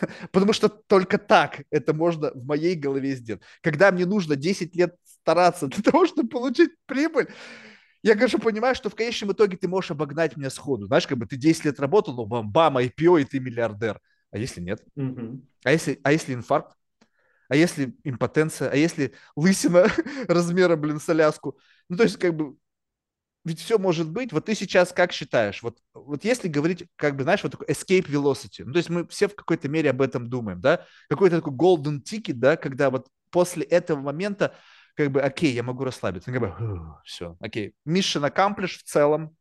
Потому 0.32 0.52
что 0.52 0.68
только 0.68 1.18
так 1.18 1.62
это 1.70 1.94
можно 1.94 2.30
в 2.32 2.44
моей 2.44 2.74
голове 2.74 3.14
сделать. 3.14 3.42
Когда 3.62 3.90
мне 3.92 4.06
нужно 4.06 4.36
10 4.36 4.74
лет 4.76 4.94
стараться 5.04 5.66
для 5.66 5.82
того, 5.82 6.06
чтобы 6.06 6.28
получить 6.28 6.70
прибыль, 6.86 7.28
я, 8.02 8.14
конечно, 8.14 8.38
понимаю, 8.38 8.74
что 8.74 8.88
в 8.88 8.94
конечном 8.94 9.32
итоге 9.32 9.56
ты 9.56 9.66
можешь 9.66 9.90
обогнать 9.90 10.36
меня 10.36 10.50
сходу. 10.50 10.86
Знаешь, 10.86 11.06
как 11.06 11.18
бы 11.18 11.26
ты 11.26 11.36
10 11.36 11.64
лет 11.64 11.80
работал, 11.80 12.14
ну, 12.14 12.24
бам-бам, 12.24 12.78
IPO, 12.78 13.20
и 13.20 13.24
ты 13.24 13.40
миллиардер. 13.40 14.00
А 14.30 14.38
если 14.38 14.60
нет? 14.60 14.82
Угу. 14.94 15.42
А, 15.64 15.72
если, 15.72 16.00
а 16.04 16.12
если 16.12 16.34
инфаркт? 16.34 16.76
А 17.48 17.56
если 17.56 17.96
импотенция? 18.04 18.70
А 18.70 18.76
если 18.76 19.14
лысина 19.34 19.86
размера, 20.28 20.76
блин, 20.76 21.00
соляску? 21.00 21.58
Ну, 21.88 21.96
то 21.96 22.04
есть, 22.04 22.18
как 22.18 22.36
бы, 22.36 22.56
ведь 23.46 23.60
все 23.60 23.78
может 23.78 24.10
быть. 24.10 24.32
Вот 24.32 24.46
ты 24.46 24.56
сейчас 24.56 24.92
как 24.92 25.12
считаешь? 25.12 25.62
Вот, 25.62 25.78
вот 25.94 26.24
если 26.24 26.48
говорить, 26.48 26.84
как 26.96 27.14
бы, 27.14 27.22
знаешь, 27.22 27.44
вот 27.44 27.52
такой 27.52 27.68
escape 27.68 28.08
velocity, 28.08 28.64
ну, 28.64 28.72
то 28.72 28.78
есть 28.78 28.90
мы 28.90 29.06
все 29.06 29.28
в 29.28 29.36
какой-то 29.36 29.68
мере 29.68 29.90
об 29.90 30.02
этом 30.02 30.28
думаем, 30.28 30.60
да? 30.60 30.84
Какой-то 31.08 31.36
такой 31.36 31.52
golden 31.52 32.02
ticket, 32.02 32.34
да, 32.34 32.56
когда 32.56 32.90
вот 32.90 33.06
после 33.30 33.62
этого 33.62 34.00
момента 34.00 34.52
как 34.96 35.12
бы, 35.12 35.20
окей, 35.20 35.52
я 35.52 35.62
могу 35.62 35.84
расслабиться. 35.84 36.32
Как 36.32 36.40
бы, 36.40 36.54
все, 37.04 37.36
окей. 37.38 37.74
Mission 37.86 38.28
accomplished 38.28 38.78
в 38.78 38.82
целом, 38.82 39.36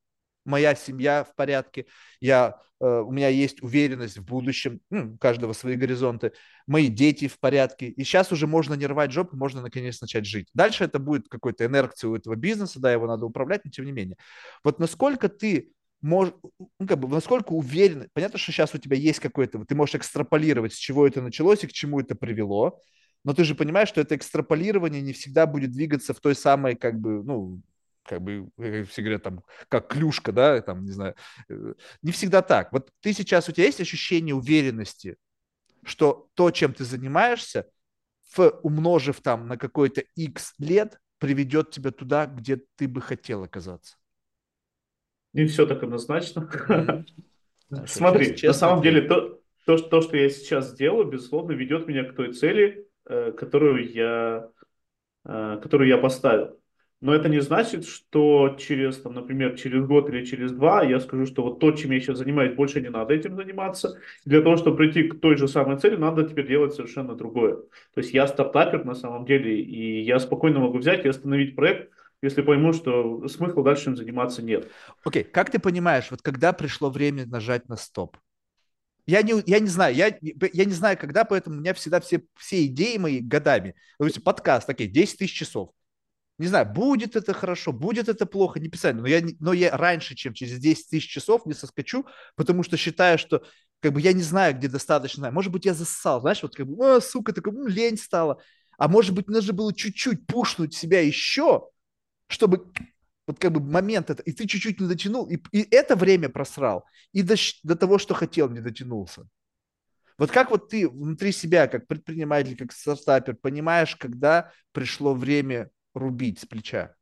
моя 0.46 0.76
семья 0.76 1.24
в 1.24 1.36
порядке, 1.36 1.86
я, 2.22 2.60
э, 2.80 2.86
у 2.86 3.12
меня 3.12 3.30
есть 3.30 3.62
уверенность 3.62 4.18
в 4.18 4.26
будущем, 4.26 4.80
ну, 4.90 5.14
у 5.14 5.18
каждого 5.18 5.54
свои 5.54 5.76
горизонты, 5.76 6.32
мои 6.68 6.88
дети 6.88 7.28
в 7.28 7.40
порядке, 7.40 7.88
и 7.88 8.04
сейчас 8.04 8.32
уже 8.32 8.48
можно 8.48 8.74
не 8.76 8.88
рвать 8.88 9.12
жопу, 9.12 9.36
можно 9.36 9.62
наконец 9.62 10.02
начать 10.02 10.26
жить. 10.26 10.50
Дальше 10.54 10.84
это 10.86 11.00
будет 11.00 11.28
какой-то 11.28 11.66
инерция 11.66 12.10
у 12.10 12.16
этого 12.16 12.36
бизнеса, 12.36 12.80
да, 12.80 12.92
его 12.92 13.08
надо 13.08 13.26
управлять, 13.26 13.66
но 13.66 13.72
тем 13.72 13.86
не 13.86 13.92
менее. 13.92 14.18
Вот 14.64 14.80
насколько 14.80 15.30
ты 15.30 15.72
можешь, 16.02 16.34
ну, 16.80 16.88
как 16.88 17.00
бы, 17.00 17.08
насколько 17.08 17.52
уверен, 17.52 18.08
понятно, 18.14 18.38
что 18.38 18.52
сейчас 18.52 18.74
у 18.76 18.78
тебя 18.78 18.96
есть 18.96 19.20
какой-то, 19.20 19.64
ты 19.66 19.76
можешь 19.76 19.96
экстраполировать, 19.96 20.74
с 20.74 20.78
чего 20.78 21.08
это 21.08 21.22
началось 21.22 21.64
и 21.64 21.68
к 21.68 21.74
чему 21.74 22.00
это 22.00 22.16
привело, 22.16 22.80
но 23.24 23.34
ты 23.34 23.44
же 23.44 23.56
понимаешь, 23.56 23.90
что 23.90 24.02
это 24.02 24.16
экстраполирование 24.16 25.02
не 25.02 25.12
всегда 25.12 25.48
будет 25.48 25.72
двигаться 25.72 26.14
в 26.14 26.20
той 26.20 26.36
самой, 26.36 26.76
как 26.76 27.00
бы, 27.00 27.24
ну, 27.24 27.62
как 28.06 28.22
бы, 28.22 28.50
как 28.58 28.88
все 28.88 29.02
говорят, 29.02 29.24
там, 29.24 29.44
как 29.70 29.88
клюшка, 29.88 30.32
да, 30.32 30.62
там, 30.62 30.84
не 30.86 30.92
знаю, 30.92 31.16
э, 31.50 31.74
не 32.02 32.12
всегда 32.12 32.42
так. 32.42 32.72
Вот 32.72 32.92
ты 33.02 33.14
сейчас, 33.14 33.50
у 33.50 33.52
тебя 33.52 33.66
есть 33.66 33.82
ощущение 33.82 34.36
уверенности, 34.36 35.18
что 35.84 36.28
то, 36.34 36.52
чем 36.52 36.74
ты 36.74 36.84
занимаешься, 36.84 37.68
в, 38.36 38.60
умножив 38.64 39.22
там 39.22 39.48
на 39.48 39.58
какой-то 39.58 40.04
x 40.16 40.54
лет, 40.58 41.00
приведет 41.20 41.72
тебя 41.72 41.92
туда, 41.92 42.26
где 42.26 42.62
ты 42.76 42.88
бы 42.88 43.02
хотел 43.02 43.44
оказаться? 43.44 43.98
Не 45.34 45.46
все 45.46 45.66
так 45.66 45.84
однозначно. 45.84 46.50
Смотри, 47.88 48.36
на 48.44 48.54
самом 48.54 48.82
деле, 48.82 49.02
то, 49.02 49.42
то, 49.66 49.78
то, 49.78 50.02
что 50.02 50.16
я 50.18 50.30
сейчас 50.30 50.74
делаю, 50.76 51.08
безусловно, 51.08 51.52
ведет 51.54 51.88
меня 51.88 52.04
к 52.04 52.16
той 52.16 52.34
цели, 52.34 52.86
Э, 53.08 53.32
которую 53.32 53.92
я, 53.92 54.50
э, 55.26 55.60
которую 55.62 55.88
я 55.88 55.98
поставил. 56.00 56.60
Но 57.02 57.14
это 57.14 57.30
не 57.30 57.42
значит, 57.42 57.86
что 57.86 58.56
через, 58.58 58.98
там, 59.02 59.14
например, 59.14 59.56
через 59.58 59.86
год 59.86 60.10
или 60.10 60.26
через 60.26 60.52
два 60.52 60.82
я 60.82 61.00
скажу, 61.00 61.26
что 61.26 61.44
вот 61.44 61.60
то, 61.60 61.72
чем 61.72 61.92
я 61.92 62.00
сейчас 62.00 62.18
занимаюсь, 62.18 62.56
больше 62.56 62.82
не 62.82 62.90
надо 62.90 63.14
этим 63.14 63.36
заниматься. 63.36 64.00
Для 64.24 64.42
того, 64.42 64.56
чтобы 64.56 64.78
прийти 64.78 65.04
к 65.04 65.20
той 65.20 65.36
же 65.36 65.48
самой 65.48 65.78
цели, 65.78 65.98
надо 65.98 66.24
теперь 66.24 66.48
делать 66.48 66.74
совершенно 66.74 67.16
другое. 67.16 67.58
То 67.58 67.98
есть 67.98 68.14
я 68.14 68.28
стартапер 68.28 68.86
на 68.86 68.96
самом 68.96 69.26
деле, 69.26 69.62
и 69.62 70.02
я 70.02 70.20
спокойно 70.20 70.60
могу 70.60 70.78
взять 70.78 71.06
и 71.06 71.10
остановить 71.10 71.56
проект, 71.56 71.92
если 72.22 72.42
пойму, 72.42 72.74
что 72.74 73.28
смысла 73.28 73.64
дальше 73.64 73.90
им 73.90 73.98
заниматься 73.98 74.42
нет. 74.42 74.72
Окей, 75.04 75.24
okay. 75.24 75.26
как 75.26 75.52
ты 75.52 75.60
понимаешь, 75.60 76.10
вот 76.10 76.22
когда 76.22 76.54
пришло 76.54 76.90
время 76.90 77.26
нажать 77.26 77.68
на 77.68 77.76
стоп? 77.76 78.18
Я 79.06 79.22
не, 79.22 79.34
я 79.46 79.60
не 79.60 79.68
знаю, 79.68 79.94
я, 79.94 80.18
я 80.22 80.66
не 80.66 80.74
знаю, 80.74 80.98
когда, 80.98 81.26
поэтому 81.26 81.58
у 81.58 81.60
меня 81.60 81.76
всегда 81.76 82.00
все, 82.00 82.24
все 82.36 82.66
идеи 82.66 82.98
мои 82.98 83.20
годами. 83.20 83.76
Допустим, 84.00 84.24
подкаст, 84.24 84.68
окей, 84.68 84.88
10 84.88 85.20
тысяч 85.20 85.34
часов. 85.34 85.70
Не 86.38 86.48
знаю, 86.48 86.66
будет 86.66 87.16
это 87.16 87.34
хорошо, 87.34 87.72
будет 87.72 88.10
это 88.10 88.26
плохо, 88.26 88.60
не 88.60 88.68
писать. 88.68 88.96
Но 88.96 89.08
я, 89.08 89.22
но 89.40 89.54
я 89.54 89.76
раньше, 89.76 90.16
чем 90.16 90.34
через 90.34 90.60
10 90.60 90.90
тысяч 90.90 91.10
часов 91.10 91.46
не 91.46 91.54
соскочу, 91.54 92.06
потому 92.36 92.64
что 92.64 92.76
считаю, 92.76 93.18
что 93.18 93.44
как 93.82 93.94
бы 93.94 94.02
я 94.02 94.14
не 94.14 94.22
знаю, 94.22 94.56
где 94.56 94.68
достаточно. 94.68 95.32
Может 95.32 95.52
быть, 95.52 95.66
я 95.66 95.74
зассал, 95.74 96.22
знаешь, 96.22 96.42
вот 96.42 96.56
как 96.56 96.68
бы, 96.68 96.98
о, 96.98 97.02
сука, 97.02 97.34
такой, 97.34 97.72
лень 97.72 97.98
стала. 97.98 98.42
А 98.78 98.88
может 98.88 99.14
быть, 99.14 99.30
нужно 99.30 99.54
было 99.54 99.74
чуть-чуть 99.74 100.28
пушнуть 100.28 100.74
себя 100.74 101.00
еще, 101.02 101.70
чтобы 102.28 102.72
вот 103.28 103.40
как 103.40 103.52
бы 103.54 103.62
момент 103.62 104.10
это, 104.10 104.22
и 104.24 104.32
ты 104.34 104.46
чуть-чуть 104.48 104.80
не 104.80 104.88
дотянул, 104.88 105.28
и, 105.30 105.38
и 105.52 105.68
это 105.72 105.96
время 105.96 106.30
просрал, 106.30 106.86
и 107.12 107.22
до, 107.22 107.36
до 107.64 107.76
того, 107.76 107.98
что 107.98 108.14
хотел, 108.14 108.50
не 108.50 108.60
дотянулся. 108.60 109.28
Вот 110.18 110.32
как 110.32 110.52
вот 110.52 110.70
ты 110.70 110.88
внутри 110.88 111.32
себя, 111.32 111.68
как 111.68 111.88
предприниматель, 111.88 112.56
как 112.56 112.72
стартапер, 112.72 113.36
понимаешь, 113.36 113.96
когда 113.96 114.52
пришло 114.72 115.14
время 115.14 115.70
рубить 115.96 116.40
с 116.40 116.46
плеча? 116.46 116.96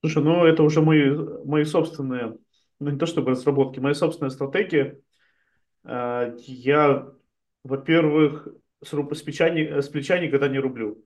Слушай, 0.00 0.22
ну 0.22 0.44
это 0.44 0.62
уже 0.62 0.82
мои, 0.82 1.10
мои 1.44 1.64
собственные, 1.64 2.36
ну 2.80 2.90
не 2.90 2.98
то 2.98 3.06
чтобы 3.06 3.30
разработки, 3.30 3.80
мои 3.80 3.94
собственные 3.94 4.32
стратегии. 4.32 5.02
А, 5.84 6.34
я, 6.40 7.08
во-первых, 7.62 8.48
с, 8.82 8.88
с, 8.88 9.22
плеча, 9.22 9.46
с 9.46 9.88
плеча 9.88 10.18
никогда 10.18 10.48
не 10.48 10.58
рублю. 10.58 11.04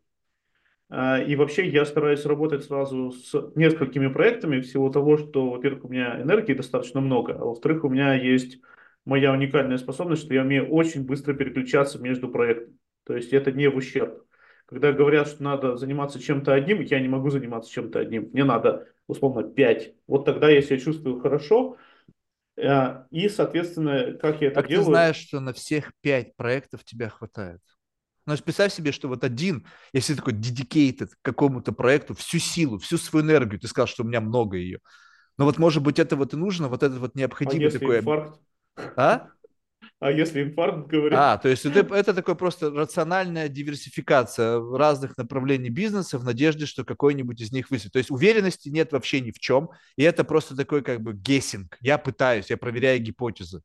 А, 0.89 1.21
и 1.21 1.37
вообще 1.37 1.69
я 1.69 1.85
стараюсь 1.85 2.25
работать 2.25 2.65
сразу 2.65 3.13
с 3.13 3.53
несколькими 3.55 4.09
проектами, 4.09 4.61
всего 4.61 4.91
того, 4.91 5.19
что, 5.19 5.51
во-первых, 5.51 5.85
у 5.85 5.89
меня 5.89 6.21
энергии 6.23 6.55
достаточно 6.55 7.01
много, 7.01 7.35
а 7.35 7.45
во-вторых, 7.45 7.85
у 7.85 7.89
меня 7.89 8.15
есть 8.15 8.59
моя 9.05 9.33
уникальная 9.33 9.79
способность, 9.79 10.25
что 10.25 10.35
я 10.35 10.43
умею 10.43 10.69
очень 10.69 11.05
быстро 11.05 11.35
переключаться 11.35 11.99
между 11.99 12.29
проектами. 12.29 12.79
То 13.05 13.17
есть 13.17 13.33
это 13.33 13.53
не 13.53 13.69
в 13.69 13.77
ущерб. 13.77 14.25
Когда 14.69 14.93
говорят, 14.93 15.29
что 15.29 15.43
надо 15.43 15.77
заниматься 15.77 16.21
чем-то 16.21 16.53
одним, 16.53 16.83
я 16.83 17.01
не 17.01 17.09
могу 17.09 17.31
заниматься 17.31 17.71
чем-то 17.71 18.01
одним. 18.01 18.29
Мне 18.33 18.45
надо, 18.45 18.87
условно, 19.07 19.43
пять. 19.43 19.95
Вот 20.07 20.27
тогда 20.27 20.51
я 20.51 20.61
себя 20.61 20.79
чувствую 20.79 21.21
хорошо. 21.21 21.79
А, 22.63 23.07
и, 23.11 23.31
соответственно, 23.31 24.13
как 24.21 24.43
я 24.43 24.49
это 24.49 24.61
как 24.61 24.69
делаю... 24.69 24.85
ты 24.85 24.91
знаешь, 24.91 25.17
что 25.17 25.41
на 25.41 25.55
всех 25.55 25.93
пять 26.03 26.37
проектов 26.37 26.85
тебя 26.85 27.09
хватает? 27.09 27.61
Но 28.27 28.35
ну, 28.35 28.43
представь 28.45 28.75
себе, 28.75 28.93
что 28.93 29.09
вот 29.09 29.25
один, 29.25 29.67
если 29.95 30.15
такой 30.15 30.35
dedicated 30.35 31.09
к 31.09 31.23
какому-то 31.23 31.73
проекту, 31.73 32.15
всю 32.15 32.39
силу, 32.39 32.77
всю 32.79 32.99
свою 32.99 33.25
энергию, 33.25 33.59
ты 33.59 33.69
сказал, 33.69 33.87
что 33.87 34.03
у 34.03 34.07
меня 34.07 34.21
много 34.21 34.59
ее. 34.59 34.81
Но 35.39 35.47
вот, 35.47 35.57
может 35.57 35.83
быть, 35.83 35.99
это 35.99 36.15
вот 36.15 36.35
и 36.35 36.37
нужно, 36.37 36.69
вот 36.69 36.83
этот 36.83 36.99
вот 36.99 37.15
необходимый 37.15 37.63
а 37.63 37.65
если 37.65 37.79
такой... 37.79 38.01
инфаркт? 38.01 38.39
А? 38.97 39.29
А 40.01 40.13
если 40.13 40.43
инфаркт 40.45 40.87
говорит? 40.87 41.19
А, 41.19 41.39
то 41.39 41.49
есть 41.49 41.67
это, 41.67 41.93
это 41.93 42.15
такой 42.15 42.37
просто 42.37 42.71
рациональная 42.71 43.49
диверсификация 43.49 44.61
разных 44.61 45.17
направлений 45.17 45.71
бизнеса 45.71 46.19
в 46.19 46.25
надежде, 46.25 46.67
что 46.67 46.85
какой-нибудь 46.85 47.41
из 47.41 47.51
них 47.51 47.71
выстрелит. 47.71 47.95
То 47.95 47.99
есть 47.99 48.11
уверенности 48.11 48.69
нет 48.69 48.93
вообще 48.93 49.21
ни 49.21 49.33
в 49.33 49.41
чем, 49.41 49.71
и 49.97 50.05
это 50.05 50.23
просто 50.23 50.55
такой 50.57 50.83
как 50.83 51.01
бы 51.01 51.15
гессинг. 51.15 51.77
Я 51.81 51.99
пытаюсь, 51.99 52.49
я 52.49 52.57
проверяю 52.57 53.01
гипотезы. 53.01 53.63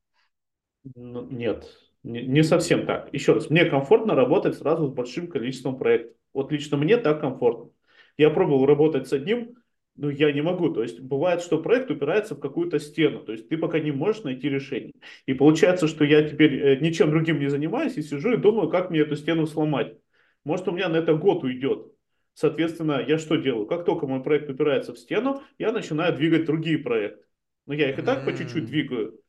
Ну, 0.95 1.27
нет, 1.29 1.67
не, 2.01 2.23
не 2.23 2.43
совсем 2.43 2.87
так. 2.87 3.13
Еще 3.13 3.33
раз, 3.33 3.51
мне 3.51 3.65
комфортно 3.65 4.15
работать 4.15 4.57
сразу 4.57 4.87
с 4.87 4.91
большим 4.91 5.27
количеством 5.27 5.77
проектов. 5.77 6.17
Вот 6.33 6.51
лично 6.51 6.77
мне 6.77 6.97
так 6.97 7.21
комфортно. 7.21 7.69
Я 8.17 8.31
пробовал 8.31 8.65
работать 8.65 9.07
с 9.07 9.13
одним, 9.13 9.55
но 9.95 10.09
я 10.09 10.31
не 10.31 10.41
могу. 10.41 10.69
То 10.69 10.83
есть 10.83 10.99
бывает, 10.99 11.41
что 11.41 11.61
проект 11.61 11.91
упирается 11.91 12.35
в 12.35 12.39
какую-то 12.39 12.79
стену. 12.79 13.19
То 13.19 13.31
есть 13.31 13.49
ты 13.49 13.57
пока 13.57 13.79
не 13.79 13.91
можешь 13.91 14.23
найти 14.23 14.49
решение. 14.49 14.93
И 15.25 15.33
получается, 15.33 15.87
что 15.87 16.03
я 16.03 16.27
теперь 16.27 16.55
э, 16.55 16.79
ничем 16.79 17.11
другим 17.11 17.39
не 17.39 17.49
занимаюсь 17.49 17.97
и 17.97 18.01
сижу 18.01 18.33
и 18.33 18.37
думаю, 18.37 18.69
как 18.69 18.89
мне 18.89 19.01
эту 19.01 19.15
стену 19.15 19.45
сломать. 19.47 19.97
Может, 20.45 20.67
у 20.67 20.71
меня 20.71 20.89
на 20.89 20.97
это 20.97 21.13
год 21.13 21.43
уйдет. 21.43 21.87
Соответственно, 22.33 23.03
я 23.07 23.17
что 23.17 23.35
делаю? 23.35 23.67
Как 23.67 23.85
только 23.85 24.07
мой 24.07 24.23
проект 24.23 24.49
упирается 24.49 24.93
в 24.93 24.99
стену, 24.99 25.41
я 25.59 25.71
начинаю 25.71 26.15
двигать 26.15 26.45
другие 26.45 26.79
проекты. 26.79 27.23
Но 27.67 27.73
я 27.73 27.89
их 27.89 27.99
и 27.99 28.01
так 28.01 28.25
по 28.25 28.35
чуть-чуть 28.35 28.65
двигаю 28.65 29.19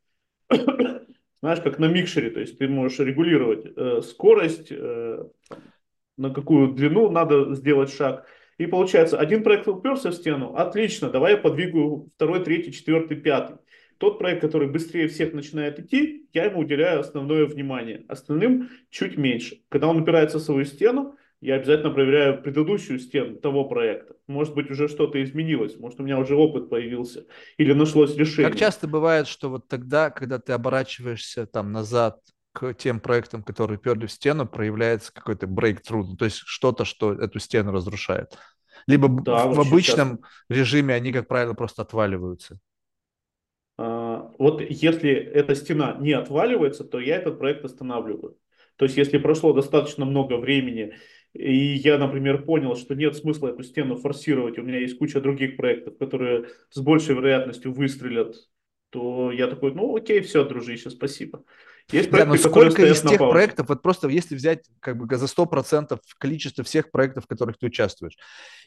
знаешь, 1.40 1.60
как 1.60 1.78
на 1.78 1.86
микшере, 1.86 2.30
то 2.30 2.40
есть 2.40 2.58
ты 2.58 2.68
можешь 2.68 2.98
регулировать 2.98 3.66
э, 3.76 4.00
скорость, 4.02 4.68
э, 4.70 5.24
на 6.16 6.30
какую 6.30 6.72
длину 6.72 7.10
надо 7.10 7.54
сделать 7.54 7.92
шаг. 7.92 8.26
И 8.58 8.66
получается, 8.66 9.18
один 9.18 9.42
проект 9.42 9.66
уперся 9.68 10.10
в 10.10 10.14
стену, 10.14 10.54
отлично, 10.54 11.10
давай 11.10 11.32
я 11.32 11.38
подвигаю 11.38 12.08
второй, 12.14 12.44
третий, 12.44 12.72
четвертый, 12.72 13.16
пятый. 13.16 13.56
Тот 13.98 14.18
проект, 14.18 14.40
который 14.40 14.68
быстрее 14.68 15.08
всех 15.08 15.32
начинает 15.32 15.78
идти, 15.78 16.26
я 16.32 16.44
ему 16.44 16.60
уделяю 16.60 17.00
основное 17.00 17.46
внимание, 17.46 18.04
остальным 18.08 18.70
чуть 18.90 19.16
меньше. 19.16 19.62
Когда 19.68 19.88
он 19.88 20.02
упирается 20.02 20.38
в 20.38 20.42
свою 20.42 20.64
стену, 20.64 21.16
я 21.40 21.56
обязательно 21.56 21.90
проверяю 21.90 22.42
предыдущую 22.42 22.98
стену 22.98 23.36
того 23.36 23.66
проекта. 23.66 24.16
Может 24.26 24.54
быть, 24.54 24.70
уже 24.70 24.88
что-то 24.88 25.22
изменилось, 25.22 25.78
может, 25.78 26.00
у 26.00 26.02
меня 26.02 26.18
уже 26.18 26.34
опыт 26.34 26.70
появился 26.70 27.26
или 27.58 27.72
нашлось 27.72 28.16
решение. 28.16 28.50
Как 28.50 28.58
часто 28.58 28.88
бывает, 28.88 29.26
что 29.26 29.50
вот 29.50 29.68
тогда, 29.68 30.10
когда 30.10 30.38
ты 30.38 30.54
оборачиваешься 30.54 31.46
там 31.46 31.70
назад 31.70 32.20
к 32.54 32.72
тем 32.74 33.00
проектам, 33.00 33.42
которые 33.42 33.78
перли 33.78 34.06
в 34.06 34.12
стену, 34.12 34.46
проявляется 34.46 35.12
какой-то 35.12 35.46
breakthrough, 35.46 36.04
ну, 36.04 36.16
то 36.16 36.24
есть 36.24 36.38
что-то, 36.38 36.84
что 36.84 37.12
эту 37.12 37.40
стену 37.40 37.72
разрушает. 37.72 38.38
Либо 38.86 39.08
да, 39.08 39.46
в 39.46 39.60
обычном 39.60 40.18
часто. 40.18 40.28
режиме 40.48 40.94
они, 40.94 41.12
как 41.12 41.26
правило, 41.28 41.54
просто 41.54 41.82
отваливаются. 41.82 42.58
А, 43.76 44.32
вот 44.38 44.60
если 44.60 45.10
эта 45.10 45.54
стена 45.54 45.96
не 46.00 46.12
отваливается, 46.12 46.84
то 46.84 47.00
я 47.00 47.16
этот 47.16 47.38
проект 47.38 47.64
останавливаю. 47.64 48.38
То 48.76 48.84
есть, 48.84 48.96
если 48.96 49.18
прошло 49.18 49.52
достаточно 49.52 50.04
много 50.04 50.36
времени, 50.36 50.94
и 51.32 51.74
я, 51.74 51.98
например, 51.98 52.44
понял, 52.44 52.76
что 52.76 52.94
нет 52.94 53.16
смысла 53.16 53.48
эту 53.48 53.64
стену 53.64 53.96
форсировать, 53.96 54.58
у 54.58 54.62
меня 54.62 54.78
есть 54.78 54.98
куча 54.98 55.20
других 55.20 55.56
проектов, 55.56 55.98
которые 55.98 56.46
с 56.70 56.78
большей 56.80 57.16
вероятностью 57.16 57.72
выстрелят, 57.72 58.36
то 58.90 59.32
я 59.32 59.48
такой, 59.48 59.74
ну 59.74 59.96
окей, 59.96 60.20
все, 60.20 60.44
дружище, 60.44 60.90
спасибо. 60.90 61.44
Есть 61.92 62.10
проекты, 62.10 62.30
да, 62.30 62.36
но 62.36 62.36
сколько 62.36 62.86
из 62.86 63.02
тех 63.02 63.18
проектов, 63.18 63.68
вот 63.68 63.82
просто 63.82 64.08
если 64.08 64.34
взять 64.34 64.64
как 64.80 64.96
бы 64.96 65.16
за 65.16 65.26
100% 65.26 65.98
количество 66.18 66.64
всех 66.64 66.90
проектов, 66.90 67.24
в 67.24 67.26
которых 67.26 67.58
ты 67.58 67.66
участвуешь, 67.66 68.16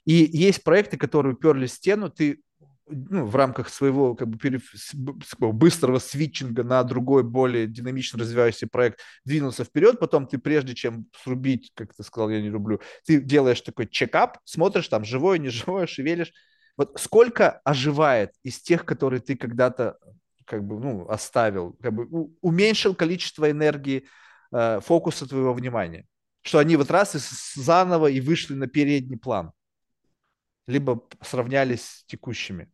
и 0.06 0.14
есть 0.14 0.64
проекты, 0.64 0.98
которые 0.98 1.34
уперлись 1.34 1.72
в 1.72 1.76
стену, 1.76 2.10
ты 2.12 2.42
ну, 2.90 3.26
в 3.26 3.36
рамках 3.36 3.70
своего 3.70 4.16
как 4.16 4.30
бы, 4.30 4.38
пере, 4.38 4.62
быстрого 5.40 6.00
свитчинга 6.00 6.64
на 6.64 6.84
другой, 6.84 7.24
более 7.24 7.68
динамично 7.68 8.20
развивающийся 8.20 8.68
проект 8.68 9.02
двинулся 9.26 9.64
вперед, 9.64 10.00
потом 10.00 10.28
ты, 10.28 10.38
прежде 10.38 10.74
чем 10.74 11.08
срубить, 11.24 11.72
как 11.74 11.94
ты 11.94 12.04
сказал, 12.04 12.30
я 12.30 12.42
не 12.42 12.50
люблю, 12.50 12.80
ты 13.06 13.20
делаешь 13.20 13.62
такой 13.62 13.88
чекап, 13.88 14.38
смотришь 14.46 14.88
там, 14.88 15.04
живое, 15.04 15.38
не 15.38 15.50
живое, 15.50 15.88
шевелишь. 15.88 16.32
Вот 16.78 16.98
сколько 17.00 17.60
оживает 17.66 18.32
из 18.44 18.60
тех, 18.62 18.86
которые 18.86 19.20
ты 19.20 19.36
когда-то 19.36 19.98
как 20.48 20.64
бы, 20.64 20.80
ну, 20.80 21.08
оставил, 21.10 21.74
как 21.82 21.94
бы 21.94 22.08
уменьшил 22.42 22.96
количество 22.96 23.52
энергии, 23.52 24.08
э, 24.52 24.80
фокуса 24.80 25.28
твоего 25.28 25.54
внимания, 25.54 26.06
что 26.42 26.60
они 26.60 26.78
вот 26.78 26.90
раз 26.90 27.16
и 27.16 27.62
заново 27.62 28.08
и 28.08 28.22
вышли 28.22 28.54
на 28.56 28.68
передний 28.68 29.18
план, 29.18 29.52
либо 30.66 31.06
сравнялись 31.22 31.84
с 31.84 32.06
текущими. 32.06 32.72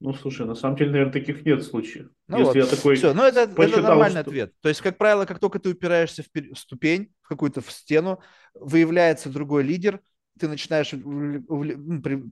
Ну, 0.00 0.14
слушай, 0.14 0.46
на 0.46 0.54
самом 0.54 0.76
деле, 0.76 0.92
наверное, 0.92 1.12
таких 1.12 1.44
нет 1.44 1.64
случаев. 1.64 2.08
Ну 2.28 2.38
Если 2.38 2.60
вот. 2.60 2.70
я 2.70 2.76
такой 2.76 2.94
Все, 2.94 3.12
ну 3.12 3.24
это, 3.24 3.48
посчитал, 3.48 3.80
это 3.80 3.88
нормальный 3.88 4.20
что... 4.20 4.30
ответ. 4.30 4.54
То 4.60 4.68
есть, 4.68 4.80
как 4.80 4.96
правило, 4.96 5.24
как 5.24 5.40
только 5.40 5.58
ты 5.58 5.70
упираешься 5.70 6.22
в, 6.22 6.58
ступень, 6.58 7.12
в 7.20 7.28
какую-то 7.28 7.60
в 7.60 7.70
стену, 7.72 8.22
выявляется 8.54 9.28
другой 9.28 9.64
лидер, 9.64 10.00
ты 10.38 10.48
начинаешь, 10.48 10.92
ну, 10.92 11.42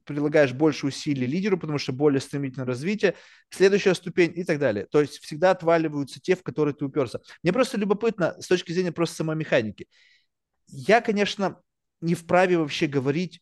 прилагаешь 0.05 0.53
больше 0.53 0.87
усилий 0.87 1.27
лидеру, 1.27 1.59
потому 1.59 1.79
что 1.79 1.93
более 1.93 2.21
стремительное 2.21 2.67
развитие, 2.67 3.15
следующая 3.51 3.95
ступень 3.95 4.33
и 4.35 4.45
так 4.45 4.59
далее. 4.59 4.87
То 4.91 5.01
есть 5.01 5.19
всегда 5.19 5.51
отваливаются 5.51 6.21
те, 6.21 6.37
в 6.37 6.43
которые 6.43 6.75
ты 6.75 6.85
уперся. 6.85 7.21
Мне 7.43 7.53
просто 7.53 7.79
любопытно 7.79 8.41
с 8.41 8.47
точки 8.47 8.73
зрения 8.73 8.93
просто 8.93 9.17
самой 9.17 9.37
механики. 9.37 9.87
Я, 10.69 11.01
конечно, 11.01 11.61
не 12.01 12.15
вправе 12.15 12.59
вообще 12.59 12.87
говорить 12.87 13.41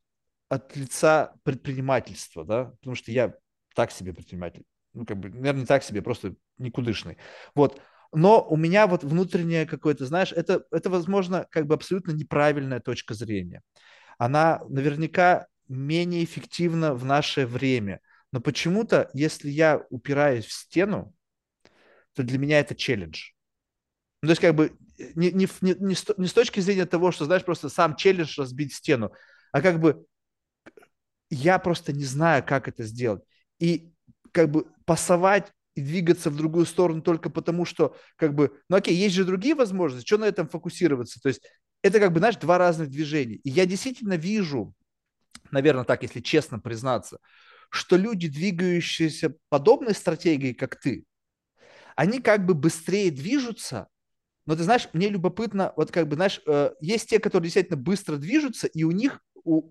от 0.48 0.76
лица 0.76 1.34
предпринимательства, 1.42 2.44
да, 2.44 2.64
потому 2.80 2.96
что 2.96 3.10
я 3.12 3.34
так 3.74 3.90
себе 3.90 4.12
предприниматель. 4.12 4.64
Ну, 4.92 5.04
как 5.04 5.18
бы, 5.18 5.28
наверное, 5.28 5.60
не 5.62 5.66
так 5.66 5.82
себе, 5.82 6.02
просто 6.02 6.34
никудышный. 6.58 7.18
Вот. 7.54 7.80
Но 8.12 8.46
у 8.48 8.56
меня 8.56 8.86
вот 8.86 9.02
внутреннее 9.02 9.66
какое-то, 9.66 10.06
знаешь, 10.06 10.32
это, 10.32 10.64
это, 10.70 10.88
возможно, 10.88 11.48
как 11.50 11.66
бы 11.66 11.74
абсолютно 11.74 12.12
неправильная 12.12 12.78
точка 12.78 13.14
зрения. 13.14 13.62
Она 14.18 14.62
наверняка 14.68 15.46
менее 15.68 16.24
эффективна 16.24 16.94
в 16.94 17.04
наше 17.04 17.46
время. 17.46 18.00
Но 18.32 18.40
почему-то, 18.40 19.10
если 19.14 19.48
я 19.48 19.84
упираюсь 19.90 20.44
в 20.44 20.52
стену, 20.52 21.14
то 22.14 22.22
для 22.22 22.38
меня 22.38 22.60
это 22.60 22.74
челлендж. 22.74 23.30
Ну, 24.22 24.28
то 24.28 24.32
есть, 24.32 24.40
как 24.40 24.54
бы, 24.54 24.76
не, 25.14 25.30
не, 25.32 25.48
не, 25.60 25.74
не, 25.74 25.94
с, 25.94 26.06
не 26.16 26.26
с 26.26 26.32
точки 26.32 26.60
зрения 26.60 26.86
того, 26.86 27.12
что, 27.12 27.24
знаешь, 27.24 27.44
просто 27.44 27.68
сам 27.68 27.96
челлендж 27.96 28.38
разбить 28.38 28.74
стену, 28.74 29.12
а 29.52 29.60
как 29.60 29.80
бы 29.80 30.06
я 31.30 31.58
просто 31.58 31.92
не 31.92 32.04
знаю, 32.04 32.44
как 32.44 32.68
это 32.68 32.84
сделать 32.84 33.22
и 33.58 33.92
как 34.32 34.50
бы 34.50 34.66
пасовать 34.84 35.52
и 35.74 35.80
двигаться 35.80 36.30
в 36.30 36.36
другую 36.36 36.66
сторону 36.66 37.02
только 37.02 37.30
потому, 37.30 37.64
что 37.64 37.96
как 38.16 38.34
бы, 38.34 38.56
ну 38.68 38.76
окей, 38.76 38.94
есть 38.94 39.14
же 39.14 39.24
другие 39.24 39.54
возможности, 39.54 40.06
что 40.06 40.18
на 40.18 40.24
этом 40.24 40.48
фокусироваться? 40.48 41.20
То 41.20 41.28
есть 41.28 41.42
это 41.84 42.00
как 42.00 42.12
бы, 42.12 42.18
знаешь, 42.18 42.36
два 42.36 42.58
разных 42.58 42.88
движения. 42.88 43.36
И 43.36 43.50
я 43.50 43.66
действительно 43.66 44.14
вижу, 44.14 44.74
наверное, 45.50 45.84
так, 45.84 46.02
если 46.02 46.20
честно 46.20 46.58
признаться, 46.58 47.18
что 47.70 47.96
люди, 47.96 48.28
двигающиеся 48.28 49.34
подобной 49.50 49.94
стратегией, 49.94 50.54
как 50.54 50.80
ты, 50.80 51.04
они 51.94 52.20
как 52.20 52.46
бы 52.46 52.54
быстрее 52.54 53.10
движутся, 53.10 53.88
но 54.46 54.56
ты 54.56 54.62
знаешь, 54.62 54.88
мне 54.92 55.08
любопытно, 55.08 55.72
вот 55.76 55.90
как 55.90 56.08
бы, 56.08 56.16
знаешь, 56.16 56.40
э, 56.46 56.70
есть 56.80 57.08
те, 57.08 57.18
которые 57.18 57.48
действительно 57.48 57.80
быстро 57.80 58.16
движутся, 58.16 58.66
и 58.66 58.84
у 58.84 58.90
них 58.90 59.20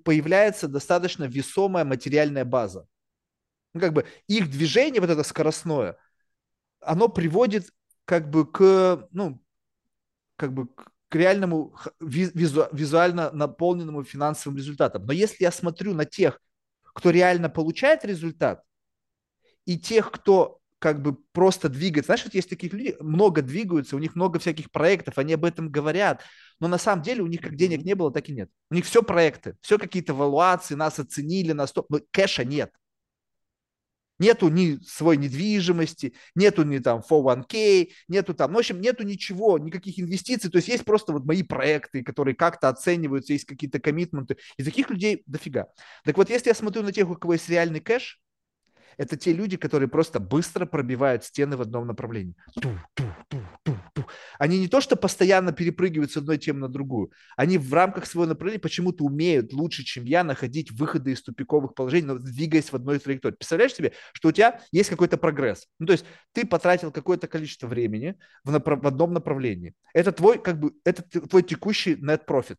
появляется 0.05 0.67
достаточно 0.67 1.23
весомая 1.23 1.83
материальная 1.83 2.45
база 2.45 2.87
ну, 3.73 3.81
как 3.81 3.93
бы 3.93 4.05
их 4.27 4.49
движение, 4.51 5.01
вот 5.01 5.09
это 5.09 5.23
скоростное, 5.23 5.97
оно 6.79 7.09
приводит 7.09 7.71
как 8.05 8.29
бы 8.29 8.49
к, 8.49 9.07
ну, 9.11 9.43
как 10.35 10.53
бы 10.53 10.67
к 10.67 10.92
реальному 11.15 11.75
визу, 11.99 12.67
визуально 12.71 13.31
наполненному 13.31 14.03
финансовым 14.03 14.57
результатам. 14.57 15.05
Но 15.05 15.13
если 15.13 15.43
я 15.43 15.51
смотрю 15.51 15.93
на 15.93 16.05
тех, 16.05 16.39
кто 16.83 17.09
реально 17.09 17.49
получает 17.49 18.05
результат, 18.05 18.63
и 19.65 19.77
тех, 19.77 20.11
кто 20.11 20.59
как 20.83 21.01
бы 21.01 21.15
просто 21.31 21.69
двигается. 21.69 22.07
Знаешь, 22.07 22.25
вот 22.25 22.33
есть 22.33 22.49
таких 22.49 22.73
людей, 22.73 22.97
много 22.99 23.41
двигаются, 23.41 23.95
у 23.95 23.99
них 23.99 24.15
много 24.15 24.37
всяких 24.37 24.69
проектов, 24.69 25.17
они 25.17 25.31
об 25.31 25.45
этом 25.45 25.69
говорят, 25.69 26.21
но 26.59 26.67
на 26.67 26.77
самом 26.77 27.03
деле 27.03 27.23
у 27.23 27.27
них 27.27 27.39
как 27.39 27.55
денег 27.55 27.85
не 27.85 27.95
было, 27.95 28.11
так 28.11 28.27
и 28.27 28.33
нет. 28.33 28.49
У 28.69 28.75
них 28.75 28.83
все 28.83 29.01
проекты, 29.01 29.55
все 29.61 29.77
какие-то 29.77 30.13
валуации, 30.13 30.75
нас 30.75 30.99
оценили 30.99 31.53
на 31.53 31.67
100, 31.67 31.85
но 31.87 32.01
кэша 32.11 32.43
нет. 32.43 32.73
Нету 34.19 34.49
ни 34.49 34.77
своей 34.85 35.19
недвижимости, 35.19 36.13
нету 36.35 36.63
ни 36.63 36.77
там 36.77 37.01
401k, 37.01 37.89
нету 38.07 38.33
там, 38.33 38.51
ну, 38.51 38.57
в 38.57 38.59
общем, 38.59 38.79
нету 38.79 39.03
ничего, 39.03 39.57
никаких 39.57 39.99
инвестиций. 39.99 40.51
То 40.51 40.57
есть 40.57 40.67
есть 40.67 40.85
просто 40.85 41.13
вот 41.13 41.25
мои 41.25 41.43
проекты, 41.43 42.03
которые 42.03 42.35
как-то 42.35 42.69
оцениваются, 42.69 43.33
есть 43.33 43.45
какие-то 43.45 43.79
коммитменты. 43.79 44.37
И 44.57 44.63
таких 44.63 44.89
людей 44.89 45.23
дофига. 45.25 45.67
Так 46.05 46.17
вот, 46.17 46.29
если 46.29 46.49
я 46.49 46.55
смотрю 46.55 46.83
на 46.83 46.91
тех, 46.91 47.09
у 47.09 47.15
кого 47.15 47.33
есть 47.33 47.49
реальный 47.49 47.79
кэш, 47.79 48.19
это 48.97 49.17
те 49.17 49.33
люди, 49.33 49.57
которые 49.57 49.89
просто 49.89 50.19
быстро 50.19 50.65
пробивают 50.65 51.23
стены 51.23 51.57
в 51.57 51.61
одном 51.61 51.87
направлении. 51.87 52.35
Они 54.39 54.59
не 54.59 54.67
то, 54.67 54.81
что 54.81 54.95
постоянно 54.95 55.51
перепрыгивают 55.51 56.11
с 56.11 56.17
одной 56.17 56.37
темы 56.37 56.61
на 56.61 56.69
другую, 56.69 57.11
они 57.35 57.57
в 57.57 57.73
рамках 57.73 58.05
своего 58.05 58.29
направления 58.29 58.59
почему-то 58.59 59.03
умеют 59.03 59.53
лучше, 59.53 59.83
чем 59.83 60.05
я, 60.05 60.23
находить 60.23 60.71
выходы 60.71 61.11
из 61.11 61.21
тупиковых 61.21 61.73
положений, 61.73 62.07
но 62.07 62.17
двигаясь 62.17 62.71
в 62.71 62.75
одной 62.75 62.99
траектории. 62.99 63.35
Представляешь 63.35 63.73
себе, 63.73 63.93
что 64.13 64.29
у 64.29 64.31
тебя 64.31 64.61
есть 64.71 64.89
какой-то 64.89 65.17
прогресс. 65.17 65.67
Ну, 65.79 65.87
то 65.87 65.93
есть 65.93 66.05
ты 66.31 66.45
потратил 66.45 66.91
какое-то 66.91 67.27
количество 67.27 67.67
времени 67.67 68.15
в, 68.43 68.53
направ- 68.53 68.81
в 68.81 68.87
одном 68.87 69.13
направлении. 69.13 69.73
Это 69.93 70.11
твой, 70.11 70.41
как 70.41 70.59
бы, 70.59 70.73
это 70.83 71.03
твой 71.03 71.43
текущий 71.43 71.95
net 71.95 72.25
profit. 72.25 72.57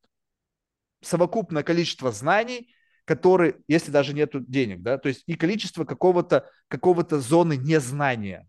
Совокупное 1.02 1.62
количество 1.62 2.12
знаний, 2.12 2.74
который, 3.04 3.56
если 3.68 3.90
даже 3.90 4.14
нету 4.14 4.40
денег, 4.40 4.82
да, 4.82 4.98
то 4.98 5.08
есть 5.08 5.22
и 5.26 5.34
количество 5.34 5.84
какого-то 5.84 6.50
какого 6.68 7.06
зоны 7.20 7.56
незнания. 7.56 8.48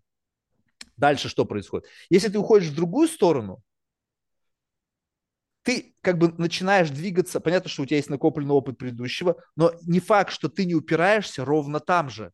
Дальше 0.98 1.30
что 1.30 1.46
происходит? 1.46 1.88
Если 2.10 2.30
ты 2.30 2.38
уходишь 2.40 2.70
в 2.70 2.76
другую 2.76 3.08
сторону, 3.08 3.62
ты 5.64 5.96
как 6.02 6.20
бы 6.20 6.32
начинаешь 6.38 6.90
двигаться, 6.92 7.40
понятно, 7.40 7.70
что 7.70 7.82
у 7.82 7.86
тебя 7.86 7.98
есть 7.98 8.10
накопленный 8.10 8.54
опыт 8.54 8.78
предыдущего, 8.78 9.42
но 9.56 9.74
не 9.82 10.00
факт, 10.00 10.32
что 10.32 10.48
ты 10.48 10.64
не 10.66 10.76
упираешься 10.76 11.44
ровно 11.44 11.80
там 11.80 12.10
же. 12.10 12.32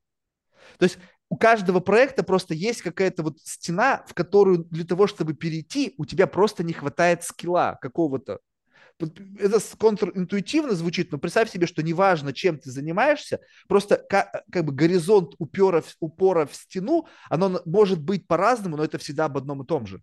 То 0.78 0.84
есть 0.84 0.98
у 1.30 1.38
каждого 1.38 1.80
проекта 1.80 2.24
просто 2.24 2.54
есть 2.54 2.82
какая-то 2.82 3.24
вот 3.24 3.40
стена, 3.40 4.04
в 4.06 4.14
которую 4.14 4.66
для 4.66 4.84
того, 4.84 5.08
чтобы 5.08 5.34
перейти, 5.34 5.94
у 5.98 6.06
тебя 6.06 6.28
просто 6.28 6.62
не 6.62 6.74
хватает 6.74 7.24
скилла 7.24 7.80
какого-то 7.82 8.40
это 9.00 9.60
контринтуитивно 9.78 10.74
звучит, 10.74 11.12
но 11.12 11.18
представь 11.18 11.52
себе, 11.52 11.68
что 11.68 11.84
неважно, 11.84 12.34
чем 12.34 12.58
ты 12.58 12.72
занимаешься, 12.72 13.40
просто 13.68 13.98
как, 13.98 14.44
как 14.52 14.66
бы 14.66 14.72
горизонт 14.72 15.34
упора, 15.38 15.84
упора 16.00 16.46
в 16.46 16.56
стену, 16.56 17.08
оно 17.30 17.62
может 17.66 18.02
быть 18.02 18.28
по-разному, 18.28 18.78
но 18.78 18.84
это 18.84 18.98
всегда 18.98 19.26
об 19.26 19.38
одном 19.38 19.64
и 19.64 19.66
том 19.66 19.86
же. 19.86 20.02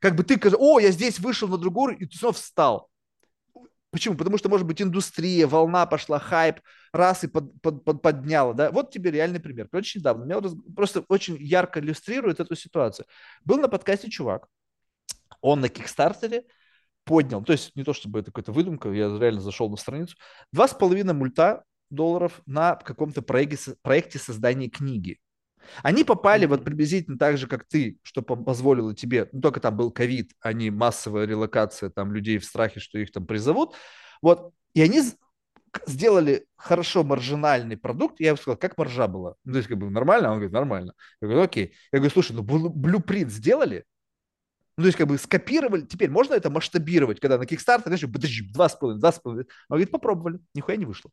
Как 0.00 0.16
бы 0.16 0.24
ты, 0.24 0.40
о, 0.58 0.80
я 0.80 0.90
здесь 0.90 1.20
вышел 1.20 1.48
на 1.48 1.58
другую, 1.58 1.96
и 1.96 2.06
ты 2.06 2.16
снова 2.16 2.34
встал. 2.34 2.90
Почему? 3.92 4.16
Потому 4.16 4.38
что, 4.38 4.48
может 4.48 4.66
быть, 4.66 4.80
индустрия, 4.80 5.46
волна 5.46 5.84
пошла, 5.84 6.18
хайп, 6.18 6.60
раз 6.94 7.24
и 7.24 7.28
под, 7.28 7.60
под, 7.60 7.84
под, 7.84 8.00
подняла. 8.00 8.54
Да? 8.54 8.70
Вот 8.70 8.90
тебе 8.90 9.10
реальный 9.10 9.38
пример. 9.38 9.68
Очень 9.70 10.00
недавно. 10.00 10.24
Меня 10.24 10.40
просто 10.74 11.04
очень 11.08 11.36
ярко 11.36 11.78
иллюстрирует 11.78 12.40
эту 12.40 12.56
ситуацию. 12.56 13.06
Был 13.44 13.58
на 13.58 13.68
подкасте 13.68 14.08
чувак. 14.08 14.48
Он 15.42 15.60
на 15.60 15.68
Кикстартере 15.68 16.44
поднял, 17.04 17.42
то 17.42 17.52
есть 17.52 17.74
не 17.76 17.84
то 17.84 17.92
чтобы 17.92 18.20
это 18.20 18.30
какая-то 18.30 18.52
выдумка, 18.52 18.90
я 18.90 19.08
реально 19.18 19.40
зашел 19.40 19.68
на 19.70 19.76
страницу, 19.76 20.16
два 20.52 20.68
с 20.68 20.74
половиной 20.74 21.14
мульта 21.14 21.64
долларов 21.90 22.40
на 22.46 22.76
каком-то 22.76 23.22
проекте, 23.22 23.74
проекте 23.82 24.18
создания 24.18 24.68
книги. 24.68 25.18
Они 25.82 26.04
попали 26.04 26.46
вот 26.46 26.64
приблизительно 26.64 27.18
так 27.18 27.38
же, 27.38 27.46
как 27.46 27.64
ты, 27.64 27.98
что 28.02 28.22
позволило 28.22 28.94
тебе, 28.94 29.28
ну 29.32 29.40
только 29.40 29.60
там 29.60 29.76
был 29.76 29.90
ковид, 29.90 30.32
а 30.40 30.52
не 30.52 30.70
массовая 30.70 31.26
релокация 31.26 31.90
там 31.90 32.12
людей 32.12 32.38
в 32.38 32.44
страхе, 32.44 32.80
что 32.80 32.98
их 32.98 33.12
там 33.12 33.26
призовут. 33.26 33.74
Вот, 34.20 34.52
и 34.74 34.82
они 34.82 35.02
сделали 35.86 36.46
хорошо 36.56 37.04
маржинальный 37.04 37.76
продукт, 37.76 38.20
я 38.20 38.28
ему 38.28 38.36
сказал, 38.36 38.56
как 38.56 38.76
маржа 38.76 39.08
была? 39.08 39.34
Ну, 39.44 39.52
то 39.52 39.58
есть, 39.58 39.68
как 39.68 39.78
бы 39.78 39.90
нормально? 39.90 40.28
Он 40.28 40.34
говорит, 40.34 40.52
нормально. 40.52 40.94
Я 41.20 41.28
говорю, 41.28 41.44
окей. 41.44 41.74
Я 41.92 41.98
говорю, 41.98 42.12
слушай, 42.12 42.32
ну, 42.32 42.42
блюпринт 42.42 43.30
сделали? 43.30 43.84
Ну, 44.76 44.84
то 44.84 44.86
есть, 44.86 44.98
как 44.98 45.06
бы 45.06 45.18
скопировали. 45.18 45.82
Теперь 45.82 46.10
можно 46.10 46.34
это 46.34 46.50
масштабировать, 46.50 47.20
когда 47.20 47.38
на 47.38 47.44
Kickstarter, 47.44 47.84
знаешь, 47.84 48.02
два 48.52 48.68
с 48.68 48.76
половиной, 48.76 49.00
два 49.00 49.12
с 49.12 49.18
половиной. 49.18 49.46
Он 49.68 49.76
говорит, 49.76 49.90
попробовали, 49.90 50.40
нихуя 50.54 50.76
не 50.76 50.86
вышло. 50.86 51.10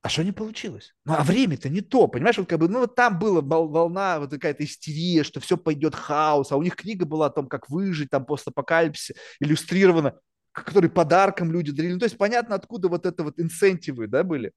А 0.00 0.08
что 0.08 0.22
не 0.22 0.32
получилось? 0.32 0.94
Ну, 1.04 1.14
а 1.14 1.24
время-то 1.24 1.68
не 1.68 1.80
то, 1.80 2.06
понимаешь? 2.06 2.38
Вот 2.38 2.48
как 2.48 2.60
бы, 2.60 2.68
ну, 2.68 2.80
вот 2.80 2.94
там 2.94 3.18
была 3.18 3.40
волна, 3.42 4.20
вот 4.20 4.30
какая-то 4.30 4.64
истерия, 4.64 5.24
что 5.24 5.40
все 5.40 5.56
пойдет 5.56 5.94
хаос, 5.94 6.52
а 6.52 6.56
у 6.56 6.62
них 6.62 6.76
книга 6.76 7.04
была 7.04 7.26
о 7.26 7.30
том, 7.30 7.48
как 7.48 7.68
выжить 7.68 8.08
там 8.08 8.24
после 8.24 8.50
апокалипсиса, 8.50 9.14
иллюстрирована, 9.40 10.18
который 10.52 10.88
подарком 10.88 11.52
люди 11.52 11.72
дарили. 11.72 11.94
Ну, 11.94 11.98
то 11.98 12.06
есть 12.06 12.16
понятно, 12.16 12.54
откуда 12.54 12.88
вот 12.88 13.06
это 13.06 13.24
вот 13.24 13.38
инцентивы, 13.40 14.06
да, 14.06 14.22
были. 14.22 14.52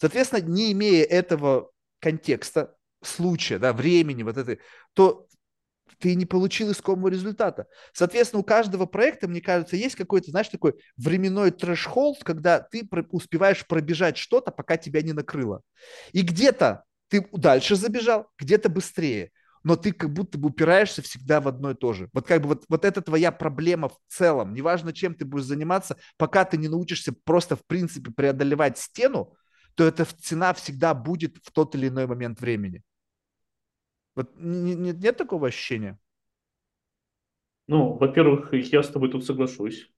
Соответственно, 0.00 0.40
не 0.40 0.72
имея 0.72 1.04
этого 1.04 1.70
контекста, 2.00 2.74
случая, 3.02 3.58
да, 3.58 3.72
времени, 3.72 4.22
вот 4.22 4.36
этой, 4.36 4.60
то 4.94 5.25
ты 5.98 6.14
не 6.14 6.26
получил 6.26 6.70
искомого 6.70 7.08
результата. 7.08 7.66
Соответственно, 7.92 8.40
у 8.40 8.44
каждого 8.44 8.86
проекта, 8.86 9.28
мне 9.28 9.40
кажется, 9.40 9.76
есть 9.76 9.96
какой-то, 9.96 10.30
знаешь, 10.30 10.48
такой 10.48 10.74
временной 10.96 11.50
трэш-холд, 11.50 12.22
когда 12.22 12.60
ты 12.60 12.88
успеваешь 13.10 13.66
пробежать 13.66 14.16
что-то, 14.16 14.50
пока 14.50 14.76
тебя 14.76 15.02
не 15.02 15.12
накрыло. 15.12 15.62
И 16.12 16.22
где-то 16.22 16.84
ты 17.08 17.26
дальше 17.32 17.76
забежал, 17.76 18.26
где-то 18.38 18.68
быстрее, 18.68 19.30
но 19.62 19.76
ты 19.76 19.92
как 19.92 20.12
будто 20.12 20.38
бы 20.38 20.48
упираешься 20.48 21.02
всегда 21.02 21.40
в 21.40 21.48
одно 21.48 21.72
и 21.72 21.74
то 21.74 21.92
же. 21.92 22.08
Вот 22.12 22.26
как 22.26 22.42
бы 22.42 22.48
вот, 22.48 22.64
вот 22.68 22.84
это 22.84 23.02
твоя 23.02 23.32
проблема 23.32 23.88
в 23.88 23.98
целом. 24.08 24.54
Неважно, 24.54 24.92
чем 24.92 25.14
ты 25.14 25.24
будешь 25.24 25.44
заниматься, 25.44 25.96
пока 26.16 26.44
ты 26.44 26.56
не 26.56 26.68
научишься 26.68 27.12
просто 27.24 27.56
в 27.56 27.64
принципе 27.66 28.12
преодолевать 28.12 28.78
стену, 28.78 29.34
то 29.74 29.84
эта 29.84 30.04
цена 30.04 30.54
всегда 30.54 30.94
будет 30.94 31.38
в 31.42 31.50
тот 31.50 31.74
или 31.74 31.88
иной 31.88 32.06
момент 32.06 32.40
времени. 32.40 32.82
Вот 34.16 34.30
нет, 34.36 34.98
нет 34.98 35.16
такого 35.16 35.48
ощущения? 35.48 35.98
Ну, 37.68 37.92
во-первых, 37.94 38.52
я 38.52 38.82
с 38.82 38.88
тобой 38.88 39.10
тут 39.10 39.24
соглашусь, 39.24 39.90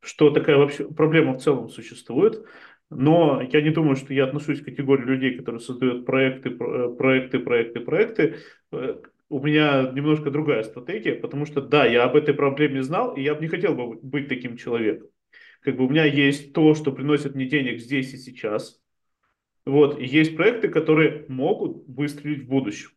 что 0.00 0.30
такая 0.30 0.56
вообще 0.56 0.88
проблема 0.88 1.34
в 1.34 1.42
целом 1.42 1.68
существует. 1.68 2.46
Но 2.90 3.42
я 3.42 3.60
не 3.62 3.70
думаю, 3.70 3.96
что 3.96 4.14
я 4.14 4.24
отношусь 4.24 4.60
к 4.60 4.66
категории 4.66 5.04
людей, 5.04 5.36
которые 5.36 5.60
создают 5.60 6.06
проекты, 6.06 6.50
э, 6.50 6.94
проекты, 6.96 7.38
проекты, 7.40 7.80
проекты. 7.80 8.36
Э, 8.72 9.00
у 9.30 9.40
меня 9.40 9.90
немножко 9.90 10.30
другая 10.30 10.62
стратегия, 10.62 11.14
потому 11.14 11.46
что 11.46 11.60
да, 11.60 11.86
я 11.86 12.04
об 12.04 12.14
этой 12.14 12.34
проблеме 12.34 12.82
знал, 12.82 13.16
и 13.16 13.22
я 13.22 13.34
бы 13.34 13.40
не 13.40 13.48
хотел 13.48 13.74
бы 13.74 13.98
быть 14.00 14.28
таким 14.28 14.56
человеком. 14.56 15.08
Как 15.62 15.76
бы 15.76 15.86
у 15.86 15.88
меня 15.88 16.04
есть 16.04 16.52
то, 16.52 16.74
что 16.74 16.92
приносит 16.92 17.34
мне 17.34 17.46
денег 17.46 17.80
здесь 17.80 18.12
и 18.12 18.18
сейчас. 18.18 18.80
Вот, 19.64 19.98
и 19.98 20.04
есть 20.04 20.36
проекты, 20.36 20.68
которые 20.68 21.24
могут 21.28 21.88
выстрелить 21.88 22.44
в 22.44 22.48
будущем. 22.48 22.90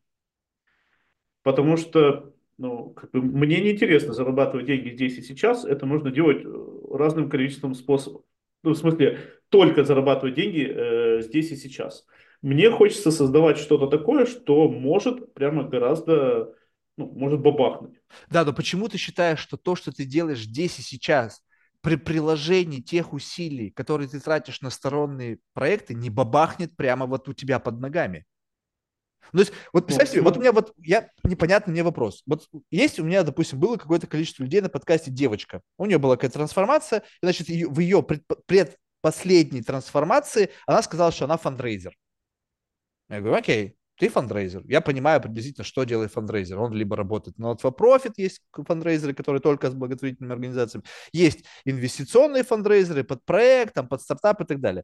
Потому 1.48 1.78
что 1.78 2.34
ну, 2.58 2.90
как 2.90 3.10
бы 3.12 3.22
мне 3.22 3.62
неинтересно 3.62 4.12
зарабатывать 4.12 4.66
деньги 4.66 4.90
здесь 4.90 5.18
и 5.18 5.22
сейчас. 5.22 5.64
Это 5.64 5.86
нужно 5.86 6.12
делать 6.12 6.44
э, 6.44 6.78
разным 6.92 7.30
количеством 7.30 7.74
способов. 7.74 8.24
Ну, 8.64 8.72
в 8.72 8.78
смысле, 8.78 9.18
только 9.48 9.86
зарабатывать 9.86 10.36
деньги 10.36 10.68
э, 10.70 11.22
здесь 11.22 11.52
и 11.52 11.56
сейчас. 11.56 12.06
Мне 12.42 12.70
хочется 12.70 13.12
создавать 13.12 13.60
что-то 13.60 13.88
такое, 13.88 14.26
что 14.26 14.68
может 14.68 15.34
прямо 15.34 15.64
гораздо, 15.64 16.54
ну, 16.98 17.10
может 17.16 17.40
бабахнуть. 17.40 17.98
Да, 18.30 18.44
но 18.44 18.52
почему 18.52 18.90
ты 18.90 18.98
считаешь, 18.98 19.40
что 19.40 19.56
то, 19.56 19.78
что 19.78 19.94
ты 19.94 20.04
делаешь 20.04 20.42
здесь 20.42 20.80
и 20.80 20.82
сейчас, 20.82 21.42
при 21.80 21.96
приложении 21.96 22.82
тех 22.82 23.14
усилий, 23.14 23.70
которые 23.70 24.10
ты 24.10 24.20
тратишь 24.20 24.60
на 24.60 24.70
сторонние 24.70 25.40
проекты, 25.54 25.94
не 25.94 26.10
бабахнет 26.10 26.76
прямо 26.76 27.06
вот 27.06 27.30
у 27.30 27.34
тебя 27.34 27.60
под 27.60 27.80
ногами? 27.80 28.26
Ну, 29.34 29.40
то 29.40 29.50
есть, 29.50 29.54
вот 29.74 29.82
ну, 29.82 29.88
представь 29.88 30.10
себе, 30.10 30.22
вот 30.22 30.38
у 30.38 30.40
меня 30.40 30.52
вот, 30.52 30.74
я, 30.78 31.10
непонятный 31.24 31.72
мне 31.72 31.84
вопрос. 31.84 32.24
Вот 32.26 32.48
есть 32.72 33.00
у 33.00 33.04
меня, 33.04 33.24
допустим, 33.24 33.60
было 33.60 33.78
какое-то 33.78 34.08
количество 34.08 34.44
людей 34.44 34.62
на 34.62 34.70
подкасте 34.70 35.12
девочка. 35.12 35.62
У 35.78 35.86
нее 35.86 35.98
была 35.98 36.16
какая-то 36.16 36.36
трансформация, 36.36 37.00
и, 37.00 37.26
значит, 37.26 37.50
ее, 37.50 37.68
в 37.68 37.80
ее 37.80 38.04
пред, 38.04 38.24
предпоследней 38.46 39.64
трансформации 39.64 40.50
она 40.66 40.82
сказала, 40.82 41.12
что 41.12 41.26
она 41.26 41.38
фандрейзер. 41.38 41.94
Я 43.10 43.20
говорю, 43.20 43.36
окей, 43.36 43.76
ты 43.98 44.10
фандрейзер. 44.10 44.64
Я 44.68 44.82
понимаю 44.82 45.22
приблизительно, 45.22 45.64
что 45.64 45.84
делает 45.84 46.12
фандрейзер. 46.12 46.60
Он 46.60 46.74
либо 46.74 46.96
работает 46.96 47.38
на 47.38 47.54
for 47.54 47.76
profit, 47.76 48.14
есть 48.18 48.42
фандрейзеры, 48.54 49.14
которые 49.14 49.42
только 49.42 49.72
с 49.72 49.74
благотворительными 49.74 50.34
организациями. 50.34 50.86
Есть 51.12 51.44
инвестиционные 51.66 52.44
фандрейзеры 52.44 53.04
под 53.04 53.26
проект, 53.26 53.74
там, 53.74 53.88
под 53.88 54.02
стартап 54.02 54.42
и 54.42 54.46
так 54.46 54.60
далее. 54.60 54.84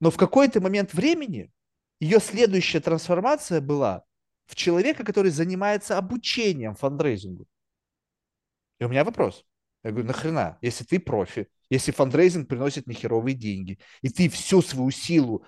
Но 0.00 0.10
в 0.10 0.16
какой-то 0.16 0.60
момент 0.60 0.92
времени 0.92 1.50
ее 2.00 2.20
следующая 2.20 2.80
трансформация 2.80 3.60
была 3.60 4.04
в 4.46 4.54
человека, 4.54 5.04
который 5.04 5.30
занимается 5.30 5.98
обучением 5.98 6.74
фандрейзингу. 6.74 7.46
И 8.78 8.84
у 8.84 8.88
меня 8.88 9.04
вопрос. 9.04 9.44
Я 9.82 9.90
говорю, 9.90 10.06
нахрена, 10.08 10.58
если 10.60 10.84
ты 10.84 10.98
профи, 10.98 11.48
если 11.70 11.92
фандрейзинг 11.92 12.48
приносит 12.48 12.86
нехеровые 12.86 13.34
деньги, 13.34 13.78
и 14.02 14.08
ты 14.08 14.28
всю 14.28 14.62
свою 14.62 14.90
силу 14.90 15.44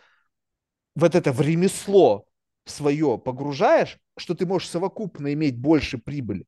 вот 0.94 1.14
это 1.14 1.32
в 1.32 1.40
ремесло 1.40 2.26
свое 2.64 3.18
погружаешь, 3.18 3.98
что 4.16 4.34
ты 4.34 4.46
можешь 4.46 4.68
совокупно 4.68 5.32
иметь 5.32 5.58
больше 5.58 5.98
прибыли, 5.98 6.46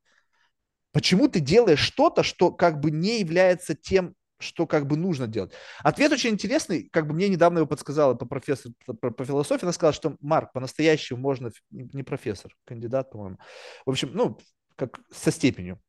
почему 0.93 1.29
ты 1.29 1.41
делаешь 1.41 1.81
что-то, 1.81 2.23
что 2.23 2.51
как 2.51 2.81
бы 2.81 2.91
не 2.91 3.21
является 3.21 3.75
тем 3.75 4.15
что 4.41 4.67
как 4.67 4.87
бы 4.87 4.97
нужно 4.97 5.27
делать. 5.27 5.53
Ответ 5.81 6.13
очень 6.13 6.31
интересный, 6.31 6.89
как 6.91 7.07
бы 7.07 7.15
мне 7.15 7.29
недавно 7.29 7.59
его 7.59 7.67
подсказала 7.67 8.15
по 8.15 8.27
профессор 8.27 8.73
по, 8.87 9.11
по 9.11 9.25
философии, 9.25 9.65
она 9.65 9.73
сказала, 9.73 9.93
что 9.93 10.17
Марк, 10.21 10.53
по-настоящему 10.53 11.21
можно, 11.21 11.51
не 11.71 12.03
профессор, 12.03 12.57
кандидат, 12.65 13.11
по-моему, 13.11 13.39
в 13.85 13.91
общем, 13.91 14.11
ну, 14.15 14.39
как 14.77 14.99
со 15.13 15.31
степенью. 15.31 15.81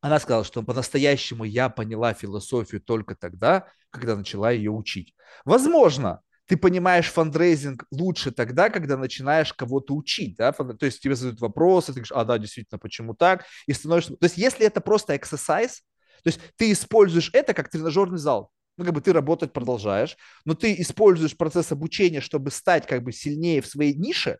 Она 0.00 0.20
сказала, 0.20 0.44
что 0.44 0.62
по-настоящему 0.62 1.44
я 1.44 1.68
поняла 1.68 2.14
философию 2.14 2.80
только 2.80 3.16
тогда, 3.16 3.66
когда 3.90 4.14
начала 4.14 4.50
ее 4.50 4.70
учить. 4.70 5.14
Возможно, 5.44 6.20
ты 6.46 6.56
понимаешь 6.56 7.10
фандрейзинг 7.10 7.84
лучше 7.90 8.30
тогда, 8.30 8.70
когда 8.70 8.96
начинаешь 8.96 9.52
кого-то 9.52 9.94
учить, 9.94 10.36
да, 10.36 10.52
то 10.52 10.86
есть 10.86 11.00
тебе 11.00 11.14
задают 11.14 11.40
вопросы, 11.40 11.88
ты 11.88 11.92
говоришь, 11.94 12.12
а, 12.12 12.24
да, 12.24 12.38
действительно, 12.38 12.78
почему 12.78 13.14
так, 13.14 13.44
и 13.66 13.72
становишься, 13.72 14.16
то 14.16 14.24
есть 14.24 14.38
если 14.38 14.66
это 14.66 14.80
просто 14.80 15.14
exercise, 15.14 15.80
то 16.22 16.28
есть 16.28 16.40
ты 16.56 16.72
используешь 16.72 17.30
это 17.32 17.54
как 17.54 17.70
тренажерный 17.70 18.18
зал. 18.18 18.50
Ну, 18.76 18.84
как 18.84 18.94
бы 18.94 19.00
ты 19.00 19.12
работать 19.12 19.52
продолжаешь, 19.52 20.16
но 20.44 20.54
ты 20.54 20.74
используешь 20.80 21.36
процесс 21.36 21.72
обучения, 21.72 22.20
чтобы 22.20 22.50
стать 22.50 22.86
как 22.86 23.02
бы 23.02 23.12
сильнее 23.12 23.60
в 23.60 23.66
своей 23.66 23.94
нише, 23.94 24.38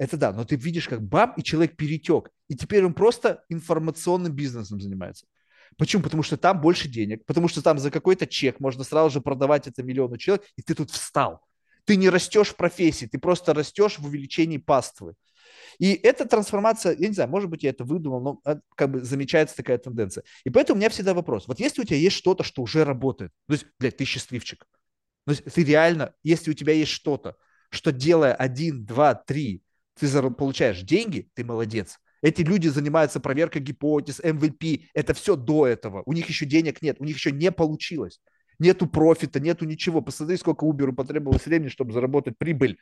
это 0.00 0.16
да, 0.16 0.32
но 0.32 0.46
ты 0.46 0.56
видишь, 0.56 0.88
как 0.88 1.02
баб 1.02 1.38
и 1.38 1.42
человек 1.42 1.76
перетек, 1.76 2.30
и 2.48 2.56
теперь 2.56 2.86
он 2.86 2.94
просто 2.94 3.44
информационным 3.50 4.32
бизнесом 4.32 4.80
занимается. 4.80 5.26
Почему? 5.76 6.02
Потому 6.02 6.22
что 6.22 6.38
там 6.38 6.62
больше 6.62 6.88
денег, 6.88 7.26
потому 7.26 7.48
что 7.48 7.60
там 7.60 7.78
за 7.78 7.90
какой-то 7.90 8.26
чек 8.26 8.60
можно 8.60 8.82
сразу 8.82 9.10
же 9.10 9.20
продавать 9.20 9.66
это 9.66 9.82
миллиону 9.82 10.16
человек, 10.16 10.46
и 10.56 10.62
ты 10.62 10.74
тут 10.74 10.90
встал. 10.90 11.42
Ты 11.84 11.96
не 11.96 12.08
растешь 12.08 12.48
в 12.48 12.56
профессии, 12.56 13.04
ты 13.04 13.18
просто 13.18 13.52
растешь 13.52 13.98
в 13.98 14.06
увеличении 14.06 14.56
паствы. 14.56 15.16
И 15.78 15.92
эта 15.94 16.26
трансформация, 16.26 16.96
я 16.98 17.08
не 17.08 17.14
знаю, 17.14 17.30
может 17.30 17.50
быть, 17.50 17.62
я 17.62 17.70
это 17.70 17.84
выдумал, 17.84 18.20
но 18.20 18.40
а, 18.44 18.60
как 18.74 18.90
бы 18.90 19.00
замечается 19.02 19.56
такая 19.56 19.78
тенденция. 19.78 20.24
И 20.44 20.50
поэтому 20.50 20.76
у 20.76 20.78
меня 20.78 20.90
всегда 20.90 21.14
вопрос. 21.14 21.46
Вот 21.46 21.60
если 21.60 21.82
у 21.82 21.84
тебя 21.84 21.96
есть 21.98 22.16
что-то, 22.16 22.42
что 22.42 22.62
уже 22.62 22.84
работает, 22.84 23.32
то 23.46 23.54
есть, 23.54 23.66
блядь, 23.78 23.96
ты 23.96 24.04
счастливчик. 24.04 24.66
То 25.26 25.32
есть 25.32 25.44
ты 25.44 25.64
реально, 25.64 26.14
если 26.22 26.50
у 26.50 26.54
тебя 26.54 26.72
есть 26.72 26.90
что-то, 26.90 27.36
что 27.70 27.92
делая 27.92 28.34
один, 28.34 28.84
два, 28.84 29.14
три, 29.14 29.62
ты 29.98 30.30
получаешь 30.30 30.82
деньги, 30.82 31.30
ты 31.34 31.44
молодец. 31.44 31.98
Эти 32.22 32.42
люди 32.42 32.68
занимаются 32.68 33.20
проверкой 33.20 33.62
гипотез, 33.62 34.20
MVP. 34.20 34.88
Это 34.94 35.14
все 35.14 35.36
до 35.36 35.66
этого. 35.66 36.02
У 36.06 36.12
них 36.12 36.28
еще 36.28 36.46
денег 36.46 36.82
нет, 36.82 36.96
у 36.98 37.04
них 37.04 37.16
еще 37.16 37.32
не 37.32 37.50
получилось. 37.50 38.20
Нету 38.58 38.86
профита, 38.86 39.40
нету 39.40 39.64
ничего. 39.64 40.02
Посмотри, 40.02 40.36
сколько 40.36 40.66
Uber 40.66 40.92
потребовалось 40.92 41.46
времени, 41.46 41.68
чтобы 41.68 41.92
заработать 41.92 42.36
прибыль. 42.36 42.78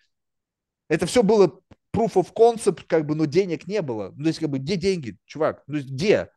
Это 0.88 1.06
все 1.06 1.22
было 1.22 1.60
proof 1.98 2.14
of 2.14 2.32
concept, 2.32 2.84
как 2.86 3.06
бы, 3.06 3.14
но 3.14 3.24
денег 3.24 3.66
не 3.66 3.82
было. 3.82 4.12
Ну, 4.16 4.22
то 4.22 4.28
есть, 4.28 4.38
как 4.38 4.50
бы, 4.50 4.58
где 4.58 4.76
деньги, 4.76 5.18
чувак? 5.26 5.64
Ну, 5.66 5.78
где? 5.78 6.30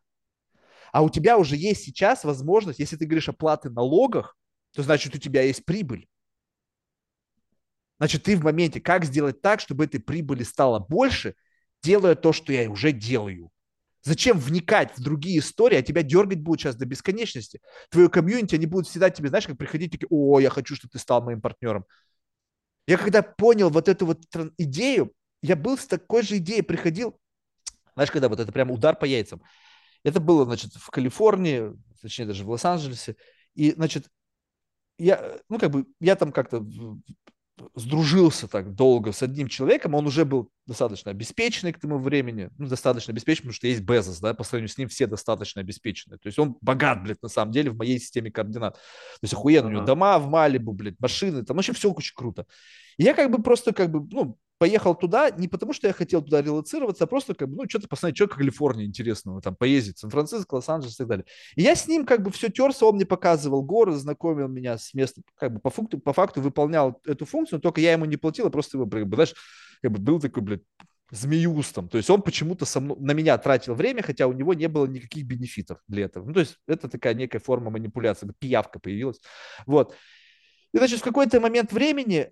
А 0.92 1.02
у 1.02 1.08
тебя 1.08 1.38
уже 1.38 1.56
есть 1.56 1.84
сейчас 1.84 2.24
возможность, 2.24 2.80
если 2.80 2.96
ты 2.96 3.06
говоришь 3.06 3.28
о 3.28 3.32
плате 3.32 3.70
налогах, 3.70 4.36
то 4.74 4.82
значит, 4.82 5.14
у 5.14 5.18
тебя 5.18 5.42
есть 5.42 5.64
прибыль. 5.64 6.08
Значит, 7.98 8.24
ты 8.24 8.36
в 8.36 8.42
моменте, 8.42 8.80
как 8.80 9.04
сделать 9.04 9.40
так, 9.40 9.60
чтобы 9.60 9.84
этой 9.84 10.00
прибыли 10.00 10.42
стало 10.42 10.80
больше, 10.80 11.36
делая 11.82 12.14
то, 12.14 12.32
что 12.32 12.52
я 12.52 12.68
уже 12.68 12.90
делаю. 12.92 13.50
Зачем 14.02 14.38
вникать 14.38 14.96
в 14.96 15.02
другие 15.02 15.38
истории, 15.38 15.76
а 15.76 15.82
тебя 15.82 16.02
дергать 16.02 16.40
будут 16.40 16.60
сейчас 16.60 16.74
до 16.74 16.84
бесконечности? 16.84 17.60
Твое 17.88 18.08
комьюнити, 18.08 18.56
они 18.56 18.66
будут 18.66 18.88
всегда 18.88 19.10
тебе, 19.10 19.28
знаешь, 19.28 19.46
как 19.46 19.56
приходить, 19.56 19.92
такие, 19.92 20.08
о, 20.10 20.40
я 20.40 20.50
хочу, 20.50 20.74
чтобы 20.74 20.90
ты 20.90 20.98
стал 20.98 21.22
моим 21.22 21.40
партнером. 21.40 21.84
Я 22.88 22.98
когда 22.98 23.22
понял 23.22 23.70
вот 23.70 23.88
эту 23.88 24.06
вот 24.06 24.24
идею, 24.58 25.12
я 25.42 25.56
был 25.56 25.76
с 25.76 25.86
такой 25.86 26.22
же 26.22 26.38
идеей, 26.38 26.62
приходил, 26.62 27.18
знаешь, 27.94 28.10
когда 28.10 28.28
вот 28.28 28.40
это 28.40 28.52
прям 28.52 28.70
удар 28.70 28.96
по 28.96 29.04
яйцам. 29.04 29.42
Это 30.04 30.20
было, 30.20 30.44
значит, 30.44 30.72
в 30.74 30.90
Калифорнии, 30.90 31.72
точнее 32.00 32.26
даже 32.26 32.44
в 32.44 32.50
Лос-Анджелесе. 32.50 33.16
И, 33.54 33.72
значит, 33.72 34.08
я, 34.98 35.38
ну, 35.48 35.58
как 35.58 35.70
бы, 35.70 35.86
я 36.00 36.16
там 36.16 36.32
как-то 36.32 36.64
сдружился 37.74 38.48
так 38.48 38.74
долго 38.74 39.12
с 39.12 39.22
одним 39.22 39.46
человеком, 39.46 39.94
он 39.94 40.06
уже 40.06 40.24
был 40.24 40.50
достаточно 40.66 41.10
обеспеченный 41.10 41.72
к 41.72 41.78
тому 41.78 41.98
времени, 41.98 42.50
ну, 42.58 42.66
достаточно 42.66 43.12
обеспеченный, 43.12 43.42
потому 43.42 43.54
что 43.54 43.66
есть 43.66 43.82
Безос, 43.82 44.20
да, 44.20 44.34
по 44.34 44.42
сравнению 44.42 44.72
с 44.72 44.78
ним 44.78 44.88
все 44.88 45.06
достаточно 45.06 45.60
обеспечены. 45.60 46.18
То 46.18 46.26
есть 46.26 46.38
он 46.38 46.56
богат, 46.60 47.02
блядь, 47.02 47.22
на 47.22 47.28
самом 47.28 47.52
деле, 47.52 47.70
в 47.70 47.76
моей 47.76 47.98
системе 47.98 48.30
координат. 48.30 48.74
То 48.74 48.80
есть 49.22 49.34
охуенно, 49.34 49.66
uh-huh. 49.66 49.70
у 49.70 49.72
него 49.72 49.84
дома 49.84 50.18
в 50.18 50.28
Малибу, 50.28 50.72
блядь, 50.72 50.98
машины, 50.98 51.44
там 51.44 51.56
вообще 51.56 51.72
все 51.72 51.90
очень 51.90 52.14
круто. 52.14 52.46
И 52.96 53.04
я 53.04 53.14
как 53.14 53.30
бы 53.30 53.42
просто 53.42 53.72
как 53.72 53.90
бы, 53.90 54.06
ну, 54.10 54.38
поехал 54.62 54.94
туда 54.94 55.28
не 55.30 55.48
потому, 55.48 55.72
что 55.72 55.88
я 55.88 55.92
хотел 55.92 56.22
туда 56.22 56.40
релацироваться, 56.40 57.02
а 57.02 57.06
просто 57.08 57.34
как 57.34 57.48
бы, 57.48 57.56
ну, 57.56 57.68
что-то 57.68 57.88
посмотреть, 57.88 58.16
что 58.16 58.28
Калифорния 58.28 58.86
интересного, 58.86 59.42
там, 59.42 59.56
поездить, 59.56 59.98
Сан-Франциско, 59.98 60.54
Лос-Анджелес 60.54 60.94
и 60.94 60.98
так 60.98 61.08
далее. 61.08 61.24
И 61.56 61.62
я 61.62 61.74
с 61.74 61.88
ним 61.88 62.06
как 62.06 62.22
бы 62.22 62.30
все 62.30 62.48
терся, 62.48 62.86
он 62.86 62.94
мне 62.94 63.04
показывал 63.04 63.64
горы, 63.64 63.90
знакомил 63.90 64.46
меня 64.46 64.78
с 64.78 64.94
местом, 64.94 65.24
как 65.34 65.54
бы 65.54 65.58
по 65.58 65.70
факту, 65.70 65.98
по 65.98 66.12
факту 66.12 66.40
выполнял 66.40 67.00
эту 67.04 67.26
функцию, 67.26 67.58
только 67.58 67.80
я 67.80 67.90
ему 67.90 68.04
не 68.04 68.16
платил, 68.16 68.46
а 68.46 68.50
просто 68.50 68.78
его, 68.78 68.88
знаешь, 68.88 69.34
как 69.82 69.90
бы 69.90 69.98
был 69.98 70.20
такой, 70.20 70.44
блядь, 70.44 70.62
змеюстом. 71.10 71.88
То 71.88 71.96
есть 71.96 72.08
он 72.08 72.22
почему-то 72.22 72.64
со 72.64 72.78
мной, 72.78 72.96
на 73.00 73.14
меня 73.14 73.36
тратил 73.38 73.74
время, 73.74 74.04
хотя 74.04 74.28
у 74.28 74.32
него 74.32 74.54
не 74.54 74.68
было 74.68 74.86
никаких 74.86 75.26
бенефитов 75.26 75.80
для 75.88 76.04
этого. 76.04 76.24
Ну, 76.24 76.34
то 76.34 76.40
есть 76.40 76.56
это 76.68 76.88
такая 76.88 77.14
некая 77.14 77.40
форма 77.40 77.72
манипуляции, 77.72 78.32
пиявка 78.38 78.78
появилась. 78.78 79.20
Вот. 79.66 79.92
И, 80.72 80.78
значит, 80.78 81.00
в 81.00 81.02
какой-то 81.02 81.40
момент 81.40 81.72
времени 81.72 82.30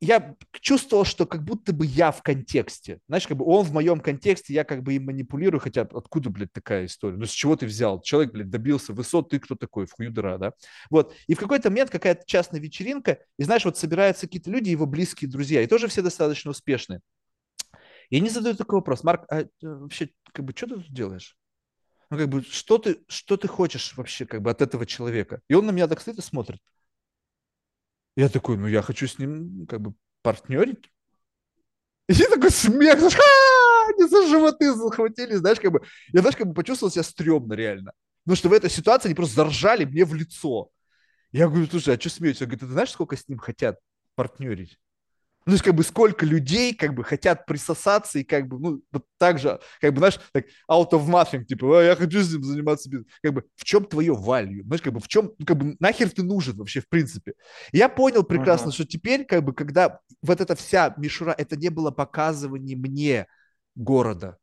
я 0.00 0.36
чувствовал, 0.52 1.04
что 1.04 1.26
как 1.26 1.44
будто 1.44 1.72
бы 1.72 1.84
я 1.84 2.12
в 2.12 2.22
контексте. 2.22 3.00
Знаешь, 3.08 3.26
как 3.26 3.36
бы 3.36 3.44
он 3.44 3.64
в 3.64 3.72
моем 3.72 4.00
контексте, 4.00 4.54
я 4.54 4.64
как 4.64 4.82
бы 4.82 4.94
им 4.94 5.06
манипулирую, 5.06 5.60
хотя 5.60 5.82
откуда, 5.82 6.30
блядь, 6.30 6.52
такая 6.52 6.86
история? 6.86 7.16
Ну, 7.16 7.26
с 7.26 7.30
чего 7.30 7.56
ты 7.56 7.66
взял? 7.66 8.00
Человек, 8.00 8.32
блядь, 8.32 8.50
добился 8.50 8.92
высот, 8.92 9.30
ты 9.30 9.40
кто 9.40 9.56
такой? 9.56 9.86
В 9.86 9.92
хую 9.92 10.12
дыра, 10.12 10.38
да? 10.38 10.52
Вот. 10.90 11.14
И 11.26 11.34
в 11.34 11.38
какой-то 11.38 11.70
момент 11.70 11.90
какая-то 11.90 12.22
частная 12.26 12.60
вечеринка, 12.60 13.18
и 13.38 13.42
знаешь, 13.42 13.64
вот 13.64 13.76
собираются 13.76 14.26
какие-то 14.26 14.50
люди, 14.50 14.70
его 14.70 14.86
близкие 14.86 15.30
друзья, 15.30 15.62
и 15.62 15.66
тоже 15.66 15.88
все 15.88 16.02
достаточно 16.02 16.50
успешные. 16.52 17.00
И 18.10 18.16
они 18.16 18.30
задают 18.30 18.58
такой 18.58 18.78
вопрос, 18.78 19.02
Марк, 19.02 19.24
а 19.28 19.40
э, 19.40 19.46
вообще, 19.60 20.10
как 20.32 20.44
бы, 20.44 20.52
что 20.56 20.66
ты 20.66 20.74
тут 20.76 20.92
делаешь? 20.92 21.36
Ну, 22.10 22.16
как 22.16 22.28
бы, 22.28 22.42
что 22.42 22.78
ты, 22.78 23.00
что 23.08 23.36
ты 23.36 23.48
хочешь 23.48 23.94
вообще, 23.96 24.24
как 24.26 24.42
бы, 24.42 24.50
от 24.50 24.62
этого 24.62 24.86
человека? 24.86 25.42
И 25.48 25.54
он 25.54 25.66
на 25.66 25.72
меня 25.72 25.88
так 25.88 26.00
стоит 26.00 26.18
и 26.18 26.22
смотрит. 26.22 26.60
Я 28.18 28.28
такой, 28.28 28.56
ну 28.56 28.66
я 28.66 28.82
хочу 28.82 29.06
с 29.06 29.16
ним 29.20 29.64
как 29.68 29.80
бы 29.80 29.94
партнерить. 30.22 30.90
И 32.08 32.14
такой 32.14 32.50
смех, 32.50 32.98
знаешь, 32.98 33.16
они 33.94 34.08
за 34.08 34.26
животы 34.26 34.74
захватили, 34.74 35.34
знаешь, 35.36 35.60
как 35.60 35.70
бы, 35.70 35.82
я, 36.12 36.22
знаешь, 36.22 36.34
как 36.34 36.48
бы 36.48 36.52
почувствовал 36.52 36.90
себя 36.90 37.04
стрёмно 37.04 37.52
реально. 37.52 37.92
Потому 38.24 38.36
что 38.36 38.48
в 38.48 38.54
этой 38.54 38.70
ситуации 38.70 39.06
они 39.06 39.14
просто 39.14 39.36
заржали 39.36 39.84
мне 39.84 40.04
в 40.04 40.14
лицо. 40.14 40.68
Я 41.30 41.46
говорю, 41.46 41.68
слушай, 41.68 41.94
а 41.94 42.00
что 42.00 42.10
смеетесь? 42.10 42.42
Он 42.42 42.48
говорит, 42.48 42.60
ты 42.60 42.66
знаешь, 42.66 42.90
сколько 42.90 43.16
с 43.16 43.28
ним 43.28 43.38
хотят 43.38 43.78
партнерить? 44.16 44.80
Ну, 45.46 45.52
есть, 45.52 45.64
как 45.64 45.74
бы, 45.74 45.82
сколько 45.82 46.26
людей, 46.26 46.74
как 46.74 46.94
бы, 46.94 47.02
хотят 47.02 47.46
присосаться 47.46 48.18
и, 48.18 48.24
как 48.24 48.48
бы, 48.48 48.58
ну, 48.58 48.82
вот 48.92 49.04
так 49.16 49.38
же, 49.38 49.58
как 49.80 49.94
бы, 49.94 49.98
знаешь, 49.98 50.20
так, 50.32 50.44
out 50.70 50.90
of 50.90 51.06
nothing, 51.08 51.44
типа, 51.44 51.80
а, 51.80 51.82
я 51.82 51.96
хочу 51.96 52.22
с 52.22 52.30
ним 52.30 52.44
заниматься. 52.44 52.90
Как 53.22 53.32
бы, 53.32 53.44
в 53.56 53.64
чем 53.64 53.86
твое 53.86 54.12
value? 54.12 54.62
Знаешь, 54.64 54.82
как 54.82 54.92
бы, 54.92 55.00
в 55.00 55.08
чем, 55.08 55.32
ну, 55.38 55.46
как 55.46 55.56
бы, 55.56 55.76
нахер 55.80 56.10
ты 56.10 56.22
нужен 56.22 56.56
вообще, 56.56 56.80
в 56.80 56.88
принципе? 56.88 57.32
И 57.72 57.78
я 57.78 57.88
понял 57.88 58.24
прекрасно, 58.24 58.68
uh-huh. 58.68 58.74
что 58.74 58.86
теперь, 58.86 59.24
как 59.24 59.42
бы, 59.42 59.54
когда 59.54 60.00
вот 60.22 60.40
эта 60.40 60.54
вся 60.54 60.94
мишура, 60.98 61.34
это 61.36 61.56
не 61.56 61.70
было 61.70 61.90
показывание 61.90 62.76
мне 62.76 63.26
города, 63.74 64.36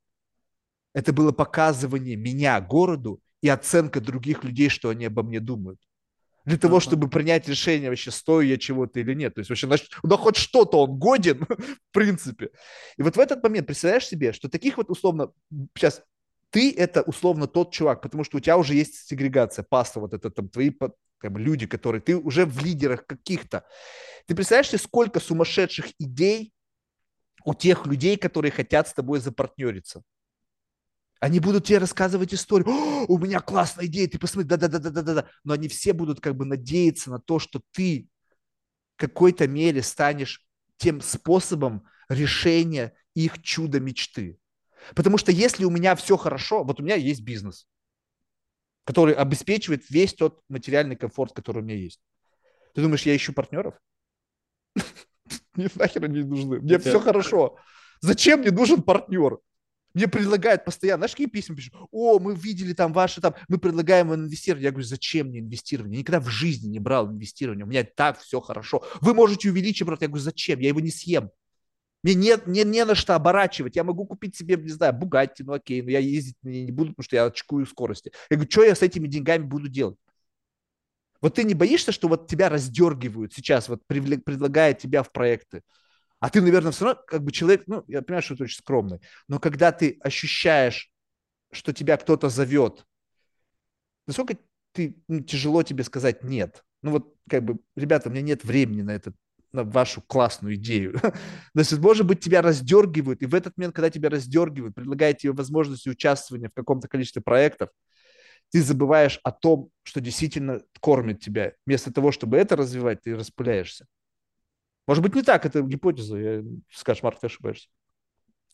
это 0.93 1.13
было 1.13 1.31
показывание 1.31 2.15
меня 2.15 2.59
городу 2.61 3.19
и 3.41 3.49
оценка 3.49 4.01
других 4.01 4.43
людей, 4.43 4.69
что 4.69 4.89
они 4.89 5.05
обо 5.05 5.21
мне 5.21 5.39
думают 5.39 5.79
для 6.45 6.57
того, 6.57 6.79
чтобы 6.79 7.09
принять 7.09 7.47
решение 7.49 7.89
вообще, 7.89 8.11
стою 8.11 8.41
я 8.41 8.57
чего-то 8.57 8.99
или 8.99 9.13
нет. 9.13 9.35
То 9.35 9.39
есть 9.39 9.49
вообще, 9.49 9.67
значит, 9.67 9.89
да 10.03 10.15
хоть 10.15 10.37
что-то 10.37 10.83
он 10.83 10.97
годен, 10.97 11.45
в 11.49 11.91
принципе. 11.91 12.51
И 12.97 13.03
вот 13.03 13.15
в 13.15 13.19
этот 13.19 13.43
момент 13.43 13.67
представляешь 13.67 14.07
себе, 14.07 14.31
что 14.31 14.47
таких 14.47 14.77
вот 14.77 14.89
условно, 14.89 15.31
сейчас 15.75 16.03
ты 16.51 16.71
это 16.71 17.01
условно 17.01 17.47
тот 17.47 17.73
чувак, 17.73 18.01
потому 18.01 18.23
что 18.23 18.37
у 18.37 18.39
тебя 18.39 18.57
уже 18.57 18.75
есть 18.75 19.07
сегрегация, 19.07 19.65
паста, 19.67 19.99
вот 19.99 20.13
это 20.13 20.29
там 20.29 20.47
твои 20.47 20.69
бы, 20.69 21.39
люди, 21.39 21.65
которые, 21.65 22.01
ты 22.01 22.15
уже 22.15 22.45
в 22.45 22.63
лидерах 22.63 23.05
каких-то. 23.05 23.65
Ты 24.27 24.35
представляешь 24.35 24.69
себе, 24.69 24.79
сколько 24.79 25.19
сумасшедших 25.19 25.87
идей 25.99 26.53
у 27.43 27.53
тех 27.53 27.85
людей, 27.87 28.17
которые 28.17 28.51
хотят 28.51 28.87
с 28.87 28.93
тобой 28.93 29.19
запартнериться? 29.19 30.03
Они 31.25 31.39
будут 31.39 31.65
тебе 31.65 31.79
рассказывать 31.79 32.35
историю. 32.35 32.69
О, 32.69 33.05
у 33.07 33.17
меня 33.17 33.39
классная 33.39 33.87
идея, 33.87 34.07
ты 34.07 34.19
посмотри, 34.19 34.47
да-да-да-да-да-да. 34.47 35.27
Но 35.43 35.53
они 35.53 35.67
все 35.67 35.91
будут 35.91 36.21
как 36.21 36.35
бы 36.35 36.45
надеяться 36.45 37.09
на 37.09 37.17
то, 37.17 37.39
что 37.39 37.61
ты 37.71 38.07
в 38.95 38.99
какой-то 38.99 39.47
мере 39.47 39.81
станешь 39.81 40.45
тем 40.77 41.01
способом 41.01 41.87
решения 42.09 42.93
их 43.15 43.41
чудо 43.41 43.79
мечты. 43.79 44.37
Потому 44.93 45.17
что 45.17 45.31
если 45.31 45.65
у 45.65 45.71
меня 45.71 45.95
все 45.95 46.15
хорошо, 46.15 46.63
вот 46.63 46.79
у 46.79 46.83
меня 46.83 46.93
есть 46.93 47.21
бизнес, 47.21 47.65
который 48.83 49.15
обеспечивает 49.15 49.89
весь 49.89 50.13
тот 50.13 50.43
материальный 50.47 50.95
комфорт, 50.95 51.33
который 51.33 51.63
у 51.63 51.65
меня 51.65 51.75
есть. 51.75 52.01
Ты 52.75 52.83
думаешь, 52.83 53.01
я 53.01 53.15
ищу 53.15 53.33
партнеров? 53.33 53.73
Мне 55.55 55.69
нахер 55.73 56.03
они 56.03 56.21
нужны. 56.21 56.59
Мне 56.59 56.77
все 56.77 56.99
хорошо. 56.99 57.57
Зачем 57.99 58.41
мне 58.41 58.51
нужен 58.51 58.83
партнер? 58.83 59.39
Мне 59.95 60.09
предлагают 60.09 60.65
постоянно, 60.65 60.99
знаешь, 60.99 61.11
какие 61.11 61.27
письма 61.27 61.55
пишут? 61.55 61.73
О, 61.89 62.19
мы 62.19 62.35
видели 62.35 62.73
там 62.73 62.91
ваши 62.91 63.21
там, 63.21 63.33
мы 63.47 63.57
предлагаем 63.57 64.13
инвестировать. 64.13 64.63
Я 64.65 64.71
говорю, 64.71 64.85
зачем 64.85 65.27
мне 65.27 65.39
инвестирование? 65.39 65.95
Я 65.95 65.99
никогда 66.01 66.19
в 66.19 66.27
жизни 66.27 66.67
не 66.67 66.79
брал 66.79 67.09
инвестирование. 67.09 67.65
У 67.65 67.69
меня 67.69 67.85
так 67.85 68.19
все 68.19 68.41
хорошо. 68.41 68.83
Вы 68.99 69.13
можете 69.13 69.49
увеличить, 69.49 69.87
брат. 69.87 70.01
Я 70.01 70.09
говорю, 70.09 70.21
зачем? 70.21 70.59
Я 70.59 70.67
его 70.67 70.81
не 70.81 70.91
съем. 70.91 71.31
Мне 72.03 72.13
нет, 72.13 72.45
не, 72.45 72.65
не 72.65 72.83
на 72.83 72.93
что 72.93 73.15
оборачивать. 73.15 73.77
Я 73.77 73.85
могу 73.85 74.05
купить 74.05 74.35
себе, 74.35 74.57
не 74.57 74.67
знаю, 74.67 74.93
Бугатти, 74.93 75.43
ну 75.43 75.53
окей, 75.53 75.81
но 75.81 75.91
я 75.91 75.99
ездить 75.99 76.35
не 76.43 76.71
буду, 76.71 76.89
потому 76.89 77.05
что 77.05 77.15
я 77.15 77.25
очкую 77.25 77.65
скорости. 77.65 78.11
Я 78.29 78.35
говорю, 78.35 78.51
что 78.51 78.63
я 78.65 78.75
с 78.75 78.81
этими 78.81 79.07
деньгами 79.07 79.43
буду 79.43 79.69
делать? 79.69 79.97
Вот 81.21 81.35
ты 81.35 81.45
не 81.45 81.53
боишься, 81.53 81.93
что 81.93 82.09
вот 82.09 82.29
тебя 82.29 82.49
раздергивают 82.49 83.33
сейчас, 83.33 83.69
вот 83.69 83.81
предлагают 83.87 84.77
тебя 84.77 85.03
в 85.03 85.11
проекты? 85.11 85.61
А 86.25 86.29
ты, 86.31 86.41
наверное, 86.41 86.71
все 86.71 86.85
равно 86.85 87.03
как 87.05 87.23
бы 87.23 87.31
человек, 87.31 87.65
ну, 87.67 87.83
я 87.87 88.01
понимаю, 88.01 88.23
что 88.23 88.35
ты 88.35 88.45
очень 88.45 88.57
скромный, 88.57 88.99
но 89.27 89.37
когда 89.37 89.71
ты 89.71 89.99
ощущаешь, 90.01 90.89
что 91.51 91.71
тебя 91.71 91.97
кто-то 91.97 92.29
зовет, 92.29 92.83
насколько 94.07 94.35
ты, 94.71 94.97
ну, 95.07 95.19
тяжело 95.19 95.61
тебе 95.61 95.83
сказать 95.83 96.23
нет? 96.23 96.63
Ну 96.81 96.93
вот, 96.93 97.13
как 97.29 97.43
бы, 97.43 97.59
ребята, 97.75 98.09
у 98.09 98.11
меня 98.11 98.23
нет 98.23 98.43
времени 98.43 98.81
на 98.81 98.89
это, 98.89 99.13
на 99.51 99.63
вашу 99.63 100.01
классную 100.01 100.55
идею. 100.55 100.93
То 100.99 101.11
есть, 101.59 101.77
может 101.77 102.07
быть, 102.07 102.21
тебя 102.21 102.41
раздергивают, 102.41 103.21
и 103.21 103.27
в 103.27 103.35
этот 103.35 103.55
момент, 103.55 103.75
когда 103.75 103.91
тебя 103.91 104.09
раздергивают, 104.09 104.73
предлагают 104.73 105.19
тебе 105.19 105.31
возможность 105.31 105.85
участвования 105.85 106.49
в 106.49 106.55
каком-то 106.55 106.87
количестве 106.87 107.21
проектов, 107.21 107.69
ты 108.49 108.63
забываешь 108.63 109.19
о 109.23 109.31
том, 109.31 109.69
что 109.83 110.01
действительно 110.01 110.63
кормит 110.81 111.19
тебя. 111.19 111.53
Вместо 111.67 111.93
того, 111.93 112.11
чтобы 112.11 112.37
это 112.37 112.55
развивать, 112.55 113.03
ты 113.03 113.15
распыляешься. 113.15 113.85
Может 114.87 115.03
быть, 115.03 115.15
не 115.15 115.23
так, 115.23 115.45
это 115.45 115.61
гипотеза. 115.61 116.17
Я, 116.17 116.43
скажешь, 116.71 117.03
Марк, 117.03 117.19
ты 117.19 117.27
ошибаешься. 117.27 117.69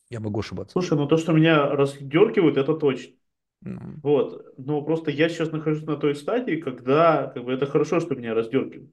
Я 0.09 0.19
могу 0.19 0.39
ошибаться. 0.39 0.73
Слушай, 0.73 0.97
ну 0.97 1.07
то, 1.07 1.17
что 1.17 1.31
меня 1.31 1.67
раздергивают, 1.67 2.57
это 2.57 2.73
точно. 2.73 3.13
Mm-hmm. 3.63 3.99
Вот. 4.03 4.53
Но 4.57 4.81
просто 4.81 5.11
я 5.11 5.29
сейчас 5.29 5.51
нахожусь 5.51 5.83
на 5.83 5.97
той 5.97 6.15
стадии, 6.15 6.55
когда 6.55 7.27
как 7.27 7.43
бы, 7.43 7.53
это 7.53 7.65
хорошо, 7.65 7.99
что 7.99 8.15
меня 8.15 8.33
раздергивают. 8.33 8.91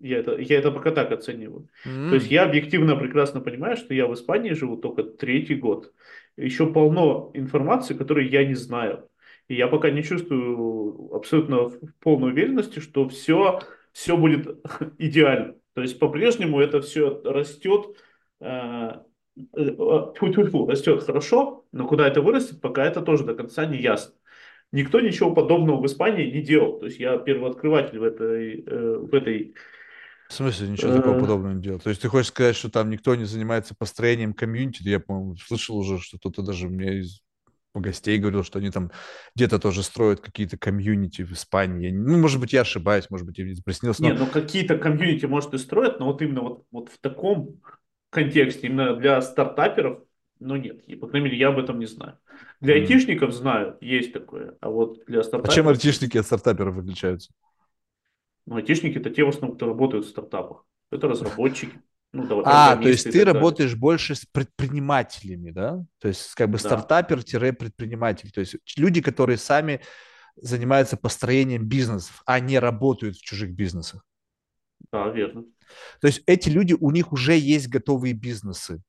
Я 0.00 0.18
это, 0.18 0.36
я 0.36 0.58
это 0.58 0.70
пока 0.70 0.90
так 0.90 1.12
оцениваю. 1.12 1.68
Mm-hmm. 1.86 2.08
То 2.08 2.14
есть 2.14 2.30
я 2.30 2.44
объективно 2.44 2.96
прекрасно 2.96 3.40
понимаю, 3.40 3.76
что 3.76 3.94
я 3.94 4.06
в 4.06 4.14
Испании 4.14 4.52
живу 4.52 4.76
только 4.76 5.02
третий 5.02 5.56
год. 5.56 5.92
Еще 6.36 6.72
полно 6.72 7.30
информации, 7.34 7.94
которой 7.94 8.28
я 8.28 8.44
не 8.44 8.54
знаю. 8.54 9.08
И 9.48 9.54
я 9.54 9.66
пока 9.66 9.90
не 9.90 10.02
чувствую 10.02 11.14
абсолютно 11.14 11.70
полной 12.00 12.32
уверенности, 12.32 12.80
что 12.80 13.08
все, 13.08 13.60
все 13.92 14.16
будет 14.16 14.60
идеально. 14.98 15.56
То 15.78 15.82
есть 15.82 16.00
по-прежнему 16.00 16.58
это 16.60 16.80
все 16.80 17.22
растет, 17.24 17.96
э, 18.40 18.46
э, 18.46 19.76
растет 20.66 21.04
хорошо, 21.04 21.66
но 21.70 21.86
куда 21.86 22.08
это 22.08 22.20
вырастет, 22.20 22.60
пока 22.60 22.84
это 22.84 23.00
тоже 23.00 23.22
до 23.22 23.36
конца 23.36 23.64
не 23.64 23.80
ясно. 23.80 24.12
Никто 24.72 24.98
ничего 24.98 25.32
подобного 25.32 25.80
в 25.80 25.86
Испании 25.86 26.32
не 26.32 26.42
делал. 26.42 26.80
То 26.80 26.86
есть 26.86 26.98
я 26.98 27.16
первооткрыватель 27.16 28.00
в 28.00 28.02
этой, 28.02 28.64
э, 28.66 28.96
в 28.96 29.14
этой 29.14 29.54
в 30.28 30.32
смысле, 30.32 30.66
ничего 30.66 30.96
такого 30.96 31.20
подобного 31.20 31.52
не 31.52 31.62
делал? 31.62 31.78
То 31.78 31.90
есть 31.90 32.02
ты 32.02 32.08
хочешь 32.08 32.30
сказать, 32.30 32.56
что 32.56 32.68
там 32.68 32.90
никто 32.90 33.14
не 33.14 33.24
занимается 33.24 33.76
построением 33.78 34.32
комьюнити? 34.34 34.82
Я, 34.82 34.98
по-моему, 34.98 35.36
слышал 35.36 35.76
уже, 35.76 36.00
что 36.00 36.18
кто-то 36.18 36.42
даже 36.42 36.68
мне 36.68 36.98
из 36.98 37.22
гостей 37.80 38.18
говорил, 38.18 38.44
что 38.44 38.58
они 38.58 38.70
там 38.70 38.90
где-то 39.34 39.58
тоже 39.58 39.82
строят 39.82 40.20
какие-то 40.20 40.56
комьюнити 40.56 41.22
в 41.22 41.32
Испании. 41.32 41.90
Ну, 41.90 42.18
может 42.18 42.40
быть, 42.40 42.52
я 42.52 42.62
ошибаюсь, 42.62 43.10
может 43.10 43.26
быть, 43.26 43.38
я 43.38 43.44
не 43.44 43.54
приснился. 43.60 44.02
Но... 44.02 44.10
Не, 44.10 44.18
ну 44.18 44.26
какие-то 44.26 44.78
комьюнити, 44.78 45.26
может, 45.26 45.54
и 45.54 45.58
строят, 45.58 46.00
но 46.00 46.06
вот 46.06 46.22
именно 46.22 46.42
вот, 46.42 46.64
вот 46.70 46.88
в 46.90 46.98
таком 47.00 47.60
контексте, 48.10 48.68
именно 48.68 48.96
для 48.96 49.20
стартаперов, 49.20 50.02
ну 50.40 50.56
нет, 50.56 50.84
по 51.00 51.08
крайней 51.08 51.26
мере, 51.26 51.38
я 51.38 51.48
об 51.48 51.58
этом 51.58 51.78
не 51.78 51.86
знаю. 51.86 52.18
Для 52.60 52.76
mm. 52.76 52.80
айтишников 52.80 53.32
знаю, 53.32 53.76
есть 53.80 54.12
такое, 54.12 54.56
а 54.60 54.70
вот 54.70 55.04
для 55.06 55.22
стартаперов... 55.22 55.52
А 55.52 55.54
чем 55.54 55.68
айтишники 55.68 56.18
от 56.18 56.26
стартаперов 56.26 56.78
отличаются? 56.78 57.32
Но 58.46 58.56
айтишники 58.56 58.98
это 58.98 59.10
те, 59.10 59.24
в 59.24 59.28
основном, 59.28 59.56
кто 59.56 59.66
работают 59.66 60.06
в 60.06 60.08
стартапах. 60.08 60.64
Это 60.90 61.06
разработчики, 61.06 61.80
ну, 62.12 62.26
давай, 62.26 62.44
А, 62.46 62.76
то 62.76 62.88
есть 62.88 63.04
ты 63.04 63.12
далее. 63.12 63.32
работаешь 63.34 63.74
больше 63.76 64.14
с 64.14 64.24
предпринимателями, 64.24 65.50
да? 65.50 65.84
То 65.98 66.08
есть 66.08 66.34
как 66.34 66.48
бы 66.48 66.58
Да, 66.58 66.64
стартапер-предприниматель. 66.64 68.30
То 68.30 68.40
есть 68.40 68.56
люди, 68.76 69.02
которые 69.02 69.36
сами 69.36 69.80
занимаются 70.36 70.96
построением 70.96 71.66
бизнесов, 71.66 72.22
а 72.24 72.40
не 72.40 72.58
работают 72.58 73.16
в 73.16 73.22
чужих 73.22 73.50
бизнесах. 73.52 74.04
да, 74.92 75.08
верно. 75.08 75.44
То 76.00 76.06
есть 76.06 76.22
эти 76.26 76.48
люди, 76.48 76.74
у 76.78 76.90
них 76.90 77.12
уже 77.12 77.36
есть 77.36 77.68
готовые 77.68 78.14
бизнесы. 78.14 78.80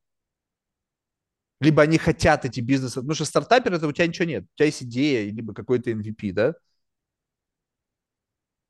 Либо 1.60 1.82
они 1.82 1.98
хотят 1.98 2.46
эти 2.46 2.62
бизнесы. 2.62 2.96
Потому 3.02 3.16
что 3.16 3.26
стартапер 3.26 3.74
это 3.74 3.86
у 3.86 3.92
тебя 3.92 4.08
ничего 4.08 4.26
нет. 4.26 4.44
У 4.46 4.56
тебя 4.56 4.66
есть 4.68 4.84
идея, 4.84 5.30
либо 5.30 5.54
какой-то 5.54 5.92
MVP, 5.92 6.32
да? 6.32 6.54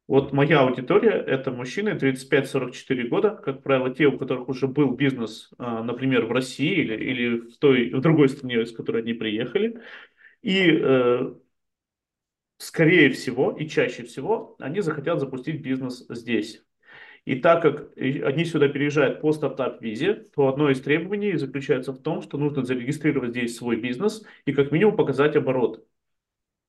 Вот 0.10 0.34
моя 0.34 0.62
аудитория– 0.62 1.24
это 1.24 1.52
мужчины 1.52 1.90
35-44 1.90 3.04
года, 3.10 3.30
как 3.30 3.62
правило, 3.62 3.94
те, 3.94 4.08
у 4.08 4.18
которых 4.18 4.50
уже 4.50 4.66
был 4.68 4.96
бизнес, 4.96 5.52
а, 5.60 5.84
например, 5.84 6.26
в 6.26 6.32
России 6.32 6.74
или, 6.82 6.96
или 6.96 7.38
в, 7.52 7.58
той, 7.60 7.94
в 7.94 8.02
другой 8.02 8.28
стране, 8.30 8.64
из 8.64 8.72
которой 8.72 9.04
они 9.04 9.14
приехали. 9.14 9.80
И, 10.42 10.68
э, 10.82 11.36
скорее 12.58 13.12
всего, 13.12 13.52
и 13.52 13.68
чаще 13.68 14.02
всего, 14.02 14.56
они 14.60 14.82
захотят 14.82 15.20
запустить 15.20 15.62
бизнес 15.62 16.04
здесь. 16.10 16.64
И 17.26 17.36
так 17.36 17.62
как 17.62 17.96
они 17.96 18.46
сюда 18.46 18.68
переезжают 18.68 19.22
по 19.22 19.32
стартап-визе, 19.32 20.16
то 20.36 20.48
одно 20.48 20.72
из 20.72 20.82
требований 20.82 21.36
заключается 21.36 21.94
в 21.94 22.02
том, 22.02 22.24
что 22.24 22.40
нужно 22.40 22.66
зарегистрировать 22.66 23.30
здесь 23.30 23.56
свой 23.56 23.76
бизнес 23.76 24.24
и 24.46 24.54
как 24.54 24.72
минимум 24.72 24.96
показать 24.96 25.36
оборот. 25.36 25.86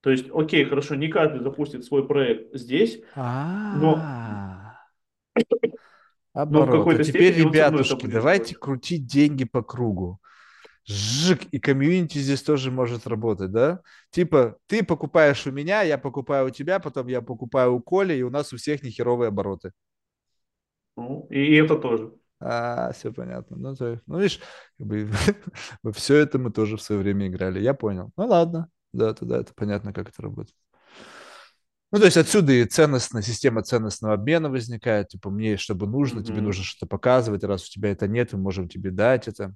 То 0.01 0.11
есть, 0.11 0.27
окей, 0.33 0.65
хорошо, 0.65 0.95
не 0.95 1.09
каждый 1.09 1.43
запустит 1.43 1.85
свой 1.85 2.07
проект 2.07 2.55
здесь, 2.55 3.03
но, 3.15 4.01
оборот. 6.33 6.99
А 6.99 7.05
теперь, 7.05 7.35
ребятушки, 7.35 8.07
давайте 8.07 8.55
крутить 8.55 9.07
деньги 9.07 9.45
по 9.45 9.63
кругу. 9.63 10.21
Жик, 10.87 11.45
и 11.53 11.59
комьюнити 11.61 12.19
здесь 12.19 12.43
тоже 12.43 12.71
может 12.71 13.07
работать, 13.07 13.53
да? 13.53 13.81
Типа, 14.11 14.57
ты 14.67 14.83
покупаешь 14.83 15.47
у 15.47 15.53
меня, 15.53 15.83
я 15.83 15.99
покупаю 15.99 16.47
у 16.47 16.51
тебя, 16.51 16.81
потом 16.81 17.07
я 17.07 17.21
покупаю 17.21 17.75
у 17.75 17.81
Коли, 17.81 18.15
и 18.15 18.23
у 18.23 18.31
нас 18.31 18.53
у 18.53 18.57
всех 18.57 18.83
нехеровые 18.83 19.29
обороты. 19.29 19.73
Ну, 20.97 21.27
и 21.31 21.55
это 21.57 21.77
тоже. 21.77 22.13
А, 22.41 22.93
все 22.93 23.13
понятно. 23.13 23.57
Ну, 23.57 23.77
то, 23.77 24.01
ну 24.07 24.19
видишь, 24.19 24.41
как 24.79 24.87
бы, 24.87 25.09
все 25.93 26.17
это 26.17 26.39
мы 26.39 26.51
тоже 26.51 26.77
в 26.77 26.83
свое 26.83 27.03
время 27.03 27.29
играли. 27.29 27.61
Я 27.61 27.75
понял. 27.75 28.11
Ну, 28.17 28.27
ладно. 28.27 28.69
Да, 28.93 29.15
тогда 29.15 29.39
это 29.39 29.53
понятно, 29.55 29.93
как 29.93 30.09
это 30.09 30.23
работает. 30.23 30.57
Ну, 31.93 31.99
то 31.99 32.05
есть 32.05 32.17
отсюда 32.17 32.53
и 32.53 32.65
ценностная 32.65 33.23
система 33.23 33.62
ценностного 33.62 34.15
обмена 34.15 34.49
возникает. 34.49 35.09
Типа, 35.09 35.29
мне, 35.29 35.57
чтобы 35.57 35.89
нужно, 35.89 36.23
тебе 36.23 36.37
Мгм. 36.37 36.45
нужно 36.47 36.62
что-то 36.62 36.87
показывать. 36.87 37.43
Раз 37.43 37.67
у 37.67 37.71
тебя 37.71 37.91
это 37.91 38.07
нет, 38.07 38.33
мы 38.33 38.39
можем 38.39 38.69
тебе 38.69 38.91
дать 38.91 39.27
это. 39.27 39.55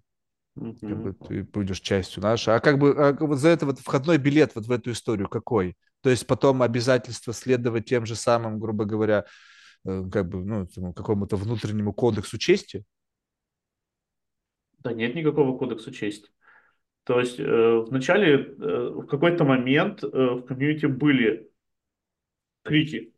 Как 0.57 1.03
бы 1.03 1.15
ты 1.15 1.45
будешь 1.45 1.81
частью 1.81 2.23
нашей. 2.23 2.55
А 2.55 2.61
как 2.61 2.79
бы 2.79 2.95
а 2.97 3.13
вот 3.19 3.39
за 3.39 3.49
это 3.49 3.67
вот 3.67 3.79
входной 3.79 4.19
билет 4.19 4.53
вот 4.55 4.67
в 4.67 4.71
эту 4.73 4.93
историю 4.93 5.29
какой? 5.29 5.77
То 6.03 6.11
есть 6.11 6.27
потом 6.27 6.63
обязательство 6.63 7.33
следовать 7.33 7.87
тем 7.87 8.05
же 8.05 8.17
самым, 8.17 8.59
грубо 8.61 8.85
говоря, 8.85 9.25
э, 9.87 10.05
как 10.13 10.29
бы, 10.29 10.45
ну, 10.45 10.93
какому-то 10.93 11.37
внутреннему 11.37 11.93
кодексу 11.93 12.37
чести? 12.39 12.85
Да 14.81 14.93
нет 14.93 15.15
никакого 15.15 15.57
кодекса 15.57 15.93
чести. 15.93 16.29
То 17.05 17.21
есть 17.21 17.39
э, 17.39 17.85
вначале, 17.87 18.35
э, 18.35 18.89
в 18.95 19.07
какой-то 19.07 19.45
момент 19.45 20.03
э, 20.03 20.07
в 20.07 20.43
комьюнити 20.43 20.87
были 20.87 21.51
крики, 22.63 23.13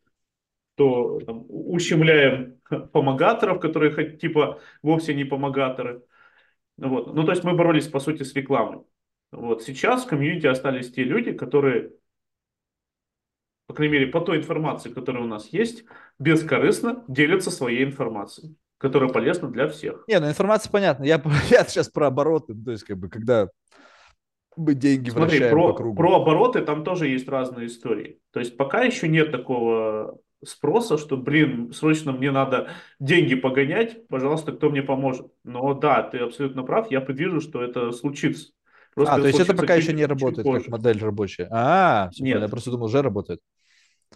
то 0.75 1.21
там, 1.21 1.47
ущемляем 1.49 2.61
помогаторов, 2.93 3.61
которые 3.61 4.17
типа 4.17 4.61
вовсе 4.83 5.15
не 5.15 5.25
помогаторы. 5.25 6.03
Вот. 6.77 7.15
Ну, 7.15 7.25
то 7.25 7.31
есть 7.31 7.45
мы 7.45 7.55
боролись, 7.55 7.89
по 7.89 8.01
сути, 8.01 8.25
с 8.25 8.35
рекламой. 8.35 8.85
Вот. 9.31 9.63
Сейчас 9.63 10.05
в 10.05 10.09
комьюнити 10.09 10.47
остались 10.47 10.93
те 10.93 11.05
люди, 11.05 11.33
которые, 11.33 11.93
по 13.67 13.75
крайней 13.75 13.95
мере, 13.95 14.07
по 14.09 14.21
той 14.21 14.39
информации, 14.39 14.91
которая 14.91 15.23
у 15.23 15.27
нас 15.27 15.49
есть, 15.53 15.85
бескорыстно 16.19 17.05
делятся 17.09 17.51
своей 17.51 17.85
информацией, 17.85 18.57
которая 18.79 19.11
полезна 19.11 19.49
для 19.49 19.69
всех. 19.69 20.05
Не, 20.09 20.19
ну 20.19 20.29
информация 20.29 20.71
понятна. 20.71 21.05
Я, 21.05 21.23
я 21.51 21.65
сейчас 21.65 21.89
про 21.89 22.09
обороты, 22.09 22.55
то 22.55 22.73
есть 22.73 22.85
как 22.85 22.99
бы 22.99 23.09
когда 23.09 23.49
мы 24.57 24.75
деньги 24.75 25.11
Смотри, 25.11 25.39
вращаем 25.39 25.61
по 25.61 25.73
про, 25.73 25.75
кругу. 25.75 25.97
про 25.97 26.17
обороты 26.17 26.63
там 26.63 26.85
тоже 26.85 27.09
есть 27.09 27.29
разные 27.29 27.67
истории. 27.67 28.21
То 28.33 28.41
есть 28.41 28.57
пока 28.57 28.83
еще 28.83 29.09
нет 29.09 29.31
такого 29.31 30.19
спроса, 30.45 30.99
что, 30.99 31.17
блин, 31.17 31.73
срочно 31.73 32.13
мне 32.13 32.31
надо 32.31 32.71
деньги 33.01 33.35
погонять, 33.35 34.07
пожалуйста, 34.09 34.53
кто 34.53 34.71
мне 34.71 34.83
поможет. 34.83 35.27
Но 35.45 35.75
да, 35.75 36.03
ты 36.03 36.19
абсолютно 36.19 36.63
прав, 36.63 36.91
я 36.91 37.01
предвижу, 37.01 37.41
что 37.41 37.63
это 37.63 37.93
случится. 37.93 38.53
Просто 38.95 39.15
А, 39.15 39.21
то 39.21 39.27
есть 39.27 39.41
это 39.41 39.55
пока 39.55 39.75
еще 39.75 39.93
не 39.93 40.07
работает 40.07 40.47
как 40.47 40.69
модель 40.69 40.99
рабочая. 40.99 41.49
А, 41.51 42.11
понятно. 42.17 42.27
Я 42.27 42.41
Нет, 42.41 42.51
просто 42.51 42.71
думал, 42.71 42.87
уже 42.87 43.03
работает. 43.03 43.41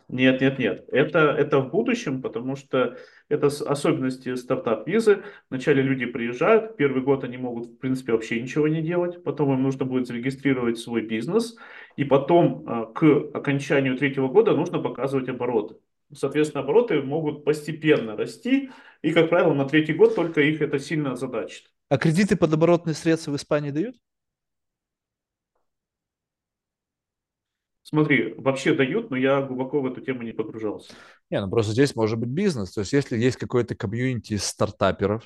Нет, 0.09 0.41
нет, 0.41 0.59
нет. 0.59 0.85
Это, 0.89 1.19
это 1.31 1.61
в 1.61 1.71
будущем, 1.71 2.21
потому 2.21 2.57
что 2.57 2.97
это 3.29 3.47
особенности 3.47 4.35
стартап-визы. 4.35 5.23
Вначале 5.51 5.83
люди 5.83 6.05
приезжают, 6.05 6.77
первый 6.77 7.03
год 7.03 7.23
они 7.23 7.37
могут, 7.37 7.69
в 7.69 7.79
принципе, 7.79 8.13
вообще 8.13 8.41
ничего 8.41 8.67
не 8.67 8.83
делать, 8.83 9.23
потом 9.23 9.53
им 9.53 9.63
нужно 9.63 9.85
будет 9.85 10.09
зарегистрировать 10.09 10.79
свой 10.79 11.03
бизнес, 11.03 11.57
и 11.97 12.05
потом 12.05 12.65
а, 12.67 12.87
к 12.87 13.05
окончанию 13.35 13.97
третьего 13.97 14.29
года 14.29 14.53
нужно 14.53 14.81
показывать 14.81 15.29
обороты. 15.29 15.77
Соответственно, 16.13 16.65
обороты 16.65 17.03
могут 17.03 17.45
постепенно 17.45 18.17
расти, 18.17 18.71
и, 19.03 19.13
как 19.13 19.29
правило, 19.29 19.55
на 19.55 19.65
третий 19.65 19.93
год 19.93 20.17
только 20.17 20.41
их 20.41 20.61
это 20.61 20.81
сильно 20.81 21.13
озадачит. 21.13 21.71
А 21.89 21.99
кредиты 21.99 22.37
под 22.37 22.53
оборотные 22.53 22.95
средства 22.95 23.31
в 23.31 23.37
Испании 23.37 23.71
дают? 23.71 23.95
Смотри, 27.91 28.35
вообще 28.39 28.73
дают, 28.73 29.11
но 29.11 29.17
я 29.17 29.43
глубоко 29.43 29.81
в 29.81 29.87
эту 29.87 30.01
тему 30.01 30.23
не 30.23 30.33
погружался. 30.33 30.93
Не, 31.29 31.41
ну 31.41 31.51
просто 31.51 31.73
здесь 31.73 31.97
может 31.97 32.19
быть 32.19 32.29
бизнес. 32.29 32.71
То 32.73 32.81
есть 32.81 32.93
если 32.93 33.19
есть 33.19 33.37
какой-то 33.37 33.75
комьюнити 33.75 34.37
стартаперов, 34.37 35.25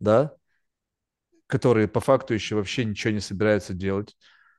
да, 0.00 0.32
которые 1.46 1.86
по 1.86 2.00
факту 2.00 2.34
еще 2.34 2.56
вообще 2.56 2.84
ничего 2.84 3.12
не 3.12 3.20
собираются 3.20 3.74
делать, 3.74 4.16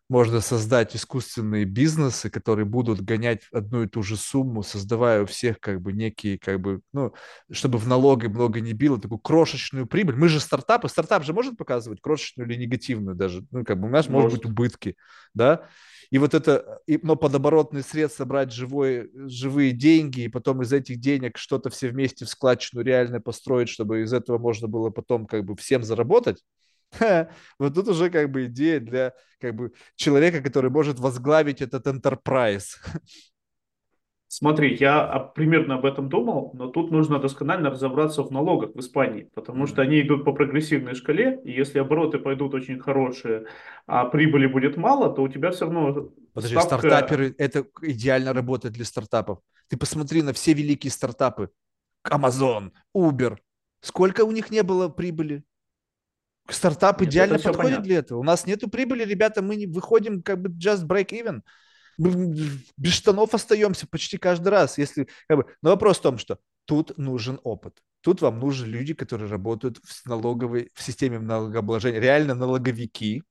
можно 0.07 0.41
создать 0.41 0.93
искусственные 0.93 1.63
бизнесы, 1.63 2.29
которые 2.29 2.65
будут 2.65 3.01
гонять 3.01 3.43
одну 3.53 3.83
и 3.83 3.87
ту 3.87 4.03
же 4.03 4.17
сумму, 4.17 4.61
создавая 4.61 5.23
у 5.23 5.25
всех 5.25 5.59
как 5.61 5.81
бы 5.81 5.93
некие, 5.93 6.37
как 6.37 6.59
бы, 6.59 6.81
ну, 6.91 7.13
чтобы 7.49 7.77
в 7.77 7.87
налоги 7.87 8.27
много 8.27 8.59
не 8.59 8.73
било, 8.73 8.99
такую 8.99 9.19
крошечную 9.19 9.87
прибыль. 9.87 10.17
Мы 10.17 10.27
же 10.27 10.41
стартапы, 10.41 10.89
стартап 10.89 11.23
же 11.23 11.31
может 11.31 11.55
показывать 11.57 12.01
крошечную 12.01 12.49
или 12.49 12.57
негативную 12.57 13.15
даже, 13.15 13.45
ну, 13.51 13.63
как 13.63 13.79
бы 13.79 13.87
у 13.87 13.91
нас 13.91 14.09
может 14.09 14.31
быть 14.31 14.43
Может. 14.43 14.53
убытки, 14.53 14.97
да, 15.33 15.69
и 16.11 16.17
вот 16.17 16.33
это, 16.33 16.81
и, 16.88 16.99
но 17.01 17.15
под 17.15 17.33
оборотные 17.33 17.83
средства 17.83 18.25
брать 18.25 18.51
живой, 18.51 19.09
живые 19.13 19.71
деньги, 19.71 20.21
и 20.21 20.27
потом 20.27 20.61
из 20.61 20.73
этих 20.73 20.99
денег 20.99 21.38
что-то 21.38 21.69
все 21.69 21.88
вместе 21.88 22.25
в 22.25 22.29
складчину 22.29 22.83
реально 22.83 23.21
построить, 23.21 23.69
чтобы 23.69 24.01
из 24.01 24.11
этого 24.11 24.38
можно 24.38 24.67
было 24.67 24.89
потом 24.89 25.25
как 25.25 25.45
бы 25.45 25.55
всем 25.55 25.83
заработать, 25.83 26.43
вот 27.59 27.73
тут 27.73 27.88
уже 27.88 28.09
как 28.09 28.29
бы 28.29 28.45
идея 28.45 28.79
для 28.81 29.13
как 29.39 29.55
бы 29.55 29.71
человека, 29.95 30.41
который 30.41 30.69
может 30.69 30.99
возглавить 30.99 31.61
этот 31.61 31.88
enterprise. 31.88 32.75
Смотри, 34.33 34.77
я 34.77 35.19
примерно 35.35 35.75
об 35.75 35.85
этом 35.85 36.07
думал, 36.07 36.51
но 36.53 36.67
тут 36.67 36.89
нужно 36.89 37.19
досконально 37.19 37.69
разобраться 37.69 38.23
в 38.23 38.31
налогах 38.31 38.73
в 38.73 38.79
Испании, 38.79 39.29
потому 39.33 39.67
что 39.67 39.81
они 39.81 39.99
идут 39.99 40.23
по 40.23 40.31
прогрессивной 40.31 40.95
шкале, 40.95 41.41
и 41.43 41.51
если 41.51 41.79
обороты 41.79 42.17
пойдут 42.17 42.53
очень 42.53 42.79
хорошие, 42.79 43.47
а 43.87 44.05
прибыли 44.05 44.45
будет 44.45 44.77
мало, 44.77 45.13
то 45.13 45.21
у 45.21 45.27
тебя 45.27 45.51
все 45.51 45.65
равно 45.65 46.13
Подожди, 46.33 46.55
ставка... 46.55 46.77
стартаперы, 46.77 47.35
это 47.37 47.65
идеально 47.81 48.31
работает 48.31 48.73
для 48.73 48.85
стартапов. 48.85 49.39
Ты 49.67 49.75
посмотри 49.75 50.21
на 50.21 50.31
все 50.31 50.53
великие 50.53 50.91
стартапы. 50.91 51.49
Amazon, 52.09 52.71
Uber. 52.95 53.35
Сколько 53.81 54.23
у 54.23 54.31
них 54.31 54.49
не 54.49 54.63
было 54.63 54.87
прибыли? 54.87 55.43
Стартап 56.47 57.01
Нет, 57.01 57.09
идеально 57.09 57.35
подходит 57.35 57.57
понятно. 57.57 57.83
для 57.83 57.97
этого. 57.97 58.19
У 58.19 58.23
нас 58.23 58.45
нету 58.45 58.69
прибыли, 58.69 59.03
ребята, 59.03 59.41
мы 59.41 59.57
не 59.57 59.67
выходим 59.67 60.23
как 60.23 60.41
бы 60.41 60.47
just 60.51 60.87
break 60.87 61.09
even. 61.09 61.41
Без 61.97 62.93
штанов 62.93 63.34
остаемся 63.34 63.88
почти 63.88 64.18
каждый 64.18 64.49
раз. 64.49 64.77
Если, 64.77 65.07
как 65.27 65.38
бы, 65.38 65.45
но 65.61 65.72
вопрос 65.72 65.99
в 65.99 66.01
том, 66.01 66.18
что 66.18 66.39
тут 66.65 66.97
нужен 66.97 67.39
опыт. 67.43 67.81
Тут 68.01 68.22
вам 68.22 68.39
нужны 68.39 68.65
люди, 68.65 68.93
которые 68.93 69.30
работают 69.30 69.77
в 69.84 70.05
налоговой, 70.07 70.72
в 70.73 70.81
системе 70.81 71.19
налогообложения, 71.19 71.99
реально 71.99 72.34
налоговики, 72.34 73.23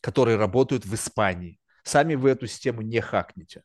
которые 0.00 0.36
работают 0.36 0.86
в 0.86 0.94
Испании. 0.94 1.58
Сами 1.82 2.14
вы 2.14 2.30
эту 2.30 2.46
систему 2.46 2.80
не 2.80 3.00
хакнете. 3.00 3.62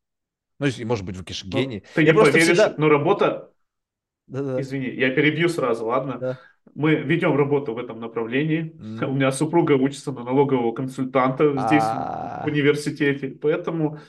Ну, 0.59 0.67
может 0.85 1.05
быть, 1.05 1.15
в 1.15 1.23
конечно, 1.23 1.49
Ну, 1.53 1.81
ты 1.95 2.03
Я 2.03 2.11
не 2.11 2.13
поверишь, 2.13 2.43
всегда... 2.43 2.75
но 2.77 2.89
работа... 2.89 3.51
Да-да. 4.27 4.61
Извини, 4.61 4.89
я 4.89 5.09
перебью 5.09 5.49
сразу, 5.49 5.85
ладно? 5.85 6.17
Да. 6.19 6.39
Мы 6.75 6.95
ведем 6.95 7.35
работу 7.35 7.73
в 7.73 7.77
этом 7.77 7.99
направлении. 7.99 8.73
М. 8.79 9.09
У 9.11 9.13
меня 9.15 9.31
супруга 9.31 9.73
учится 9.73 10.11
на 10.11 10.23
налогового 10.23 10.71
консультанта 10.73 11.51
здесь, 11.51 11.83
в 11.83 11.87
А, 11.87 12.43
университете, 12.45 13.29
поэтому 13.41 13.99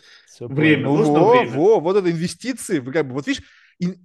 время. 0.40 0.84
Ну, 0.84 0.96
нужно 0.98 1.28
время. 1.28 1.50
во, 1.52 1.80
вот 1.80 1.96
это 1.96 2.10
инвестиции. 2.10 2.78
Вы 2.78 2.92
как 2.92 3.06
бы, 3.08 3.14
вот 3.14 3.26
видишь, 3.26 3.42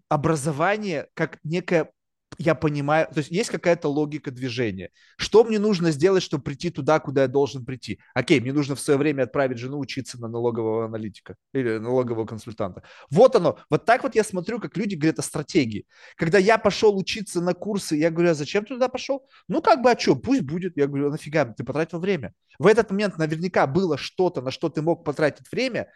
образование 0.10 1.07
как 1.14 1.38
некая 1.44 1.91
я 2.38 2.56
понимаю, 2.56 3.07
то 3.07 3.20
есть 3.20 3.32
есть 3.32 3.49
какая-то 3.49 3.88
логика 3.88 4.32
движения. 4.32 4.90
Что 5.18 5.44
мне 5.44 5.60
нужно 5.60 5.91
сделать, 5.91 6.24
чтобы 6.24 6.44
прийти 6.44 6.70
туда, 6.70 6.99
куда 6.99 7.24
я 7.24 7.28
должен 7.28 7.66
прийти? 7.66 7.99
Окей, 8.14 8.40
мне 8.40 8.53
нужно 8.53 8.76
в 8.76 8.80
свое 8.80 8.98
время 8.98 9.24
отправить 9.24 9.57
жену 9.57 9.80
учиться 9.80 10.20
на 10.20 10.28
налогового 10.28 10.86
аналитика 10.86 11.36
или 11.53 11.78
налогового 11.78 12.26
консультанта. 12.26 12.84
Вот 13.10 13.36
оно. 13.36 13.57
Вот 13.70 13.86
так 13.86 14.03
вот 14.03 14.16
я 14.16 14.24
смотрю, 14.24 14.60
как 14.60 14.78
люди 14.78 14.95
говорят 14.95 15.20
о 15.20 15.22
стратегии. 15.22 15.86
Когда 16.16 16.38
я 16.38 16.57
пошел 16.57 16.98
учиться 16.98 17.41
на 17.41 17.53
курсы, 17.53 17.95
я 17.95 18.10
говорю, 18.12 18.32
а 18.32 18.34
зачем 18.34 18.64
ты 18.64 18.76
туда 18.76 18.88
пошел? 18.88 19.28
Ну, 19.48 19.62
как 19.62 19.82
бы, 19.82 19.91
а 19.91 19.99
что, 19.99 20.16
пусть 20.16 20.41
будет. 20.41 20.78
Я 20.78 20.88
говорю, 20.88 21.07
а 21.07 21.12
нафига, 21.12 21.45
ты 21.45 21.64
потратил 21.64 21.99
время. 21.99 22.34
В 22.60 22.68
этот 22.68 22.90
момент 22.91 23.18
наверняка 23.18 23.68
было 23.68 23.98
что-то, 23.98 24.41
на 24.41 24.52
что 24.52 24.70
ты 24.70 24.82
мог 24.82 25.03
потратить 25.03 25.52
время, 25.52 25.90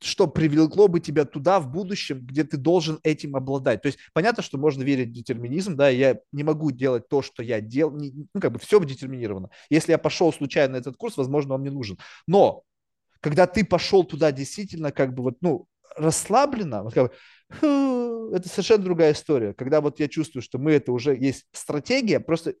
что 0.00 0.26
привлекло 0.26 0.88
бы 0.88 1.00
тебя 1.00 1.24
туда 1.24 1.58
в 1.58 1.70
будущем, 1.70 2.20
где 2.20 2.44
ты 2.44 2.56
должен 2.56 3.00
этим 3.02 3.36
обладать. 3.36 3.82
То 3.82 3.86
есть 3.86 3.98
понятно, 4.12 4.42
что 4.42 4.58
можно 4.58 4.82
верить 4.82 5.08
в 5.08 5.12
детерминизм, 5.12 5.76
да, 5.76 5.88
я 5.88 6.18
не 6.32 6.44
могу 6.44 6.70
делать 6.70 7.08
то, 7.08 7.22
что 7.22 7.42
я 7.42 7.60
делал, 7.60 7.92
ну, 7.92 8.40
как 8.40 8.52
бы 8.52 8.58
все 8.58 8.78
детерминировано. 8.78 9.50
Если 9.70 9.92
я 9.92 9.98
пошел 9.98 10.32
случайно 10.32 10.74
на 10.74 10.78
этот 10.78 10.96
курс, 10.96 11.16
возможно, 11.16 11.54
он 11.54 11.62
мне 11.62 11.70
нужен. 11.70 11.98
Но 12.26 12.62
когда 13.20 13.46
ты 13.46 13.64
пошел 13.64 14.04
туда 14.04 14.32
действительно 14.32 14.92
как 14.92 15.14
бы 15.14 15.22
вот, 15.22 15.36
ну, 15.40 15.66
расслабленно, 15.96 16.82
вот 16.82 16.94
как 16.94 17.10
бы, 17.10 17.12
это 18.34 18.48
совершенно 18.48 18.84
другая 18.84 19.12
история. 19.12 19.54
Когда 19.54 19.80
вот 19.80 20.00
я 20.00 20.08
чувствую, 20.08 20.42
что 20.42 20.58
мы 20.58 20.72
это 20.72 20.92
уже 20.92 21.16
есть 21.16 21.46
стратегия, 21.52 22.20
просто 22.20 22.54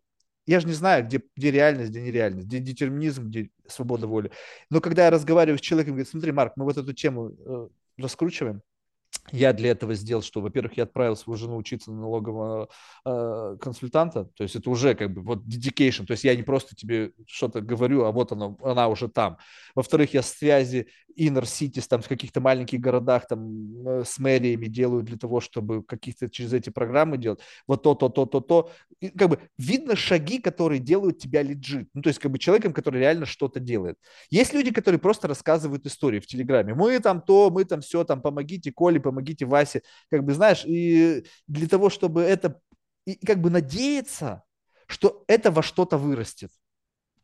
я 0.46 0.60
же 0.60 0.66
не 0.66 0.72
знаю, 0.72 1.04
где, 1.04 1.22
где 1.36 1.50
реальность, 1.50 1.90
где 1.90 2.00
нереальность, 2.02 2.46
где 2.46 2.60
детерминизм, 2.60 3.28
где 3.28 3.50
свобода 3.66 4.06
воли. 4.06 4.30
Но 4.70 4.80
когда 4.80 5.04
я 5.04 5.10
разговариваю 5.10 5.58
с 5.58 5.60
человеком, 5.62 5.94
говорит, 5.94 6.08
смотри, 6.08 6.32
Марк, 6.32 6.52
мы 6.56 6.64
вот 6.64 6.76
эту 6.76 6.92
тему 6.92 7.36
э, 7.38 7.68
раскручиваем, 7.98 8.62
я 9.32 9.52
для 9.52 9.70
этого 9.70 9.94
сделал, 9.94 10.22
что, 10.22 10.40
во-первых, 10.40 10.76
я 10.76 10.84
отправил 10.84 11.16
свою 11.16 11.36
жену 11.36 11.56
учиться 11.56 11.90
на 11.90 12.00
налогового 12.00 12.68
э, 13.04 13.56
консультанта, 13.60 14.24
то 14.24 14.42
есть 14.42 14.56
это 14.56 14.70
уже 14.70 14.94
как 14.94 15.12
бы 15.12 15.22
вот 15.22 15.44
dedication, 15.44 16.06
то 16.06 16.12
есть 16.12 16.24
я 16.24 16.34
не 16.34 16.42
просто 16.42 16.74
тебе 16.74 17.12
что-то 17.26 17.60
говорю, 17.60 18.04
а 18.04 18.12
вот 18.12 18.32
она, 18.32 18.56
она 18.62 18.88
уже 18.88 19.08
там. 19.08 19.38
Во-вторых, 19.74 20.14
я 20.14 20.22
связи 20.22 20.88
inner 21.16 21.44
cities, 21.44 21.86
там, 21.88 22.02
в 22.02 22.08
каких-то 22.08 22.40
маленьких 22.40 22.80
городах, 22.80 23.26
там, 23.26 23.86
э, 23.86 24.04
с 24.04 24.18
мэриями 24.18 24.66
делаю 24.66 25.02
для 25.02 25.16
того, 25.16 25.40
чтобы 25.40 25.82
каких-то 25.82 26.28
через 26.28 26.52
эти 26.52 26.70
программы 26.70 27.16
делать. 27.16 27.40
Вот 27.66 27.82
то, 27.82 27.94
то, 27.94 28.08
то, 28.08 28.26
то, 28.26 28.40
то. 28.40 28.70
И, 29.00 29.08
как 29.08 29.30
бы 29.30 29.38
видно 29.58 29.96
шаги, 29.96 30.38
которые 30.38 30.78
делают 30.78 31.18
тебя 31.18 31.42
лежит. 31.42 31.88
Ну, 31.94 32.02
то 32.02 32.08
есть 32.08 32.18
как 32.18 32.30
бы 32.30 32.38
человеком, 32.38 32.72
который 32.72 33.00
реально 33.00 33.26
что-то 33.26 33.60
делает. 33.60 33.98
Есть 34.30 34.52
люди, 34.52 34.70
которые 34.70 34.98
просто 34.98 35.28
рассказывают 35.28 35.86
истории 35.86 36.20
в 36.20 36.26
Телеграме. 36.26 36.74
Мы 36.74 36.98
там 37.00 37.20
то, 37.20 37.50
мы 37.50 37.64
там 37.64 37.80
все, 37.80 38.04
там, 38.04 38.20
помогите 38.20 38.72
Коле, 38.72 39.00
помогите 39.00 39.15
Васе. 39.44 39.82
Как 40.10 40.24
бы, 40.24 40.34
знаешь, 40.34 40.64
и 40.64 41.26
для 41.46 41.68
того, 41.68 41.90
чтобы 41.90 42.22
это, 42.22 42.60
и 43.06 43.14
как 43.24 43.40
бы 43.40 43.50
надеяться, 43.50 44.42
что 44.86 45.24
это 45.28 45.50
во 45.50 45.62
что-то 45.62 45.98
вырастет 45.98 46.50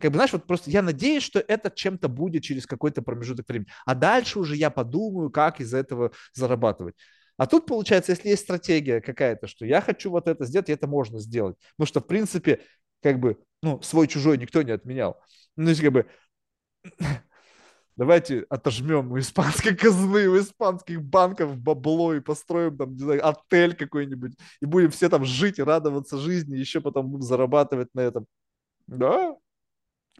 как 0.02 0.10
бы, 0.10 0.16
знаешь, 0.16 0.32
вот 0.32 0.46
просто 0.46 0.68
я 0.68 0.82
надеюсь, 0.82 1.22
что 1.22 1.38
это 1.38 1.70
чем-то 1.70 2.08
будет 2.08 2.42
через 2.42 2.66
какой-то 2.66 3.02
промежуток 3.02 3.48
времени. 3.48 3.68
А 3.86 3.94
дальше 3.94 4.40
уже 4.40 4.56
я 4.56 4.68
подумаю, 4.68 5.30
как 5.30 5.60
из 5.60 5.72
этого 5.72 6.10
зарабатывать. 6.34 6.96
А 7.36 7.46
тут, 7.46 7.66
получается, 7.66 8.10
если 8.12 8.30
есть 8.30 8.42
стратегия 8.42 9.00
какая-то, 9.00 9.46
что 9.46 9.64
я 9.64 9.80
хочу 9.80 10.10
вот 10.10 10.26
это 10.26 10.44
сделать, 10.44 10.68
и 10.68 10.72
это 10.72 10.88
можно 10.88 11.20
сделать. 11.20 11.56
Потому 11.76 11.86
что, 11.86 12.00
в 12.00 12.06
принципе, 12.08 12.60
как 13.00 13.20
бы, 13.20 13.38
ну, 13.62 13.80
свой-чужой 13.80 14.38
никто 14.38 14.62
не 14.62 14.72
отменял. 14.72 15.20
Ну, 15.56 15.66
то 15.66 15.70
есть, 15.70 15.80
как 15.82 15.92
бы, 15.92 16.06
давайте 17.96 18.46
отожмем 18.48 19.12
у 19.12 19.18
испанской 19.18 19.74
казны, 19.76 20.28
у 20.28 20.38
испанских 20.38 21.02
банков 21.02 21.56
бабло 21.58 22.14
и 22.14 22.20
построим 22.20 22.76
там, 22.76 22.92
не 22.92 22.98
знаю, 22.98 23.26
отель 23.26 23.74
какой-нибудь, 23.74 24.32
и 24.60 24.66
будем 24.66 24.90
все 24.90 25.08
там 25.08 25.24
жить 25.24 25.58
и 25.58 25.62
радоваться 25.62 26.18
жизни, 26.18 26.56
еще 26.56 26.80
потом 26.80 27.08
будем 27.08 27.22
зарабатывать 27.22 27.88
на 27.94 28.00
этом. 28.00 28.26
Да, 28.86 29.36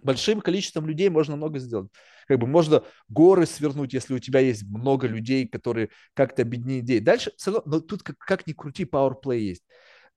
большим 0.03 0.41
количеством 0.41 0.87
людей 0.87 1.09
можно 1.09 1.37
много 1.37 1.59
сделать. 1.59 1.91
Как 2.29 2.39
бы 2.39 2.47
можно 2.47 2.85
горы 3.09 3.47
свернуть, 3.47 3.93
если 3.93 4.15
у 4.15 4.19
тебя 4.19 4.41
есть 4.41 4.63
много 4.65 5.07
людей, 5.07 5.47
которые 5.49 5.91
как-то 6.15 6.43
объединены 6.43 6.81
идеи. 6.81 6.99
Дальше 6.99 7.33
все 7.37 7.53
равно, 7.53 7.79
но 7.79 7.81
тут 7.81 8.03
как, 8.03 8.19
как 8.19 8.47
ни 8.47 8.53
крути, 8.53 8.85
powerplay 8.85 9.39
есть. 9.39 9.65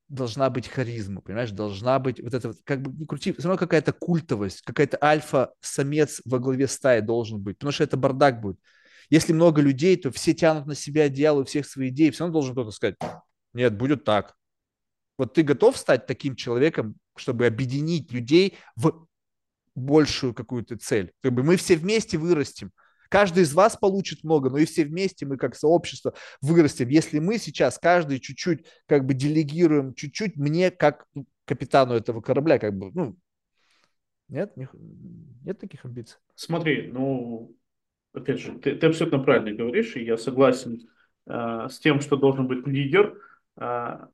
Должна 0.08 0.52
быть 0.52 0.68
харизма, 0.68 1.22
понимаешь, 1.22 1.52
должна 1.52 1.98
быть 1.98 2.22
вот 2.22 2.34
это, 2.34 2.54
как 2.64 2.82
бы 2.82 2.92
не 2.92 3.08
крути, 3.08 3.34
все 3.34 3.48
равно 3.48 3.58
какая-то 3.58 3.92
культовость, 3.92 4.62
какая-то 4.62 5.00
альфа-самец 5.02 6.22
во 6.26 6.38
главе 6.38 6.68
стаи 6.68 7.00
должен 7.00 7.42
быть, 7.42 7.58
потому 7.58 7.72
что 7.72 7.84
это 7.84 7.98
бардак 7.98 8.40
будет. 8.40 8.60
Если 9.10 9.34
много 9.34 9.62
людей, 9.62 9.98
то 9.98 10.12
все 10.12 10.34
тянут 10.34 10.68
на 10.68 10.76
себя 10.76 11.04
одеяло, 11.04 11.42
у 11.42 11.46
всех 11.46 11.66
свои 11.66 11.90
идеи, 11.90 12.12
все 12.12 12.24
равно 12.24 12.34
должен 12.34 12.54
кто-то 12.54 12.72
сказать, 12.72 12.96
нет, 13.54 13.76
будет 13.76 14.04
так. 14.04 14.36
Вот 15.18 15.34
ты 15.34 15.42
готов 15.42 15.78
стать 15.78 16.06
таким 16.06 16.36
человеком, 16.36 16.96
чтобы 17.16 17.48
объединить 17.48 18.12
людей 18.12 18.58
в 18.76 19.08
большую 19.74 20.34
какую-то 20.34 20.78
цель. 20.78 21.14
Как 21.22 21.34
бы 21.34 21.42
мы 21.42 21.56
все 21.56 21.78
вместе 21.78 22.18
вырастем. 22.18 22.72
Каждый 23.16 23.44
из 23.44 23.54
вас 23.54 23.78
получит 23.78 24.26
много, 24.26 24.50
но 24.50 24.58
и 24.58 24.66
все 24.66 24.84
вместе 24.84 25.26
мы 25.26 25.38
как 25.38 25.56
сообщество 25.56 26.14
вырастем. 26.42 26.90
Если 26.90 27.20
мы 27.20 27.38
сейчас 27.38 27.80
каждый 27.80 28.20
чуть-чуть 28.20 28.66
как 28.88 29.06
бы 29.06 29.14
делегируем, 29.14 29.94
чуть-чуть 29.94 30.36
мне 30.36 30.70
как 30.70 31.08
капитану 31.46 31.94
этого 31.94 32.20
корабля, 32.20 32.60
как 32.60 32.78
бы, 32.78 32.92
ну, 32.94 33.18
нет, 34.28 34.58
не, 34.58 34.68
нет 35.46 35.58
таких 35.58 35.86
амбиций. 35.86 36.18
Смотри, 36.36 36.92
ну, 36.92 37.56
опять 38.12 38.42
же, 38.42 38.60
ты, 38.60 38.76
ты 38.76 38.88
абсолютно 38.88 39.20
правильно 39.20 39.54
говоришь, 39.54 39.96
и 39.96 40.04
я 40.04 40.18
согласен 40.18 40.82
э, 41.26 41.68
с 41.72 41.80
тем, 41.80 42.02
что 42.02 42.18
должен 42.18 42.48
быть 42.48 42.68
лидер. 42.68 43.18
Э, 43.56 44.08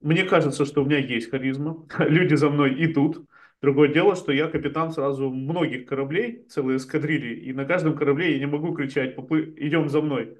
мне 0.00 0.24
кажется, 0.24 0.64
что 0.64 0.82
у 0.82 0.86
меня 0.86 0.98
есть 0.98 1.30
харизма, 1.30 1.86
люди 2.00 2.34
за 2.34 2.50
мной 2.50 2.84
идут, 2.84 3.28
Другое 3.60 3.92
дело, 3.92 4.14
что 4.14 4.32
я 4.32 4.48
капитан 4.48 4.92
сразу 4.92 5.30
многих 5.30 5.86
кораблей, 5.86 6.46
целой 6.48 6.76
эскадрильи, 6.76 7.40
и 7.40 7.52
на 7.52 7.64
каждом 7.64 7.96
корабле 7.96 8.32
я 8.34 8.38
не 8.38 8.46
могу 8.46 8.72
кричать 8.74 9.16
«идем 9.56 9.88
за 9.88 10.00
мной». 10.00 10.38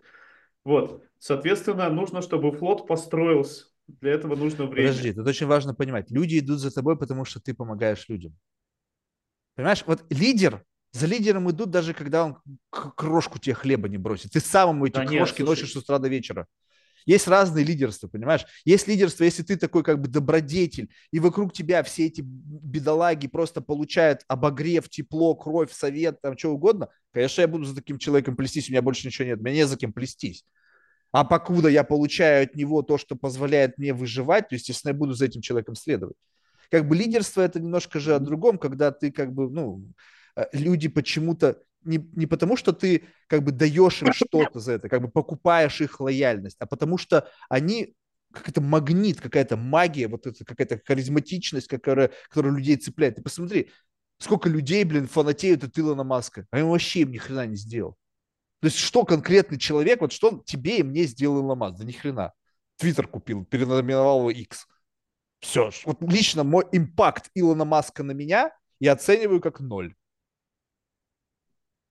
Вот, 0.65 1.05
соответственно, 1.19 1.91
нужно, 1.91 2.23
чтобы 2.23 2.53
флот 2.53 2.87
построился. 2.87 3.67
Для 3.89 4.13
этого 4.13 4.37
нужно 4.37 4.67
время. 4.67 4.89
Подожди, 4.89 5.13
тут 5.15 5.27
очень 5.27 5.47
важно 5.47 5.75
понимать. 5.75 6.11
Люди 6.11 6.39
идут 6.39 6.61
за 6.61 6.71
тобой, 6.71 6.99
потому 6.99 7.25
что 7.25 7.41
ты 7.41 7.55
помогаешь 7.55 8.09
людям. 8.09 8.37
Понимаешь, 9.55 9.83
вот 9.87 10.05
лидер, 10.11 10.63
за 10.93 11.07
лидером 11.07 11.51
идут 11.51 11.71
даже 11.71 11.95
когда 11.95 12.27
он 12.27 12.37
крошку 12.71 13.39
тебе 13.39 13.55
хлеба 13.55 13.89
не 13.89 13.99
бросит. 13.99 14.33
Ты 14.33 14.41
сам 14.41 14.77
ему 14.77 14.87
эти 14.87 14.95
да 14.95 15.07
крошки 15.07 15.41
нет, 15.41 15.49
носишь 15.49 15.73
с 15.73 15.77
утра 15.77 15.99
до 15.99 16.09
вечера. 16.09 16.47
Есть 17.09 17.27
разные 17.27 17.65
лидерства, 17.65 18.07
понимаешь? 18.07 18.45
Есть 18.67 18.87
лидерство, 18.87 19.25
если 19.25 19.43
ты 19.43 19.57
такой 19.57 19.83
как 19.83 19.99
бы 19.99 20.09
добродетель, 20.09 20.91
и 21.11 21.21
вокруг 21.21 21.55
тебя 21.55 21.83
все 21.83 22.05
эти 22.05 22.21
бедолаги 22.23 23.29
просто 23.29 23.63
получают 23.63 24.25
обогрев, 24.29 24.91
тепло, 24.91 25.35
кровь, 25.35 25.73
совет, 25.73 26.21
там 26.21 26.37
что 26.37 26.51
угодно, 26.51 26.91
конечно, 27.11 27.41
я 27.41 27.49
буду 27.49 27.65
за 27.65 27.75
таким 27.75 27.97
человеком 27.97 28.37
плестись, 28.37 28.69
у 28.69 28.73
меня 28.73 28.83
больше 28.83 29.07
ничего 29.07 29.27
нет, 29.27 29.41
мне 29.41 29.55
не 29.55 29.67
за 29.67 29.79
кем 29.79 29.95
плестись. 29.95 30.45
А 31.11 31.25
покуда 31.25 31.71
я 31.71 31.83
получаю 31.83 32.45
от 32.45 32.55
него 32.55 32.83
то, 32.83 32.99
что 32.99 33.17
позволяет 33.17 33.79
мне 33.79 33.95
выживать, 33.95 34.51
то, 34.51 34.55
естественно, 34.57 34.91
я 34.91 34.99
буду 34.99 35.15
за 35.15 35.25
этим 35.25 35.41
человеком 35.41 35.77
следовать. 35.77 36.17
Как 36.71 36.87
бы 36.87 36.95
лидерство 36.95 37.41
это 37.41 37.59
немножко 37.59 38.01
же 38.01 38.15
о 38.15 38.19
другом, 38.19 38.59
когда 38.59 38.93
ты 38.93 39.11
как 39.11 39.33
бы, 39.33 39.49
ну, 39.49 39.83
э, 40.37 40.45
люди 40.53 40.89
почему-то 40.89 41.57
не, 41.85 41.99
не 42.15 42.27
потому, 42.27 42.57
что 42.57 42.73
ты 42.73 43.05
как 43.27 43.43
бы 43.43 43.53
даешь 43.53 44.03
им 44.03 44.13
что-то 44.13 44.61
за 44.61 44.73
это, 44.73 44.89
как 44.89 45.03
бы 45.03 45.09
покупаешь 45.09 45.81
их 45.81 46.01
лояльность, 46.01 46.57
а 46.61 46.67
потому 46.67 46.99
что 46.99 47.29
они 47.49 47.95
какой-то 48.33 48.61
магнит, 48.61 49.21
какая-то 49.21 49.57
магия, 49.57 50.09
вот 50.09 50.27
это 50.27 50.45
какая-то 50.45 50.81
харизматичность, 50.85 51.67
которая, 51.67 52.11
которая 52.29 52.55
людей 52.55 52.77
цепляет. 52.77 53.17
Ты 53.17 53.23
посмотри, 53.23 53.71
сколько 54.19 54.49
людей, 54.49 54.85
блин, 54.85 55.07
фанатеют 55.07 55.65
от 55.65 55.79
Илона 55.79 56.05
Маска, 56.05 56.47
а 56.51 56.59
он 56.59 56.71
вообще 56.71 57.01
им 57.01 57.13
ни 57.13 57.19
хрена 57.19 57.47
не 57.47 57.57
сделал. 57.57 57.97
То 58.61 58.67
есть 58.67 58.79
что 58.79 59.05
конкретный 59.05 59.59
человек, 59.59 60.01
вот 60.01 60.13
что 60.13 60.43
тебе 60.45 60.79
и 60.79 60.83
мне 60.83 61.05
сделал 61.05 61.39
Илон 61.39 61.59
Маск? 61.59 61.79
Да 61.79 61.85
ни 61.85 61.93
хрена. 61.93 62.33
Твиттер 62.77 63.07
купил, 63.07 63.45
перенаименовал 63.45 64.21
его 64.21 64.31
X. 64.31 64.67
Все. 65.41 65.71
Вот 65.85 66.03
лично 66.03 66.43
мой 66.43 66.65
импакт 66.73 67.31
Илона 67.35 67.65
Маска 67.65 68.03
на 68.03 68.13
меня 68.13 68.53
я 68.81 68.93
оцениваю 68.93 69.41
как 69.41 69.61
ноль. 69.61 69.95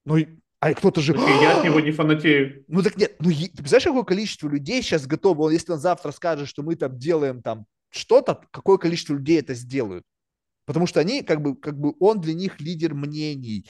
Ну, 0.07 0.25
а 0.61 0.73
кто-то 0.73 1.01
же... 1.01 1.13
Я 1.13 1.57
от 1.57 1.65
него 1.65 1.81
не 1.81 1.91
фанатею. 1.91 2.63
Ну 2.69 2.81
так 2.81 2.95
нет, 2.95 3.17
ну 3.19 3.29
ты 3.29 3.51
представляешь, 3.51 3.83
какое 3.83 4.03
количество 4.03 4.47
людей 4.47 4.81
сейчас 4.81 5.05
готово, 5.05 5.49
если 5.49 5.73
он 5.73 5.79
завтра 5.79 6.11
скажет, 6.11 6.47
что 6.47 6.63
мы 6.63 6.77
там 6.77 6.97
делаем 6.97 7.41
там 7.41 7.65
что-то, 7.89 8.41
какое 8.51 8.77
количество 8.77 9.15
людей 9.15 9.37
это 9.37 9.53
сделают? 9.53 10.05
Потому 10.65 10.87
что 10.87 11.01
они, 11.01 11.23
как 11.23 11.41
бы, 11.41 11.57
как 11.57 11.77
бы 11.77 11.93
он 11.99 12.21
для 12.21 12.33
них 12.33 12.61
лидер 12.61 12.93
мнений. 12.93 13.69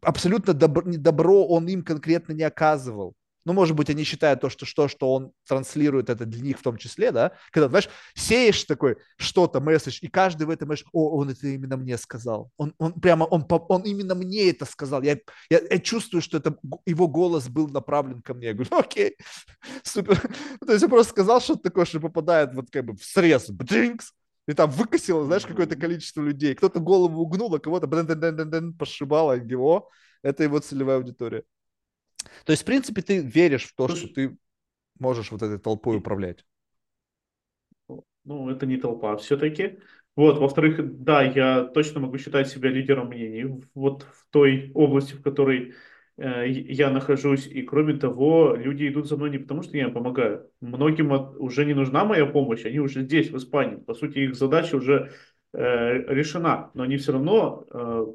Абсолютно 0.00 0.54
добро, 0.54 0.82
добро 0.86 1.46
он 1.46 1.68
им 1.68 1.84
конкретно 1.84 2.32
не 2.32 2.42
оказывал. 2.42 3.14
Ну, 3.46 3.52
может 3.52 3.76
быть, 3.76 3.88
они 3.88 4.02
считают 4.02 4.40
то, 4.40 4.50
что, 4.50 4.66
что, 4.66 4.88
что 4.88 5.14
он 5.14 5.32
транслирует 5.46 6.10
это 6.10 6.26
для 6.26 6.42
них 6.42 6.58
в 6.58 6.62
том 6.62 6.76
числе, 6.76 7.12
да, 7.12 7.30
когда, 7.52 7.68
знаешь, 7.68 7.88
сеешь 8.16 8.64
такой 8.64 8.96
что-то, 9.18 9.60
месседж, 9.60 9.98
и 10.02 10.08
каждый 10.08 10.48
в 10.48 10.50
этом 10.50 10.68
месседж, 10.68 10.88
о, 10.92 11.16
он 11.16 11.30
это 11.30 11.46
именно 11.46 11.76
мне 11.76 11.96
сказал, 11.96 12.50
он, 12.56 12.74
он 12.78 12.92
прямо, 12.94 13.22
он, 13.22 13.46
он 13.48 13.82
именно 13.82 14.16
мне 14.16 14.50
это 14.50 14.64
сказал, 14.64 15.00
я, 15.02 15.16
я, 15.48 15.60
я 15.70 15.78
чувствую, 15.78 16.22
что 16.22 16.38
это 16.38 16.58
его 16.86 17.06
голос 17.06 17.48
был 17.48 17.68
направлен 17.68 18.20
ко 18.20 18.34
мне, 18.34 18.48
я 18.48 18.54
говорю, 18.54 18.76
окей, 18.76 19.16
супер, 19.84 20.20
то 20.66 20.72
есть 20.72 20.82
он 20.82 20.90
просто 20.90 21.12
сказал 21.12 21.40
что-то 21.40 21.62
такое, 21.62 21.84
что 21.84 22.00
попадает 22.00 22.52
вот 22.52 22.66
как 22.72 22.84
бы 22.84 22.96
в 22.96 23.04
срез, 23.04 23.48
бджинкс, 23.48 24.12
и 24.48 24.54
там 24.54 24.70
выкосило, 24.70 25.24
знаешь, 25.24 25.46
какое-то 25.46 25.76
количество 25.76 26.20
людей, 26.20 26.56
кто-то 26.56 26.80
голову 26.80 27.22
угнул, 27.22 27.54
а 27.54 27.60
кого-то 27.60 27.86
пошибало, 28.76 29.34
его, 29.34 29.88
это 30.24 30.42
его 30.42 30.58
целевая 30.58 30.96
аудитория. 30.96 31.44
То 32.44 32.52
есть, 32.52 32.62
в 32.62 32.66
принципе, 32.66 33.02
ты 33.02 33.20
веришь 33.20 33.64
в 33.64 33.74
то, 33.74 33.88
что 33.88 34.08
ты 34.08 34.36
можешь 34.98 35.30
вот 35.30 35.42
этой 35.42 35.58
толпой 35.58 35.98
управлять. 35.98 36.44
Ну, 38.24 38.50
это 38.50 38.66
не 38.66 38.76
толпа 38.76 39.16
все-таки. 39.16 39.78
Вот, 40.16 40.38
во-вторых, 40.38 41.02
да, 41.04 41.22
я 41.22 41.64
точно 41.64 42.00
могу 42.00 42.18
считать 42.18 42.48
себя 42.48 42.70
лидером 42.70 43.08
мнений 43.08 43.62
вот 43.74 44.02
в 44.02 44.26
той 44.30 44.72
области, 44.74 45.12
в 45.14 45.22
которой 45.22 45.74
э, 46.16 46.48
я 46.48 46.90
нахожусь. 46.90 47.46
И 47.46 47.62
кроме 47.62 47.94
того, 47.94 48.56
люди 48.56 48.88
идут 48.88 49.06
за 49.08 49.16
мной 49.16 49.30
не 49.30 49.38
потому, 49.38 49.62
что 49.62 49.76
я 49.76 49.84
им 49.84 49.92
помогаю. 49.92 50.50
Многим 50.60 51.12
уже 51.38 51.66
не 51.66 51.74
нужна 51.74 52.04
моя 52.04 52.24
помощь, 52.26 52.64
они 52.64 52.80
уже 52.80 53.02
здесь, 53.02 53.30
в 53.30 53.36
Испании. 53.36 53.76
По 53.76 53.94
сути, 53.94 54.18
их 54.20 54.34
задача 54.34 54.76
уже 54.76 55.12
э, 55.52 56.14
решена, 56.14 56.70
но 56.74 56.84
они 56.84 56.96
все 56.96 57.12
равно 57.12 57.66
э, 57.70 58.06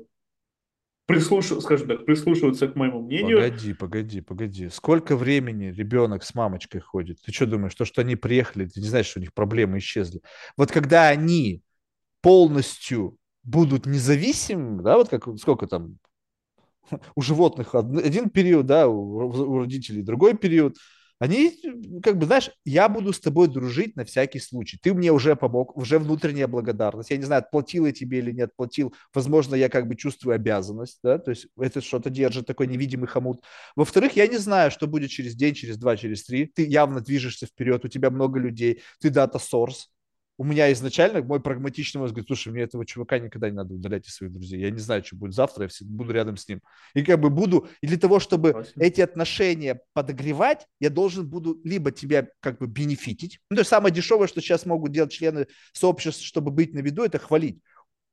прислушиваются, 1.11 1.65
скажем 1.65 1.87
так, 1.87 2.05
прислушиваются 2.05 2.67
к 2.67 2.75
моему 2.75 3.01
мнению. 3.01 3.37
Погоди, 3.37 3.73
погоди, 3.73 4.21
погоди. 4.21 4.69
Сколько 4.69 5.15
времени 5.15 5.65
ребенок 5.65 6.23
с 6.23 6.33
мамочкой 6.33 6.81
ходит? 6.81 7.19
Ты 7.25 7.31
что 7.31 7.45
думаешь, 7.45 7.75
то, 7.75 7.85
что 7.85 8.01
они 8.01 8.15
приехали, 8.15 8.65
ты 8.65 8.81
не 8.81 8.87
знаешь, 8.87 9.07
что 9.07 9.19
у 9.19 9.21
них 9.21 9.33
проблемы 9.33 9.77
исчезли? 9.79 10.21
Вот 10.57 10.71
когда 10.71 11.07
они 11.07 11.61
полностью 12.21 13.17
будут 13.43 13.85
независимыми, 13.85 14.81
да, 14.81 14.97
вот 14.97 15.09
как 15.09 15.27
сколько 15.37 15.67
там 15.67 15.97
у 17.15 17.21
животных 17.21 17.75
один 17.75 18.29
период, 18.29 18.65
да, 18.65 18.87
у, 18.87 19.27
у 19.27 19.59
родителей 19.59 20.01
другой 20.01 20.37
период, 20.37 20.77
они, 21.21 21.55
как 22.01 22.17
бы, 22.17 22.25
знаешь, 22.25 22.49
я 22.65 22.89
буду 22.89 23.13
с 23.13 23.19
тобой 23.19 23.47
дружить 23.47 23.95
на 23.95 24.05
всякий 24.05 24.39
случай. 24.39 24.79
Ты 24.81 24.91
мне 24.95 25.11
уже 25.11 25.35
помог, 25.35 25.77
уже 25.77 25.99
внутренняя 25.99 26.47
благодарность. 26.47 27.11
Я 27.11 27.17
не 27.17 27.25
знаю, 27.25 27.43
отплатил 27.43 27.85
я 27.85 27.91
тебе 27.91 28.17
или 28.17 28.31
не 28.31 28.41
отплатил. 28.41 28.95
Возможно, 29.13 29.53
я 29.53 29.69
как 29.69 29.87
бы 29.87 29.95
чувствую 29.95 30.33
обязанность, 30.33 30.97
да, 31.03 31.19
то 31.19 31.29
есть 31.29 31.45
это 31.59 31.79
что-то 31.79 32.09
держит, 32.09 32.47
такой 32.47 32.65
невидимый 32.65 33.07
хомут. 33.07 33.43
Во-вторых, 33.75 34.15
я 34.15 34.25
не 34.25 34.37
знаю, 34.37 34.71
что 34.71 34.87
будет 34.87 35.11
через 35.11 35.35
день, 35.35 35.53
через 35.53 35.77
два, 35.77 35.95
через 35.95 36.23
три. 36.23 36.47
Ты 36.47 36.65
явно 36.65 37.01
движешься 37.01 37.45
вперед, 37.45 37.85
у 37.85 37.87
тебя 37.87 38.09
много 38.09 38.39
людей, 38.39 38.81
ты 38.99 39.11
дата 39.11 39.37
source, 39.37 39.89
у 40.41 40.43
меня 40.43 40.71
изначально 40.73 41.21
мой 41.21 41.39
прагматичный 41.39 42.01
мозг 42.01 42.13
говорит, 42.13 42.25
слушай, 42.25 42.51
мне 42.51 42.63
этого 42.63 42.83
чувака 42.83 43.19
никогда 43.19 43.47
не 43.47 43.55
надо 43.55 43.75
удалять 43.75 44.07
из 44.07 44.15
своих 44.15 44.33
друзей. 44.33 44.59
Я 44.59 44.71
не 44.71 44.79
знаю, 44.79 45.03
что 45.05 45.15
будет 45.15 45.35
завтра, 45.35 45.65
я 45.65 45.67
всегда 45.67 45.93
буду 45.93 46.11
рядом 46.13 46.35
с 46.35 46.47
ним. 46.47 46.63
И 46.95 47.03
как 47.03 47.19
бы 47.19 47.29
буду, 47.29 47.67
и 47.79 47.85
для 47.85 47.99
того, 47.99 48.19
чтобы 48.19 48.49
Спасибо. 48.49 48.83
эти 48.83 49.01
отношения 49.01 49.81
подогревать, 49.93 50.65
я 50.79 50.89
должен 50.89 51.29
буду 51.29 51.61
либо 51.63 51.91
тебя 51.91 52.27
как 52.39 52.57
бы 52.57 52.65
бенефитить. 52.65 53.39
Ну, 53.51 53.55
то 53.57 53.61
есть 53.61 53.69
самое 53.69 53.93
дешевое, 53.93 54.25
что 54.25 54.41
сейчас 54.41 54.65
могут 54.65 54.91
делать 54.91 55.11
члены 55.11 55.45
сообщества, 55.73 56.25
чтобы 56.25 56.49
быть 56.49 56.73
на 56.73 56.79
виду, 56.79 57.03
это 57.03 57.19
хвалить. 57.19 57.59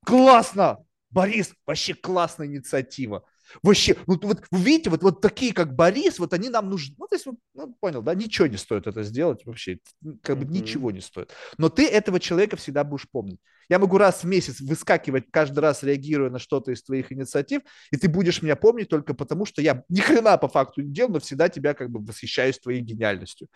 Классно! 0.05 0.85
Борис, 1.09 1.55
вообще 1.65 1.95
классная 1.95 2.47
инициатива. 2.47 3.25
Вообще, 3.63 3.97
ну 4.07 4.19
вот 4.23 4.45
вы 4.51 4.59
видите, 4.61 4.91
вот, 4.91 5.03
вот 5.03 5.21
такие, 5.21 5.53
как 5.53 5.75
Борис, 5.75 6.19
вот 6.19 6.33
они 6.33 6.49
нам 6.49 6.69
нужны. 6.69 6.95
Ну, 6.99 7.07
то 7.07 7.15
есть, 7.15 7.27
ну, 7.55 7.75
понял, 7.81 8.03
да, 8.03 8.15
ничего 8.15 8.47
не 8.47 8.57
стоит 8.57 8.87
это 8.87 9.03
сделать 9.03 9.45
вообще, 9.45 9.79
как 10.23 10.39
бы 10.39 10.45
mm-hmm. 10.45 10.51
ничего 10.51 10.91
не 10.91 11.01
стоит. 11.01 11.33
Но 11.57 11.69
ты 11.69 11.87
этого 11.87 12.21
человека 12.21 12.57
всегда 12.57 12.85
будешь 12.85 13.09
помнить. 13.09 13.41
Я 13.69 13.79
могу 13.79 13.99
раз 13.99 14.23
в 14.23 14.27
месяц 14.27 14.61
выскакивать, 14.61 15.27
каждый 15.31 15.61
раз 15.61 15.83
реагируя 15.83 16.31
на 16.31 16.39
что-то 16.39 16.73
из 16.73 16.83
твоих 16.83 17.13
инициатив, 17.13 17.63
и 17.91 17.97
ты 17.97 18.09
будешь 18.09 18.41
меня 18.41 18.57
помнить 18.57 18.89
только 18.89 19.13
потому, 19.13 19.45
что 19.45 19.61
я 19.61 19.85
ни 19.89 20.01
хрена 20.01 20.39
по 20.39 20.49
факту 20.49 20.83
не 20.83 20.93
делал, 20.93 21.11
но 21.11 21.21
всегда 21.21 21.49
тебя 21.49 21.75
как 21.75 21.91
бы 21.91 22.01
восхищаюсь 22.01 22.59
твоей 22.59 22.81
гениальностью. 22.81 23.49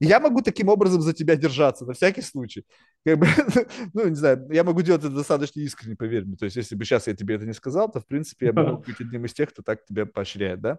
И 0.00 0.06
я 0.06 0.20
могу 0.20 0.42
таким 0.42 0.68
образом 0.68 1.00
за 1.00 1.12
тебя 1.12 1.36
держаться, 1.36 1.84
на 1.84 1.92
всякий 1.92 2.22
случай. 2.22 2.64
Как 3.04 3.18
бы, 3.18 3.26
ну, 3.94 4.08
не 4.08 4.14
знаю, 4.14 4.48
я 4.50 4.64
могу 4.64 4.82
делать 4.82 5.04
это 5.04 5.14
достаточно 5.14 5.60
искренне, 5.60 5.96
поверь 5.96 6.24
мне. 6.24 6.36
То 6.36 6.44
есть, 6.44 6.56
если 6.56 6.74
бы 6.74 6.84
сейчас 6.84 7.06
я 7.06 7.14
тебе 7.14 7.36
это 7.36 7.46
не 7.46 7.52
сказал, 7.52 7.90
то, 7.90 8.00
в 8.00 8.06
принципе, 8.06 8.46
я 8.46 8.52
могу 8.52 8.82
быть 8.86 9.00
одним 9.00 9.24
из 9.24 9.32
тех, 9.32 9.50
кто 9.50 9.62
так 9.62 9.84
тебя 9.84 10.06
поощряет, 10.06 10.60
да? 10.60 10.78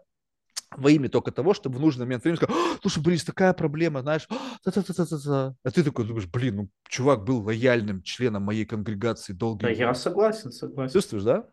во 0.78 0.90
имя 0.90 1.10
только 1.10 1.32
того, 1.32 1.54
чтобы 1.54 1.78
в 1.78 1.82
нужный 1.82 2.06
момент 2.06 2.24
времени 2.24 2.38
сказать, 2.38 2.56
слушай, 2.82 3.02
Борис, 3.02 3.24
такая 3.24 3.54
проблема, 3.54 4.02
знаешь, 4.02 4.28
та-та-та-та-та. 4.64 5.56
а 5.64 5.72
ты 5.72 5.84
такой 5.84 6.06
думаешь, 6.06 6.28
блин, 6.28 6.56
ну, 6.56 6.70
чувак 6.88 7.24
был 7.24 7.44
лояльным 7.44 8.02
членом 8.02 8.44
моей 8.44 8.66
конгрегации 8.66 9.34
долгие 9.34 9.66
Да, 9.66 9.70
я 9.70 9.94
согласен, 9.94 10.52
согласен. 10.52 10.94
Чувствуешь, 10.94 11.24
да? 11.24 11.48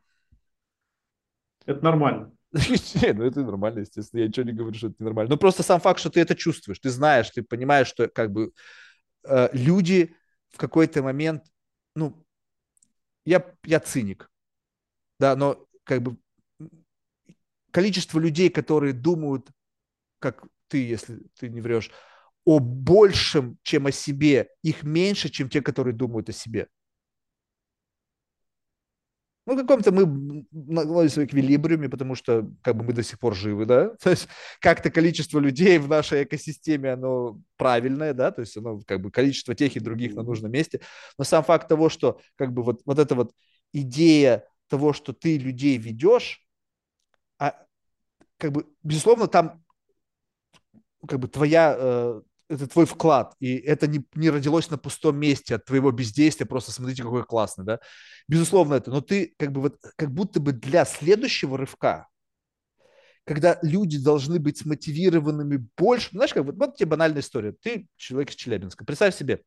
Это 1.67 1.85
нормально. 1.85 2.33
Не, 3.03 3.13
ну 3.13 3.25
это 3.25 3.43
нормально, 3.43 3.81
естественно. 3.81 4.21
Я 4.21 4.29
ничего 4.29 4.45
не 4.47 4.53
говорю, 4.53 4.75
что 4.77 4.89
это 4.89 4.97
ненормально. 4.99 5.31
Но 5.31 5.37
просто 5.37 5.63
сам 5.63 5.81
факт, 5.81 6.01
что 6.01 6.11
ты 6.11 6.21
это 6.21 6.35
чувствуешь, 6.35 6.79
ты 6.79 6.91
знаешь, 6.91 7.31
ты 7.31 7.43
понимаешь, 7.43 7.87
что 7.87 8.09
как 8.09 8.31
бы 8.31 8.53
э, 9.25 9.49
люди 9.53 10.15
в 10.51 10.59
какой-то 10.59 11.03
момент, 11.03 11.45
ну, 11.95 12.25
я, 13.25 13.45
я 13.65 13.81
циник, 13.81 14.31
да, 15.19 15.37
но 15.37 15.67
как 15.85 16.03
бы 16.03 16.17
количество 17.71 18.19
людей, 18.19 18.51
которые 18.51 18.93
думают, 18.93 19.49
как 20.19 20.45
ты, 20.69 20.87
если 20.87 21.21
ты 21.39 21.49
не 21.49 21.61
врешь, 21.61 21.91
о 22.45 22.59
большем, 22.59 23.59
чем 23.63 23.87
о 23.87 23.93
себе, 23.93 24.49
их 24.63 24.83
меньше, 24.83 25.29
чем 25.29 25.49
те, 25.49 25.63
которые 25.63 25.95
думают 25.95 26.29
о 26.29 26.33
себе. 26.33 26.69
Ну, 29.45 29.57
каком-то 29.57 29.91
мы 29.91 30.47
находимся 30.53 31.21
в 31.21 31.25
эквилибриуме, 31.25 31.89
потому 31.89 32.15
что 32.15 32.49
как 32.63 32.77
бы 32.77 32.85
мы 32.85 32.93
до 32.93 33.03
сих 33.03 33.19
пор 33.19 33.35
живы, 33.35 33.67
да, 33.67 33.89
то 34.03 34.11
есть 34.11 34.29
как-то 34.61 34.91
количество 34.91 35.41
людей 35.41 35.79
в 35.79 35.89
нашей 35.89 36.23
экосистеме, 36.23 36.93
оно 36.93 37.41
правильное, 37.57 38.15
да, 38.15 38.31
то 38.31 38.41
есть 38.41 38.57
оно 38.57 38.81
как 38.87 39.01
бы 39.01 39.11
количество 39.11 39.55
тех 39.55 39.75
и 39.75 39.81
других 39.81 40.15
на 40.15 40.23
нужном 40.23 40.53
месте, 40.53 40.81
но 41.19 41.25
сам 41.25 41.43
факт 41.43 41.69
того, 41.69 41.89
что 41.89 42.21
как 42.37 42.53
бы 42.53 42.63
вот, 42.63 42.83
вот 42.85 42.99
эта 43.01 43.17
вот 43.17 43.33
идея 43.73 44.45
того, 44.69 44.93
что 44.93 45.13
ты 45.13 45.39
людей 45.39 45.77
ведешь, 45.77 46.47
а 47.41 47.57
как 48.39 48.53
бы, 48.53 48.67
безусловно, 48.85 49.27
там 49.27 49.65
как 51.09 51.19
бы 51.19 51.27
твоя 51.27 51.75
э, 51.77 52.23
это 52.49 52.67
твой 52.67 52.87
вклад, 52.87 53.35
и 53.41 53.57
это 53.57 53.87
не, 53.87 54.05
не 54.15 54.31
родилось 54.31 54.71
на 54.71 54.79
пустом 54.79 55.17
месте 55.17 55.55
от 55.55 55.65
твоего 55.65 55.91
бездействия, 55.91 56.47
просто 56.47 56.73
смотрите, 56.73 57.03
какой 57.03 57.25
классный, 57.25 57.65
да. 57.65 57.81
Безусловно 58.29 58.75
это, 58.75 58.91
но 58.91 59.01
ты 59.01 59.35
как 59.39 59.53
бы 59.53 59.61
вот, 59.63 59.79
как 59.97 60.13
будто 60.13 60.41
бы 60.41 60.53
для 60.53 60.85
следующего 60.85 61.59
рывка, 61.59 62.09
когда 63.25 63.59
люди 63.63 64.03
должны 64.03 64.39
быть 64.39 64.59
смотивированными 64.59 65.67
больше, 65.77 66.11
знаешь, 66.13 66.35
как 66.35 66.45
вот, 66.45 66.57
вот 66.57 66.77
тебе 66.77 66.91
банальная 66.91 67.21
история, 67.21 67.53
ты 67.53 67.87
человек 67.97 68.31
из 68.31 68.37
Челябинска, 68.37 68.85
представь 68.85 69.17
себе, 69.17 69.43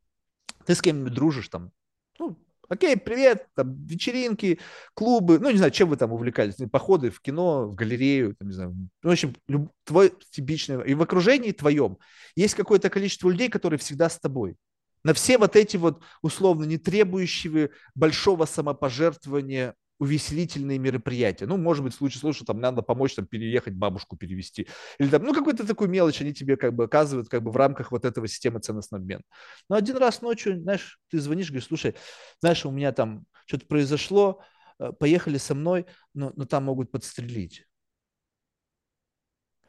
ты 0.65 0.75
с 0.75 0.81
кем-нибудь 0.81 1.13
дружишь 1.13 1.49
там, 1.49 1.71
ну, 2.19 2.37
Окей, 2.67 2.97
привет, 2.97 3.47
там, 3.55 3.75
вечеринки, 3.85 4.59
клубы, 4.93 5.39
ну, 5.39 5.51
не 5.51 5.57
знаю, 5.57 5.71
чем 5.71 5.89
вы 5.89 5.97
там 5.97 6.11
увлекались, 6.13 6.55
походы 6.71 7.11
в 7.11 7.21
кино, 7.21 7.67
в 7.67 7.75
галерею, 7.75 8.35
там, 8.35 8.47
не 8.47 8.53
знаю, 8.53 8.73
ну, 9.03 9.09
в 9.09 9.11
общем, 9.11 9.35
люб, 9.47 9.71
твой 9.83 10.13
типичный, 10.31 10.83
и 10.85 10.93
в 10.95 11.01
окружении 11.01 11.51
твоем 11.51 11.97
есть 12.35 12.55
какое-то 12.55 12.89
количество 12.89 13.29
людей, 13.29 13.49
которые 13.49 13.77
всегда 13.77 14.09
с 14.09 14.19
тобой. 14.19 14.55
На 15.03 15.13
все 15.13 15.37
вот 15.37 15.55
эти 15.55 15.77
вот 15.77 16.01
условно 16.23 16.63
не 16.63 16.77
требующие 16.77 17.69
большого 17.93 18.45
самопожертвования 18.45 19.75
увеселительные 19.99 20.77
мероприятия. 20.77 21.45
Ну, 21.45 21.57
может 21.57 21.83
быть, 21.83 21.93
в 21.93 21.97
случае 21.97 22.19
случая 22.19 22.45
там 22.45 22.59
надо 22.59 22.81
помочь 22.81 23.15
там 23.15 23.25
переехать, 23.25 23.73
бабушку 23.73 24.17
перевести. 24.17 24.67
Или 24.99 25.09
там, 25.09 25.23
ну, 25.23 25.33
какую-то 25.33 25.65
такую 25.65 25.89
мелочь 25.89 26.21
они 26.21 26.33
тебе 26.33 26.57
как 26.57 26.73
бы 26.73 26.85
оказывают 26.85 27.29
как 27.29 27.43
бы 27.43 27.51
в 27.51 27.57
рамках 27.57 27.91
вот 27.91 28.03
этого 28.03 28.27
системы 28.27 28.59
ценностного 28.59 29.01
обмена. 29.01 29.23
Но 29.69 29.75
один 29.75 29.97
раз 29.97 30.21
ночью, 30.21 30.59
знаешь, 30.61 30.99
ты 31.09 31.19
звонишь, 31.19 31.49
говоришь, 31.49 31.67
слушай, 31.67 31.95
знаешь, 32.41 32.65
у 32.65 32.71
меня 32.71 32.91
там 32.91 33.25
что-то 33.45 33.65
произошло, 33.67 34.41
э, 34.79 34.91
поехали 34.91 35.37
со 35.37 35.55
мной, 35.55 35.85
но, 36.13 36.33
но 36.35 36.45
там 36.45 36.65
могут 36.65 36.91
подстрелить. 36.91 37.65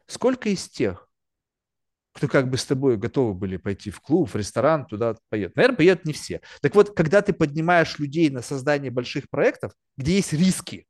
Сколько 0.07 0.49
из 0.49 0.69
тех, 0.69 1.06
кто 2.17 2.29
как 2.29 2.49
бы 2.49 2.57
с 2.57 2.65
тобой 2.65 2.97
готовы 2.97 3.35
были 3.35 3.59
пойти 3.59 3.91
в 3.91 4.01
клуб, 4.01 4.31
в 4.31 4.37
ресторан, 4.37 4.87
туда 4.87 5.17
поедут. 5.29 5.57
Наверное, 5.57 5.77
поедут 5.77 6.05
не 6.07 6.15
все. 6.15 6.41
Так 6.63 6.75
вот, 6.75 6.97
когда 6.97 7.21
ты 7.21 7.35
поднимаешь 7.35 7.99
людей 7.99 8.31
на 8.31 8.41
создание 8.41 8.91
больших 8.91 9.29
проектов, 9.29 9.73
где 9.99 10.17
есть 10.17 10.33
риски, 10.33 10.87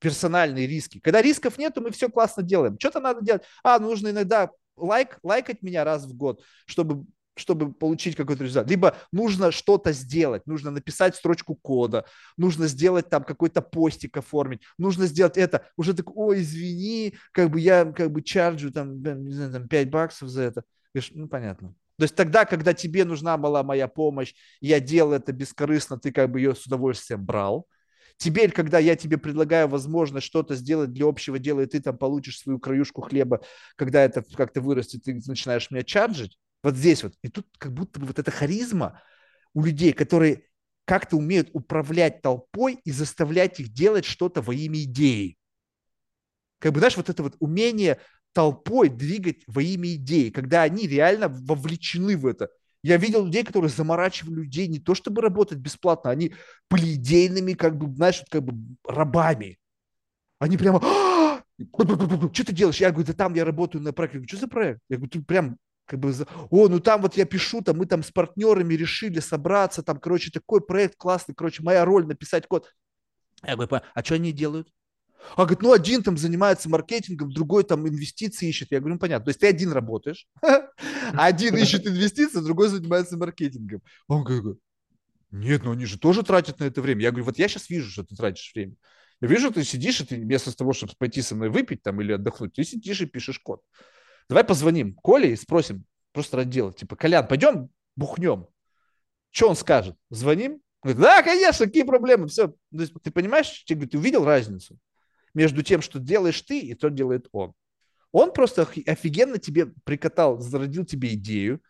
персональные 0.00 0.66
риски. 0.66 0.98
Когда 0.98 1.22
рисков 1.22 1.56
нету, 1.56 1.80
мы 1.80 1.92
все 1.92 2.08
классно 2.08 2.42
делаем. 2.42 2.76
Что-то 2.80 3.00
надо 3.00 3.24
делать. 3.24 3.42
А, 3.62 3.78
нужно 3.78 4.08
иногда 4.08 4.50
лайк, 4.76 5.18
лайкать 5.22 5.62
меня 5.62 5.84
раз 5.84 6.04
в 6.04 6.16
год, 6.16 6.42
чтобы 6.66 7.04
чтобы 7.38 7.72
получить 7.72 8.16
какой-то 8.16 8.44
результат. 8.44 8.70
Либо 8.70 8.96
нужно 9.12 9.50
что-то 9.50 9.92
сделать, 9.92 10.46
нужно 10.46 10.70
написать 10.70 11.16
строчку 11.16 11.54
кода, 11.54 12.04
нужно 12.36 12.66
сделать 12.66 13.08
там 13.08 13.24
какой-то 13.24 13.62
постик 13.62 14.16
оформить, 14.16 14.62
нужно 14.78 15.06
сделать 15.06 15.36
это. 15.36 15.66
Уже 15.76 15.94
так, 15.94 16.14
ой, 16.16 16.40
извини, 16.40 17.16
как 17.32 17.50
бы 17.50 17.60
я 17.60 17.84
как 17.84 18.12
бы 18.12 18.22
чарджу 18.22 18.70
там, 18.70 19.02
не 19.02 19.32
знаю, 19.32 19.52
там 19.52 19.68
5 19.68 19.90
баксов 19.90 20.28
за 20.28 20.42
это. 20.42 20.64
Говоришь, 20.94 21.12
ну, 21.14 21.28
понятно. 21.28 21.74
То 21.98 22.04
есть 22.04 22.14
тогда, 22.14 22.44
когда 22.44 22.74
тебе 22.74 23.04
нужна 23.04 23.36
была 23.36 23.62
моя 23.64 23.88
помощь, 23.88 24.34
я 24.60 24.78
делал 24.78 25.14
это 25.14 25.32
бескорыстно, 25.32 25.98
ты 25.98 26.12
как 26.12 26.30
бы 26.30 26.38
ее 26.38 26.54
с 26.54 26.64
удовольствием 26.64 27.24
брал. 27.24 27.66
Теперь, 28.18 28.50
когда 28.50 28.78
я 28.78 28.96
тебе 28.96 29.16
предлагаю 29.16 29.68
возможность 29.68 30.26
что-то 30.26 30.54
сделать 30.56 30.92
для 30.92 31.06
общего 31.06 31.38
дела, 31.38 31.60
и 31.60 31.66
ты 31.66 31.80
там 31.80 31.96
получишь 31.96 32.40
свою 32.40 32.58
краюшку 32.58 33.00
хлеба, 33.00 33.42
когда 33.76 34.02
это 34.02 34.24
как-то 34.36 34.60
вырастет, 34.60 35.04
ты 35.04 35.20
начинаешь 35.26 35.70
меня 35.70 35.84
чарджить, 35.84 36.36
вот 36.62 36.76
здесь 36.76 37.02
вот. 37.02 37.14
И 37.22 37.28
тут 37.28 37.46
как 37.58 37.72
будто 37.72 38.00
бы 38.00 38.06
вот 38.06 38.18
эта 38.18 38.30
харизма 38.30 39.00
у 39.54 39.64
людей, 39.64 39.92
которые 39.92 40.44
как-то 40.84 41.16
умеют 41.16 41.50
управлять 41.52 42.22
толпой 42.22 42.80
и 42.84 42.90
заставлять 42.90 43.60
их 43.60 43.68
делать 43.68 44.04
что-то 44.04 44.40
во 44.40 44.54
имя 44.54 44.82
идеи. 44.82 45.36
Как 46.58 46.72
бы, 46.72 46.80
знаешь, 46.80 46.96
вот 46.96 47.08
это 47.08 47.22
вот 47.22 47.36
умение 47.40 47.98
толпой 48.32 48.88
двигать 48.88 49.42
во 49.46 49.62
имя 49.62 49.94
идеи, 49.94 50.30
когда 50.30 50.62
они 50.62 50.86
реально 50.86 51.28
вовлечены 51.28 52.16
в 52.16 52.26
это. 52.26 52.48
Я 52.82 52.96
видел 52.96 53.24
людей, 53.24 53.44
которые 53.44 53.70
заморачивали 53.70 54.36
людей 54.36 54.68
не 54.68 54.78
то, 54.78 54.94
чтобы 54.94 55.20
работать 55.20 55.58
бесплатно, 55.58 56.10
они 56.10 56.34
были 56.70 56.94
идейными, 56.94 57.54
как 57.54 57.76
бы, 57.76 57.92
знаешь, 57.94 58.22
как 58.30 58.44
бы 58.44 58.54
рабами. 58.86 59.58
Они 60.38 60.56
прямо, 60.56 60.80
«А! 60.82 61.42
что 61.74 62.44
ты 62.44 62.52
делаешь? 62.52 62.80
Я 62.80 62.90
говорю, 62.90 63.06
да 63.06 63.12
там 63.12 63.34
я 63.34 63.44
работаю 63.44 63.82
на 63.82 63.92
проекте. 63.92 64.16
Я 64.16 64.20
говорю, 64.20 64.28
что 64.28 64.36
за 64.38 64.48
проект? 64.48 64.80
Я 64.88 64.96
говорю, 64.96 65.10
ты 65.10 65.22
прям 65.22 65.58
как 65.88 66.00
бы, 66.00 66.12
о, 66.50 66.68
ну 66.68 66.80
там 66.80 67.00
вот 67.00 67.16
я 67.16 67.24
пишу, 67.24 67.62
там 67.62 67.78
мы 67.78 67.86
там 67.86 68.02
с 68.02 68.10
партнерами 68.10 68.74
решили 68.74 69.20
собраться, 69.20 69.82
там, 69.82 69.98
короче, 69.98 70.30
такой 70.30 70.60
проект 70.60 70.96
классный, 70.96 71.34
короче, 71.34 71.62
моя 71.62 71.84
роль 71.84 72.06
написать 72.06 72.46
код. 72.46 72.72
Я 73.42 73.56
говорю, 73.56 73.82
а 73.94 74.04
что 74.04 74.14
они 74.16 74.32
делают? 74.32 74.68
А 75.34 75.44
говорит, 75.44 75.62
ну 75.62 75.72
один 75.72 76.02
там 76.02 76.16
занимается 76.16 76.68
маркетингом, 76.68 77.32
другой 77.32 77.64
там 77.64 77.88
инвестиции 77.88 78.48
ищет. 78.48 78.68
Я 78.70 78.80
говорю, 78.80 78.94
ну 78.94 79.00
понятно. 79.00 79.24
То 79.24 79.30
есть 79.30 79.40
ты 79.40 79.46
один 79.46 79.72
работаешь, 79.72 80.28
один 81.14 81.56
ищет 81.56 81.86
инвестиции, 81.86 82.40
другой 82.40 82.68
занимается 82.68 83.16
маркетингом. 83.16 83.82
Он 84.06 84.24
говорит, 84.24 84.58
нет, 85.30 85.64
ну 85.64 85.72
они 85.72 85.86
же 85.86 85.98
тоже 85.98 86.22
тратят 86.22 86.60
на 86.60 86.64
это 86.64 86.82
время. 86.82 87.02
Я 87.02 87.10
говорю, 87.10 87.24
вот 87.24 87.38
я 87.38 87.48
сейчас 87.48 87.68
вижу, 87.70 87.90
что 87.90 88.04
ты 88.04 88.14
тратишь 88.14 88.52
время. 88.54 88.74
Я 89.20 89.28
вижу, 89.28 89.50
ты 89.50 89.64
сидишь, 89.64 90.00
и 90.00 90.04
ты 90.04 90.16
вместо 90.16 90.56
того, 90.56 90.72
чтобы 90.72 90.92
пойти 90.96 91.22
со 91.22 91.34
мной 91.34 91.48
выпить 91.48 91.82
там 91.82 92.00
или 92.00 92.12
отдохнуть, 92.12 92.52
ты 92.52 92.62
сидишь 92.62 93.00
и 93.00 93.06
пишешь 93.06 93.40
код. 93.40 93.62
Давай 94.28 94.44
позвоним 94.44 94.94
Коле 94.94 95.32
и 95.32 95.36
спросим, 95.36 95.84
просто 96.12 96.36
ради. 96.36 96.72
Типа, 96.72 96.96
Колян, 96.96 97.26
пойдем 97.26 97.70
бухнем. 97.96 98.46
Что 99.30 99.48
он 99.48 99.56
скажет? 99.56 99.96
Звоним? 100.10 100.60
Говорит, 100.82 101.02
да, 101.02 101.22
конечно, 101.22 101.66
какие 101.66 101.82
проблемы, 101.82 102.28
все. 102.28 102.48
То 102.48 102.56
есть, 102.72 102.92
ты 103.02 103.10
понимаешь, 103.10 103.64
ты, 103.66 103.74
ты 103.86 103.98
увидел 103.98 104.24
разницу? 104.24 104.78
между 105.34 105.62
тем, 105.62 105.80
что 105.82 105.98
делаешь 105.98 106.42
ты, 106.42 106.58
и 106.58 106.76
что 106.76 106.90
делает 106.90 107.28
он. 107.32 107.54
Он 108.10 108.32
просто 108.32 108.62
офигенно 108.62 109.38
тебе 109.38 109.66
прикатал, 109.84 110.40
зародил 110.40 110.84
тебе 110.84 111.14
идею. 111.14 111.60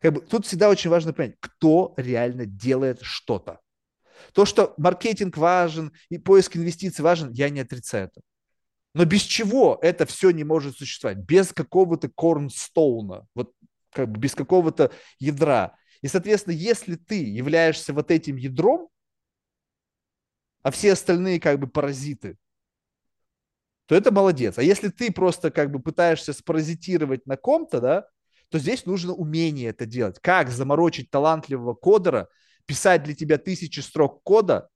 Как 0.00 0.12
бы, 0.12 0.20
тут 0.20 0.46
всегда 0.46 0.68
очень 0.68 0.90
важно 0.90 1.12
понять, 1.12 1.36
кто 1.40 1.94
реально 1.96 2.44
делает 2.46 3.00
что-то. 3.02 3.60
То, 4.32 4.44
что 4.44 4.74
маркетинг 4.76 5.36
важен 5.36 5.92
и 6.08 6.18
поиск 6.18 6.56
инвестиций 6.56 7.02
важен, 7.02 7.32
я 7.32 7.48
не 7.48 7.60
отрицаю 7.60 8.06
это. 8.06 8.20
Но 8.94 9.04
без 9.04 9.22
чего 9.22 9.78
это 9.82 10.06
все 10.06 10.30
не 10.30 10.44
может 10.44 10.76
существовать? 10.76 11.18
Без 11.18 11.52
какого-то 11.52 12.08
корнстоуна, 12.08 13.26
вот 13.34 13.52
как 13.90 14.08
бы 14.08 14.20
без 14.20 14.34
какого-то 14.34 14.92
ядра. 15.18 15.76
И, 16.00 16.08
соответственно, 16.08 16.54
если 16.54 16.94
ты 16.94 17.24
являешься 17.24 17.92
вот 17.92 18.10
этим 18.10 18.36
ядром, 18.36 18.88
а 20.62 20.70
все 20.70 20.92
остальные 20.92 21.40
как 21.40 21.58
бы 21.58 21.66
паразиты, 21.66 22.38
то 23.86 23.94
это 23.94 24.12
молодец. 24.12 24.58
А 24.58 24.62
если 24.62 24.88
ты 24.88 25.12
просто 25.12 25.50
как 25.50 25.70
бы 25.70 25.80
пытаешься 25.80 26.32
спаразитировать 26.32 27.26
на 27.26 27.36
ком-то, 27.36 27.80
да, 27.80 28.06
то 28.48 28.58
здесь 28.58 28.86
нужно 28.86 29.12
умение 29.12 29.70
это 29.70 29.86
делать. 29.86 30.18
Как 30.20 30.50
заморочить 30.50 31.10
талантливого 31.10 31.74
кодера, 31.74 32.28
писать 32.66 33.02
для 33.02 33.14
тебя 33.14 33.36
тысячи 33.38 33.80
строк 33.80 34.22
кода 34.22 34.68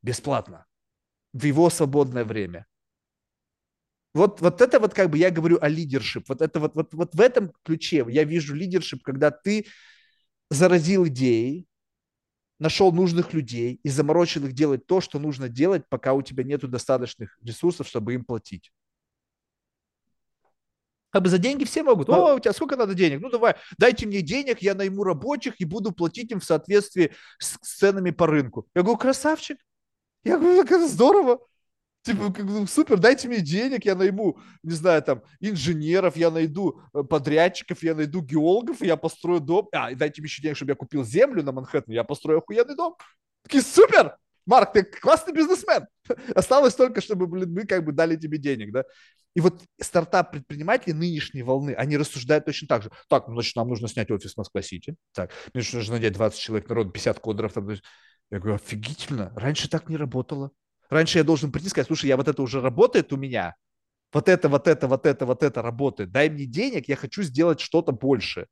бесплатно 0.00 0.66
в 1.32 1.44
его 1.44 1.70
свободное 1.70 2.24
время. 2.24 2.66
Вот, 4.14 4.40
вот 4.40 4.60
это 4.60 4.78
вот 4.78 4.92
как 4.92 5.10
бы 5.10 5.18
я 5.18 5.30
говорю 5.30 5.58
о 5.60 5.68
лидершип. 5.68 6.28
Вот 6.28 6.42
это 6.42 6.60
вот, 6.60 6.74
вот, 6.74 6.92
вот 6.92 7.14
в 7.14 7.20
этом 7.20 7.52
ключе 7.64 8.04
я 8.08 8.24
вижу 8.24 8.54
лидершип, 8.54 9.02
когда 9.02 9.30
ты 9.30 9.66
заразил 10.50 11.06
идеей, 11.06 11.66
нашел 12.58 12.92
нужных 12.92 13.32
людей 13.32 13.80
и 13.82 13.88
заморочил 13.88 14.44
их 14.46 14.52
делать 14.52 14.86
то, 14.86 15.00
что 15.00 15.18
нужно 15.18 15.48
делать, 15.48 15.88
пока 15.88 16.12
у 16.12 16.22
тебя 16.22 16.44
нет 16.44 16.60
достаточных 16.68 17.36
ресурсов, 17.42 17.88
чтобы 17.88 18.14
им 18.14 18.24
платить. 18.24 18.70
Как 21.10 21.22
бы 21.22 21.28
за 21.28 21.38
деньги 21.38 21.64
все 21.64 21.82
могут. 21.82 22.08
О, 22.08 22.36
у 22.36 22.40
тебя 22.40 22.54
сколько 22.54 22.76
надо 22.76 22.94
денег? 22.94 23.20
Ну 23.20 23.28
давай, 23.28 23.56
дайте 23.78 24.06
мне 24.06 24.22
денег, 24.22 24.62
я 24.62 24.74
найму 24.74 25.04
рабочих 25.04 25.60
и 25.60 25.64
буду 25.66 25.92
платить 25.92 26.30
им 26.30 26.40
в 26.40 26.44
соответствии 26.44 27.12
с 27.38 27.58
ценами 27.58 28.10
по 28.12 28.26
рынку. 28.26 28.66
Я 28.74 28.82
говорю, 28.82 28.98
красавчик. 28.98 29.58
Я 30.24 30.38
говорю, 30.38 30.86
здорово. 30.88 31.40
Типа, 32.02 32.34
супер, 32.66 32.98
дайте 32.98 33.28
мне 33.28 33.40
денег, 33.40 33.84
я 33.84 33.94
найму, 33.94 34.38
не 34.64 34.72
знаю, 34.72 35.02
там, 35.02 35.22
инженеров, 35.38 36.16
я 36.16 36.32
найду 36.32 36.80
э, 36.92 37.04
подрядчиков, 37.04 37.82
я 37.84 37.94
найду 37.94 38.22
геологов, 38.22 38.82
я 38.82 38.96
построю 38.96 39.40
дом. 39.40 39.68
А, 39.72 39.92
и 39.92 39.94
дайте 39.94 40.20
мне 40.20 40.26
еще 40.26 40.42
денег, 40.42 40.56
чтобы 40.56 40.72
я 40.72 40.76
купил 40.76 41.04
землю 41.04 41.44
на 41.44 41.52
Манхэттене, 41.52 41.94
я 41.94 42.04
построю 42.04 42.40
охуенный 42.40 42.74
дом. 42.74 42.96
Такие, 43.44 43.62
супер! 43.62 44.16
Марк, 44.46 44.72
ты 44.72 44.82
классный 44.82 45.32
бизнесмен. 45.32 45.86
Осталось 46.34 46.74
только, 46.74 47.00
чтобы, 47.00 47.28
блин, 47.28 47.52
мы 47.52 47.64
как 47.66 47.84
бы 47.84 47.92
дали 47.92 48.16
тебе 48.16 48.38
денег, 48.38 48.72
да. 48.72 48.84
И 49.34 49.40
вот 49.40 49.62
стартап-предприниматели 49.80 50.92
нынешней 50.92 51.42
волны, 51.42 51.72
они 51.74 51.96
рассуждают 51.96 52.44
точно 52.44 52.68
так 52.68 52.82
же. 52.82 52.90
Так, 53.08 53.28
ну, 53.28 53.34
значит, 53.34 53.56
нам 53.56 53.68
нужно 53.68 53.88
снять 53.88 54.10
офис 54.10 54.34
в 54.34 54.36
Москва-Сити. 54.36 54.96
Так, 55.14 55.30
мне 55.54 55.64
нужно 55.72 55.94
нанять 55.94 56.12
20 56.12 56.38
человек, 56.38 56.68
народ, 56.68 56.92
50 56.92 57.20
кодеров. 57.20 57.52
Там, 57.52 57.68
я 57.70 58.38
говорю, 58.38 58.56
офигительно. 58.56 59.32
Раньше 59.36 59.70
так 59.70 59.88
не 59.88 59.96
работало. 59.96 60.50
Раньше 60.92 61.16
я 61.16 61.24
должен 61.24 61.50
прийти 61.50 61.68
и 61.68 61.70
сказать, 61.70 61.86
слушай, 61.86 62.04
я 62.04 62.18
вот 62.18 62.28
это 62.28 62.42
уже 62.42 62.60
работает 62.60 63.14
у 63.14 63.16
меня, 63.16 63.56
вот 64.12 64.28
это, 64.28 64.50
вот 64.50 64.68
это, 64.68 64.86
вот 64.86 65.06
это, 65.06 65.24
вот 65.24 65.42
это 65.42 65.62
работает, 65.62 66.12
дай 66.12 66.28
мне 66.28 66.44
денег, 66.44 66.86
я 66.86 66.96
хочу 66.96 67.22
сделать 67.22 67.60
что-то 67.60 67.92
больше. 67.92 68.46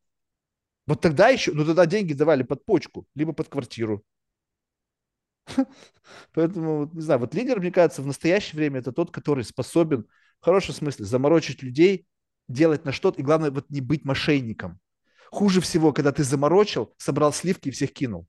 Вот 0.86 1.02
тогда 1.02 1.28
еще, 1.28 1.52
ну 1.52 1.66
тогда 1.66 1.84
деньги 1.84 2.14
давали 2.14 2.42
под 2.42 2.64
почку, 2.64 3.06
либо 3.14 3.34
под 3.34 3.50
квартиру. 3.50 4.02
Поэтому, 6.32 6.90
не 6.94 7.02
знаю, 7.02 7.20
вот 7.20 7.34
лидер, 7.34 7.60
мне 7.60 7.70
кажется, 7.70 8.00
в 8.00 8.06
настоящее 8.06 8.56
время 8.56 8.80
это 8.80 8.90
тот, 8.90 9.10
который 9.10 9.44
способен 9.44 10.06
в 10.40 10.44
хорошем 10.46 10.74
смысле 10.74 11.04
заморочить 11.04 11.62
людей, 11.62 12.06
делать 12.48 12.86
на 12.86 12.92
что-то, 12.92 13.20
и 13.20 13.22
главное, 13.22 13.50
вот 13.50 13.68
не 13.68 13.82
быть 13.82 14.06
мошенником. 14.06 14.80
Хуже 15.30 15.60
всего, 15.60 15.92
когда 15.92 16.10
ты 16.10 16.24
заморочил, 16.24 16.94
собрал 16.96 17.34
сливки 17.34 17.68
и 17.68 17.72
всех 17.72 17.92
кинул. 17.92 18.26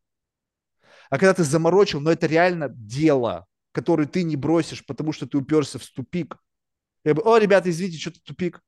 А 1.09 1.17
когда 1.17 1.33
ты 1.33 1.45
заморочил, 1.45 2.01
но 2.01 2.11
это 2.11 2.27
реально 2.27 2.67
дело, 2.67 3.47
который 3.71 4.05
ты 4.05 4.23
не 4.23 4.35
бросишь, 4.35 4.85
потому 4.85 5.11
что 5.13 5.27
ты 5.27 5.37
уперся 5.37 5.79
в 5.79 5.85
тупик. 5.85 6.37
Я 7.03 7.13
бы, 7.13 7.21
о, 7.23 7.37
ребята, 7.37 7.69
извините, 7.69 7.99
что-то 7.99 8.21
тупик. 8.23 8.61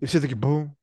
И 0.00 0.06
все 0.06 0.20
таки 0.20 0.34
бум. 0.34 0.76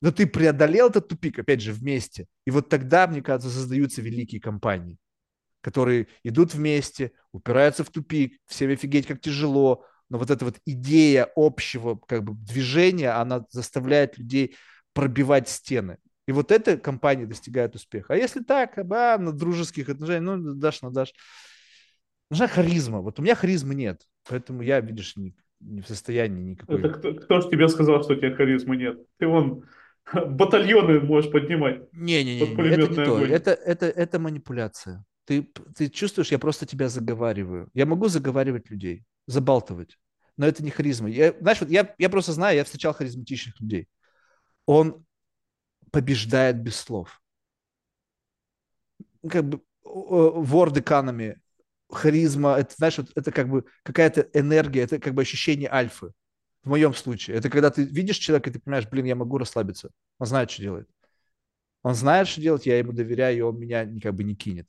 Но 0.00 0.10
ты 0.10 0.26
преодолел 0.26 0.88
этот 0.88 1.08
тупик, 1.08 1.38
опять 1.38 1.60
же, 1.60 1.72
вместе. 1.72 2.26
И 2.46 2.50
вот 2.50 2.68
тогда, 2.68 3.06
мне 3.06 3.22
кажется, 3.22 3.50
создаются 3.50 4.00
великие 4.00 4.40
компании, 4.40 4.96
которые 5.60 6.08
идут 6.24 6.54
вместе, 6.54 7.12
упираются 7.32 7.84
в 7.84 7.90
тупик, 7.90 8.38
всем 8.46 8.70
офигеть, 8.70 9.06
как 9.06 9.20
тяжело, 9.20 9.84
но 10.08 10.18
вот 10.18 10.30
эта 10.30 10.44
вот 10.44 10.56
идея 10.64 11.30
общего 11.36 11.96
как 11.96 12.24
бы 12.24 12.34
движения, 12.34 13.10
она 13.10 13.44
заставляет 13.50 14.18
людей 14.18 14.56
пробивать 14.92 15.48
стены. 15.48 15.98
И 16.26 16.32
вот 16.32 16.50
эта 16.50 16.76
компания 16.76 17.26
достигает 17.26 17.74
успеха. 17.74 18.14
А 18.14 18.16
если 18.16 18.42
так, 18.42 18.78
а, 18.78 19.18
на 19.18 19.32
дружеских 19.32 19.88
отношениях, 19.88 20.22
ну, 20.22 20.54
дашь, 20.54 20.82
на 20.82 20.90
дашь 20.90 21.12
нужна 22.30 22.48
харизма. 22.48 23.00
Вот 23.00 23.18
у 23.18 23.22
меня 23.22 23.34
харизмы 23.34 23.74
нет, 23.74 24.06
поэтому 24.28 24.62
я, 24.62 24.80
видишь, 24.80 25.16
не, 25.16 25.34
не 25.60 25.82
в 25.82 25.88
состоянии 25.88 26.52
никакой. 26.52 26.78
Это 26.78 26.90
кто, 26.90 27.14
кто 27.14 27.40
же 27.40 27.50
тебе 27.50 27.68
сказал, 27.68 28.02
что 28.02 28.14
у 28.14 28.16
тебя 28.16 28.34
харизмы 28.34 28.76
нет? 28.76 28.98
Ты 29.18 29.26
вон 29.26 29.64
батальоны 30.12 31.00
можешь 31.00 31.30
поднимать. 31.30 31.82
Не-не-не, 31.92 32.54
это 32.54 32.88
не 32.88 33.04
то. 33.04 33.24
Это, 33.24 33.50
это, 33.50 33.86
это 33.86 34.18
манипуляция. 34.18 35.04
Ты, 35.26 35.42
ты 35.76 35.88
чувствуешь, 35.88 36.32
я 36.32 36.38
просто 36.38 36.66
тебя 36.66 36.88
заговариваю. 36.88 37.68
Я 37.74 37.86
могу 37.86 38.08
заговаривать 38.08 38.70
людей, 38.70 39.04
забалтывать, 39.26 39.98
но 40.36 40.46
это 40.46 40.64
не 40.64 40.70
харизма. 40.70 41.08
Я, 41.08 41.34
знаешь, 41.40 41.60
вот 41.60 41.70
я, 41.70 41.94
я 41.98 42.08
просто 42.08 42.32
знаю, 42.32 42.56
я 42.56 42.64
встречал 42.64 42.94
харизматичных 42.94 43.60
людей. 43.60 43.88
Он 44.66 45.04
побеждает 45.92 46.60
без 46.60 46.76
слов. 46.76 47.20
Как 49.28 49.44
бы 49.44 49.60
Word 49.84 50.74
Economy 50.74 51.36
харизма, 51.92 52.56
это, 52.56 52.74
знаешь, 52.76 52.98
это 52.98 53.32
как 53.32 53.48
бы 53.48 53.64
какая-то 53.82 54.28
энергия, 54.32 54.82
это 54.82 54.98
как 54.98 55.14
бы 55.14 55.22
ощущение 55.22 55.70
альфы. 55.70 56.12
В 56.62 56.68
моем 56.68 56.92
случае. 56.92 57.38
Это 57.38 57.48
когда 57.48 57.70
ты 57.70 57.84
видишь 57.84 58.18
человека, 58.18 58.50
и 58.50 58.52
ты 58.52 58.60
понимаешь, 58.60 58.86
блин, 58.86 59.06
я 59.06 59.16
могу 59.16 59.38
расслабиться. 59.38 59.90
Он 60.18 60.26
знает, 60.26 60.50
что 60.50 60.60
делает. 60.60 60.88
Он 61.82 61.94
знает, 61.94 62.28
что 62.28 62.42
делать, 62.42 62.66
я 62.66 62.78
ему 62.78 62.92
доверяю, 62.92 63.38
и 63.38 63.40
он 63.40 63.58
меня 63.58 63.88
как 64.02 64.14
бы 64.14 64.24
не 64.24 64.34
кинет. 64.34 64.68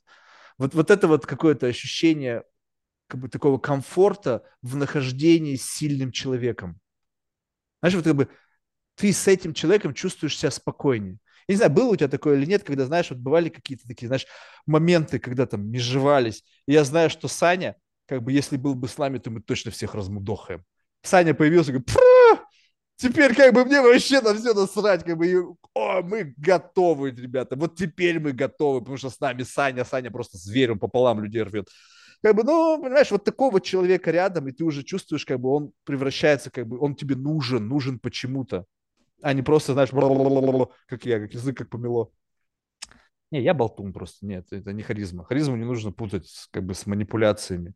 Вот, 0.57 0.73
вот 0.73 0.89
это 0.89 1.07
вот 1.07 1.26
какое-то 1.26 1.68
ощущение 1.68 2.43
как 3.07 3.19
бы 3.19 3.27
такого 3.27 3.57
комфорта 3.57 4.43
в 4.61 4.77
нахождении 4.77 5.57
с 5.57 5.69
сильным 5.69 6.14
человеком. 6.14 6.80
Знаешь, 7.81 7.95
вот 7.95 8.06
как 8.06 8.15
бы 8.15 8.30
ты 8.95 9.11
с 9.11 9.27
этим 9.27 9.53
человеком 9.53 9.93
чувствуешь 9.93 10.38
себя 10.38 10.52
спокойнее. 10.52 11.18
Я 11.47 11.53
не 11.53 11.57
знаю, 11.57 11.72
было 11.72 11.91
у 11.91 11.95
тебя 11.95 12.07
такое 12.07 12.38
или 12.38 12.45
нет, 12.45 12.63
когда, 12.63 12.85
знаешь, 12.85 13.09
вот 13.09 13.19
бывали 13.19 13.49
какие-то 13.49 13.88
такие, 13.88 14.07
знаешь, 14.07 14.27
моменты, 14.65 15.19
когда 15.19 15.45
там 15.45 15.69
межевались. 15.69 16.43
И 16.68 16.73
я 16.73 16.84
знаю, 16.84 17.09
что 17.09 17.27
Саня, 17.27 17.76
как 18.07 18.23
бы, 18.23 18.31
если 18.31 18.57
был 18.57 18.76
бы 18.76 18.88
с 18.88 18.97
нами, 18.97 19.18
то 19.18 19.30
мы 19.30 19.41
точно 19.41 19.72
всех 19.72 19.95
размудохаем. 19.95 20.63
Саня 21.03 21.34
появился, 21.34 21.72
говорит, 21.72 21.89
теперь 22.95 23.35
как 23.35 23.53
бы 23.53 23.65
мне 23.65 23.81
вообще 23.81 24.22
на 24.22 24.35
все 24.35 24.53
насрать, 24.53 25.03
как 25.03 25.18
бы, 25.18 25.27
и, 25.27 25.35
о, 25.73 26.01
мы 26.03 26.34
готовы, 26.38 27.11
ребята, 27.11 27.55
вот 27.55 27.76
теперь 27.76 28.19
мы 28.19 28.31
готовы, 28.31 28.81
потому 28.81 28.97
что 28.97 29.09
с 29.09 29.19
нами 29.19 29.43
Саня, 29.43 29.84
Саня 29.84 30.11
просто 30.11 30.38
зверем 30.38 30.80
пополам 30.80 31.23
людей 31.23 31.41
рвет. 31.41 31.68
Как 32.22 32.35
бы, 32.35 32.43
ну, 32.43 32.80
понимаешь, 32.80 33.09
вот 33.09 33.23
такого 33.23 33.59
человека 33.59 34.11
рядом, 34.11 34.47
и 34.47 34.51
ты 34.51 34.63
уже 34.63 34.84
чувствуешь, 34.84 35.26
как 35.26 35.39
бы 35.39 35.49
он 35.49 35.72
превращается, 35.85 36.51
как 36.51 36.68
бы 36.68 36.80
он 36.80 36.95
тебе 36.95 37.15
нужен, 37.15 37.68
нужен 37.68 37.97
почему-то 37.97 38.65
а 39.22 39.34
не 39.34 39.41
просто, 39.41 39.73
знаешь, 39.73 39.89
как 40.88 41.06
я, 41.06 41.19
как 41.19 41.34
язык 41.34 41.57
как 41.57 41.69
помело. 41.69 42.11
Не, 43.31 43.41
я 43.41 43.53
болтун 43.53 43.93
просто. 43.93 44.26
Нет, 44.26 44.48
это 44.52 44.73
не 44.73 44.84
харизма. 44.84 45.23
Харизму 45.23 45.56
не 45.56 45.64
нужно 45.64 45.91
путать 45.91 46.27
с, 46.27 46.48
как 46.48 46.65
бы 46.65 46.73
с 46.73 46.85
манипуляциями. 46.85 47.73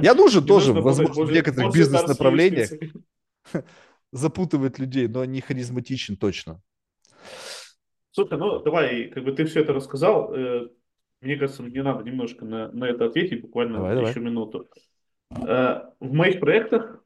Я 0.00 0.14
нужен 0.14 0.42
не 0.42 0.48
тоже, 0.48 0.72
возможно, 0.72 1.24
в 1.24 1.30
некоторых 1.30 1.74
бизнес-направлениях 1.74 2.70
запутывать 4.12 4.78
людей, 4.78 5.08
но 5.08 5.24
не 5.26 5.42
харизматичен 5.42 6.16
точно. 6.16 6.62
Слушай, 8.12 8.38
ну 8.38 8.62
давай, 8.62 9.08
как 9.08 9.24
бы 9.24 9.32
ты 9.32 9.44
все 9.44 9.60
это 9.60 9.72
рассказал, 9.72 10.32
э, 10.34 10.68
мне 11.20 11.36
кажется, 11.36 11.62
мне 11.62 11.82
надо 11.82 12.04
немножко 12.04 12.44
на, 12.44 12.70
на 12.70 12.84
это 12.84 13.06
ответить, 13.06 13.42
буквально 13.42 13.78
давай, 13.78 14.00
еще 14.02 14.14
давай. 14.14 14.30
минуту. 14.30 14.68
Э, 15.30 15.90
в 16.00 16.12
моих 16.12 16.40
проектах 16.40 17.03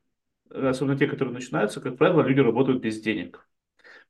особенно 0.51 0.99
те, 0.99 1.07
которые 1.07 1.35
начинаются, 1.35 1.81
как 1.81 1.97
правило, 1.97 2.23
люди 2.23 2.41
работают 2.41 2.81
без 2.83 3.01
денег. 3.01 3.47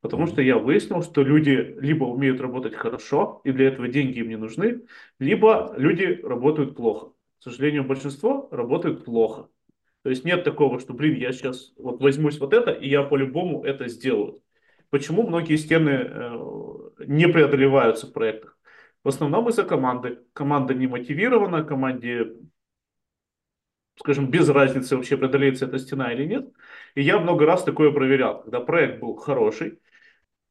Потому 0.01 0.27
что 0.27 0.43
я 0.43 0.59
выяснил, 0.59 1.02
что 1.02 1.23
люди 1.23 1.77
либо 1.81 2.05
умеют 2.05 2.40
работать 2.40 2.74
хорошо, 2.74 3.40
и 3.44 3.51
для 3.51 3.69
этого 3.69 3.89
деньги 3.89 4.20
им 4.20 4.28
не 4.28 4.36
нужны, 4.36 4.82
либо 5.19 5.74
люди 5.77 6.20
работают 6.23 6.77
плохо. 6.77 7.12
К 7.40 7.43
сожалению, 7.43 7.85
большинство 7.85 8.48
работают 8.52 9.05
плохо. 9.05 9.48
То 10.02 10.10
есть 10.10 10.24
нет 10.24 10.44
такого, 10.44 10.78
что, 10.78 10.94
блин, 10.94 11.16
я 11.16 11.32
сейчас 11.32 11.73
вот 11.77 12.01
возьмусь 12.01 12.39
вот 12.39 12.52
это, 12.52 12.70
и 12.70 12.89
я 12.89 13.02
по-любому 13.02 13.65
это 13.65 13.89
сделаю. 13.89 14.40
Почему 14.90 15.27
многие 15.27 15.56
стены 15.56 15.90
э, 15.90 16.39
не 17.06 17.28
преодолеваются 17.28 18.06
в 18.06 18.12
проектах? 18.12 18.56
В 19.05 19.09
основном 19.09 19.48
из-за 19.48 19.65
команды. 19.65 20.20
Команда 20.32 20.74
не 20.74 20.86
мотивирована, 20.86 21.65
команде 21.65 22.32
скажем, 23.99 24.31
без 24.31 24.49
разницы 24.49 24.97
вообще 24.97 25.16
преодолеется 25.16 25.66
эта 25.66 25.79
стена 25.79 26.12
или 26.12 26.25
нет. 26.25 26.49
И 26.95 27.03
я 27.03 27.19
много 27.19 27.47
раз 27.47 27.65
такое 27.65 27.91
проверял, 27.91 28.43
когда 28.43 28.61
проект 28.61 29.01
был 29.01 29.16
хороший. 29.16 29.79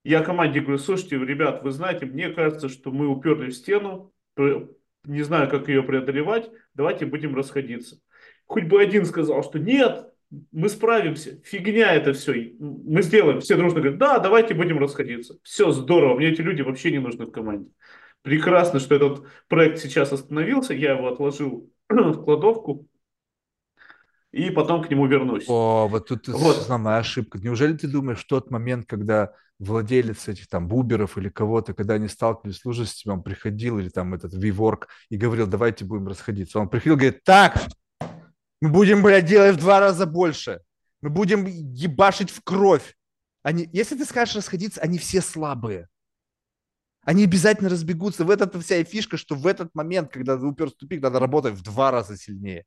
Я 0.03 0.23
команде 0.23 0.61
говорю, 0.61 0.77
слушайте, 0.77 1.17
ребят, 1.17 1.63
вы 1.63 1.71
знаете, 1.71 2.05
мне 2.05 2.29
кажется, 2.29 2.69
что 2.69 2.91
мы 2.91 3.07
уперли 3.07 3.49
в 3.49 3.55
стену, 3.55 4.13
не 4.37 5.23
знаю, 5.23 5.49
как 5.49 5.67
ее 5.67 5.83
преодолевать, 5.83 6.49
давайте 6.73 7.05
будем 7.05 7.35
расходиться. 7.35 7.99
Хоть 8.45 8.65
бы 8.65 8.81
один 8.81 9.05
сказал, 9.05 9.43
что 9.43 9.59
нет, 9.59 10.07
мы 10.51 10.69
справимся, 10.69 11.41
фигня 11.43 11.93
это 11.93 12.13
все, 12.13 12.53
мы 12.59 13.01
сделаем. 13.01 13.39
Все 13.39 13.55
дружно 13.55 13.79
говорят, 13.79 13.97
да, 13.97 14.19
давайте 14.19 14.53
будем 14.53 14.79
расходиться. 14.79 15.37
Все 15.43 15.71
здорово, 15.71 16.15
мне 16.15 16.29
эти 16.29 16.41
люди 16.41 16.61
вообще 16.61 16.91
не 16.91 16.99
нужны 16.99 17.25
в 17.25 17.31
команде. 17.31 17.71
Прекрасно, 18.21 18.79
что 18.79 18.95
этот 18.95 19.25
проект 19.47 19.79
сейчас 19.79 20.11
остановился, 20.11 20.73
я 20.73 20.91
его 20.93 21.07
отложил 21.07 21.71
в 21.89 22.23
кладовку, 22.23 22.87
и 24.31 24.49
потом 24.49 24.83
к 24.83 24.89
нему 24.89 25.07
вернусь. 25.07 25.45
О, 25.47 25.87
вот 25.87 26.07
тут 26.07 26.27
вот. 26.27 26.57
самая 26.63 26.99
ошибка. 26.99 27.39
Неужели 27.39 27.75
ты 27.75 27.87
думаешь, 27.87 28.19
в 28.19 28.27
тот 28.27 28.51
момент, 28.51 28.85
когда 28.85 29.31
владелец 29.59 30.27
этих 30.27 30.47
там 30.47 30.67
буберов 30.67 31.17
или 31.17 31.29
кого-то, 31.29 31.73
когда 31.73 31.95
они 31.95 32.07
сталкивались 32.07 32.57
с 32.57 32.61
сложностями, 32.61 33.13
он 33.13 33.23
приходил, 33.23 33.79
или 33.79 33.89
там 33.89 34.13
этот 34.13 34.33
WeWork, 34.33 34.83
и 35.09 35.17
говорил, 35.17 35.47
давайте 35.47 35.85
будем 35.85 36.07
расходиться. 36.07 36.59
Он 36.59 36.69
приходил, 36.69 36.95
говорит, 36.95 37.23
так, 37.23 37.67
мы 38.61 38.69
будем, 38.69 39.01
блядь, 39.01 39.25
делать 39.25 39.55
в 39.55 39.59
два 39.59 39.79
раза 39.79 40.05
больше. 40.05 40.61
Мы 41.01 41.09
будем 41.09 41.45
ебашить 41.45 42.29
в 42.29 42.41
кровь. 42.43 42.95
Они, 43.43 43.69
если 43.71 43.95
ты 43.95 44.05
скажешь 44.05 44.35
расходиться, 44.35 44.81
они 44.81 44.97
все 44.97 45.21
слабые. 45.21 45.87
Они 47.03 47.23
обязательно 47.23 47.69
разбегутся. 47.69 48.25
В 48.25 48.29
этом 48.29 48.61
вся 48.61 48.77
и 48.77 48.83
фишка, 48.83 49.15
что 49.15 49.35
в 49.35 49.47
этот 49.47 49.73
момент, 49.73 50.11
когда 50.11 50.37
ты 50.37 50.45
упер 50.45 50.69
в 50.69 50.73
тупик, 50.73 51.01
надо 51.01 51.19
работать 51.19 51.53
в 51.53 51.63
два 51.63 51.91
раза 51.91 52.17
сильнее 52.17 52.65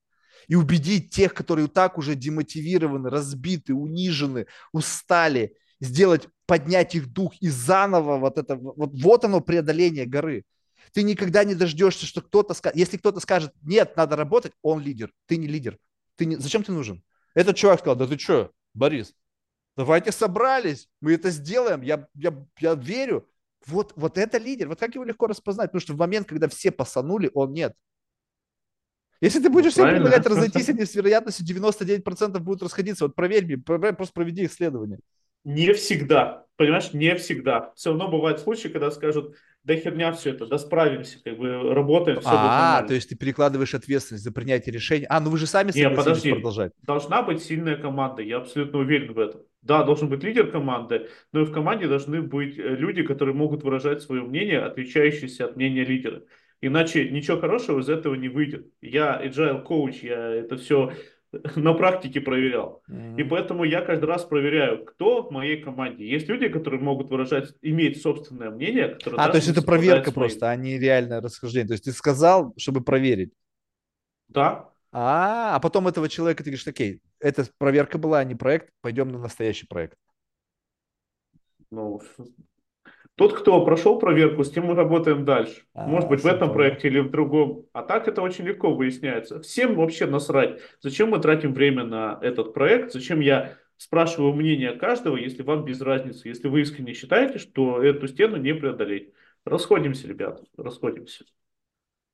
и 0.48 0.54
убедить 0.54 1.10
тех, 1.10 1.34
которые 1.34 1.68
так 1.68 1.98
уже 1.98 2.14
демотивированы, 2.14 3.10
разбиты, 3.10 3.74
унижены, 3.74 4.46
устали, 4.72 5.56
сделать, 5.80 6.28
поднять 6.46 6.94
их 6.94 7.12
дух 7.12 7.34
и 7.40 7.48
заново 7.48 8.18
вот 8.18 8.38
это, 8.38 8.56
вот, 8.56 8.90
вот 8.92 9.24
оно 9.24 9.40
преодоление 9.40 10.06
горы. 10.06 10.44
Ты 10.92 11.02
никогда 11.02 11.44
не 11.44 11.54
дождешься, 11.54 12.06
что 12.06 12.20
кто-то 12.20 12.54
скажет, 12.54 12.76
если 12.76 12.96
кто-то 12.96 13.20
скажет, 13.20 13.52
нет, 13.62 13.96
надо 13.96 14.16
работать, 14.16 14.52
он 14.62 14.80
лидер, 14.80 15.12
ты 15.26 15.36
не 15.36 15.46
лидер. 15.46 15.78
Ты 16.16 16.26
не, 16.26 16.36
зачем 16.36 16.62
ты 16.62 16.72
нужен? 16.72 17.02
Этот 17.34 17.56
чувак 17.56 17.80
сказал, 17.80 17.96
да 17.96 18.06
ты 18.06 18.18
что, 18.18 18.50
Борис, 18.74 19.14
давайте 19.76 20.12
собрались, 20.12 20.88
мы 21.00 21.14
это 21.14 21.30
сделаем, 21.30 21.82
я, 21.82 22.08
я, 22.14 22.46
я 22.58 22.74
верю. 22.74 23.28
Вот, 23.66 23.92
вот 23.94 24.16
это 24.18 24.38
лидер, 24.38 24.68
вот 24.68 24.80
как 24.80 24.94
его 24.94 25.04
легко 25.04 25.26
распознать, 25.26 25.68
потому 25.68 25.80
что 25.80 25.92
в 25.92 25.98
момент, 25.98 26.26
когда 26.26 26.48
все 26.48 26.70
посанули, 26.70 27.30
он 27.34 27.52
нет. 27.52 27.76
Если 29.20 29.40
ты 29.40 29.50
будешь 29.50 29.72
всем 29.72 29.88
предлагать 29.88 30.26
разойтись, 30.26 30.68
они 30.68 30.84
с 30.84 30.94
вероятностью 30.94 31.46
99% 31.46 32.38
будут 32.38 32.62
расходиться. 32.62 33.04
Вот 33.04 33.14
проверь 33.14 33.44
мне, 33.44 33.58
просто 33.58 34.12
проведи 34.14 34.46
исследование. 34.46 34.98
Не 35.44 35.72
всегда, 35.72 36.44
понимаешь, 36.56 36.92
не 36.92 37.14
всегда. 37.14 37.72
Все 37.74 37.90
равно 37.90 38.08
бывают 38.08 38.40
случаи, 38.40 38.68
когда 38.68 38.90
скажут, 38.90 39.34
да 39.64 39.74
херня 39.74 40.12
все 40.12 40.30
это, 40.30 40.46
да 40.46 40.58
справимся, 40.58 41.18
как 41.22 41.38
бы 41.38 41.74
работаем, 41.74 42.20
все 42.20 42.28
А, 42.30 42.82
то 42.82 42.92
есть 42.94 43.08
ты 43.08 43.16
перекладываешь 43.16 43.74
ответственность 43.74 44.24
за 44.24 44.32
принятие 44.32 44.74
решений. 44.74 45.06
А, 45.08 45.20
ну 45.20 45.30
вы 45.30 45.38
же 45.38 45.46
сами 45.46 45.72
Не, 45.74 45.88
подожди, 45.88 46.32
продолжать. 46.32 46.72
должна 46.82 47.22
быть 47.22 47.42
сильная 47.42 47.76
команда, 47.76 48.22
я 48.22 48.38
абсолютно 48.38 48.80
уверен 48.80 49.14
в 49.14 49.18
этом. 49.18 49.42
Да, 49.62 49.82
должен 49.84 50.08
быть 50.08 50.22
лидер 50.22 50.50
команды, 50.50 51.08
но 51.32 51.42
и 51.42 51.44
в 51.44 51.52
команде 51.52 51.86
должны 51.86 52.22
быть 52.22 52.56
люди, 52.56 53.02
которые 53.02 53.34
могут 53.34 53.62
выражать 53.62 54.02
свое 54.02 54.22
мнение, 54.22 54.60
отличающееся 54.60 55.46
от 55.46 55.56
мнения 55.56 55.84
лидера. 55.84 56.22
Иначе 56.62 57.08
ничего 57.08 57.38
хорошего 57.38 57.80
из 57.80 57.88
этого 57.88 58.14
не 58.14 58.28
выйдет. 58.28 58.66
Я 58.82 59.20
agile 59.24 59.62
коуч, 59.62 60.02
я 60.02 60.28
это 60.34 60.56
все 60.56 60.92
на 61.56 61.72
практике 61.74 62.20
проверял. 62.20 62.82
Mm-hmm. 62.88 63.20
И 63.20 63.24
поэтому 63.24 63.64
я 63.64 63.82
каждый 63.82 64.04
раз 64.04 64.24
проверяю, 64.24 64.84
кто 64.84 65.22
в 65.22 65.30
моей 65.30 65.62
команде. 65.62 66.06
Есть 66.06 66.28
люди, 66.28 66.48
которые 66.48 66.80
могут 66.80 67.10
выражать, 67.10 67.54
иметь 67.62 68.02
собственное 68.02 68.50
мнение. 68.50 68.98
А, 69.16 69.28
то 69.28 69.36
есть 69.36 69.48
это 69.48 69.62
проверка 69.62 70.12
просто, 70.12 70.50
а 70.50 70.56
не 70.56 70.78
реальное 70.78 71.20
расхождение. 71.20 71.68
То 71.68 71.74
есть 71.74 71.84
ты 71.84 71.92
сказал, 71.92 72.52
чтобы 72.56 72.82
проверить. 72.82 73.32
Да. 74.28 74.70
А, 74.92 75.56
а 75.56 75.60
потом 75.60 75.88
этого 75.88 76.08
человека 76.08 76.42
ты 76.42 76.50
говоришь, 76.50 76.66
окей, 76.66 77.00
эта 77.20 77.46
проверка 77.58 77.96
была, 77.96 78.18
а 78.18 78.24
не 78.24 78.34
проект, 78.34 78.70
пойдем 78.80 79.10
на 79.10 79.18
настоящий 79.18 79.66
проект. 79.66 79.96
Ну, 81.70 82.02
тот, 83.20 83.34
кто 83.34 83.62
прошел 83.66 83.98
проверку, 83.98 84.44
с 84.44 84.50
тем 84.50 84.64
мы 84.64 84.74
работаем 84.74 85.26
дальше. 85.26 85.64
А, 85.74 85.86
Может 85.86 86.08
быть, 86.08 86.22
в 86.22 86.26
этом 86.26 86.48
понял. 86.48 86.54
проекте 86.54 86.88
или 86.88 87.00
в 87.00 87.10
другом. 87.10 87.66
А 87.74 87.82
так 87.82 88.08
это 88.08 88.22
очень 88.22 88.46
легко 88.46 88.74
выясняется. 88.74 89.42
Всем 89.42 89.74
вообще 89.74 90.06
насрать. 90.06 90.58
Зачем 90.80 91.10
мы 91.10 91.18
тратим 91.20 91.52
время 91.52 91.84
на 91.84 92.18
этот 92.22 92.54
проект? 92.54 92.94
Зачем 92.94 93.20
я 93.20 93.58
спрашиваю 93.76 94.32
мнение 94.32 94.72
каждого, 94.72 95.18
если 95.18 95.42
вам 95.42 95.66
без 95.66 95.82
разницы, 95.82 96.28
если 96.28 96.48
вы 96.48 96.62
искренне 96.62 96.94
считаете, 96.94 97.38
что 97.38 97.82
эту 97.82 98.08
стену 98.08 98.38
не 98.38 98.54
преодолеть. 98.54 99.12
Расходимся, 99.44 100.08
ребята, 100.08 100.42
расходимся. 100.56 101.26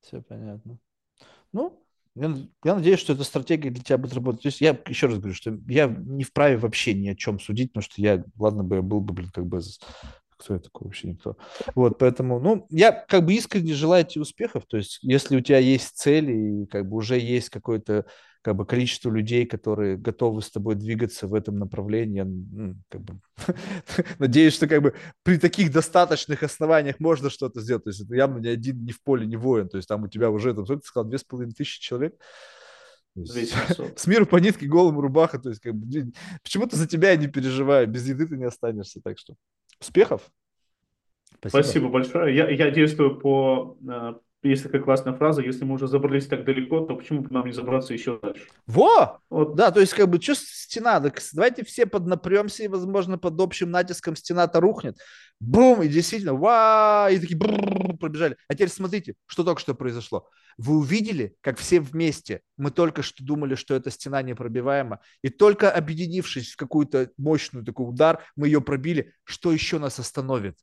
Все 0.00 0.22
понятно. 0.22 0.80
Ну, 1.52 1.80
я, 2.16 2.34
я 2.64 2.74
надеюсь, 2.74 2.98
что 2.98 3.12
эта 3.12 3.22
стратегия 3.22 3.70
для 3.70 3.84
тебя 3.84 3.98
будет 3.98 4.14
работать. 4.14 4.42
То 4.42 4.48
есть 4.48 4.60
я 4.60 4.76
еще 4.88 5.06
раз 5.06 5.18
говорю, 5.18 5.34
что 5.34 5.56
я 5.68 5.86
не 5.86 6.24
вправе 6.24 6.56
вообще 6.56 6.94
ни 6.94 7.08
о 7.10 7.14
чем 7.14 7.38
судить, 7.38 7.72
потому 7.72 7.82
что 7.84 8.02
я, 8.02 8.24
ладно 8.36 8.64
бы, 8.64 8.74
я 8.74 8.82
был 8.82 9.00
бы, 9.00 9.14
блин, 9.14 9.30
как 9.32 9.46
бы 9.46 9.60
кто 10.36 10.54
я 10.54 10.60
такой 10.60 10.86
вообще 10.86 11.08
никто. 11.08 11.36
Вот, 11.74 11.98
поэтому, 11.98 12.40
ну, 12.40 12.66
я 12.70 12.92
как 12.92 13.24
бы 13.24 13.34
искренне 13.34 13.74
желаю 13.74 14.04
тебе 14.04 14.22
успехов. 14.22 14.64
То 14.66 14.76
есть, 14.76 14.98
если 15.02 15.36
у 15.36 15.40
тебя 15.40 15.58
есть 15.58 15.96
цели 15.96 16.62
и 16.62 16.66
как 16.66 16.88
бы 16.88 16.96
уже 16.96 17.18
есть 17.18 17.50
какое-то 17.50 18.06
как 18.42 18.54
бы 18.54 18.64
количество 18.64 19.10
людей, 19.10 19.44
которые 19.44 19.96
готовы 19.96 20.40
с 20.40 20.50
тобой 20.50 20.76
двигаться 20.76 21.26
в 21.26 21.34
этом 21.34 21.58
направлении, 21.58 22.22
ну, 22.22 22.76
как 22.88 23.00
бы, 23.02 23.20
надеюсь, 24.18 24.54
что 24.54 24.68
как 24.68 24.82
бы 24.82 24.94
при 25.24 25.36
таких 25.36 25.72
достаточных 25.72 26.44
основаниях 26.44 27.00
можно 27.00 27.28
что-то 27.28 27.60
сделать. 27.60 27.84
То 27.84 27.90
есть, 27.90 28.02
это 28.02 28.14
явно 28.14 28.38
ни 28.38 28.48
один 28.48 28.84
ни 28.84 28.92
в 28.92 29.02
поле 29.02 29.26
не 29.26 29.36
воин. 29.36 29.68
То 29.68 29.78
есть, 29.78 29.88
там 29.88 30.04
у 30.04 30.08
тебя 30.08 30.30
уже, 30.30 30.54
там, 30.54 30.64
сколько 30.64 30.82
ты 30.82 30.86
сказал, 30.86 31.08
две 31.08 31.18
с 31.18 31.24
половиной 31.24 31.54
тысячи 31.54 31.80
человек. 31.80 32.14
С 33.96 34.06
миру 34.06 34.26
по 34.26 34.36
нитке, 34.36 34.66
голым 34.66 35.00
рубаха. 35.00 35.38
То 35.38 35.48
есть, 35.48 35.60
как 35.60 35.74
бы, 35.74 36.12
почему-то 36.42 36.76
за 36.76 36.86
тебя 36.86 37.10
я 37.10 37.16
не 37.16 37.28
переживаю. 37.28 37.86
Без 37.88 38.06
еды 38.06 38.26
ты 38.26 38.36
не 38.36 38.44
останешься. 38.44 39.00
Так 39.02 39.18
что 39.18 39.34
Успехов. 39.80 40.22
Спасибо. 41.38 41.62
Спасибо 41.62 41.88
большое. 41.88 42.34
Я, 42.34 42.48
я 42.48 42.70
действую 42.70 43.18
по... 43.18 43.76
Есть 44.46 44.62
такая 44.62 44.80
классная 44.80 45.12
фраза, 45.12 45.42
если 45.42 45.64
мы 45.64 45.74
уже 45.74 45.88
забрались 45.88 46.26
так 46.26 46.44
далеко, 46.44 46.80
то 46.80 46.94
почему 46.94 47.22
бы 47.22 47.30
нам 47.30 47.46
не 47.46 47.52
забраться 47.52 47.92
еще 47.92 48.18
дальше? 48.22 48.46
Во! 48.66 49.20
Вот 49.28 49.56
Да, 49.56 49.70
то 49.70 49.80
есть 49.80 49.92
как 49.92 50.08
бы 50.08 50.20
что 50.20 50.34
стена, 50.36 51.00
так 51.00 51.20
давайте 51.32 51.64
все 51.64 51.86
поднапремся 51.86 52.62
и, 52.62 52.68
возможно, 52.68 53.18
под 53.18 53.40
общим 53.40 53.70
натиском 53.70 54.14
стена-то 54.14 54.60
рухнет. 54.60 54.98
Бум! 55.40 55.82
И 55.82 55.88
действительно, 55.88 56.34
ва! 56.34 57.08
И 57.10 57.18
такие 57.18 57.36
брррр, 57.36 57.96
пробежали. 57.96 58.36
А 58.48 58.54
теперь 58.54 58.68
смотрите, 58.68 59.14
что 59.26 59.44
только 59.44 59.60
что 59.60 59.74
произошло. 59.74 60.28
Вы 60.58 60.78
увидели, 60.78 61.36
как 61.40 61.58
все 61.58 61.80
вместе, 61.80 62.40
мы 62.56 62.70
только 62.70 63.02
что 63.02 63.24
думали, 63.24 63.54
что 63.56 63.74
эта 63.74 63.90
стена 63.90 64.22
непробиваема, 64.22 65.00
и 65.22 65.28
только 65.28 65.70
объединившись 65.70 66.52
в 66.52 66.56
какую-то 66.56 67.10
мощную 67.18 67.64
такой 67.64 67.88
удар, 67.88 68.22
мы 68.36 68.48
ее 68.48 68.60
пробили. 68.60 69.12
Что 69.24 69.52
еще 69.52 69.78
нас 69.78 69.98
остановит? 69.98 70.56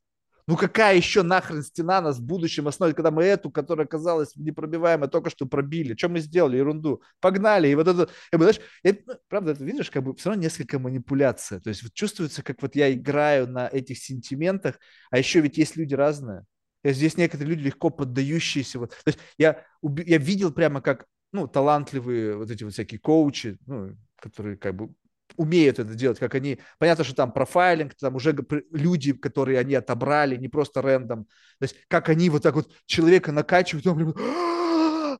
Ну 0.46 0.56
какая 0.56 0.94
еще 0.96 1.22
нахрен 1.22 1.62
стена 1.62 2.02
нас 2.02 2.18
в 2.18 2.22
будущем 2.22 2.68
остановит, 2.68 2.96
когда 2.96 3.10
мы 3.10 3.24
эту, 3.24 3.50
которая 3.50 3.86
казалась 3.86 4.36
непробиваемой, 4.36 5.08
только 5.08 5.30
что 5.30 5.46
пробили? 5.46 5.96
Что 5.96 6.10
мы 6.10 6.20
сделали? 6.20 6.58
Ерунду. 6.58 7.02
Погнали. 7.20 7.68
И 7.68 7.74
вот 7.74 7.88
это, 7.88 8.10
бы, 8.32 8.38
знаешь, 8.38 8.60
я- 8.82 8.96
ну, 9.06 9.14
правда, 9.28 9.52
это 9.52 9.64
видишь, 9.64 9.90
как 9.90 10.02
бы 10.02 10.14
все 10.14 10.28
равно 10.28 10.42
несколько 10.42 10.78
манипуляция. 10.78 11.60
То 11.60 11.70
есть 11.70 11.82
вот 11.82 11.94
чувствуется, 11.94 12.42
как 12.42 12.60
вот 12.60 12.76
я 12.76 12.92
играю 12.92 13.48
на 13.48 13.68
этих 13.68 13.98
сентиментах, 13.98 14.78
а 15.10 15.16
еще 15.18 15.40
ведь 15.40 15.56
есть 15.56 15.76
люди 15.76 15.94
разные. 15.94 16.44
И 16.82 16.92
Здесь 16.92 17.16
некоторые 17.16 17.54
люди 17.56 17.66
легко 17.66 17.88
поддающиеся. 17.88 18.78
Вот. 18.78 18.90
То 18.90 18.96
есть 19.06 19.18
я, 19.38 19.64
я 19.82 20.18
видел 20.18 20.52
прямо 20.52 20.82
как 20.82 21.06
ну, 21.32 21.48
талантливые 21.48 22.36
вот 22.36 22.50
эти 22.50 22.64
вот 22.64 22.74
всякие 22.74 23.00
коучи, 23.00 23.56
ну, 23.66 23.96
которые 24.20 24.56
как 24.58 24.74
бы 24.76 24.94
умеют 25.36 25.78
это 25.78 25.94
делать, 25.94 26.18
как 26.18 26.34
они, 26.34 26.58
понятно, 26.78 27.04
что 27.04 27.14
там 27.14 27.32
профайлинг, 27.32 27.94
там 27.94 28.16
уже 28.16 28.36
люди, 28.70 29.12
которые 29.12 29.58
они 29.58 29.74
отобрали, 29.74 30.36
не 30.36 30.48
просто 30.48 30.82
рандом, 30.82 31.24
то 31.58 31.62
есть 31.62 31.76
как 31.88 32.08
они 32.08 32.30
вот 32.30 32.42
так 32.42 32.54
вот 32.54 32.70
человека 32.86 33.32
накачивают, 33.32 33.86
он 33.86 33.96
прям, 33.96 34.14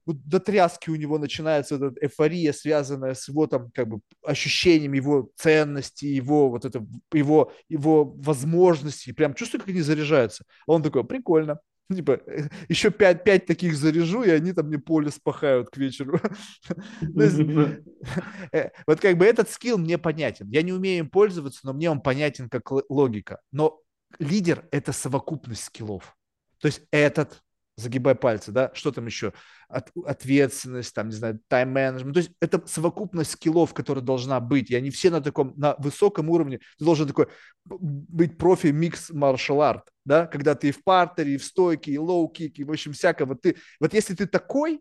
вот 0.07 0.23
до 0.25 0.41
тряски 0.41 0.91
у 0.91 0.97
него 0.97 1.19
начинается 1.19 1.77
эта 1.77 1.93
эйфория, 2.01 2.53
связанная 2.53 3.15
с 3.15 3.29
его 3.29 3.47
там 3.47 3.71
как 3.73 3.89
бы 3.89 4.01
ощущением 4.23 4.93
его 4.93 5.31
ценности, 5.37 6.05
его 6.05 6.51
вот 6.51 6.65
это, 6.65 6.87
его, 7.13 7.53
его 7.69 8.05
возможностей, 8.05 9.13
прям 9.13 9.35
чувствую, 9.35 9.61
как 9.61 9.71
они 9.71 9.81
заряжаются. 9.81 10.45
А 10.67 10.73
он 10.73 10.83
такой, 10.83 11.05
прикольно, 11.05 11.59
типа, 11.93 12.21
э, 12.27 12.49
еще 12.69 12.91
пять, 12.91 13.25
пять 13.25 13.47
таких 13.47 13.77
заряжу, 13.77 14.23
и 14.23 14.31
они 14.31 14.53
там 14.53 14.67
мне 14.69 14.79
поле 14.79 15.11
спахают 15.11 15.71
к 15.71 15.77
вечеру. 15.77 16.21
Э, 18.53 18.71
вот 18.87 19.01
как 19.01 19.17
бы 19.17 19.25
этот 19.25 19.51
скилл 19.51 19.79
мне 19.79 19.99
понятен. 19.99 20.49
Я 20.51 20.63
не 20.63 20.73
умею 20.73 21.05
им 21.05 21.11
пользоваться, 21.11 21.61
но 21.65 21.73
мне 21.73 21.91
он 21.91 22.01
понятен 22.01 22.49
как 22.49 22.71
логика. 22.89 23.41
Но 23.53 23.81
лидер– 24.19 24.69
это 24.71 24.93
совокупность 24.93 25.65
скиллов. 25.65 26.17
То 26.61 26.67
есть 26.67 26.83
этот, 26.91 27.43
загибай 27.77 28.15
пальцы, 28.15 28.53
да, 28.53 28.71
что 28.75 28.93
там 28.93 29.07
еще? 29.07 29.33
От- 29.69 29.91
ответственность, 30.07 30.95
там, 30.95 31.09
не 31.09 31.15
знаю, 31.15 31.41
тайм-менеджмент. 31.49 32.15
То 32.15 32.21
есть 32.21 32.33
это 32.41 32.63
совокупность 32.67 33.33
скиллов, 33.33 33.75
которая 33.75 34.05
должна 34.05 34.41
быть. 34.41 34.71
И 34.71 34.77
они 34.77 34.91
все 34.91 35.11
на 35.11 35.21
таком, 35.21 35.55
на 35.57 35.75
высоком 35.79 36.31
уровне. 36.31 36.61
Ты 36.79 36.85
должен 36.85 37.09
такой 37.09 37.29
быть 37.65 38.39
профи 38.39 38.69
mixed 38.69 39.11
martial 39.11 39.63
art, 39.63 39.89
да, 40.05 40.27
когда 40.27 40.55
ты 40.55 40.69
и 40.69 40.73
в 40.73 40.85
партере, 40.85 41.35
и 41.35 41.39
в 41.39 41.45
стойке, 41.45 41.93
и 41.93 41.99
лоу-кик, 41.99 42.53
и 42.55 42.65
в 42.65 42.71
общем 42.71 42.93
всякое. 42.93 43.27
Вот, 43.27 43.41
ты, 43.41 43.57
вот 43.81 43.95
если 43.95 44.15
ты 44.15 44.27
такой, 44.27 44.81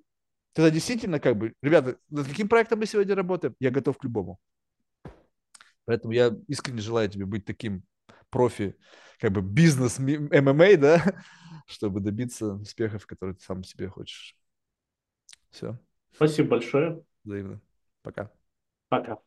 тогда 0.54 0.70
действительно 0.70 1.20
как 1.20 1.38
бы, 1.38 1.54
ребята, 1.62 1.98
над 2.10 2.28
каким 2.28 2.48
проектом 2.48 2.80
мы 2.80 2.86
сегодня 2.86 3.16
работаем? 3.16 3.56
Я 3.60 3.72
готов 3.72 3.98
к 3.98 4.04
любому. 4.04 4.40
Поэтому 5.86 6.14
я 6.14 6.34
искренне 6.48 6.82
желаю 6.82 7.10
тебе 7.10 7.26
быть 7.26 7.46
таким 7.46 7.84
профи, 8.34 8.76
как 9.20 9.32
бы 9.32 9.42
бизнес 9.42 10.00
ММА, 10.00 10.78
да, 10.78 11.04
чтобы 11.68 12.02
добиться 12.02 12.56
успехов, 12.56 13.08
которые 13.08 13.36
ты 13.38 13.44
сам 13.44 13.64
себе 13.64 13.88
хочешь. 13.90 14.36
Все, 15.52 15.78
Спасибо 16.14 16.50
большое. 16.50 17.04
взаимно. 17.24 17.62
Пока. 18.02 18.32
Пока. 18.90 19.24